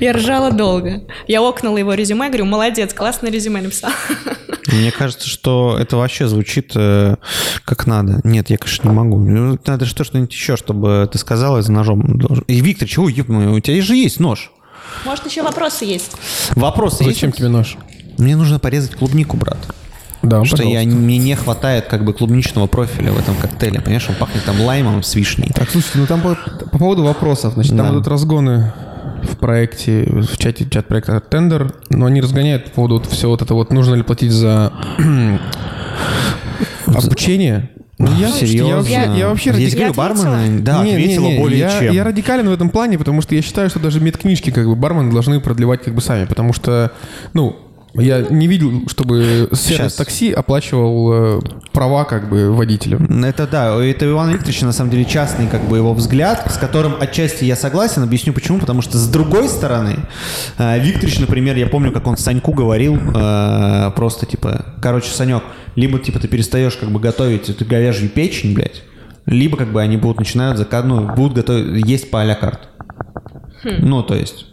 Я 0.00 0.12
ржала 0.12 0.52
долго. 0.52 1.02
Я 1.26 1.40
окнула 1.40 1.78
его 1.78 1.94
резюме, 1.94 2.28
говорю, 2.28 2.44
молодец, 2.44 2.92
классное 2.92 3.30
резюме 3.30 3.62
написал. 3.62 3.90
Мне 4.72 4.90
кажется, 4.90 5.28
что 5.28 5.78
это 5.80 5.96
вообще 5.96 6.26
звучит 6.26 6.72
э, 6.74 7.16
как 7.64 7.86
надо. 7.86 8.20
Нет, 8.24 8.50
я, 8.50 8.58
конечно, 8.58 8.88
не 8.88 8.94
могу. 8.94 9.18
Ну, 9.18 9.58
Надо 9.64 9.86
что 9.86 10.04
что-нибудь 10.04 10.32
еще, 10.32 10.56
чтобы 10.56 11.08
ты 11.10 11.18
сказала 11.18 11.62
за 11.62 11.72
ножом. 11.72 12.20
И, 12.46 12.60
Виктор, 12.60 12.88
чего, 12.88 13.10
твою, 13.10 13.54
у 13.54 13.60
тебя 13.60 13.80
же 13.80 13.96
есть 13.96 14.20
нож. 14.20 14.50
Может, 15.04 15.26
еще 15.26 15.42
вопросы 15.42 15.84
есть? 15.84 16.12
Вопросы 16.54 17.04
есть? 17.04 17.14
Зачем 17.16 17.32
тебе 17.32 17.48
нож? 17.48 17.76
Мне 18.18 18.36
нужно 18.36 18.58
порезать 18.58 18.94
клубнику, 18.96 19.36
брат. 19.36 19.58
Да, 20.22 20.40
Потому 20.40 20.44
что 20.46 20.62
я, 20.64 20.80
мне 20.82 21.18
не 21.18 21.34
хватает 21.36 21.86
как 21.86 22.04
бы 22.04 22.12
клубничного 22.12 22.66
профиля 22.66 23.12
в 23.12 23.18
этом 23.18 23.36
коктейле. 23.36 23.80
Понимаешь, 23.80 24.06
он 24.08 24.16
пахнет 24.16 24.44
там 24.44 24.60
лаймом 24.60 25.02
с 25.02 25.14
вишней. 25.14 25.50
Так, 25.54 25.70
слушайте, 25.70 25.98
ну 25.98 26.06
там 26.06 26.20
по, 26.20 26.34
по 26.72 26.78
поводу 26.78 27.04
вопросов, 27.04 27.54
значит, 27.54 27.76
там 27.76 27.86
Да. 27.86 27.92
идут 27.92 28.08
разгоны 28.08 28.72
в 29.22 29.36
проекте, 29.36 30.04
в 30.08 30.36
чате, 30.38 30.68
чат 30.68 30.88
проекта 30.88 31.20
Тендер, 31.20 31.74
но 31.90 32.06
они 32.06 32.20
разгоняют 32.20 32.64
по 32.66 32.70
поводу 32.70 32.94
вот 32.96 33.06
всего 33.06 33.32
вот 33.32 33.42
этого, 33.42 33.58
вот 33.58 33.72
нужно 33.72 33.94
ли 33.94 34.02
платить 34.02 34.32
за 34.32 34.72
обучение. 36.86 37.70
Ну, 37.98 38.08
я, 38.18 38.26
вообще, 38.28 38.46
Серьезно? 38.46 38.88
я 39.16 39.28
вообще 39.28 39.50
Я 39.50 39.56
радик- 39.56 39.70
тебе 39.70 39.86
говорю, 39.86 40.00
ответила? 40.02 40.24
бармены, 40.32 40.60
да, 40.60 40.84
Не, 40.84 40.90
не, 40.90 40.96
ответила 40.96 41.26
не, 41.28 41.38
более 41.38 41.58
я, 41.60 41.70
чем. 41.80 41.94
я 41.94 42.04
радикален 42.04 42.46
в 42.48 42.52
этом 42.52 42.68
плане, 42.68 42.98
потому 42.98 43.22
что 43.22 43.34
я 43.34 43.40
считаю, 43.40 43.70
что 43.70 43.78
даже 43.78 44.00
медкнижки 44.00 44.50
как 44.50 44.66
бы 44.66 44.76
бармены 44.76 45.10
должны 45.10 45.40
продлевать 45.40 45.82
как 45.82 45.94
бы 45.94 46.02
сами, 46.02 46.26
потому 46.26 46.52
что, 46.52 46.92
ну, 47.32 47.56
я 47.98 48.22
не 48.22 48.46
видел, 48.46 48.88
чтобы 48.88 49.48
сервис 49.52 49.60
Сейчас. 49.60 49.94
такси 49.94 50.32
оплачивал 50.32 51.38
э, 51.38 51.40
права 51.72 52.04
как 52.04 52.28
бы 52.28 52.52
водителям. 52.52 53.24
Это 53.24 53.46
да, 53.46 53.74
это 53.82 54.06
у 54.06 54.10
Ивана 54.10 54.32
Викторовича 54.32 54.66
на 54.66 54.72
самом 54.72 54.90
деле 54.90 55.04
частный 55.04 55.46
как 55.46 55.62
бы 55.68 55.76
его 55.76 55.94
взгляд, 55.94 56.50
с 56.52 56.58
которым 56.58 56.96
отчасти 57.00 57.44
я 57.44 57.56
согласен, 57.56 58.02
объясню 58.02 58.32
почему, 58.32 58.58
потому 58.58 58.82
что 58.82 58.98
с 58.98 59.08
другой 59.08 59.48
стороны, 59.48 59.96
э, 60.58 60.78
Викторович, 60.78 61.20
например, 61.20 61.56
я 61.56 61.66
помню, 61.66 61.92
как 61.92 62.06
он 62.06 62.16
Саньку 62.16 62.52
говорил, 62.52 62.96
э, 62.96 63.90
просто 63.96 64.26
типа, 64.26 64.74
короче, 64.80 65.10
Санек, 65.10 65.42
либо 65.74 65.98
типа 65.98 66.18
ты 66.18 66.28
перестаешь 66.28 66.76
как 66.76 66.90
бы 66.90 67.00
готовить 67.00 67.48
эту 67.48 67.64
говяжью 67.64 68.08
печень, 68.08 68.54
блядь, 68.54 68.82
либо 69.26 69.56
как 69.56 69.72
бы 69.72 69.82
они 69.82 69.96
будут 69.96 70.18
начинают 70.18 70.58
заказ, 70.58 70.84
ну, 70.84 71.14
будут 71.14 71.34
готовить, 71.34 71.86
есть 71.86 72.10
по 72.10 72.22
а 72.22 72.34
карт. 72.34 72.68
Ну, 73.64 74.02
то 74.02 74.14
есть 74.14 74.46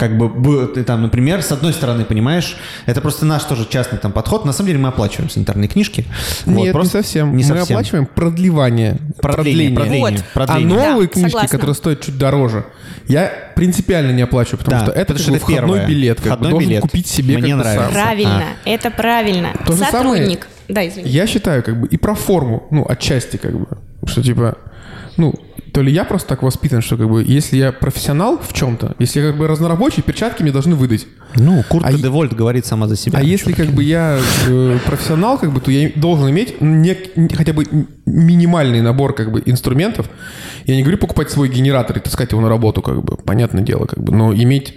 как 0.00 0.18
бы 0.18 0.28
бы- 0.28 0.66
ты 0.66 0.82
там, 0.82 1.02
например, 1.02 1.42
с 1.42 1.52
одной 1.52 1.72
стороны, 1.72 2.04
понимаешь, 2.04 2.56
это 2.86 3.00
просто 3.00 3.24
наш 3.26 3.44
тоже 3.44 3.66
частный 3.68 3.98
там 3.98 4.10
подход. 4.10 4.44
На 4.44 4.52
самом 4.52 4.68
деле 4.68 4.78
мы 4.80 4.88
оплачиваем 4.88 5.30
санитарные 5.30 5.68
книжки. 5.68 6.06
Вот, 6.46 6.64
Нет, 6.64 6.72
просто 6.72 6.98
не 6.98 7.02
совсем. 7.02 7.30
Не 7.36 7.42
Мы 7.44 7.48
совсем. 7.48 7.76
оплачиваем 7.76 8.06
продлевание. 8.06 8.96
Продление, 9.20 9.76
продление, 9.76 10.00
Вот. 10.18 10.24
продление. 10.34 10.78
А 10.80 10.90
новые 10.90 11.08
книжки, 11.08 11.28
согласна. 11.30 11.48
которые 11.58 11.74
стоят 11.76 12.00
чуть 12.00 12.18
дороже, 12.18 12.64
я 13.06 13.30
принципиально 13.54 14.12
не 14.12 14.22
оплачиваю, 14.22 14.58
потому 14.58 14.78
Да, 14.80 14.84
что 14.86 14.92
это, 14.92 15.00
потому 15.14 15.18
что 15.20 15.30
бы 15.32 15.36
это 15.36 15.44
входной 15.46 15.60
первое. 15.78 15.86
билет. 15.86 16.16
Как 16.16 16.24
бы, 16.24 16.28
Входной 16.30 16.50
должен 16.50 16.68
билет. 16.70 16.82
купить 16.82 17.06
себе 17.06 17.36
Мне 17.36 17.48
как 17.48 17.58
бы 17.58 17.64
нравится. 17.64 17.84
сам. 17.84 17.92
Правильно, 17.92 18.44
это 18.64 18.90
правильно. 18.90 19.48
То 19.66 19.72
же 19.74 19.78
самое- 19.84 19.92
Сотрудник. 20.14 20.46
Да, 20.68 20.86
извини. 20.88 21.08
Я 21.10 21.26
считаю, 21.26 21.62
как 21.62 21.80
бы, 21.80 21.86
и 21.88 21.96
про 21.96 22.14
форму, 22.14 22.66
ну, 22.70 22.86
отчасти, 22.88 23.36
как 23.36 23.58
бы, 23.58 23.66
что, 24.06 24.22
типа, 24.22 24.56
ну, 25.16 25.34
то 25.70 25.82
ли 25.82 25.92
я 25.92 26.04
просто 26.04 26.28
так 26.28 26.42
воспитан, 26.42 26.82
что, 26.82 26.96
как 26.96 27.08
бы, 27.08 27.22
если 27.22 27.56
я 27.56 27.72
профессионал 27.72 28.38
в 28.38 28.52
чем-то, 28.52 28.94
если 28.98 29.20
я, 29.20 29.28
как 29.28 29.38
бы, 29.38 29.46
разнорабочий, 29.46 30.02
перчатки 30.02 30.42
мне 30.42 30.52
должны 30.52 30.74
выдать. 30.74 31.06
Ну, 31.36 31.62
Куртка 31.68 31.90
А 31.90 31.92
де 31.92 32.08
Вольт 32.08 32.34
говорит 32.34 32.66
сама 32.66 32.88
за 32.88 32.96
себя. 32.96 33.18
А 33.18 33.22
если 33.22 33.52
как 33.52 33.68
бы 33.68 33.84
я 33.84 34.18
э, 34.48 34.78
профессионал, 34.84 35.38
как 35.38 35.52
бы, 35.52 35.60
то 35.60 35.70
я 35.70 35.90
должен 35.94 36.28
иметь 36.30 36.56
нек- 36.60 37.34
хотя 37.34 37.52
бы 37.52 37.64
минимальный 38.06 38.80
набор 38.80 39.14
как 39.14 39.30
бы 39.30 39.42
инструментов. 39.46 40.10
Я 40.66 40.76
не 40.76 40.82
говорю 40.82 40.98
покупать 40.98 41.30
свой 41.30 41.48
генератор 41.48 41.96
и 41.96 42.00
таскать 42.00 42.32
его 42.32 42.40
на 42.40 42.48
работу, 42.48 42.82
как 42.82 43.02
бы, 43.02 43.16
понятное 43.16 43.62
дело, 43.62 43.86
как 43.86 44.02
бы, 44.02 44.12
но 44.12 44.34
иметь 44.34 44.74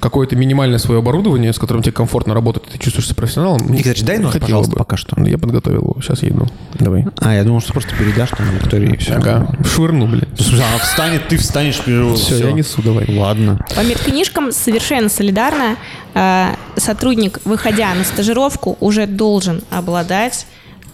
какое-то 0.00 0.36
минимальное 0.36 0.78
свое 0.78 1.00
оборудование, 1.00 1.52
с 1.52 1.58
которым 1.58 1.82
тебе 1.82 1.92
комфортно 1.92 2.34
работать, 2.34 2.64
ты 2.64 2.78
чувствуешь 2.78 3.06
себя 3.06 3.16
профессионалом. 3.16 3.66
ну, 3.68 3.74
Игорь, 3.74 4.00
дай 4.02 4.18
нож, 4.18 4.32
хотелось 4.32 4.42
пожалуйста, 4.42 4.72
бы. 4.72 4.78
пока 4.78 4.96
что. 4.96 5.20
Я 5.22 5.38
подготовил 5.38 5.82
его, 5.82 5.96
сейчас 6.00 6.22
я 6.22 6.28
иду. 6.30 6.46
Давай. 6.74 7.06
А, 7.18 7.34
я 7.34 7.44
думал, 7.44 7.60
что 7.60 7.72
просто 7.72 7.94
передашь 7.96 8.30
там 8.30 8.48
Виктории 8.50 8.94
и 8.94 8.96
все. 8.96 9.14
Ага. 9.14 9.48
Швырну, 9.64 10.06
блин. 10.06 10.28
А 10.38 10.78
встанет, 10.78 11.28
ты 11.28 11.36
встанешь. 11.36 11.80
Все, 11.80 12.38
я 12.38 12.52
несу, 12.52 12.82
давай. 12.82 13.06
Ладно. 13.16 13.64
По 13.74 13.80
медкнижкам 13.80 14.52
совершенно 14.52 15.08
солидарно. 15.08 15.76
Э, 16.14 16.54
Сотрудник, 16.76 17.40
выходя 17.44 17.94
на 17.94 18.04
стажировку, 18.04 18.76
уже 18.80 19.06
должен 19.06 19.62
обладать 19.70 20.46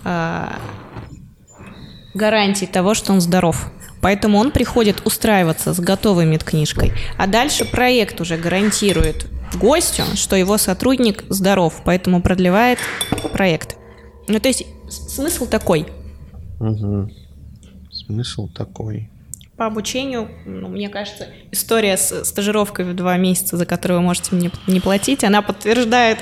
э, 0.05 0.47
гарантией 2.15 2.71
того, 2.71 2.95
что 2.95 3.13
он 3.13 3.21
здоров. 3.21 3.71
Поэтому 4.01 4.39
он 4.39 4.51
приходит 4.51 5.07
устраиваться 5.07 5.75
с 5.75 5.81
готовой 5.81 6.27
медкнижкой. 6.27 6.93
А 7.19 7.27
дальше 7.27 7.65
проект 7.65 8.21
уже 8.21 8.37
гарантирует 8.37 9.27
гостю, 9.55 10.05
что 10.15 10.37
его 10.37 10.59
сотрудник 10.59 11.25
здоров, 11.29 11.83
поэтому 11.85 12.23
продлевает 12.23 12.79
проект. 13.33 13.77
Ну, 14.29 14.39
то 14.39 14.49
есть 14.49 14.65
смысл 14.89 15.47
такой. 15.47 15.87
Смысл 17.91 18.49
такой. 18.49 19.11
По 19.57 19.67
обучению, 19.67 20.31
ну, 20.47 20.69
мне 20.69 20.89
кажется, 20.89 21.29
история 21.51 21.99
с 21.99 22.25
стажировкой 22.25 22.87
в 22.87 22.95
два 22.95 23.19
месяца, 23.19 23.59
за 23.59 23.67
которую 23.67 24.01
вы 24.01 24.07
можете 24.07 24.35
мне 24.35 24.51
не 24.67 24.81
платить, 24.81 25.23
она 25.23 25.43
подтверждает. 25.43 26.19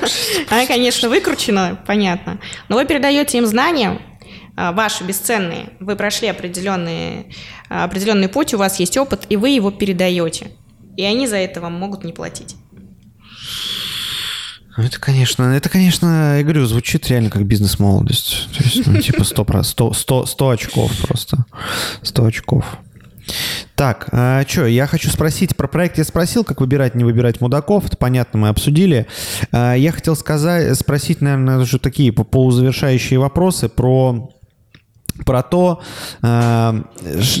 Она, 0.50 0.66
конечно, 0.66 1.08
выкручена, 1.08 1.78
понятно. 1.86 2.40
Но 2.68 2.74
вы 2.74 2.86
передаете 2.86 3.38
им 3.38 3.46
знания, 3.46 4.00
ваши 4.56 5.04
бесценные. 5.04 5.70
Вы 5.80 5.96
прошли 5.96 6.28
определенный, 6.28 7.34
а, 7.68 7.84
определенный 7.84 8.28
путь, 8.28 8.54
у 8.54 8.58
вас 8.58 8.78
есть 8.80 8.96
опыт, 8.96 9.26
и 9.28 9.36
вы 9.36 9.50
его 9.50 9.70
передаете. 9.70 10.48
И 10.96 11.04
они 11.04 11.26
за 11.26 11.36
это 11.36 11.60
вам 11.60 11.74
могут 11.74 12.04
не 12.04 12.12
платить. 12.12 12.56
Ну, 14.76 14.84
Это, 14.84 14.98
конечно, 15.00 15.42
это, 15.54 15.68
конечно, 15.68 16.36
я 16.38 16.42
говорю, 16.42 16.64
звучит 16.66 17.08
реально 17.08 17.28
как 17.30 17.44
бизнес-молодость. 17.44 18.48
То 18.56 18.64
есть, 18.64 18.86
ну, 18.86 19.00
типа 19.00 19.24
100, 19.24 19.44
про- 19.44 19.62
100, 19.62 19.92
100, 19.92 20.26
100 20.26 20.48
очков 20.50 20.92
просто. 21.06 21.44
100 22.02 22.24
очков. 22.24 22.78
Так, 23.74 24.08
а 24.12 24.44
что, 24.46 24.66
я 24.66 24.86
хочу 24.86 25.08
спросить 25.10 25.56
про 25.56 25.68
проект. 25.68 25.98
Я 25.98 26.04
спросил, 26.04 26.44
как 26.44 26.60
выбирать, 26.60 26.94
не 26.94 27.04
выбирать 27.04 27.40
мудаков. 27.40 27.86
Это 27.86 27.96
понятно, 27.96 28.38
мы 28.40 28.48
обсудили. 28.48 29.06
А, 29.52 29.74
Я 29.74 29.92
хотел 29.92 30.16
сказать, 30.16 30.76
спросить, 30.78 31.20
наверное, 31.20 31.58
уже 31.58 31.78
такие 31.78 32.12
по- 32.12 32.24
полузавершающие 32.24 33.18
вопросы 33.18 33.68
про 33.68 34.30
про 35.24 35.42
то, 35.42 35.80
э, 36.22 36.82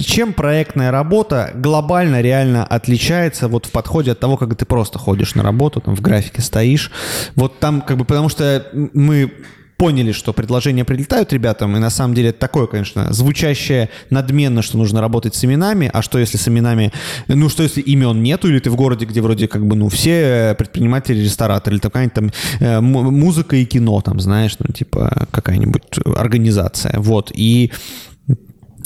чем 0.04 0.32
проектная 0.32 0.90
работа 0.90 1.52
глобально 1.54 2.20
реально 2.20 2.64
отличается 2.64 3.48
вот 3.48 3.66
в 3.66 3.70
подходе 3.70 4.12
от 4.12 4.20
того, 4.20 4.36
как 4.36 4.54
ты 4.56 4.64
просто 4.64 4.98
ходишь 4.98 5.34
на 5.34 5.42
работу, 5.42 5.80
там 5.80 5.96
в 5.96 6.00
графике 6.00 6.42
стоишь. 6.42 6.90
Вот 7.34 7.58
там 7.58 7.80
как 7.80 7.96
бы, 7.96 8.04
потому 8.04 8.28
что 8.28 8.66
мы 8.72 9.32
поняли, 9.80 10.12
что 10.12 10.34
предложения 10.34 10.84
прилетают 10.84 11.32
ребятам, 11.32 11.74
и 11.74 11.80
на 11.80 11.88
самом 11.88 12.14
деле 12.14 12.28
это 12.28 12.38
такое, 12.38 12.66
конечно, 12.66 13.10
звучащее 13.14 13.88
надменно, 14.10 14.60
что 14.60 14.76
нужно 14.76 15.00
работать 15.00 15.34
с 15.34 15.42
именами, 15.42 15.90
а 15.90 16.02
что 16.02 16.18
если 16.18 16.36
с 16.36 16.46
именами, 16.48 16.92
ну 17.28 17.48
что 17.48 17.62
если 17.62 17.80
имен 17.80 18.22
нету, 18.22 18.48
или 18.48 18.58
ты 18.58 18.68
в 18.68 18.76
городе, 18.76 19.06
где 19.06 19.22
вроде 19.22 19.48
как 19.48 19.66
бы, 19.66 19.76
ну, 19.76 19.88
все 19.88 20.54
предприниматели, 20.58 21.24
рестораторы, 21.24 21.76
или 21.76 21.80
какая-нибудь 21.80 22.14
там 22.14 22.30
э, 22.60 22.80
музыка 22.82 23.56
и 23.56 23.64
кино, 23.64 24.02
там, 24.02 24.20
знаешь, 24.20 24.54
ну, 24.58 24.70
типа 24.70 25.26
какая-нибудь 25.30 25.82
организация, 26.14 26.98
вот, 26.98 27.32
и 27.34 27.72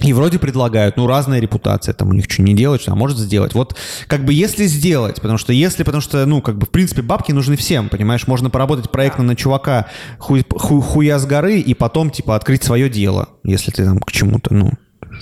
и 0.00 0.12
вроде 0.12 0.38
предлагают, 0.38 0.96
ну, 0.96 1.06
разная 1.06 1.40
репутация, 1.40 1.94
там 1.94 2.08
у 2.08 2.12
них 2.12 2.26
что 2.28 2.42
не 2.42 2.54
делать, 2.54 2.82
что 2.82 2.92
а 2.92 2.94
может 2.94 3.16
сделать. 3.16 3.54
Вот 3.54 3.76
как 4.06 4.24
бы 4.24 4.32
если 4.32 4.66
сделать, 4.66 5.20
потому 5.20 5.38
что 5.38 5.52
если, 5.52 5.82
потому 5.84 6.00
что, 6.00 6.26
ну, 6.26 6.42
как 6.42 6.58
бы, 6.58 6.66
в 6.66 6.70
принципе, 6.70 7.02
бабки 7.02 7.32
нужны 7.32 7.56
всем, 7.56 7.88
понимаешь, 7.88 8.26
можно 8.26 8.50
поработать 8.50 8.90
проектно 8.90 9.24
на 9.24 9.36
чувака 9.36 9.86
хуй, 10.18 10.44
хуй, 10.50 10.82
хуя 10.82 11.18
с 11.18 11.26
горы 11.26 11.60
и 11.60 11.74
потом, 11.74 12.10
типа, 12.10 12.34
открыть 12.34 12.64
свое 12.64 12.88
дело, 12.88 13.28
если 13.44 13.70
ты 13.70 13.84
там 13.84 13.98
к 14.00 14.10
чему-то, 14.10 14.52
ну, 14.52 14.72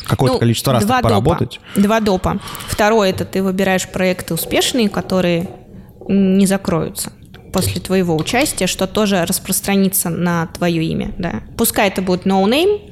какое-то 0.06 0.34
ну, 0.34 0.40
количество 0.40 0.72
раз 0.72 0.84
два 0.84 1.02
поработать. 1.02 1.60
Допа. 1.74 1.86
Два 1.86 2.00
допа. 2.00 2.40
Второе, 2.66 3.10
это 3.10 3.24
ты 3.24 3.42
выбираешь 3.42 3.88
проекты 3.88 4.34
успешные, 4.34 4.88
которые 4.88 5.50
не 6.08 6.46
закроются 6.46 7.12
после 7.52 7.80
твоего 7.80 8.16
участия, 8.16 8.66
что 8.66 8.86
тоже 8.86 9.24
распространится 9.26 10.08
на 10.08 10.46
твое 10.46 10.82
имя, 10.84 11.12
да. 11.18 11.42
Пускай 11.58 11.88
это 11.88 12.00
будет 12.00 12.24
no 12.24 12.42
name, 12.46 12.91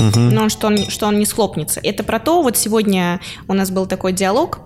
угу. 0.00 0.20
но 0.20 0.48
что 0.48 0.68
он, 0.68 0.90
что 0.90 1.06
он 1.06 1.18
не 1.18 1.26
схлопнется. 1.26 1.80
Это 1.82 2.02
про 2.04 2.18
то, 2.18 2.42
вот 2.42 2.56
сегодня 2.56 3.20
у 3.48 3.54
нас 3.54 3.70
был 3.70 3.86
такой 3.86 4.12
диалог, 4.12 4.60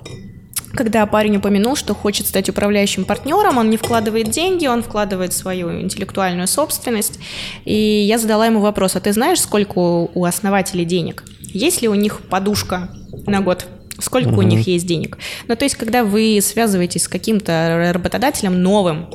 когда 0.75 1.07
парень 1.07 1.37
упомянул, 1.37 1.77
что 1.77 1.95
хочет 1.95 2.27
стать 2.27 2.49
управляющим 2.49 3.05
партнером, 3.05 3.59
он 3.59 3.71
не 3.71 3.77
вкладывает 3.77 4.31
деньги, 4.31 4.67
он 4.67 4.83
вкладывает 4.83 5.33
свою 5.33 5.81
интеллектуальную 5.81 6.47
собственность. 6.47 7.19
И 7.65 7.75
я 7.75 8.19
задала 8.19 8.47
ему 8.47 8.61
вопрос, 8.61 8.95
а 8.97 9.01
ты 9.01 9.13
знаешь, 9.13 9.41
сколько 9.41 9.79
у 9.79 10.25
основателей 10.25 10.85
денег? 10.85 11.25
Есть 11.41 11.81
ли 11.81 11.89
у 11.89 11.95
них 11.95 12.21
подушка 12.29 12.91
на 13.27 13.41
год? 13.41 13.67
Сколько 14.01 14.29
угу. 14.29 14.39
у 14.39 14.43
них 14.43 14.67
есть 14.67 14.87
денег? 14.87 15.19
Ну, 15.49 15.57
то 15.57 15.65
есть, 15.65 15.75
когда 15.75 16.05
вы 16.05 16.39
связываетесь 16.41 17.05
с 17.05 17.09
каким-то 17.09 17.91
работодателем 17.93 18.63
новым, 18.63 19.07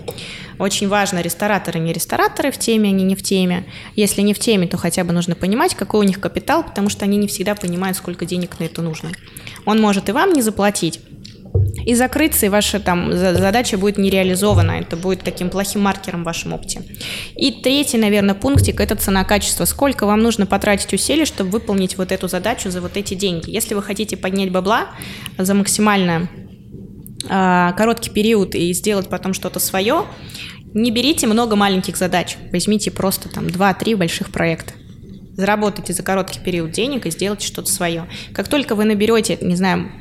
очень 0.59 0.87
важно, 0.87 1.21
рестораторы, 1.21 1.79
не 1.79 1.93
рестораторы 1.93 2.51
в 2.51 2.57
теме, 2.57 2.89
они 2.89 3.03
не 3.03 3.15
в 3.15 3.23
теме. 3.23 3.65
Если 3.95 4.21
не 4.21 4.33
в 4.33 4.39
теме, 4.39 4.67
то 4.67 4.77
хотя 4.77 5.03
бы 5.03 5.13
нужно 5.13 5.35
понимать, 5.35 5.75
какой 5.75 6.01
у 6.01 6.03
них 6.03 6.19
капитал, 6.19 6.63
потому 6.63 6.89
что 6.89 7.05
они 7.05 7.17
не 7.17 7.27
всегда 7.27 7.55
понимают, 7.55 7.97
сколько 7.97 8.25
денег 8.25 8.59
на 8.59 8.65
это 8.65 8.81
нужно. 8.81 9.11
Он 9.65 9.81
может 9.81 10.09
и 10.09 10.11
вам 10.11 10.33
не 10.33 10.41
заплатить, 10.41 10.99
и 11.85 11.95
закрыться, 11.95 12.45
и 12.45 12.49
ваша 12.49 12.79
там 12.79 13.11
задача 13.13 13.77
будет 13.77 13.97
не 13.97 14.09
реализована. 14.09 14.71
Это 14.71 14.95
будет 14.95 15.21
таким 15.21 15.49
плохим 15.49 15.81
маркером 15.81 16.23
в 16.23 16.25
вашем 16.25 16.53
опыте. 16.53 16.81
И 17.35 17.51
третий, 17.51 17.97
наверное, 17.97 18.35
пунктик– 18.35 18.79
это 18.81 18.95
цена-качество. 18.95 19.65
Сколько 19.65 20.05
вам 20.05 20.21
нужно 20.21 20.45
потратить 20.45 20.93
усилий, 20.93 21.25
чтобы 21.25 21.51
выполнить 21.51 21.97
вот 21.97 22.11
эту 22.11 22.27
задачу 22.27 22.69
за 22.69 22.81
вот 22.81 22.95
эти 22.95 23.13
деньги. 23.13 23.49
Если 23.49 23.75
вы 23.75 23.83
хотите 23.83 24.17
поднять 24.17 24.51
бабла 24.51 24.87
за 25.37 25.53
максимально 25.53 26.29
э, 27.25 27.71
короткий 27.75 28.09
период 28.09 28.55
и 28.55 28.73
сделать 28.73 29.09
потом 29.09 29.33
что-то 29.33 29.59
свое, 29.59 30.05
не 30.73 30.89
берите 30.89 31.27
много 31.27 31.55
маленьких 31.55 31.97
задач. 31.97 32.37
Возьмите 32.51 32.91
просто 32.91 33.29
там 33.29 33.47
2-3 33.47 33.95
больших 33.95 34.31
проекта 34.31 34.73
заработайте 35.35 35.93
за 35.93 36.03
короткий 36.03 36.39
период 36.39 36.71
денег 36.71 37.05
и 37.05 37.11
сделайте 37.11 37.47
что-то 37.47 37.71
свое. 37.71 38.07
Как 38.33 38.47
только 38.47 38.75
вы 38.75 38.85
наберете, 38.85 39.37
не 39.41 39.55
знаю, 39.55 39.91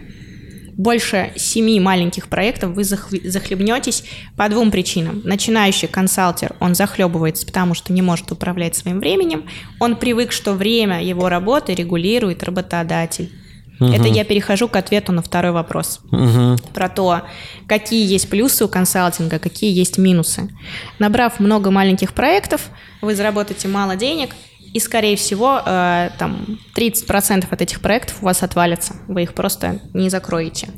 больше 0.83 1.33
семи 1.37 1.79
маленьких 1.79 2.29
проектов 2.29 2.73
вы 2.73 2.85
захлебнетесь 2.85 4.05
по 4.37 4.49
двум 4.49 4.71
причинам. 4.71 5.23
Начинающий 5.25 5.89
консалтер, 5.89 6.55
он 6.61 6.75
захлебывается, 6.75 7.47
потому 7.47 7.75
что 7.75 7.93
не 7.93 8.03
может 8.03 8.31
управлять 8.33 8.75
своим 8.75 8.99
временем. 8.99 9.45
Он 9.79 9.97
привык, 9.97 10.33
что 10.33 10.53
время 10.53 11.03
его 11.03 11.29
работы 11.29 11.75
регулирует 11.75 12.43
работодатель. 12.43 13.33
Угу. 13.81 13.93
Это 13.93 14.09
я 14.09 14.25
перехожу 14.25 14.69
к 14.69 14.77
ответу 14.77 15.13
на 15.13 15.23
второй 15.23 15.53
вопрос. 15.53 16.01
Угу. 16.11 16.57
Про 16.75 16.89
то, 16.89 17.23
какие 17.67 18.05
есть 18.07 18.29
плюсы 18.29 18.65
у 18.65 18.69
консалтинга, 18.69 19.39
какие 19.39 19.73
есть 19.73 19.99
минусы. 19.99 20.51
Набрав 20.99 21.41
много 21.41 21.71
маленьких 21.71 22.13
проектов, 22.13 22.71
вы 23.01 23.15
заработаете 23.15 23.69
мало 23.69 23.97
денег– 23.97 24.31
и, 24.73 24.81
скорее 24.81 25.17
всего, 25.17 25.61
э, 25.65 26.11
там 26.19 26.59
30% 26.75 27.47
от 27.51 27.63
этих 27.63 27.81
проектов 27.81 28.17
у 28.23 28.25
вас 28.25 28.43
отвалятся. 28.43 28.95
Вы 29.07 29.25
их 29.25 29.35
просто 29.35 29.81
не 29.93 30.09
закроете. 30.09 30.69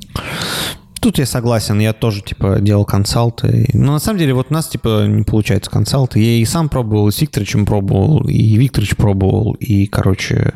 Тут 1.00 1.18
я 1.18 1.26
согласен, 1.26 1.78
я 1.80 1.92
тоже, 1.92 2.22
типа, 2.22 2.60
делал 2.60 2.84
консалты. 2.84 3.68
Но 3.74 3.92
на 3.92 3.98
самом 3.98 4.18
деле 4.18 4.32
вот 4.32 4.46
у 4.50 4.54
нас, 4.54 4.68
типа, 4.68 5.06
не 5.06 5.22
получается 5.22 5.70
консалты. 5.70 6.18
Я 6.18 6.38
и 6.38 6.44
сам 6.44 6.68
пробовал, 6.68 7.08
и 7.08 7.12
с 7.12 7.20
Викторовичем 7.20 7.66
пробовал, 7.66 8.26
и 8.26 8.56
Викторович 8.56 8.96
пробовал, 8.96 9.52
и, 9.52 9.86
короче... 9.86 10.54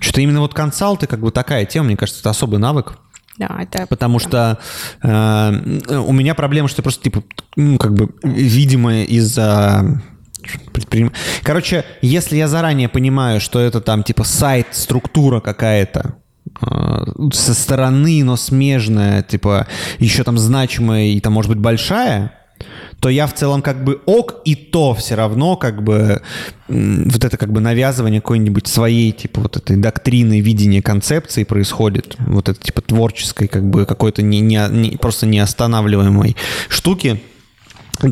Что-то 0.00 0.20
именно 0.20 0.40
вот 0.40 0.52
консалты, 0.52 1.06
как 1.06 1.20
бы 1.20 1.30
такая 1.30 1.64
тема, 1.64 1.86
мне 1.86 1.96
кажется, 1.96 2.20
это 2.20 2.30
особый 2.30 2.58
навык. 2.58 2.98
Да, 3.38 3.56
это... 3.60 3.86
Потому 3.86 4.18
что 4.18 4.58
э, 5.02 5.96
у 5.96 6.12
меня 6.12 6.34
проблема, 6.34 6.68
что 6.68 6.82
просто, 6.82 7.04
типа, 7.04 7.22
ну, 7.56 7.78
как 7.78 7.94
бы, 7.94 8.10
видимо, 8.22 9.02
из-за 9.02 10.02
предприним... 10.72 11.12
Короче, 11.42 11.84
если 12.00 12.36
я 12.36 12.48
заранее 12.48 12.88
понимаю, 12.88 13.40
что 13.40 13.60
это 13.60 13.80
там 13.80 14.02
типа 14.02 14.24
сайт, 14.24 14.68
структура 14.72 15.40
какая-то, 15.40 16.16
а, 16.60 17.04
со 17.32 17.54
стороны, 17.54 18.22
но 18.24 18.36
смежная, 18.36 19.22
типа 19.22 19.66
еще 19.98 20.24
там 20.24 20.38
значимая 20.38 21.06
и 21.06 21.20
там 21.20 21.32
может 21.32 21.50
быть 21.50 21.58
большая, 21.58 22.32
то 23.00 23.08
я 23.08 23.26
в 23.26 23.34
целом 23.34 23.62
как 23.62 23.82
бы 23.82 24.00
ок, 24.06 24.36
и 24.44 24.54
то 24.54 24.94
все 24.94 25.16
равно 25.16 25.56
как 25.56 25.82
бы 25.82 26.22
вот 26.68 27.24
это 27.24 27.36
как 27.36 27.52
бы 27.52 27.60
навязывание 27.60 28.20
какой-нибудь 28.20 28.68
своей 28.68 29.10
типа 29.10 29.40
вот 29.40 29.56
этой 29.56 29.76
доктрины, 29.76 30.40
видения 30.40 30.82
концепции 30.82 31.42
происходит, 31.42 32.14
вот 32.20 32.48
это 32.48 32.60
типа 32.60 32.80
творческой 32.80 33.48
как 33.48 33.68
бы 33.68 33.86
какой-то 33.86 34.22
не, 34.22 34.40
не, 34.40 34.64
не, 34.70 34.96
просто 34.96 35.26
неостанавливаемой 35.26 36.36
штуки, 36.68 37.20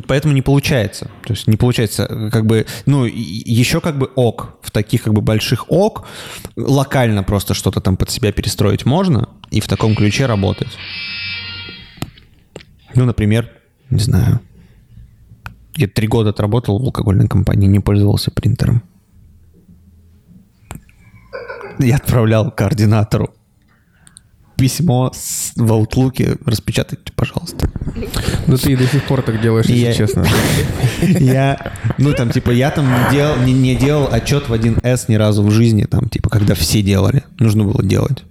Поэтому 0.06 0.34
не 0.34 0.42
получается. 0.42 1.10
То 1.24 1.32
есть 1.32 1.46
не 1.46 1.56
получается, 1.56 2.30
как 2.32 2.46
бы, 2.46 2.66
ну, 2.86 3.04
еще 3.04 3.80
как 3.80 3.98
бы 3.98 4.10
ок. 4.14 4.58
В 4.62 4.70
таких 4.70 5.02
как 5.02 5.14
бы 5.14 5.20
больших 5.20 5.70
ок 5.70 6.06
локально 6.56 7.22
просто 7.22 7.54
что-то 7.54 7.80
там 7.80 7.96
под 7.96 8.10
себя 8.10 8.32
перестроить 8.32 8.86
можно 8.86 9.28
и 9.50 9.60
в 9.60 9.68
таком 9.68 9.96
ключе 9.96 10.26
работать. 10.26 10.68
Ну, 12.94 13.04
например, 13.04 13.50
не 13.88 14.00
знаю, 14.00 14.40
я 15.76 15.88
три 15.88 16.06
года 16.06 16.30
отработал 16.30 16.78
в 16.78 16.84
алкогольной 16.84 17.28
компании, 17.28 17.66
не 17.66 17.80
пользовался 17.80 18.30
принтером. 18.30 18.82
Я 21.78 21.96
отправлял 21.96 22.50
координатору 22.50 23.34
письмо 24.60 25.10
в 25.56 25.72
Outlook 25.72 26.38
распечатайте, 26.44 27.12
пожалуйста. 27.16 27.70
Ну 28.46 28.56
ты 28.56 28.76
до 28.76 28.86
сих 28.86 29.04
пор 29.04 29.22
так 29.22 29.40
делаешь, 29.40 29.66
если 29.66 29.86
я, 29.86 29.92
честно. 29.94 30.26
Я, 31.02 31.72
ну 31.98 32.12
там, 32.12 32.30
типа, 32.30 32.50
я 32.50 32.70
там 32.70 32.86
не 32.86 33.10
делал, 33.10 33.36
не, 33.38 33.52
не 33.52 33.74
делал 33.74 34.08
отчет 34.10 34.48
в 34.48 34.52
1С 34.52 35.04
ни 35.08 35.14
разу 35.14 35.42
в 35.42 35.50
жизни, 35.50 35.84
там, 35.84 36.08
типа, 36.08 36.28
когда 36.28 36.54
все 36.54 36.82
делали. 36.82 37.24
Нужно 37.38 37.64
было 37.64 37.82
делать. 37.82 38.22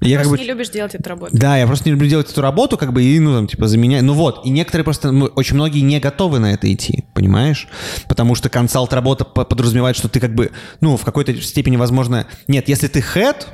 Я 0.00 0.18
просто 0.18 0.30
как 0.30 0.38
бы, 0.38 0.44
не 0.44 0.52
любишь 0.52 0.68
делать 0.68 0.94
эту 0.94 1.08
работу. 1.08 1.36
Да, 1.36 1.56
я 1.56 1.66
просто 1.66 1.88
не 1.88 1.92
люблю 1.92 2.08
делать 2.08 2.30
эту 2.30 2.40
работу, 2.40 2.76
как 2.76 2.92
бы, 2.92 3.02
и, 3.02 3.18
ну, 3.18 3.34
там, 3.34 3.46
типа, 3.46 3.66
заменять. 3.66 4.02
Ну 4.02 4.12
вот, 4.12 4.44
и 4.44 4.50
некоторые 4.50 4.84
просто, 4.84 5.10
ну, 5.10 5.26
очень 5.26 5.56
многие 5.56 5.80
не 5.80 5.98
готовы 5.98 6.38
на 6.38 6.52
это 6.52 6.72
идти, 6.72 7.04
понимаешь? 7.14 7.66
Потому 8.08 8.34
что 8.34 8.48
консалт 8.48 8.92
работа 8.92 9.24
подразумевает, 9.24 9.96
что 9.96 10.08
ты 10.08 10.20
как 10.20 10.34
бы, 10.34 10.52
ну, 10.80 10.96
в 10.96 11.04
какой-то 11.04 11.34
степени, 11.40 11.76
возможно... 11.76 12.26
Нет, 12.46 12.68
если 12.68 12.88
ты 12.88 13.00
head, 13.00 13.46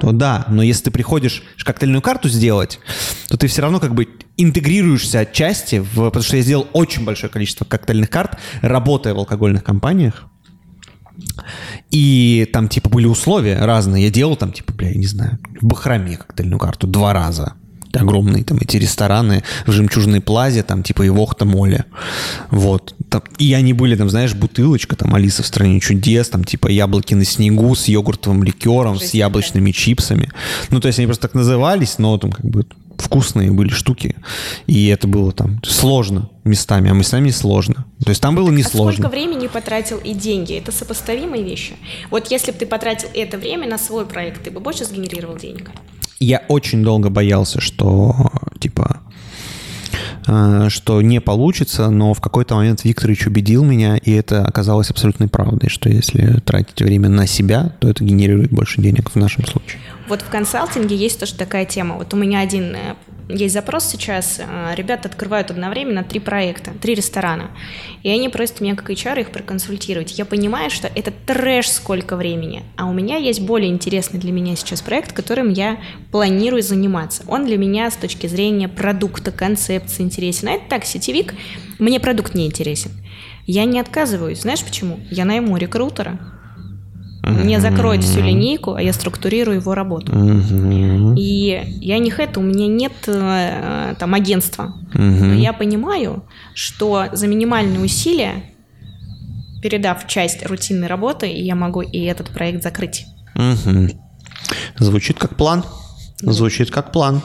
то 0.00 0.12
да, 0.12 0.46
но 0.48 0.62
если 0.62 0.84
ты 0.84 0.90
приходишь 0.90 1.42
коктейльную 1.64 2.02
карту 2.02 2.28
сделать, 2.28 2.80
то 3.28 3.36
ты 3.36 3.46
все 3.46 3.62
равно 3.62 3.80
как 3.80 3.94
бы 3.94 4.08
интегрируешься 4.36 5.20
отчасти, 5.20 5.78
в, 5.80 5.94
потому 5.94 6.22
что 6.22 6.36
я 6.36 6.42
сделал 6.42 6.66
очень 6.72 7.04
большое 7.04 7.32
количество 7.32 7.64
коктейльных 7.64 8.10
карт, 8.10 8.38
работая 8.62 9.14
в 9.14 9.18
алкогольных 9.18 9.64
компаниях, 9.64 10.26
и 11.90 12.48
там, 12.52 12.68
типа, 12.68 12.88
были 12.88 13.06
условия 13.06 13.58
разные. 13.64 14.04
Я 14.04 14.10
делал 14.10 14.36
там, 14.36 14.52
типа, 14.52 14.72
бля, 14.72 14.88
я 14.88 14.94
не 14.94 15.06
знаю, 15.06 15.38
в 15.60 15.66
Бахраме 15.66 16.16
коктейльную 16.16 16.58
карту 16.58 16.86
два 16.86 17.12
раза 17.12 17.54
огромные 17.94 18.44
там 18.44 18.58
эти 18.60 18.76
рестораны 18.76 19.42
в 19.66 19.72
Жемчужной 19.72 20.20
Плазе, 20.20 20.62
там 20.62 20.82
типа 20.82 21.02
и 21.02 21.08
Вохта 21.08 21.44
Моле. 21.44 21.84
Вот. 22.50 22.94
Там, 23.08 23.22
и 23.38 23.52
они 23.54 23.72
были 23.72 23.96
там, 23.96 24.08
знаешь, 24.08 24.34
бутылочка, 24.34 24.96
там 24.96 25.14
Алиса 25.14 25.42
в 25.42 25.46
стране 25.46 25.80
чудес, 25.80 26.28
там 26.28 26.44
типа 26.44 26.68
яблоки 26.68 27.14
на 27.14 27.24
снегу 27.24 27.74
с 27.74 27.88
йогуртовым 27.88 28.44
ликером, 28.44 28.94
Жизнь 28.94 29.10
с 29.10 29.14
яблочными 29.14 29.72
чипсами. 29.72 30.30
Ну, 30.70 30.80
то 30.80 30.88
есть 30.88 30.98
они 30.98 31.06
просто 31.06 31.22
так 31.22 31.34
назывались, 31.34 31.98
но 31.98 32.16
там 32.18 32.32
как 32.32 32.44
бы 32.44 32.64
вкусные 33.00 33.50
были 33.50 33.70
штуки. 33.70 34.16
И 34.66 34.86
это 34.88 35.08
было 35.08 35.32
там 35.32 35.60
сложно 35.64 36.30
местами, 36.44 36.90
а 36.90 36.94
местами 36.94 37.30
сложно. 37.30 37.86
То 38.04 38.10
есть 38.10 38.20
там 38.20 38.34
было 38.34 38.50
не 38.50 38.62
а 38.62 38.68
сколько 38.68 39.08
времени 39.08 39.46
потратил 39.46 39.98
и 39.98 40.14
деньги? 40.14 40.54
Это 40.54 40.72
сопоставимые 40.72 41.42
вещи? 41.42 41.74
Вот 42.10 42.30
если 42.30 42.52
бы 42.52 42.58
ты 42.58 42.66
потратил 42.66 43.08
это 43.14 43.38
время 43.38 43.68
на 43.68 43.78
свой 43.78 44.06
проект, 44.06 44.44
ты 44.44 44.50
бы 44.50 44.60
больше 44.60 44.84
сгенерировал 44.84 45.36
денег? 45.36 45.70
Я 46.20 46.42
очень 46.48 46.84
долго 46.84 47.08
боялся, 47.08 47.60
что, 47.60 48.14
типа, 48.58 49.00
э, 50.26 50.68
что 50.68 51.00
не 51.00 51.20
получится, 51.20 51.88
но 51.90 52.12
в 52.12 52.20
какой-то 52.20 52.54
момент 52.54 52.84
Викторович 52.84 53.26
убедил 53.26 53.64
меня, 53.64 53.96
и 53.96 54.12
это 54.12 54.44
оказалось 54.44 54.90
абсолютной 54.90 55.28
правдой, 55.28 55.70
что 55.70 55.88
если 55.88 56.40
тратить 56.40 56.80
время 56.82 57.08
на 57.08 57.26
себя, 57.26 57.72
то 57.80 57.88
это 57.88 58.04
генерирует 58.04 58.50
больше 58.50 58.82
денег 58.82 59.10
в 59.10 59.16
нашем 59.16 59.46
случае. 59.46 59.80
Вот 60.08 60.22
в 60.22 60.28
консалтинге 60.28 60.94
есть 60.94 61.18
тоже 61.18 61.34
такая 61.34 61.64
тема. 61.64 61.96
Вот 61.96 62.12
у 62.12 62.16
меня 62.16 62.40
один 62.40 62.74
э, 62.74 62.94
есть 63.34 63.54
запрос 63.54 63.84
сейчас. 63.84 64.40
Э, 64.40 64.74
ребята 64.74 65.08
открывают 65.08 65.50
одновременно 65.50 66.04
три 66.04 66.20
проекта, 66.20 66.72
три 66.80 66.94
ресторана. 66.94 67.50
И 68.02 68.10
они 68.10 68.28
просят 68.28 68.60
меня 68.60 68.74
как 68.74 68.90
HR 68.90 69.20
их 69.20 69.30
проконсультировать. 69.30 70.18
Я 70.18 70.24
понимаю, 70.24 70.70
что 70.70 70.90
это 70.94 71.12
трэш 71.26 71.68
сколько 71.68 72.16
времени. 72.16 72.62
А 72.76 72.86
у 72.86 72.92
меня 72.92 73.16
есть 73.16 73.40
более 73.40 73.70
интересный 73.70 74.18
для 74.18 74.32
меня 74.32 74.56
сейчас 74.56 74.82
проект, 74.82 75.12
которым 75.12 75.50
я 75.50 75.78
планирую 76.10 76.62
заниматься. 76.62 77.22
Он 77.28 77.44
для 77.46 77.58
меня 77.58 77.90
с 77.90 77.96
точки 77.96 78.26
зрения 78.26 78.68
продукта, 78.68 79.32
концепции 79.32 80.02
интересен. 80.02 80.48
А 80.48 80.52
это 80.52 80.64
так, 80.68 80.84
сетевик, 80.84 81.34
мне 81.78 82.00
продукт 82.00 82.34
не 82.34 82.46
интересен. 82.46 82.90
Я 83.46 83.64
не 83.64 83.80
отказываюсь. 83.80 84.42
Знаешь 84.42 84.64
почему? 84.64 85.00
Я 85.10 85.24
найму 85.24 85.56
рекрутера, 85.56 86.39
мне 87.22 87.60
закроют 87.60 88.02
всю 88.04 88.20
линейку, 88.20 88.74
а 88.74 88.82
я 88.82 88.92
структурирую 88.92 89.58
его 89.58 89.74
работу. 89.74 90.12
И 91.16 91.78
я 91.80 91.98
не 91.98 92.10
это, 92.10 92.40
у 92.40 92.42
меня 92.42 92.66
нет 92.66 92.92
э, 93.06 93.94
там 93.98 94.14
агентства. 94.14 94.74
Но 94.94 95.34
я 95.34 95.52
понимаю, 95.52 96.24
что 96.54 97.06
за 97.12 97.26
минимальные 97.26 97.80
усилия, 97.80 98.44
передав 99.62 100.06
часть 100.06 100.44
рутинной 100.46 100.88
работы, 100.88 101.26
я 101.26 101.54
могу 101.54 101.82
и 101.82 102.00
этот 102.00 102.30
проект 102.30 102.62
закрыть. 102.62 103.06
Звучит 104.78 105.18
как 105.18 105.36
план. 105.36 105.64
Звучит 106.20 106.70
как 106.70 106.92
план. 106.92 107.22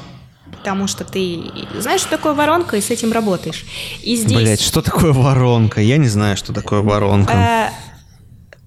Потому 0.51 0.87
что 0.87 1.03
ты 1.03 1.41
знаешь, 1.77 2.01
что 2.01 2.11
такое 2.11 2.33
воронка, 2.33 2.77
и 2.77 2.81
с 2.81 2.89
этим 2.89 3.11
работаешь. 3.11 3.65
И 4.01 4.15
здесь... 4.15 4.37
Блять, 4.37 4.61
что 4.61 4.81
такое 4.81 5.13
воронка? 5.13 5.81
Я 5.81 5.97
не 5.97 6.07
знаю, 6.07 6.37
что 6.37 6.53
такое 6.53 6.81
воронка. 6.81 7.71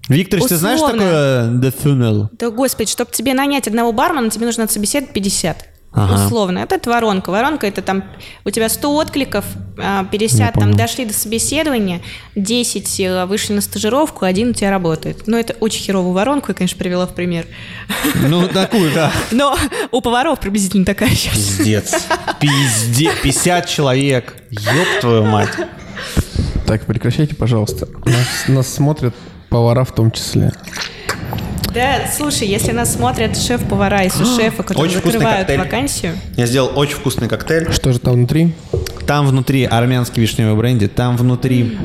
Э, 0.09 0.13
Виктор, 0.13 0.41
ты 0.41 0.55
знаешь, 0.57 0.79
такое 0.79 1.49
the 1.51 1.73
funnel? 1.73 2.27
Да, 2.33 2.49
господи, 2.49 2.91
чтобы 2.91 3.11
тебе 3.11 3.33
нанять 3.33 3.67
одного 3.67 3.91
бармена, 3.93 4.29
тебе 4.29 4.45
нужно 4.45 4.67
собеседовать 4.67 5.13
50. 5.13 5.65
Ага. 5.91 6.25
Условно. 6.25 6.59
Это, 6.59 6.75
это 6.75 6.89
воронка. 6.91 7.31
Воронка 7.31 7.65
это 7.65 7.81
там 7.81 8.03
у 8.45 8.51
тебя 8.51 8.69
100 8.69 8.95
откликов, 8.95 9.43
50 10.11 10.55
а, 10.55 10.59
там 10.59 10.73
дошли 10.75 11.03
до 11.03 11.13
собеседования, 11.13 12.01
10 12.35 12.99
э, 12.99 13.25
вышли 13.25 13.53
на 13.53 13.61
стажировку, 13.61 14.25
один 14.25 14.51
у 14.51 14.53
тебя 14.53 14.69
работает. 14.69 15.23
Ну, 15.25 15.35
это 15.35 15.53
очень 15.59 15.81
херовую 15.81 16.13
воронку, 16.13 16.49
я, 16.49 16.53
конечно, 16.53 16.77
привела 16.77 17.07
в 17.07 17.15
пример. 17.15 17.47
Ну, 18.27 18.47
такую, 18.47 18.93
да. 18.93 19.11
Но 19.31 19.57
у 19.91 20.01
поваров 20.01 20.39
приблизительно 20.39 20.85
такая 20.85 21.09
сейчас. 21.09 21.33
Пиздец. 21.33 22.07
Пиздец. 22.39 23.13
50 23.23 23.67
человек. 23.67 24.35
Ёб 24.51 25.01
твою 25.01 25.25
мать. 25.25 25.49
Так, 26.67 26.85
прекращайте, 26.85 27.33
пожалуйста. 27.33 27.87
Нас, 28.05 28.47
нас 28.47 28.71
смотрят 28.71 29.15
повара 29.49 29.83
в 29.83 29.93
том 29.93 30.11
числе. 30.11 30.51
Да, 31.73 32.07
слушай, 32.11 32.47
если 32.47 32.71
нас 32.71 32.93
смотрят 32.93 33.37
шеф-повара 33.37 34.03
и 34.03 34.09
сушефы, 34.09 34.63
которые 34.63 34.91
очень 34.91 35.03
закрывают 35.03 35.49
вакансию. 35.57 36.13
Я 36.35 36.47
сделал 36.47 36.71
очень 36.77 36.95
вкусный 36.95 37.27
коктейль. 37.27 37.71
Что 37.71 37.91
же 37.93 37.99
там 37.99 38.13
внутри? 38.13 38.55
Там 39.05 39.27
внутри 39.27 39.65
армянский 39.65 40.21
вишневый 40.21 40.55
бренди, 40.55 40.87
там 40.87 41.15
внутри 41.15 41.77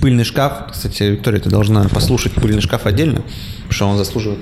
пыльный 0.00 0.24
шкаф. 0.24 0.72
Кстати, 0.72 1.02
Виктория, 1.02 1.40
ты 1.40 1.50
должна 1.50 1.86
послушать 1.88 2.32
пыльный 2.32 2.62
шкаф 2.62 2.86
отдельно, 2.86 3.22
потому 3.22 3.72
что 3.72 3.88
он 3.88 3.98
заслуживает. 3.98 4.40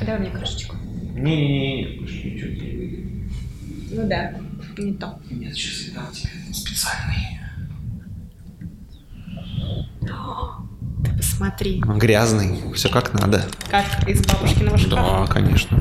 Давай 0.00 0.20
мне 0.20 0.30
крышечку. 0.30 0.76
Не-не-не, 1.14 2.00
Ну 3.90 4.08
да, 4.08 4.32
не 4.78 4.92
то. 4.94 5.18
Нет, 5.30 5.54
сейчас 5.54 5.88
я 5.88 5.94
дам 5.94 6.12
тебе 6.12 6.30
специальный. 6.52 7.40
Смотри. 11.20 11.80
Грязный, 11.80 12.60
все 12.74 12.88
как 12.88 13.12
надо. 13.12 13.44
Как 13.70 14.08
из 14.08 14.22
бабушкиного 14.26 14.78
шкафа? 14.78 15.26
Да, 15.26 15.26
конечно. 15.26 15.80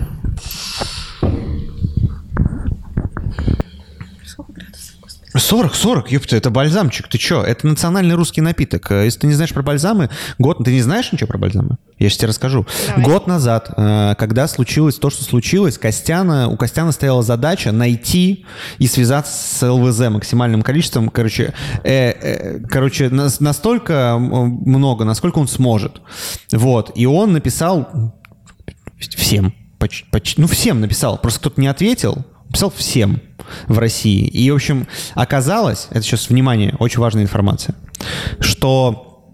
40, 5.36 5.76
40, 5.76 6.12
ёпта, 6.12 6.36
это 6.36 6.50
бальзамчик. 6.50 7.08
Ты 7.08 7.18
чё? 7.18 7.42
Это 7.42 7.68
национальный 7.68 8.16
русский 8.16 8.42
напиток. 8.42 8.92
Э, 8.92 9.06
если 9.06 9.22
ты 9.22 9.28
не 9.28 9.34
знаешь 9.34 9.54
про 9.54 9.64
бальзамы, 9.64 10.10
год... 10.38 10.64
Ты 10.64 10.72
не 10.72 10.82
знаешь 10.82 11.12
ничего 11.12 11.28
про 11.28 11.38
бальзамы? 11.38 11.78
Я 11.98 12.10
сейчас 12.10 12.20
тебе 12.20 12.30
расскажу. 12.30 12.66
Давай. 12.88 13.04
Год 13.04 13.28
назад, 13.28 13.72
э, 13.76 14.16
когда 14.18 14.48
случилось 14.48 14.96
то, 14.96 15.10
что 15.10 15.24
случилось, 15.24 15.78
Костяна, 15.78 16.50
у 16.50 16.58
Костяна 16.58 16.92
стояла 16.92 17.24
задача 17.24 17.72
найти 17.72 18.46
и 18.78 18.88
связаться 18.88 19.34
с 19.34 19.68
ЛВЗ 19.68 20.10
максимальным 20.10 20.62
количеством. 20.62 21.10
Короче, 21.10 21.54
э, 21.84 22.12
э, 22.12 22.60
короче 22.70 23.10
настолько 23.10 24.18
много, 24.20 25.06
насколько 25.06 25.40
он 25.40 25.48
сможет. 25.48 26.02
Вот. 26.52 26.92
И 26.96 27.06
он 27.06 27.34
написал 27.34 28.14
всем. 29.00 29.54
Почти, 29.80 30.06
почти, 30.12 30.42
ну, 30.42 30.48
всем 30.48 30.80
написал. 30.80 31.18
Просто 31.18 31.40
кто-то 31.40 31.60
не 31.60 31.68
ответил. 31.68 32.24
Писал 32.52 32.72
всем 32.76 33.20
в 33.68 33.80
России. 33.80 34.26
И, 34.28 34.49
в 34.52 34.56
общем, 34.56 34.88
оказалось, 35.15 35.88
это 35.91 36.02
сейчас, 36.02 36.30
внимание, 36.30 36.76
очень 36.80 36.99
важная 36.99 37.24
информация, 37.24 37.76
что 38.40 39.32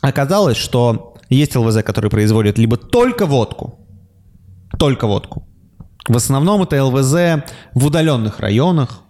оказалось, 0.00 0.56
что 0.56 1.14
есть 1.28 1.56
ЛВЗ, 1.56 1.82
которые 1.82 2.10
производят 2.10 2.58
либо 2.58 2.76
только 2.76 3.26
водку, 3.26 3.78
только 4.78 5.06
водку. 5.06 5.46
В 6.08 6.16
основном 6.16 6.62
это 6.62 6.82
ЛВЗ 6.84 7.44
в 7.74 7.86
удаленных 7.86 8.40
районах, 8.40 9.02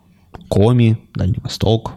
Коми, 0.49 0.99
Дальний 1.15 1.41
Восток. 1.43 1.95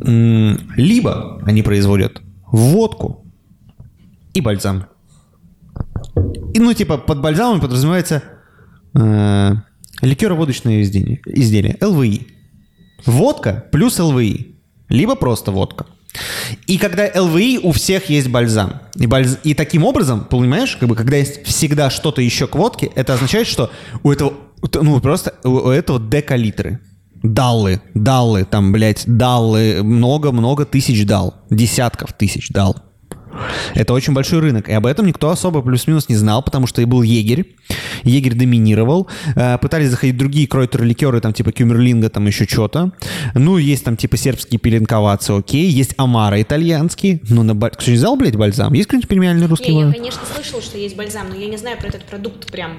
Либо 0.00 1.40
они 1.44 1.62
производят 1.62 2.20
водку 2.50 3.24
и 4.34 4.40
бальзам. 4.40 4.86
И, 6.54 6.58
ну, 6.58 6.72
типа, 6.72 6.98
под 6.98 7.20
бальзамом 7.20 7.60
подразумевается 7.60 8.22
э, 8.94 9.54
ликероводочные 10.02 10.82
изделия, 10.82 11.20
изделия, 11.24 11.78
ЛВИ. 11.80 12.26
Водка 13.06 13.64
плюс 13.72 13.98
ЛВИ, 13.98 14.56
либо 14.88 15.14
просто 15.14 15.50
водка. 15.50 15.86
И 16.66 16.76
когда 16.76 17.10
ЛВИ, 17.14 17.60
у 17.62 17.72
всех 17.72 18.10
есть 18.10 18.28
бальзам. 18.28 18.80
И, 18.96 19.06
бальз... 19.06 19.38
и 19.44 19.54
таким 19.54 19.84
образом, 19.84 20.24
понимаешь, 20.24 20.76
как 20.76 20.88
бы, 20.88 20.94
когда 20.94 21.16
есть 21.16 21.44
всегда 21.46 21.88
что-то 21.88 22.20
еще 22.20 22.46
к 22.46 22.54
водке, 22.54 22.90
это 22.94 23.14
означает, 23.14 23.46
что 23.46 23.70
у 24.02 24.12
этого, 24.12 24.34
ну, 24.74 25.00
просто 25.00 25.34
у 25.42 25.70
этого 25.70 25.98
декалитры. 25.98 26.80
Даллы, 27.22 27.80
даллы, 27.94 28.44
там, 28.44 28.72
блядь, 28.72 29.04
даллы, 29.06 29.82
много-много 29.82 30.66
тысяч 30.66 31.06
дал, 31.06 31.34
десятков 31.50 32.12
тысяч 32.12 32.50
дал. 32.50 32.76
Это 33.74 33.92
очень 33.92 34.12
большой 34.12 34.40
рынок, 34.40 34.68
и 34.68 34.72
об 34.72 34.86
этом 34.86 35.06
никто 35.06 35.30
особо 35.30 35.62
плюс-минус 35.62 36.08
не 36.08 36.16
знал, 36.16 36.42
потому 36.42 36.66
что 36.66 36.82
и 36.82 36.84
был 36.84 37.02
егерь, 37.02 37.46
егерь 38.02 38.34
доминировал, 38.34 39.08
э, 39.34 39.58
пытались 39.58 39.90
заходить 39.90 40.16
другие 40.16 40.46
кройтеры, 40.46 40.84
ликеры, 40.84 41.20
там 41.20 41.32
типа 41.32 41.52
Кюмерлинга, 41.52 42.10
там 42.10 42.26
еще 42.26 42.44
что-то. 42.44 42.92
Ну, 43.34 43.56
есть 43.56 43.84
там 43.84 43.96
типа 43.96 44.16
сербские 44.16 44.58
пеленковаться, 44.58 45.36
окей, 45.36 45.68
есть 45.68 45.94
Амара 45.96 46.40
итальянский, 46.40 47.20
но 47.28 47.42
на... 47.42 47.54
Кто 47.70 47.90
не 47.90 47.96
знал, 47.96 48.16
блядь, 48.16 48.36
бальзам? 48.36 48.72
Есть 48.72 48.88
кто-нибудь 48.88 49.08
премиальный 49.08 49.46
русский? 49.46 49.74
Не, 49.74 49.82
я, 49.82 49.92
конечно, 49.92 50.22
слышал, 50.34 50.60
что 50.60 50.78
есть 50.78 50.96
бальзам, 50.96 51.28
но 51.30 51.36
я 51.36 51.46
не 51.46 51.56
знаю 51.56 51.78
про 51.78 51.88
этот 51.88 52.04
продукт 52.04 52.50
прям 52.50 52.78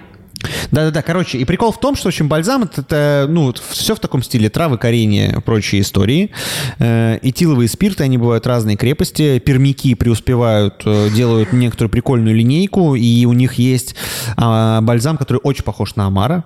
да-да-да, 0.71 1.01
короче, 1.01 1.37
и 1.37 1.45
прикол 1.45 1.71
в 1.71 1.79
том, 1.79 1.95
что, 1.95 2.05
в 2.05 2.07
общем, 2.07 2.27
бальзам 2.27 2.63
это, 2.63 2.81
это 2.81 3.25
ну, 3.29 3.53
все 3.69 3.95
в 3.95 3.99
таком 3.99 4.23
стиле, 4.23 4.49
травы, 4.49 4.77
коренья, 4.77 5.39
прочие 5.41 5.81
истории. 5.81 6.31
Э, 6.79 7.19
этиловые 7.21 7.67
спирты, 7.67 8.03
они 8.03 8.17
бывают 8.17 8.47
разной 8.47 8.75
крепости, 8.75 9.39
пермяки 9.39 9.95
преуспевают, 9.95 10.81
э, 10.85 11.09
делают 11.09 11.53
некоторую 11.53 11.89
прикольную 11.89 12.35
линейку, 12.35 12.95
и 12.95 13.25
у 13.25 13.33
них 13.33 13.55
есть 13.55 13.95
э, 14.37 14.79
бальзам, 14.81 15.17
который 15.17 15.39
очень 15.43 15.63
похож 15.63 15.95
на 15.95 16.05
Амара, 16.05 16.45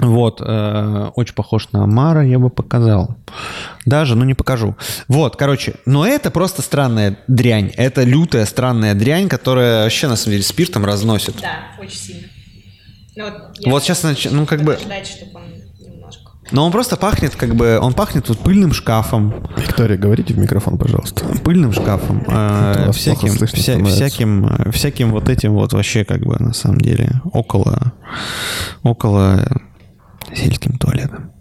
вот, 0.00 0.40
э, 0.44 1.10
очень 1.14 1.34
похож 1.34 1.68
на 1.72 1.84
Амара, 1.84 2.26
я 2.26 2.38
бы 2.38 2.50
показал. 2.50 3.16
Даже, 3.86 4.16
но 4.16 4.24
не 4.24 4.34
покажу. 4.34 4.76
Вот, 5.06 5.36
короче, 5.36 5.74
но 5.86 6.06
это 6.06 6.30
просто 6.30 6.62
странная 6.62 7.18
дрянь. 7.28 7.70
Это 7.76 8.02
лютая 8.02 8.44
странная 8.44 8.94
дрянь, 8.94 9.28
которая 9.28 9.84
вообще, 9.84 10.08
на 10.08 10.16
самом 10.16 10.32
деле, 10.32 10.42
спиртом 10.42 10.84
разносит. 10.84 11.36
Да, 11.40 11.58
очень 11.80 11.96
сильно. 11.96 12.28
Ну, 13.16 13.24
вот, 13.24 13.58
вот 13.66 13.82
сейчас, 13.82 14.02
ну, 14.30 14.46
как 14.46 14.62
бы... 14.62 14.78
Ждать, 14.80 15.06
чтобы 15.06 15.36
он 15.36 15.44
немножко... 15.78 16.32
Но 16.50 16.66
он 16.66 16.72
просто 16.72 16.96
пахнет, 16.96 17.36
как 17.36 17.54
бы, 17.54 17.78
он 17.80 17.94
пахнет 17.94 18.28
вот 18.28 18.38
пыльным 18.38 18.72
шкафом. 18.72 19.48
Виктория, 19.56 19.96
говорите 19.96 20.34
в 20.34 20.38
микрофон, 20.38 20.78
пожалуйста. 20.78 21.24
Пыльным 21.44 21.72
шафом. 21.72 22.24
Э, 22.26 22.90
всяким, 22.92 23.34
вся, 23.34 23.84
всяким, 23.84 24.70
всяким 24.72 25.10
вот 25.12 25.28
этим 25.28 25.52
вот 25.54 25.72
вообще, 25.72 26.04
как 26.04 26.22
бы, 26.22 26.36
на 26.38 26.52
самом 26.52 26.80
деле, 26.80 27.20
около, 27.32 27.92
около 28.82 29.60
сельским 30.34 30.78
туалетом. 30.78 31.33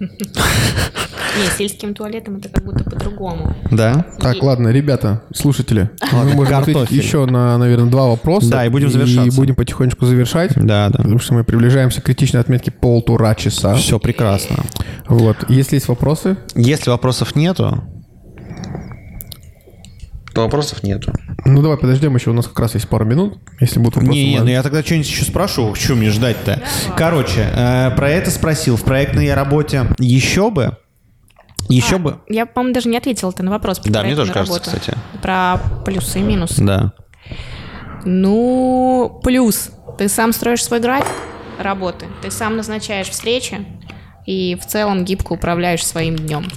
Не, 0.00 1.46
сельским 1.58 1.94
туалетом 1.94 2.36
это 2.36 2.48
как 2.48 2.64
будто 2.64 2.84
по-другому. 2.84 3.56
Да? 3.70 4.06
Так, 4.20 4.42
ладно, 4.42 4.68
ребята, 4.68 5.22
слушатели, 5.34 5.90
мы 6.12 6.24
можем 6.34 6.58
ответить 6.58 6.90
еще 6.92 7.26
на, 7.26 7.58
наверное, 7.58 7.90
два 7.90 8.06
вопроса. 8.08 8.50
Да, 8.50 8.64
и 8.64 8.68
будем 8.68 8.90
завершаться. 8.90 9.30
И 9.30 9.30
будем 9.30 9.54
потихонечку 9.56 10.06
завершать. 10.06 10.52
Да, 10.54 10.88
да. 10.90 10.98
Потому 10.98 11.18
что 11.18 11.34
мы 11.34 11.44
приближаемся 11.44 12.00
к 12.00 12.04
критичной 12.04 12.40
отметке 12.40 12.70
полтора 12.70 13.34
часа. 13.34 13.74
Все 13.74 13.98
прекрасно. 13.98 14.56
Вот. 15.08 15.36
Если 15.48 15.76
есть 15.76 15.88
вопросы, 15.88 16.36
Если 16.54 16.90
вопросов 16.90 17.34
нету, 17.34 17.82
то 20.34 20.42
вопросов 20.42 20.82
нету. 20.82 21.12
ну 21.44 21.62
давай 21.62 21.78
подождем, 21.78 22.14
еще 22.16 22.30
у 22.30 22.32
нас 22.34 22.46
как 22.46 22.58
раз 22.58 22.74
есть 22.74 22.88
пару 22.88 23.04
минут. 23.04 23.38
Если 23.60 23.78
будут 23.78 23.96
вопросы, 23.96 24.18
Не, 24.18 24.32
не, 24.34 24.40
ну 24.40 24.48
я 24.48 24.62
тогда 24.62 24.82
что-нибудь 24.82 25.08
еще 25.08 25.24
спрошу, 25.24 25.74
что 25.74 25.94
мне 25.94 26.10
ждать-то? 26.10 26.60
Короче, 26.96 27.48
э, 27.54 27.90
про 27.96 28.10
это 28.10 28.30
спросил. 28.30 28.76
В 28.76 28.82
проектной 28.82 29.32
работе 29.32 29.86
еще 29.98 30.50
бы, 30.50 30.76
еще 31.68 31.96
А, 31.96 31.98
бы, 31.98 32.20
Я, 32.28 32.46
по-моему, 32.46 32.74
даже 32.74 32.88
не 32.88 32.96
ответила 32.98 33.32
ты 33.32 33.42
на 33.42 33.50
вопрос. 33.50 33.78
про 33.78 33.90
Да, 33.90 34.02
мне 34.02 34.16
тоже 34.16 34.32
проектную 34.32 34.60
кажется, 34.60 34.76
работу. 34.76 34.92
кстати. 34.92 35.22
Про 35.22 35.60
плюсы 35.84 36.18
и 36.18 36.22
минусы. 36.22 36.62
да. 36.64 36.92
Ну, 38.04 39.20
плюс. 39.22 39.70
Ты 39.96 40.08
сам 40.08 40.32
строишь 40.32 40.62
свой 40.64 40.80
график 40.80 41.06
работы, 41.58 42.06
ты 42.20 42.30
сам 42.30 42.56
назначаешь 42.56 43.08
встречи 43.08 43.64
и 44.26 44.56
в 44.60 44.66
целом 44.66 45.04
гибко 45.04 45.32
управляешь 45.32 45.86
своим 45.86 46.16
днем. 46.16 46.48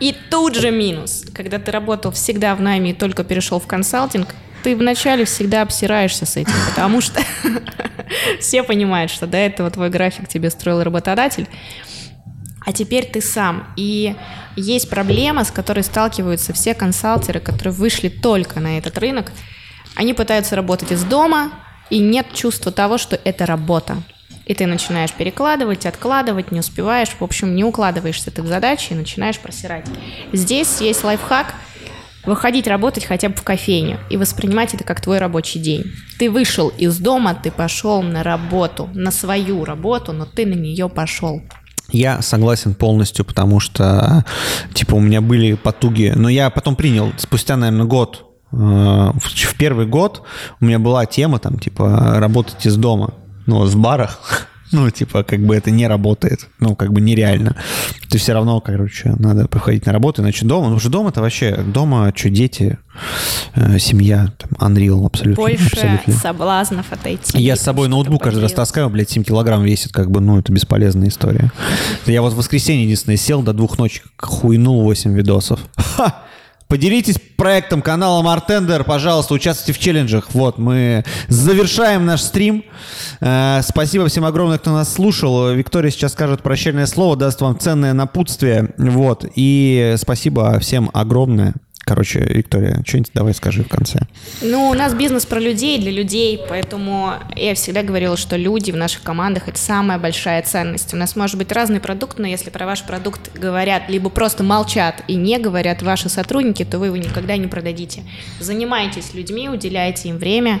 И 0.00 0.14
тут 0.30 0.54
же 0.54 0.70
минус. 0.70 1.24
Когда 1.34 1.58
ты 1.58 1.70
работал 1.70 2.10
всегда 2.12 2.54
в 2.54 2.60
найме 2.60 2.90
и 2.90 2.94
только 2.94 3.24
перешел 3.24 3.60
в 3.60 3.66
консалтинг, 3.66 4.28
ты 4.62 4.76
вначале 4.76 5.24
всегда 5.24 5.62
обсираешься 5.62 6.26
с 6.26 6.36
этим, 6.36 6.52
потому 6.68 7.00
что 7.00 7.20
все 8.40 8.62
понимают, 8.62 9.10
что 9.10 9.26
до 9.26 9.38
этого 9.38 9.70
твой 9.70 9.90
график 9.90 10.28
тебе 10.28 10.50
строил 10.50 10.82
работодатель, 10.82 11.48
а 12.66 12.72
теперь 12.72 13.06
ты 13.06 13.20
сам. 13.20 13.72
И 13.76 14.14
есть 14.56 14.90
проблема, 14.90 15.44
с 15.44 15.50
которой 15.50 15.82
сталкиваются 15.82 16.52
все 16.52 16.74
консалтеры, 16.74 17.40
которые 17.40 17.72
вышли 17.72 18.08
только 18.08 18.60
на 18.60 18.78
этот 18.78 18.98
рынок. 18.98 19.32
Они 19.96 20.12
пытаются 20.12 20.56
работать 20.56 20.92
из 20.92 21.02
дома, 21.04 21.52
и 21.88 21.98
нет 21.98 22.26
чувства 22.34 22.70
того, 22.70 22.98
что 22.98 23.18
это 23.24 23.46
работа. 23.46 23.96
И 24.50 24.54
ты 24.54 24.66
начинаешь 24.66 25.12
перекладывать, 25.12 25.86
откладывать, 25.86 26.50
не 26.50 26.58
успеваешь, 26.58 27.10
в 27.10 27.22
общем, 27.22 27.54
не 27.54 27.62
укладываешься 27.62 28.32
ты 28.32 28.42
в 28.42 28.48
задачи 28.48 28.88
и 28.90 28.96
начинаешь 28.96 29.38
просирать. 29.38 29.86
Здесь 30.32 30.80
есть 30.80 31.04
лайфхак 31.04 31.54
выходить 32.24 32.66
работать 32.66 33.04
хотя 33.04 33.28
бы 33.28 33.36
в 33.36 33.44
кофейню 33.44 34.00
и 34.10 34.16
воспринимать 34.16 34.74
это 34.74 34.82
как 34.82 35.00
твой 35.00 35.18
рабочий 35.18 35.60
день. 35.60 35.84
Ты 36.18 36.28
вышел 36.28 36.66
из 36.66 36.98
дома, 36.98 37.36
ты 37.40 37.52
пошел 37.52 38.02
на 38.02 38.24
работу, 38.24 38.90
на 38.92 39.12
свою 39.12 39.64
работу, 39.64 40.12
но 40.12 40.26
ты 40.26 40.44
на 40.46 40.54
нее 40.54 40.88
пошел. 40.88 41.40
Я 41.92 42.20
согласен 42.20 42.74
полностью, 42.74 43.24
потому 43.24 43.60
что, 43.60 44.24
типа, 44.74 44.96
у 44.96 45.00
меня 45.00 45.20
были 45.20 45.54
потуги, 45.54 46.12
но 46.16 46.28
я 46.28 46.50
потом 46.50 46.74
принял, 46.74 47.12
спустя, 47.18 47.56
наверное, 47.56 47.86
год, 47.86 48.24
э, 48.50 48.56
в 48.56 49.54
первый 49.56 49.86
год 49.86 50.24
у 50.60 50.64
меня 50.64 50.80
была 50.80 51.06
тема, 51.06 51.38
там, 51.38 51.60
типа, 51.60 52.16
работать 52.18 52.66
из 52.66 52.76
дома, 52.76 53.14
ну, 53.46 53.64
в 53.64 53.76
барах, 53.76 54.48
ну, 54.72 54.88
типа, 54.90 55.22
как 55.22 55.40
бы 55.40 55.56
это 55.56 55.70
не 55.70 55.86
работает, 55.86 56.48
ну, 56.58 56.76
как 56.76 56.92
бы 56.92 57.00
нереально. 57.00 57.56
Ты 58.08 58.18
все 58.18 58.32
равно, 58.32 58.60
короче, 58.60 59.14
надо 59.18 59.48
приходить 59.48 59.86
на 59.86 59.92
работу, 59.92 60.22
иначе 60.22 60.46
дома, 60.46 60.68
ну, 60.68 60.76
уже 60.76 60.88
дома 60.88 61.10
это 61.10 61.20
вообще, 61.20 61.56
дома, 61.56 62.12
что, 62.14 62.30
дети, 62.30 62.78
э, 63.54 63.78
семья, 63.78 64.32
там, 64.38 64.72
Unreal 64.72 65.04
абсолютно. 65.06 65.42
Больше 65.42 65.66
абсолютно. 65.66 66.12
соблазнов 66.14 66.92
отойти. 66.92 67.38
Я 67.38 67.56
с 67.56 67.60
собой 67.60 67.88
ноутбук 67.88 68.22
каждый 68.22 68.42
раз 68.42 68.52
поделать. 68.52 68.68
таскаю, 68.68 68.90
блядь, 68.90 69.10
7 69.10 69.24
килограмм 69.24 69.64
весит, 69.64 69.92
как 69.92 70.10
бы, 70.10 70.20
ну, 70.20 70.38
это 70.38 70.52
бесполезная 70.52 71.08
история. 71.08 71.52
Я 72.06 72.22
вот 72.22 72.32
в 72.32 72.36
воскресенье 72.36 72.84
единственное 72.84 73.16
сел 73.16 73.42
до 73.42 73.52
двух 73.52 73.78
ночи, 73.78 74.02
хуйнул 74.16 74.82
8 74.82 75.12
видосов. 75.14 75.60
Ха! 75.76 76.24
Поделитесь 76.70 77.16
проектом 77.36 77.82
канала 77.82 78.22
Мартендер, 78.22 78.84
пожалуйста, 78.84 79.34
участвуйте 79.34 79.76
в 79.76 79.82
челленджах. 79.82 80.28
Вот, 80.34 80.56
мы 80.56 81.04
завершаем 81.26 82.06
наш 82.06 82.22
стрим. 82.22 82.62
Э, 83.20 83.60
спасибо 83.64 84.06
всем 84.06 84.24
огромное, 84.24 84.58
кто 84.58 84.70
нас 84.70 84.94
слушал. 84.94 85.52
Виктория 85.52 85.90
сейчас 85.90 86.12
скажет 86.12 86.42
прощальное 86.42 86.86
слово, 86.86 87.16
даст 87.16 87.40
вам 87.40 87.58
ценное 87.58 87.92
напутствие. 87.92 88.72
Вот, 88.78 89.24
и 89.34 89.96
спасибо 89.98 90.60
всем 90.60 90.90
огромное. 90.92 91.54
Короче, 91.84 92.20
Виктория, 92.20 92.82
что-нибудь 92.86 93.10
давай 93.14 93.34
скажи 93.34 93.64
в 93.64 93.68
конце. 93.68 94.00
Ну, 94.42 94.68
у 94.68 94.74
нас 94.74 94.94
бизнес 94.94 95.26
про 95.26 95.40
людей, 95.40 95.80
для 95.80 95.90
людей, 95.90 96.40
поэтому 96.48 97.14
я 97.34 97.54
всегда 97.54 97.82
говорила, 97.82 98.16
что 98.16 98.36
люди 98.36 98.70
в 98.70 98.76
наших 98.76 99.02
командах– 99.02 99.44
это 99.48 99.58
самая 99.58 99.98
большая 99.98 100.42
ценность. 100.42 100.94
У 100.94 100.96
нас 100.96 101.16
может 101.16 101.36
быть 101.36 101.50
разный 101.50 101.80
продукт, 101.80 102.18
но 102.18 102.26
если 102.26 102.50
про 102.50 102.66
ваш 102.66 102.84
продукт 102.84 103.36
говорят, 103.36 103.88
либо 103.88 104.08
просто 104.08 104.44
молчат 104.44 105.02
и 105.08 105.16
не 105.16 105.38
говорят 105.38 105.82
ваши 105.82 106.08
сотрудники, 106.08 106.64
то 106.64 106.78
вы 106.78 106.86
его 106.86 106.96
никогда 106.96 107.36
не 107.36 107.48
продадите. 107.48 108.02
Занимайтесь 108.38 109.14
людьми, 109.14 109.48
уделяйте 109.48 110.10
им 110.10 110.18
время, 110.18 110.60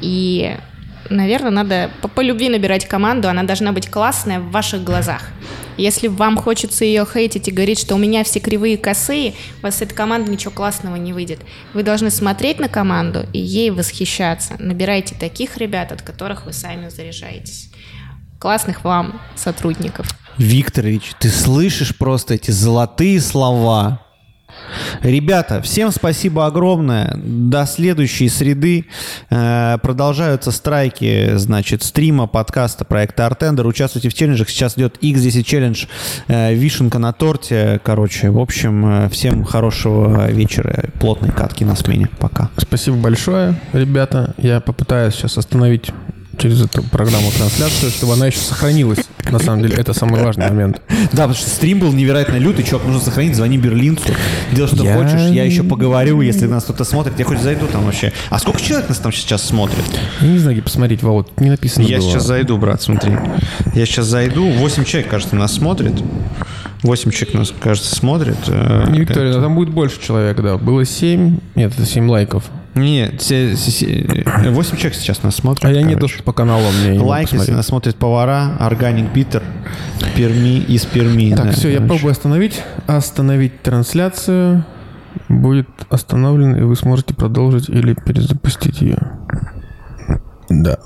и, 0.00 0.56
наверное, 1.10 1.50
надо 1.50 1.90
по, 2.00 2.08
по 2.08 2.20
любви 2.20 2.48
набирать 2.48 2.86
команду, 2.86 3.28
она 3.28 3.42
должна 3.42 3.72
быть 3.72 3.90
классная 3.90 4.40
в 4.40 4.50
ваших 4.50 4.84
глазах. 4.84 5.28
Если 5.76 6.08
вам 6.08 6.36
хочется 6.36 6.84
ее 6.84 7.06
хейтить 7.10 7.48
и 7.48 7.50
говорить, 7.50 7.78
что 7.78 7.94
у 7.94 7.98
меня 7.98 8.24
все 8.24 8.40
кривые 8.40 8.76
косые, 8.76 9.34
у 9.60 9.62
вас 9.62 9.78
с 9.78 9.82
этой 9.82 9.94
команды 9.94 10.30
ничего 10.30 10.50
классного 10.50 10.96
не 10.96 11.12
выйдет. 11.12 11.40
Вы 11.72 11.82
должны 11.82 12.10
смотреть 12.10 12.58
на 12.60 12.68
команду 12.68 13.26
и 13.32 13.38
ей 13.38 13.70
восхищаться. 13.70 14.54
Набирайте 14.58 15.14
таких 15.14 15.56
ребят, 15.56 15.92
от 15.92 16.02
которых 16.02 16.44
вы 16.44 16.52
сами 16.52 16.88
заряжаетесь. 16.88 17.70
Классных 18.38 18.84
вам 18.84 19.20
сотрудников. 19.34 20.06
Викторович, 20.36 21.12
ты 21.18 21.30
слышишь 21.30 21.96
просто 21.96 22.34
эти 22.34 22.50
золотые 22.50 23.20
слова? 23.20 24.02
Ребята, 25.02 25.60
всем 25.62 25.90
спасибо 25.90 26.46
огромное. 26.46 27.16
До 27.16 27.66
следующей 27.66 28.28
среды 28.28 28.86
э, 29.30 29.78
продолжаются 29.82 30.50
страйки, 30.50 31.36
значит, 31.36 31.82
стрима, 31.82 32.26
подкаста 32.26 32.84
проекта 32.84 33.26
Артендер. 33.26 33.66
Участвуйте 33.66 34.08
в 34.08 34.14
челленджах. 34.14 34.48
Сейчас 34.48 34.76
идет 34.76 34.98
X10 35.02 35.42
челлендж, 35.42 35.86
э, 36.28 36.54
вишенка 36.54 36.98
на 36.98 37.12
торте. 37.12 37.80
Короче, 37.84 38.30
в 38.30 38.38
общем, 38.38 39.04
э, 39.04 39.08
всем 39.08 39.44
хорошего 39.44 40.30
вечера. 40.30 40.90
Плотной 41.00 41.30
катки 41.30 41.64
на 41.64 41.76
смене. 41.76 42.08
Пока. 42.18 42.50
Спасибо 42.56 42.96
большое, 42.96 43.54
ребята. 43.72 44.34
Я 44.38 44.60
попытаюсь 44.60 45.14
сейчас 45.14 45.38
остановить 45.38 45.90
через 46.38 46.62
эту 46.62 46.82
программу 46.82 47.30
трансляцию, 47.30 47.90
чтобы 47.90 48.14
она 48.14 48.26
еще 48.26 48.38
сохранилась. 48.38 48.98
На 49.30 49.38
самом 49.38 49.62
деле, 49.62 49.76
это 49.76 49.92
самый 49.92 50.22
важный 50.22 50.48
момент. 50.48 50.80
Да, 51.12 51.22
потому 51.28 51.34
что 51.34 51.48
стрим 51.48 51.78
был 51.78 51.92
невероятно 51.92 52.36
лютый, 52.36 52.64
чувак, 52.64 52.84
нужно 52.86 53.00
сохранить, 53.00 53.36
звони 53.36 53.56
берлинцу, 53.58 54.12
делай, 54.52 54.66
что 54.66 54.82
Я- 54.84 54.94
хочешь, 54.96 55.30
я 55.30 55.44
еще 55.44 55.62
поговорю, 55.62 56.20
если 56.20 56.46
нас 56.46 56.64
кто-то 56.64 56.84
смотрит, 56.84 57.18
я 57.18 57.24
хоть 57.24 57.40
зайду 57.40 57.66
там 57.66 57.84
вообще. 57.84 58.12
А 58.30 58.38
сколько 58.38 58.60
человек 58.60 58.88
нас 58.88 58.98
там 58.98 59.12
сейчас 59.12 59.42
смотрит? 59.42 59.84
Я 60.20 60.28
не 60.28 60.38
знаю, 60.38 60.56
где 60.56 60.62
посмотреть, 60.62 61.02
Волод, 61.02 61.30
не 61.40 61.50
написано 61.50 61.84
Я 61.84 61.98
было. 61.98 62.10
сейчас 62.10 62.26
зайду, 62.26 62.58
брат, 62.58 62.82
смотри. 62.82 63.12
Я 63.74 63.86
сейчас 63.86 64.06
зайду, 64.06 64.50
8 64.50 64.84
человек, 64.84 65.10
кажется, 65.10 65.36
нас 65.36 65.52
смотрит. 65.54 65.94
8 66.82 67.10
человек 67.12 67.34
нас, 67.34 67.52
кажется, 67.60 67.94
смотрит. 67.94 68.36
Э, 68.48 68.86
Не, 68.90 69.00
Виктория, 69.00 69.34
там 69.34 69.54
будет 69.54 69.70
больше 69.70 70.00
человек, 70.04 70.40
да. 70.42 70.56
Было 70.58 70.84
7, 70.84 71.38
нет, 71.54 71.72
это 71.76 71.86
7 71.86 72.08
лайков. 72.10 72.44
Нет, 72.74 73.20
все- 73.20 73.54
все- 73.54 73.70
все- 74.06 74.50
8 74.50 74.76
человек 74.76 74.94
сейчас 74.94 75.22
нас 75.22 75.36
смотрят. 75.36 75.64
А 75.64 75.70
я 75.72 75.82
не 75.82 75.94
доступ 75.94 76.24
по 76.24 76.32
каналу, 76.32 76.64
мне 76.80 76.92
не 76.92 76.98
могу 76.98 77.10
Лайк, 77.10 77.32
если 77.32 77.52
нас 77.52 77.66
смотрят 77.66 77.96
повара, 77.96 78.56
органик 78.58 79.12
Питер, 79.12 79.42
Перми 80.16 80.58
из 80.58 80.86
Перми. 80.86 81.34
Так, 81.34 81.46
да, 81.46 81.52
все, 81.52 81.68
я 81.68 81.80
пробую 81.80 82.12
остановить. 82.12 82.62
Остановить 82.86 83.60
трансляцию. 83.62 84.64
Будет 85.28 85.68
остановлена, 85.90 86.58
и 86.58 86.62
вы 86.62 86.74
сможете 86.76 87.14
продолжить 87.14 87.68
или 87.68 87.92
перезапустить 87.94 88.80
ее. 88.80 88.98
Да. 90.48 90.78